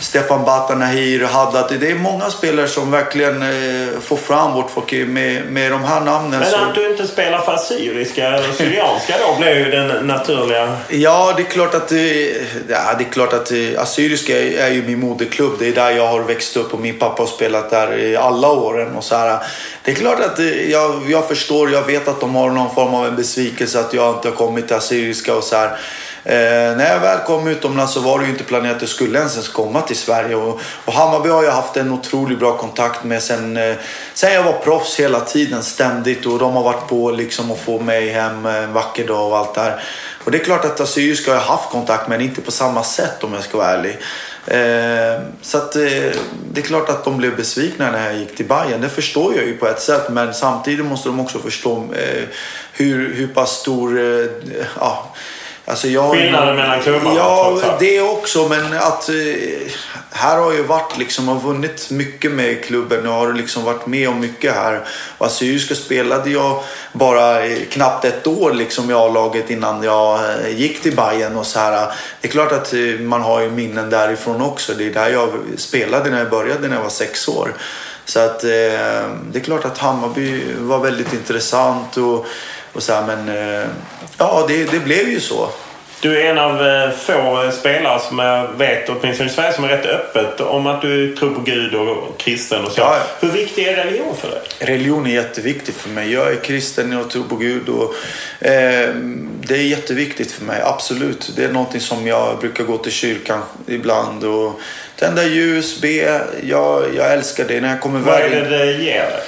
Stefan 0.00 0.44
Batanahir, 0.44 1.24
Haddad. 1.24 1.80
Det 1.80 1.90
är 1.90 1.94
många 1.94 2.30
spelare 2.30 2.68
som 2.68 2.90
verkligen 2.90 3.42
eh, 3.42 4.00
får 4.00 4.16
fram 4.16 4.52
vårt 4.52 4.70
folk 4.70 4.92
med, 4.92 5.52
med 5.52 5.72
de 5.72 5.84
här 5.84 6.00
namnen. 6.00 6.40
Men 6.40 6.68
att 6.68 6.74
du 6.74 6.90
inte 6.90 7.06
spelar 7.06 7.38
för 7.38 7.52
assyriska 7.52 8.28
eller 8.28 8.52
syrianska 8.52 9.14
då 9.18 9.40
blir 9.40 9.54
ju 9.54 9.70
den 9.70 10.06
naturliga... 10.06 10.76
Ja, 10.88 11.34
det 11.36 11.42
är 11.42 11.46
klart 11.46 11.74
att, 11.74 11.88
det, 11.88 12.36
ja, 12.68 12.94
det 12.98 13.04
är 13.04 13.12
klart 13.12 13.32
att 13.32 13.52
eh, 13.52 13.82
Assyriska 13.82 14.42
är, 14.42 14.70
ju 14.70 14.82
min 14.82 15.00
moderklubb. 15.00 15.52
Det 15.58 15.68
är 15.68 15.72
där 15.72 15.90
jag 15.90 16.06
har 16.06 16.20
växt 16.20 16.56
upp 16.56 16.74
och 16.74 16.80
min 16.80 16.98
pappa 16.98 17.22
har 17.22 17.28
spelat 17.28 17.70
där 17.70 17.98
i 17.98 18.16
alla 18.16 18.50
åren. 18.50 18.96
Och 18.96 19.04
så 19.04 19.16
här. 19.16 19.38
Det 19.84 19.90
är 19.90 19.94
klart 19.94 20.20
att 20.20 20.38
eh, 20.38 20.70
jag, 20.70 21.10
jag 21.10 21.28
förstår, 21.28 21.70
jag 21.70 21.82
vet 21.82 22.08
att 22.08 22.20
de 22.20 22.34
har 22.34 22.50
någon 22.50 22.74
form 22.74 22.94
av 22.94 23.06
en 23.06 23.16
besvikelse 23.28 23.80
att 23.80 23.92
jag 23.92 24.14
inte 24.14 24.28
har 24.28 24.36
kommit 24.36 24.66
till 24.66 24.76
Assyriska 24.76 25.34
och 25.34 25.44
så 25.44 25.56
här. 25.56 25.78
Eh, 26.24 26.76
när 26.76 26.92
jag 26.92 27.00
väl 27.00 27.18
kom 27.18 27.48
utomlands 27.48 27.92
så 27.92 28.00
var 28.00 28.18
det 28.18 28.24
ju 28.24 28.30
inte 28.30 28.44
planerat 28.44 28.76
att 28.76 28.82
jag 28.82 28.88
skulle 28.88 29.18
ens 29.18 29.48
komma 29.48 29.80
till 29.80 29.96
Sverige. 29.96 30.34
Och, 30.34 30.60
och 30.84 30.92
Hammarby 30.92 31.28
har 31.28 31.44
jag 31.44 31.52
haft 31.52 31.76
en 31.76 31.92
otroligt 31.92 32.38
bra 32.38 32.56
kontakt 32.56 33.04
med 33.04 33.22
sen, 33.22 33.56
eh, 33.56 33.76
sen 34.14 34.32
jag 34.32 34.42
var 34.42 34.52
proffs 34.52 35.00
hela 35.00 35.20
tiden 35.20 35.62
ständigt. 35.62 36.26
Och 36.26 36.38
de 36.38 36.52
har 36.52 36.62
varit 36.62 36.88
på 36.88 37.10
liksom 37.10 37.50
att 37.50 37.58
få 37.58 37.80
mig 37.80 38.08
hem 38.08 38.46
en 38.46 38.72
vacker 38.72 39.06
dag 39.06 39.30
och 39.30 39.38
allt 39.38 39.54
det 39.54 39.60
här. 39.60 39.84
Och 40.24 40.30
det 40.30 40.38
är 40.38 40.44
klart 40.44 40.64
att 40.64 40.80
Assyriska 40.80 41.30
har 41.30 41.38
jag 41.38 41.44
haft 41.44 41.70
kontakt 41.70 42.08
med, 42.08 42.18
men 42.18 42.28
inte 42.28 42.40
på 42.40 42.50
samma 42.50 42.84
sätt 42.84 43.24
om 43.24 43.34
jag 43.34 43.44
ska 43.44 43.58
vara 43.58 43.70
ärlig. 43.70 43.98
Eh, 44.50 45.22
så 45.42 45.58
att, 45.58 45.76
eh, 45.76 45.82
det 46.52 46.60
är 46.60 46.62
klart 46.62 46.88
att 46.88 47.04
de 47.04 47.16
blev 47.16 47.36
besvikna 47.36 47.90
när 47.90 48.06
jag 48.06 48.18
gick 48.18 48.36
till 48.36 48.46
Bayern. 48.46 48.80
Det 48.80 48.88
förstår 48.88 49.34
jag 49.34 49.46
ju 49.46 49.56
på 49.56 49.66
ett 49.66 49.80
sätt. 49.80 50.08
Men 50.10 50.34
samtidigt 50.34 50.86
måste 50.86 51.08
de 51.08 51.20
också 51.20 51.38
förstå 51.38 51.76
eh, 51.76 52.24
hur, 52.72 53.14
hur 53.14 53.26
pass 53.26 53.50
stor... 53.50 54.00
Eh, 54.00 54.26
ja, 54.80 55.14
alltså 55.68 55.88
jag, 55.88 56.10
Skillnaden 56.12 56.56
mellan 56.56 56.80
klubbarna, 56.80 57.16
Ja, 57.16 57.60
det 57.78 58.00
också. 58.00 58.48
Men 58.48 58.72
att... 58.72 59.08
Eh, 59.08 59.14
här 60.10 60.38
har 60.38 60.52
jag 60.52 60.64
varit 60.64 60.98
liksom, 60.98 61.28
har 61.28 61.40
vunnit 61.40 61.90
mycket 61.90 62.32
med 62.32 62.64
klubben. 62.64 63.04
Jag 63.04 63.12
har 63.12 63.32
liksom 63.32 63.64
varit 63.64 63.86
med 63.86 64.08
om 64.08 64.20
mycket 64.20 64.54
här. 64.54 64.80
Och 65.18 65.26
Assyriska 65.26 65.74
spelade 65.74 66.30
jag 66.30 66.62
bara 66.92 67.48
knappt 67.70 68.04
ett 68.04 68.26
år 68.26 68.52
liksom 68.52 68.90
i 68.90 68.94
A-laget 68.94 69.50
innan 69.50 69.82
jag 69.82 70.20
eh, 70.20 70.58
gick 70.58 70.82
till 70.82 70.96
Bayern 70.96 71.36
och 71.36 71.46
så 71.46 71.58
här. 71.58 71.92
Det 72.20 72.28
är 72.28 72.32
klart 72.32 72.52
att 72.52 72.74
eh, 72.74 73.00
man 73.00 73.22
har 73.22 73.40
ju 73.40 73.50
minnen 73.50 73.90
därifrån 73.90 74.42
också. 74.42 74.74
Det 74.74 74.86
är 74.86 74.94
där 74.94 75.08
jag 75.08 75.30
spelade 75.56 76.10
när 76.10 76.18
jag 76.18 76.30
började 76.30 76.68
när 76.68 76.76
jag 76.76 76.82
var 76.82 76.90
sex 76.90 77.28
år. 77.28 77.52
Så 78.04 78.20
att 78.20 78.40
det 78.40 79.34
är 79.34 79.40
klart 79.44 79.64
att 79.64 79.78
Hammarby 79.78 80.54
var 80.58 80.78
väldigt 80.78 81.12
intressant 81.12 81.96
och, 81.96 82.26
och 82.72 82.82
så 82.82 82.92
här, 82.92 83.06
men 83.06 83.28
eh, 83.28 83.68
ja, 84.18 84.44
det, 84.48 84.64
det 84.64 84.80
blev 84.80 85.08
ju 85.08 85.20
så. 85.20 85.50
Du 86.00 86.20
är 86.20 86.30
en 86.30 86.38
av 86.38 86.66
eh, 86.66 86.90
få 86.90 87.50
spelare 87.52 88.00
som 88.00 88.18
jag 88.18 88.48
vet, 88.48 88.88
åtminstone 88.88 89.30
i 89.30 89.32
Sverige, 89.32 89.52
som 89.52 89.64
är 89.64 89.68
rätt 89.68 89.86
öppet 89.86 90.40
om 90.40 90.66
att 90.66 90.82
du 90.82 91.16
tror 91.16 91.34
på 91.34 91.40
Gud 91.40 91.74
och 91.74 92.18
kristen 92.18 92.64
och 92.64 92.72
så. 92.72 92.80
Ja. 92.80 93.00
Hur 93.20 93.28
viktig 93.28 93.66
är 93.66 93.76
religion 93.76 94.16
för 94.16 94.30
dig? 94.30 94.40
Religion 94.58 95.06
är 95.06 95.10
jätteviktigt 95.10 95.76
för 95.76 95.88
mig. 95.88 96.12
Jag 96.12 96.32
är 96.32 96.36
kristen, 96.36 96.92
jag 96.92 97.10
tror 97.10 97.24
på 97.24 97.36
Gud. 97.36 97.68
Och, 97.68 97.94
eh, 98.46 98.94
det 99.40 99.54
är 99.54 99.62
jätteviktigt 99.62 100.32
för 100.32 100.44
mig, 100.44 100.60
absolut. 100.64 101.30
Det 101.36 101.44
är 101.44 101.48
någonting 101.48 101.80
som 101.80 102.06
jag 102.06 102.38
brukar 102.38 102.64
gå 102.64 102.78
till 102.78 102.92
kyrkan 102.92 103.42
ibland 103.66 104.24
och 104.24 104.60
tända 104.96 105.24
ljus, 105.24 105.80
be. 105.80 106.20
Jag, 106.42 106.84
jag 106.96 107.12
älskar 107.12 107.44
det. 107.44 107.60
När 107.60 107.68
jag 107.68 107.80
kommer 107.80 108.00
Vad 108.00 108.20
är 108.20 108.30
det 108.30 108.58
det 108.58 108.72
ger 108.72 109.02
dig? 109.02 109.22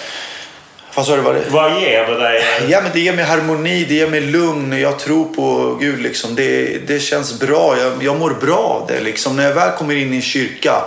Vad 0.94 1.06
sa 1.06 1.16
du? 1.16 1.22
Vad 1.22 1.34
det? 1.34 1.44
Vad 1.50 1.80
ger 1.80 2.06
det 2.06 2.18
dig? 2.18 2.42
Ja, 2.68 2.80
men 2.82 2.92
det 2.92 3.00
ger 3.00 3.16
mig 3.16 3.24
harmoni, 3.24 3.84
det 3.84 3.94
ger 3.94 4.10
mig 4.10 4.20
lugn. 4.20 4.80
Jag 4.80 4.98
tror 4.98 5.24
på 5.24 5.76
Gud. 5.80 6.00
Liksom. 6.00 6.34
Det, 6.34 6.78
det 6.86 7.00
känns 7.00 7.40
bra. 7.40 7.78
Jag, 7.78 8.02
jag 8.02 8.18
mår 8.18 8.30
bra 8.30 8.58
av 8.58 8.86
det. 8.88 9.00
Liksom. 9.00 9.36
När 9.36 9.44
jag 9.44 9.54
väl 9.54 9.70
kommer 9.70 9.94
in 9.94 10.12
i 10.12 10.16
en 10.16 10.22
kyrka 10.22 10.84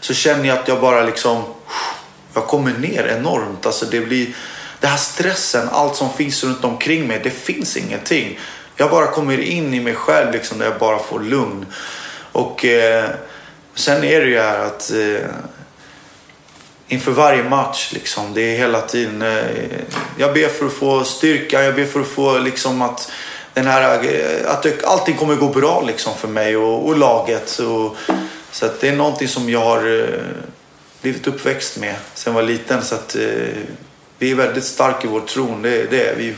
så 0.00 0.14
känner 0.14 0.48
jag 0.48 0.58
att 0.58 0.68
jag 0.68 0.80
bara 0.80 1.02
liksom... 1.02 1.42
Jag 2.34 2.46
kommer 2.46 2.72
ner 2.72 3.16
enormt. 3.18 3.66
Alltså, 3.66 3.86
det 3.86 4.00
blir... 4.00 4.26
Det 4.80 4.86
här 4.86 4.96
stressen, 4.96 5.68
allt 5.72 5.96
som 5.96 6.12
finns 6.12 6.44
runt 6.44 6.64
omkring 6.64 7.06
mig. 7.06 7.20
Det 7.22 7.30
finns 7.30 7.76
ingenting. 7.76 8.38
Jag 8.76 8.90
bara 8.90 9.06
kommer 9.06 9.40
in 9.40 9.74
i 9.74 9.80
mig 9.80 9.94
själv 9.94 10.32
liksom, 10.32 10.58
där 10.58 10.66
jag 10.66 10.78
bara 10.78 10.98
får 10.98 11.20
lugn. 11.20 11.66
Och 12.32 12.64
eh, 12.64 13.04
sen 13.74 14.04
är 14.04 14.20
det 14.20 14.26
ju 14.26 14.38
här 14.38 14.58
att... 14.58 14.90
Eh, 14.90 15.28
inför 16.88 17.12
varje 17.12 17.44
match. 17.44 17.90
Liksom. 17.92 18.34
Det 18.34 18.42
är 18.42 18.58
hela 18.58 18.80
tiden... 18.80 19.22
Eh, 19.22 19.44
jag 20.18 20.34
ber 20.34 20.48
för 20.48 20.66
att 20.66 20.72
få 20.72 21.04
styrka, 21.04 21.64
jag 21.64 21.74
ber 21.74 21.84
för 21.84 22.00
att 22.00 22.06
få 22.06 22.38
liksom 22.38 22.82
att 22.82 23.10
den 23.54 23.66
här, 23.66 24.04
eh, 24.04 24.50
att 24.50 24.62
det, 24.62 24.84
allting 24.84 25.16
kommer 25.16 25.34
gå 25.34 25.48
bra 25.48 25.82
liksom 25.86 26.14
för 26.14 26.28
mig 26.28 26.56
och, 26.56 26.86
och 26.86 26.98
laget. 26.98 27.58
Och, 27.58 27.96
så 28.50 28.66
att 28.66 28.80
det 28.80 28.88
är 28.88 28.96
någonting 28.96 29.28
som 29.28 29.50
jag 29.50 29.60
har 29.60 30.00
eh, 30.00 30.20
blivit 31.02 31.26
uppväxt 31.26 31.76
med 31.76 31.94
sen 32.14 32.34
jag 32.34 32.42
var 32.42 32.48
liten. 32.48 32.82
Så 32.82 32.94
att 32.94 33.16
eh, 33.16 33.22
vi 34.18 34.30
är 34.30 34.34
väldigt 34.34 34.64
starka 34.64 35.08
i 35.08 35.10
vår 35.10 35.20
tron, 35.20 35.62
det, 35.62 35.90
det 35.90 36.08
är 36.08 36.16
vi 36.16 36.24
ju. 36.24 36.34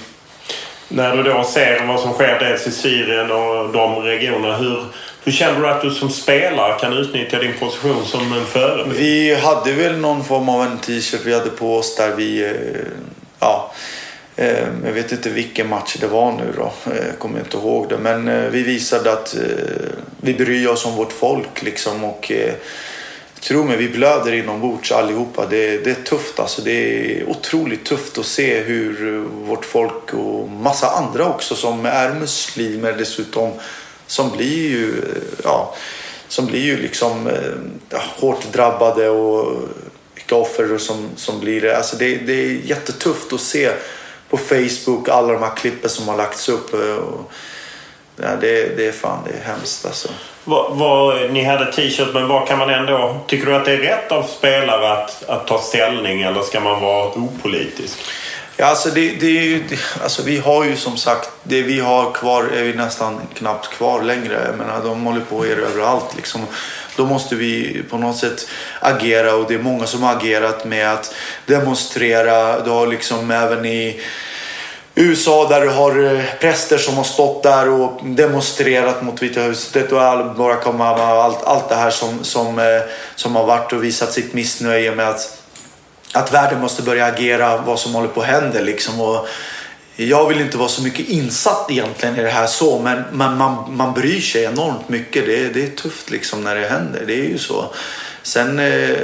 När 0.88 1.16
du 1.16 1.22
då 1.22 1.44
ser 1.44 1.86
vad 1.86 2.00
som 2.00 2.12
sker 2.12 2.38
dels 2.38 2.66
i 2.66 2.70
Syrien 2.70 3.30
och 3.30 3.72
de 3.72 3.96
regionerna. 3.96 4.56
Hur, 4.56 4.84
hur 5.24 5.32
känner 5.32 5.60
du 5.60 5.68
att 5.68 5.82
du 5.82 5.90
som 5.90 6.10
spelare 6.10 6.78
kan 6.80 6.92
utnyttja 6.92 7.38
din 7.38 7.54
position 7.60 8.04
som 8.04 8.32
en 8.32 8.46
förebild? 8.46 8.96
Vi 8.96 9.34
hade 9.34 9.72
väl 9.72 9.98
någon 9.98 10.24
form 10.24 10.48
av 10.48 10.62
en 10.62 10.78
t-shirt 10.78 11.20
vi 11.24 11.34
hade 11.34 11.50
på 11.50 11.76
oss 11.76 11.96
där 11.96 12.16
vi... 12.16 12.44
Eh, 12.44 12.52
ja, 13.40 13.72
eh, 14.36 14.66
jag 14.84 14.92
vet 14.92 15.12
inte 15.12 15.30
vilken 15.30 15.68
match 15.68 15.96
det 16.00 16.06
var 16.06 16.32
nu 16.32 16.52
då. 16.56 16.72
Eh, 16.92 17.06
jag 17.06 17.18
kommer 17.18 17.38
inte 17.38 17.56
ihåg 17.56 17.88
det. 17.88 17.98
Men 17.98 18.50
vi 18.50 18.62
visade 18.62 19.12
att 19.12 19.36
vi 20.20 20.34
bryr 20.34 20.68
oss 20.68 20.86
om 20.86 20.96
vårt 20.96 21.12
folk 21.12 21.62
liksom. 21.62 22.04
Och 22.04 22.32
tro 23.40 23.64
mig, 23.64 23.76
vi 23.76 23.88
blöder 23.88 24.32
inombords 24.32 24.92
allihopa. 24.92 25.46
Det, 25.46 25.78
det 25.78 25.90
är 25.90 26.04
tufft 26.04 26.40
alltså. 26.40 26.62
Det 26.62 26.72
är 26.72 27.28
otroligt 27.28 27.84
tufft 27.84 28.18
att 28.18 28.26
se 28.26 28.60
hur 28.60 29.18
vårt 29.46 29.64
folk 29.64 30.14
och 30.14 30.48
massa 30.48 30.88
andra 30.88 31.26
också 31.26 31.54
som 31.54 31.86
är 31.86 32.14
muslimer 32.14 32.92
dessutom. 32.92 33.52
Som 34.06 34.30
blir 34.30 34.70
ju, 34.70 34.94
ja, 35.44 35.74
som 36.28 36.46
blir 36.46 36.60
ju 36.60 36.76
liksom 36.76 37.30
ja, 37.90 38.02
hårt 38.16 38.52
drabbade 38.52 39.08
och 39.08 39.68
vilka 40.14 40.34
offer 40.34 40.78
som, 40.78 41.08
som 41.16 41.40
blir 41.40 41.60
det. 41.60 41.76
Alltså 41.76 41.96
det, 41.96 42.16
det 42.16 42.32
är 42.32 42.52
jättetufft 42.64 43.32
att 43.32 43.40
se 43.40 43.70
på 44.28 44.36
Facebook 44.36 45.08
alla 45.08 45.32
de 45.32 45.42
här 45.42 45.56
klippen 45.56 45.90
som 45.90 46.08
har 46.08 46.16
lagts 46.16 46.48
upp. 46.48 46.74
Eh, 46.74 46.96
och, 46.96 47.32
ja, 48.22 48.28
det, 48.40 48.76
det 48.76 48.86
är 48.86 48.92
fan 48.92 49.18
det 49.26 49.38
är 49.38 49.52
hemskt 49.52 49.86
alltså. 49.86 50.08
Vad, 50.44 50.76
vad, 50.76 51.30
ni 51.30 51.44
hade 51.44 51.72
t-shirt, 51.72 52.14
men 52.14 52.28
vad 52.28 52.48
kan 52.48 52.58
man 52.58 52.70
ändå... 52.70 53.20
Tycker 53.26 53.46
du 53.46 53.54
att 53.54 53.64
det 53.64 53.72
är 53.72 53.78
rätt 53.78 54.12
av 54.12 54.22
spelare 54.22 54.92
att, 54.92 55.28
att 55.28 55.46
ta 55.46 55.58
ställning 55.58 56.22
eller 56.22 56.42
ska 56.42 56.60
man 56.60 56.82
vara 56.82 57.08
opolitisk? 57.08 57.98
Ja, 58.60 58.66
alltså, 58.66 58.88
det, 58.88 59.10
det 59.20 59.38
är 59.38 59.42
ju, 59.42 59.64
alltså 60.02 60.22
vi 60.22 60.38
har 60.38 60.64
ju 60.64 60.76
som 60.76 60.96
sagt, 60.96 61.30
det 61.42 61.62
vi 61.62 61.80
har 61.80 62.12
kvar 62.12 62.44
är 62.44 62.62
vi 62.62 62.74
nästan 62.74 63.20
knappt 63.34 63.68
kvar 63.68 64.02
längre. 64.02 64.42
Jag 64.46 64.58
menar, 64.58 64.84
de 64.84 65.04
håller 65.04 65.20
på 65.20 65.46
er 65.46 65.56
överallt 65.58 66.16
liksom. 66.16 66.46
Då 66.96 67.06
måste 67.06 67.34
vi 67.34 67.82
på 67.90 67.98
något 67.98 68.16
sätt 68.16 68.48
agera 68.80 69.34
och 69.34 69.44
det 69.48 69.54
är 69.54 69.58
många 69.58 69.86
som 69.86 70.02
har 70.02 70.16
agerat 70.16 70.64
med 70.64 70.92
att 70.92 71.14
demonstrera. 71.46 72.60
Du 72.60 72.70
har 72.70 72.86
liksom 72.86 73.30
även 73.30 73.64
i 73.66 74.00
USA 75.00 75.48
där 75.48 75.60
du 75.60 75.68
har 75.68 76.14
eh, 76.14 76.20
präster 76.40 76.78
som 76.78 76.96
har 76.96 77.04
stått 77.04 77.42
där 77.42 77.68
och 77.68 78.00
demonstrerat 78.04 79.02
mot 79.02 79.22
Vita 79.22 79.40
huset 79.40 79.92
och 79.92 79.98
Barack 80.36 80.66
Obama 80.66 81.14
och 81.14 81.24
allt, 81.24 81.44
allt 81.44 81.68
det 81.68 81.74
här 81.74 81.90
som, 81.90 82.24
som, 82.24 82.58
eh, 82.58 82.64
som 83.14 83.36
har 83.36 83.44
varit 83.46 83.72
och 83.72 83.84
visat 83.84 84.12
sitt 84.12 84.34
missnöje 84.34 84.94
med 84.94 85.08
att 85.08 85.34
att 86.12 86.32
världen 86.34 86.60
måste 86.60 86.82
börja 86.82 87.06
agera 87.06 87.56
vad 87.56 87.78
som 87.80 87.94
håller 87.94 88.08
på 88.08 88.20
att 88.20 88.26
hända. 88.26 88.60
Liksom. 88.60 89.00
Och 89.00 89.26
jag 89.96 90.28
vill 90.28 90.40
inte 90.40 90.56
vara 90.58 90.68
så 90.68 90.82
mycket 90.82 91.08
insatt 91.08 91.70
egentligen 91.70 92.16
i 92.16 92.22
det 92.22 92.30
här 92.30 92.46
så, 92.46 92.78
men 92.78 93.02
man, 93.12 93.36
man, 93.36 93.76
man 93.76 93.92
bryr 93.94 94.20
sig 94.20 94.44
enormt 94.44 94.88
mycket. 94.88 95.26
Det, 95.26 95.44
är- 95.44 95.50
det 95.54 95.62
är 95.62 95.70
tufft 95.70 96.10
liksom 96.10 96.44
när 96.44 96.54
det 96.54 96.66
händer, 96.68 97.04
det 97.06 97.12
är 97.12 97.24
ju 97.28 97.38
så. 97.38 97.64
Sen, 98.28 98.58
eh, 98.58 98.96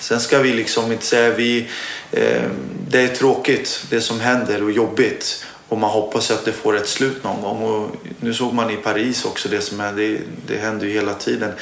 sen 0.00 0.20
ska 0.20 0.38
vi 0.38 0.52
liksom 0.52 0.92
inte 0.92 1.06
säga 1.06 1.30
vi... 1.30 1.68
Eh, 2.10 2.42
det 2.88 3.00
är 3.00 3.08
tråkigt 3.08 3.84
det 3.90 4.00
som 4.00 4.20
händer 4.20 4.62
och 4.62 4.70
jobbigt. 4.70 5.44
Och 5.68 5.78
man 5.78 5.90
hoppas 5.90 6.30
att 6.30 6.44
det 6.44 6.52
får 6.52 6.76
ett 6.76 6.88
slut 6.88 7.24
någon 7.24 7.42
gång. 7.42 7.62
Och 7.62 7.96
nu 8.20 8.34
såg 8.34 8.54
man 8.54 8.70
i 8.70 8.76
Paris 8.76 9.24
också 9.24 9.48
det 9.48 9.60
som 9.60 9.80
hände. 9.80 10.02
Det, 10.02 10.18
det 10.46 10.56
händer 10.56 10.86
ju 10.86 10.92
hela 10.92 11.14
tiden. 11.14 11.52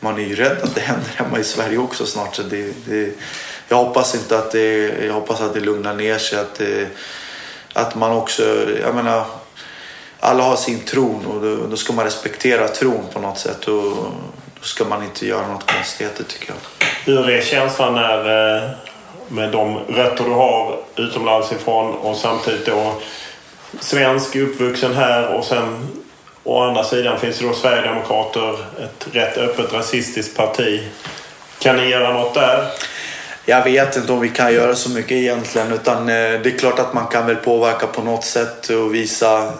Man 0.00 0.18
är 0.18 0.26
ju 0.26 0.34
rädd 0.34 0.56
att 0.62 0.74
det 0.74 0.80
händer 0.80 1.10
hemma 1.16 1.38
i 1.38 1.44
Sverige 1.44 1.78
också 1.78 2.06
snart. 2.06 2.36
Så 2.36 2.42
det, 2.42 2.72
det, 2.86 3.12
jag 3.68 3.76
hoppas 3.76 4.14
inte 4.14 4.38
att 4.38 4.52
det, 4.52 5.04
jag 5.06 5.14
hoppas 5.14 5.40
att 5.40 5.54
det 5.54 5.60
lugnar 5.60 5.94
ner 5.94 6.18
sig. 6.18 6.38
Att, 6.38 6.54
det, 6.54 6.88
att 7.72 7.94
man 7.94 8.12
också, 8.12 8.70
jag 8.80 8.94
menar, 8.94 9.26
alla 10.20 10.42
har 10.42 10.56
sin 10.56 10.80
tron 10.80 11.26
och 11.26 11.42
då, 11.42 11.66
då 11.66 11.76
ska 11.76 11.92
man 11.92 12.04
respektera 12.04 12.68
tron 12.68 13.04
på 13.12 13.20
något 13.20 13.38
sätt. 13.38 13.68
Och 13.68 14.12
då 14.60 14.66
ska 14.66 14.84
man 14.84 15.04
inte 15.04 15.26
göra 15.26 15.46
något 15.46 15.72
konstigheter 15.72 16.24
tycker 16.24 16.52
jag. 16.52 16.86
Hur 17.04 17.30
är 17.30 17.40
känslan 17.40 17.94
när, 17.94 18.18
eh, 18.56 18.70
med 19.28 19.52
de 19.52 19.78
rötter 19.78 20.24
du 20.24 20.30
har 20.30 20.78
utomlands 20.96 21.52
ifrån 21.52 21.94
och 21.94 22.16
samtidigt 22.16 22.66
då 22.66 22.94
svensk, 23.80 24.36
uppvuxen 24.36 24.94
här 24.94 25.34
och 25.34 25.44
sen 25.44 25.88
å 26.44 26.62
andra 26.62 26.84
sidan 26.84 27.20
finns 27.20 27.38
det 27.38 27.46
då 27.46 27.52
Sverigedemokrater, 27.52 28.52
ett 28.52 29.06
rätt 29.12 29.38
öppet 29.38 29.72
rasistiskt 29.72 30.36
parti. 30.36 30.82
Kan 31.58 31.76
ni 31.76 31.88
göra 31.88 32.12
något 32.12 32.34
där? 32.34 32.66
Jag 33.44 33.64
vet 33.64 33.96
inte 33.96 34.12
om 34.12 34.20
vi 34.20 34.28
kan 34.28 34.54
göra 34.54 34.74
så 34.74 34.90
mycket 34.90 35.12
egentligen 35.12 35.72
utan 35.72 35.98
eh, 35.98 36.14
det 36.14 36.46
är 36.46 36.58
klart 36.58 36.78
att 36.78 36.94
man 36.94 37.06
kan 37.06 37.26
väl 37.26 37.36
påverka 37.36 37.86
på 37.86 38.02
något 38.02 38.24
sätt 38.24 38.68
och 38.68 38.94
visa, 38.94 39.52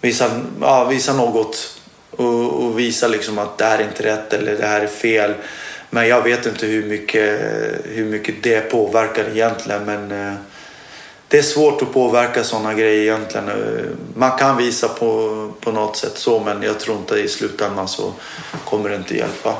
visa, 0.00 0.30
ja, 0.60 0.84
visa 0.84 1.12
något 1.12 1.77
och, 2.18 2.64
och 2.64 2.78
visa 2.78 3.08
liksom 3.08 3.38
att 3.38 3.58
det 3.58 3.64
här 3.64 3.78
är 3.78 3.82
inte 3.82 4.02
rätt 4.02 4.32
eller 4.32 4.56
det 4.56 4.66
här 4.66 4.80
är 4.80 4.86
fel. 4.86 5.34
Men 5.90 6.08
jag 6.08 6.22
vet 6.22 6.46
inte 6.46 6.66
hur 6.66 6.86
mycket, 6.86 7.40
hur 7.84 8.04
mycket 8.04 8.42
det 8.42 8.60
påverkar 8.70 9.24
egentligen. 9.28 9.84
Men 9.84 10.10
eh, 10.10 10.34
det 11.28 11.38
är 11.38 11.42
svårt 11.42 11.82
att 11.82 11.92
påverka 11.92 12.44
sådana 12.44 12.74
grejer 12.74 13.02
egentligen. 13.02 13.48
Eh, 13.48 13.84
man 14.14 14.38
kan 14.38 14.56
visa 14.56 14.88
på, 14.88 15.52
på 15.60 15.72
något 15.72 15.96
sätt 15.96 16.12
så 16.18 16.40
men 16.40 16.62
jag 16.62 16.80
tror 16.80 16.96
inte 16.96 17.14
i 17.14 17.28
slutändan 17.28 17.88
så 17.88 18.12
kommer 18.64 18.88
det 18.88 18.96
inte 18.96 19.16
hjälpa. 19.16 19.54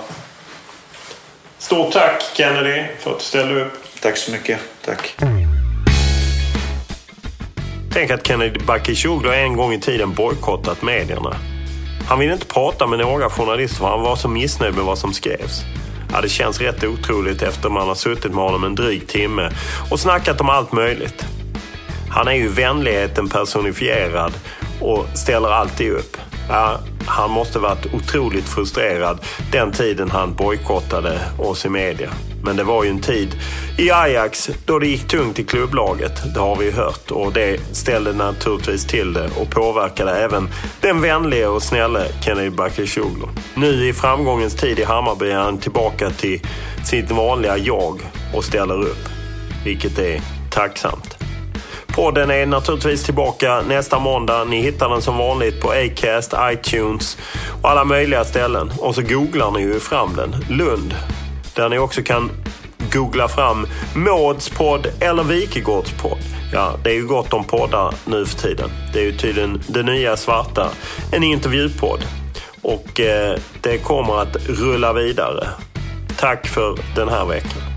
Stort 1.59 1.93
tack 1.93 2.23
Kennedy 2.35 2.85
för 2.99 3.11
att 3.11 3.19
du 3.19 3.25
ställde 3.25 3.65
upp. 3.65 3.73
Tack 4.01 4.17
så 4.17 4.31
mycket. 4.31 4.59
Tack. 4.85 5.17
Tänk 7.93 8.11
att 8.11 8.27
Kennedy 8.27 8.61
Bakircioglu 8.67 9.33
en 9.33 9.57
gång 9.57 9.73
i 9.73 9.81
tiden 9.81 10.15
bojkottat 10.15 10.83
medierna. 10.83 11.37
Han 12.09 12.19
ville 12.19 12.33
inte 12.33 12.47
prata 12.47 12.87
med 12.87 12.99
några 12.99 13.31
journalister 13.31 13.79
för 13.79 13.87
han 13.87 14.03
var 14.03 14.17
så 14.17 14.29
missnöjd 14.29 14.75
med 14.75 14.85
vad 14.85 14.99
som 14.99 15.13
skrevs. 15.13 15.63
Ja, 16.13 16.21
det 16.21 16.29
känns 16.29 16.61
rätt 16.61 16.85
otroligt 16.85 17.43
efter 17.43 17.69
man 17.69 17.89
har 17.89 17.95
suttit 17.95 18.35
med 18.35 18.45
honom 18.45 18.65
en 18.65 18.75
dryg 18.75 19.09
timme 19.09 19.51
och 19.91 20.01
snackat 20.01 20.41
om 20.41 20.49
allt 20.51 20.73
möjligt. 20.73 21.27
Han 22.11 22.29
är 22.29 22.33
ju 22.33 22.49
vänligheten 22.49 23.29
personifierad 23.29 24.33
och 24.81 25.07
ställer 25.15 25.49
alltid 25.49 25.93
upp. 25.93 26.17
Ja, 26.49 26.81
han 27.07 27.31
måste 27.31 27.59
varit 27.59 27.95
otroligt 27.95 28.49
frustrerad 28.49 29.19
den 29.53 29.73
tiden 29.73 30.11
han 30.11 30.35
bojkottade 30.35 31.21
oss 31.39 31.65
i 31.65 31.69
media. 31.69 32.11
Men 32.43 32.57
det 32.57 32.65
var 32.65 32.85
ju 32.85 32.91
en 32.91 33.01
tid 33.01 33.37
i 33.79 33.91
Ajax 33.91 34.51
då 34.67 34.79
det 34.79 34.87
gick 34.87 35.09
tungt 35.09 35.39
i 35.39 35.45
klubblaget. 35.45 36.35
Det 36.35 36.41
har 36.41 36.57
vi 36.57 36.71
hört 36.71 37.11
och 37.11 37.33
det 37.33 37.61
ställde 37.73 38.13
naturligtvis 38.13 38.87
till 38.87 39.13
det 39.13 39.31
och 39.41 39.51
påverkade 39.51 40.13
även 40.13 40.49
den 40.81 41.01
vänlige 41.01 41.47
och 41.47 41.63
snälle 41.63 42.07
Kennedy 42.21 42.51
Bakircioglu. 42.51 43.27
Nu 43.55 43.89
i 43.89 43.93
framgångens 43.93 44.55
tid 44.55 44.79
i 44.79 44.85
Hammarby 44.85 45.31
är 45.31 45.37
han 45.39 45.59
tillbaka 45.59 46.11
till 46.11 46.41
sitt 46.85 47.11
vanliga 47.11 47.59
jag 47.59 48.01
och 48.35 48.45
ställer 48.45 48.81
upp. 48.81 49.09
Vilket 49.65 49.99
är 49.99 50.21
tacksamt. 50.51 51.19
Podden 51.87 52.31
är 52.31 52.47
naturligtvis 52.47 53.05
tillbaka 53.05 53.63
nästa 53.69 53.99
måndag. 53.99 54.45
Ni 54.45 54.63
hittar 54.63 54.89
den 54.89 55.03
som 55.03 55.19
vanligt 55.19 55.61
på 55.61 55.71
Acast, 55.71 56.35
iTunes 56.53 57.19
och 57.63 57.71
alla 57.71 57.85
möjliga 57.85 58.25
ställen. 58.25 58.73
Och 58.79 58.95
så 58.95 59.03
googlar 59.03 59.51
ni 59.51 59.61
ju 59.61 59.81
fram 59.81 60.17
den. 60.17 60.37
Lund. 60.49 60.95
Där 61.59 61.69
ni 61.69 61.79
också 61.79 62.03
kan 62.03 62.31
googla 62.93 63.29
fram 63.29 63.67
Mauds 63.95 64.49
podd 64.49 64.87
eller 65.01 65.23
Wikegårds 65.23 65.93
podd. 65.93 66.19
Ja, 66.53 66.75
det 66.85 66.91
är 66.91 66.95
ju 66.95 67.07
gott 67.07 67.33
om 67.33 67.45
poddar 67.45 67.95
nu 68.05 68.27
för 68.27 68.39
tiden. 68.39 68.71
Det 68.93 68.99
är 68.99 69.05
ju 69.05 69.13
tydligen 69.13 69.63
det 69.69 69.83
nya 69.83 70.17
svarta. 70.17 70.69
En 71.13 71.23
intervjupodd. 71.23 72.01
Och 72.63 73.01
eh, 73.01 73.39
det 73.61 73.79
kommer 73.79 74.23
att 74.23 74.37
rulla 74.49 74.93
vidare. 74.93 75.49
Tack 76.17 76.47
för 76.47 76.79
den 76.97 77.09
här 77.09 77.25
veckan. 77.25 77.68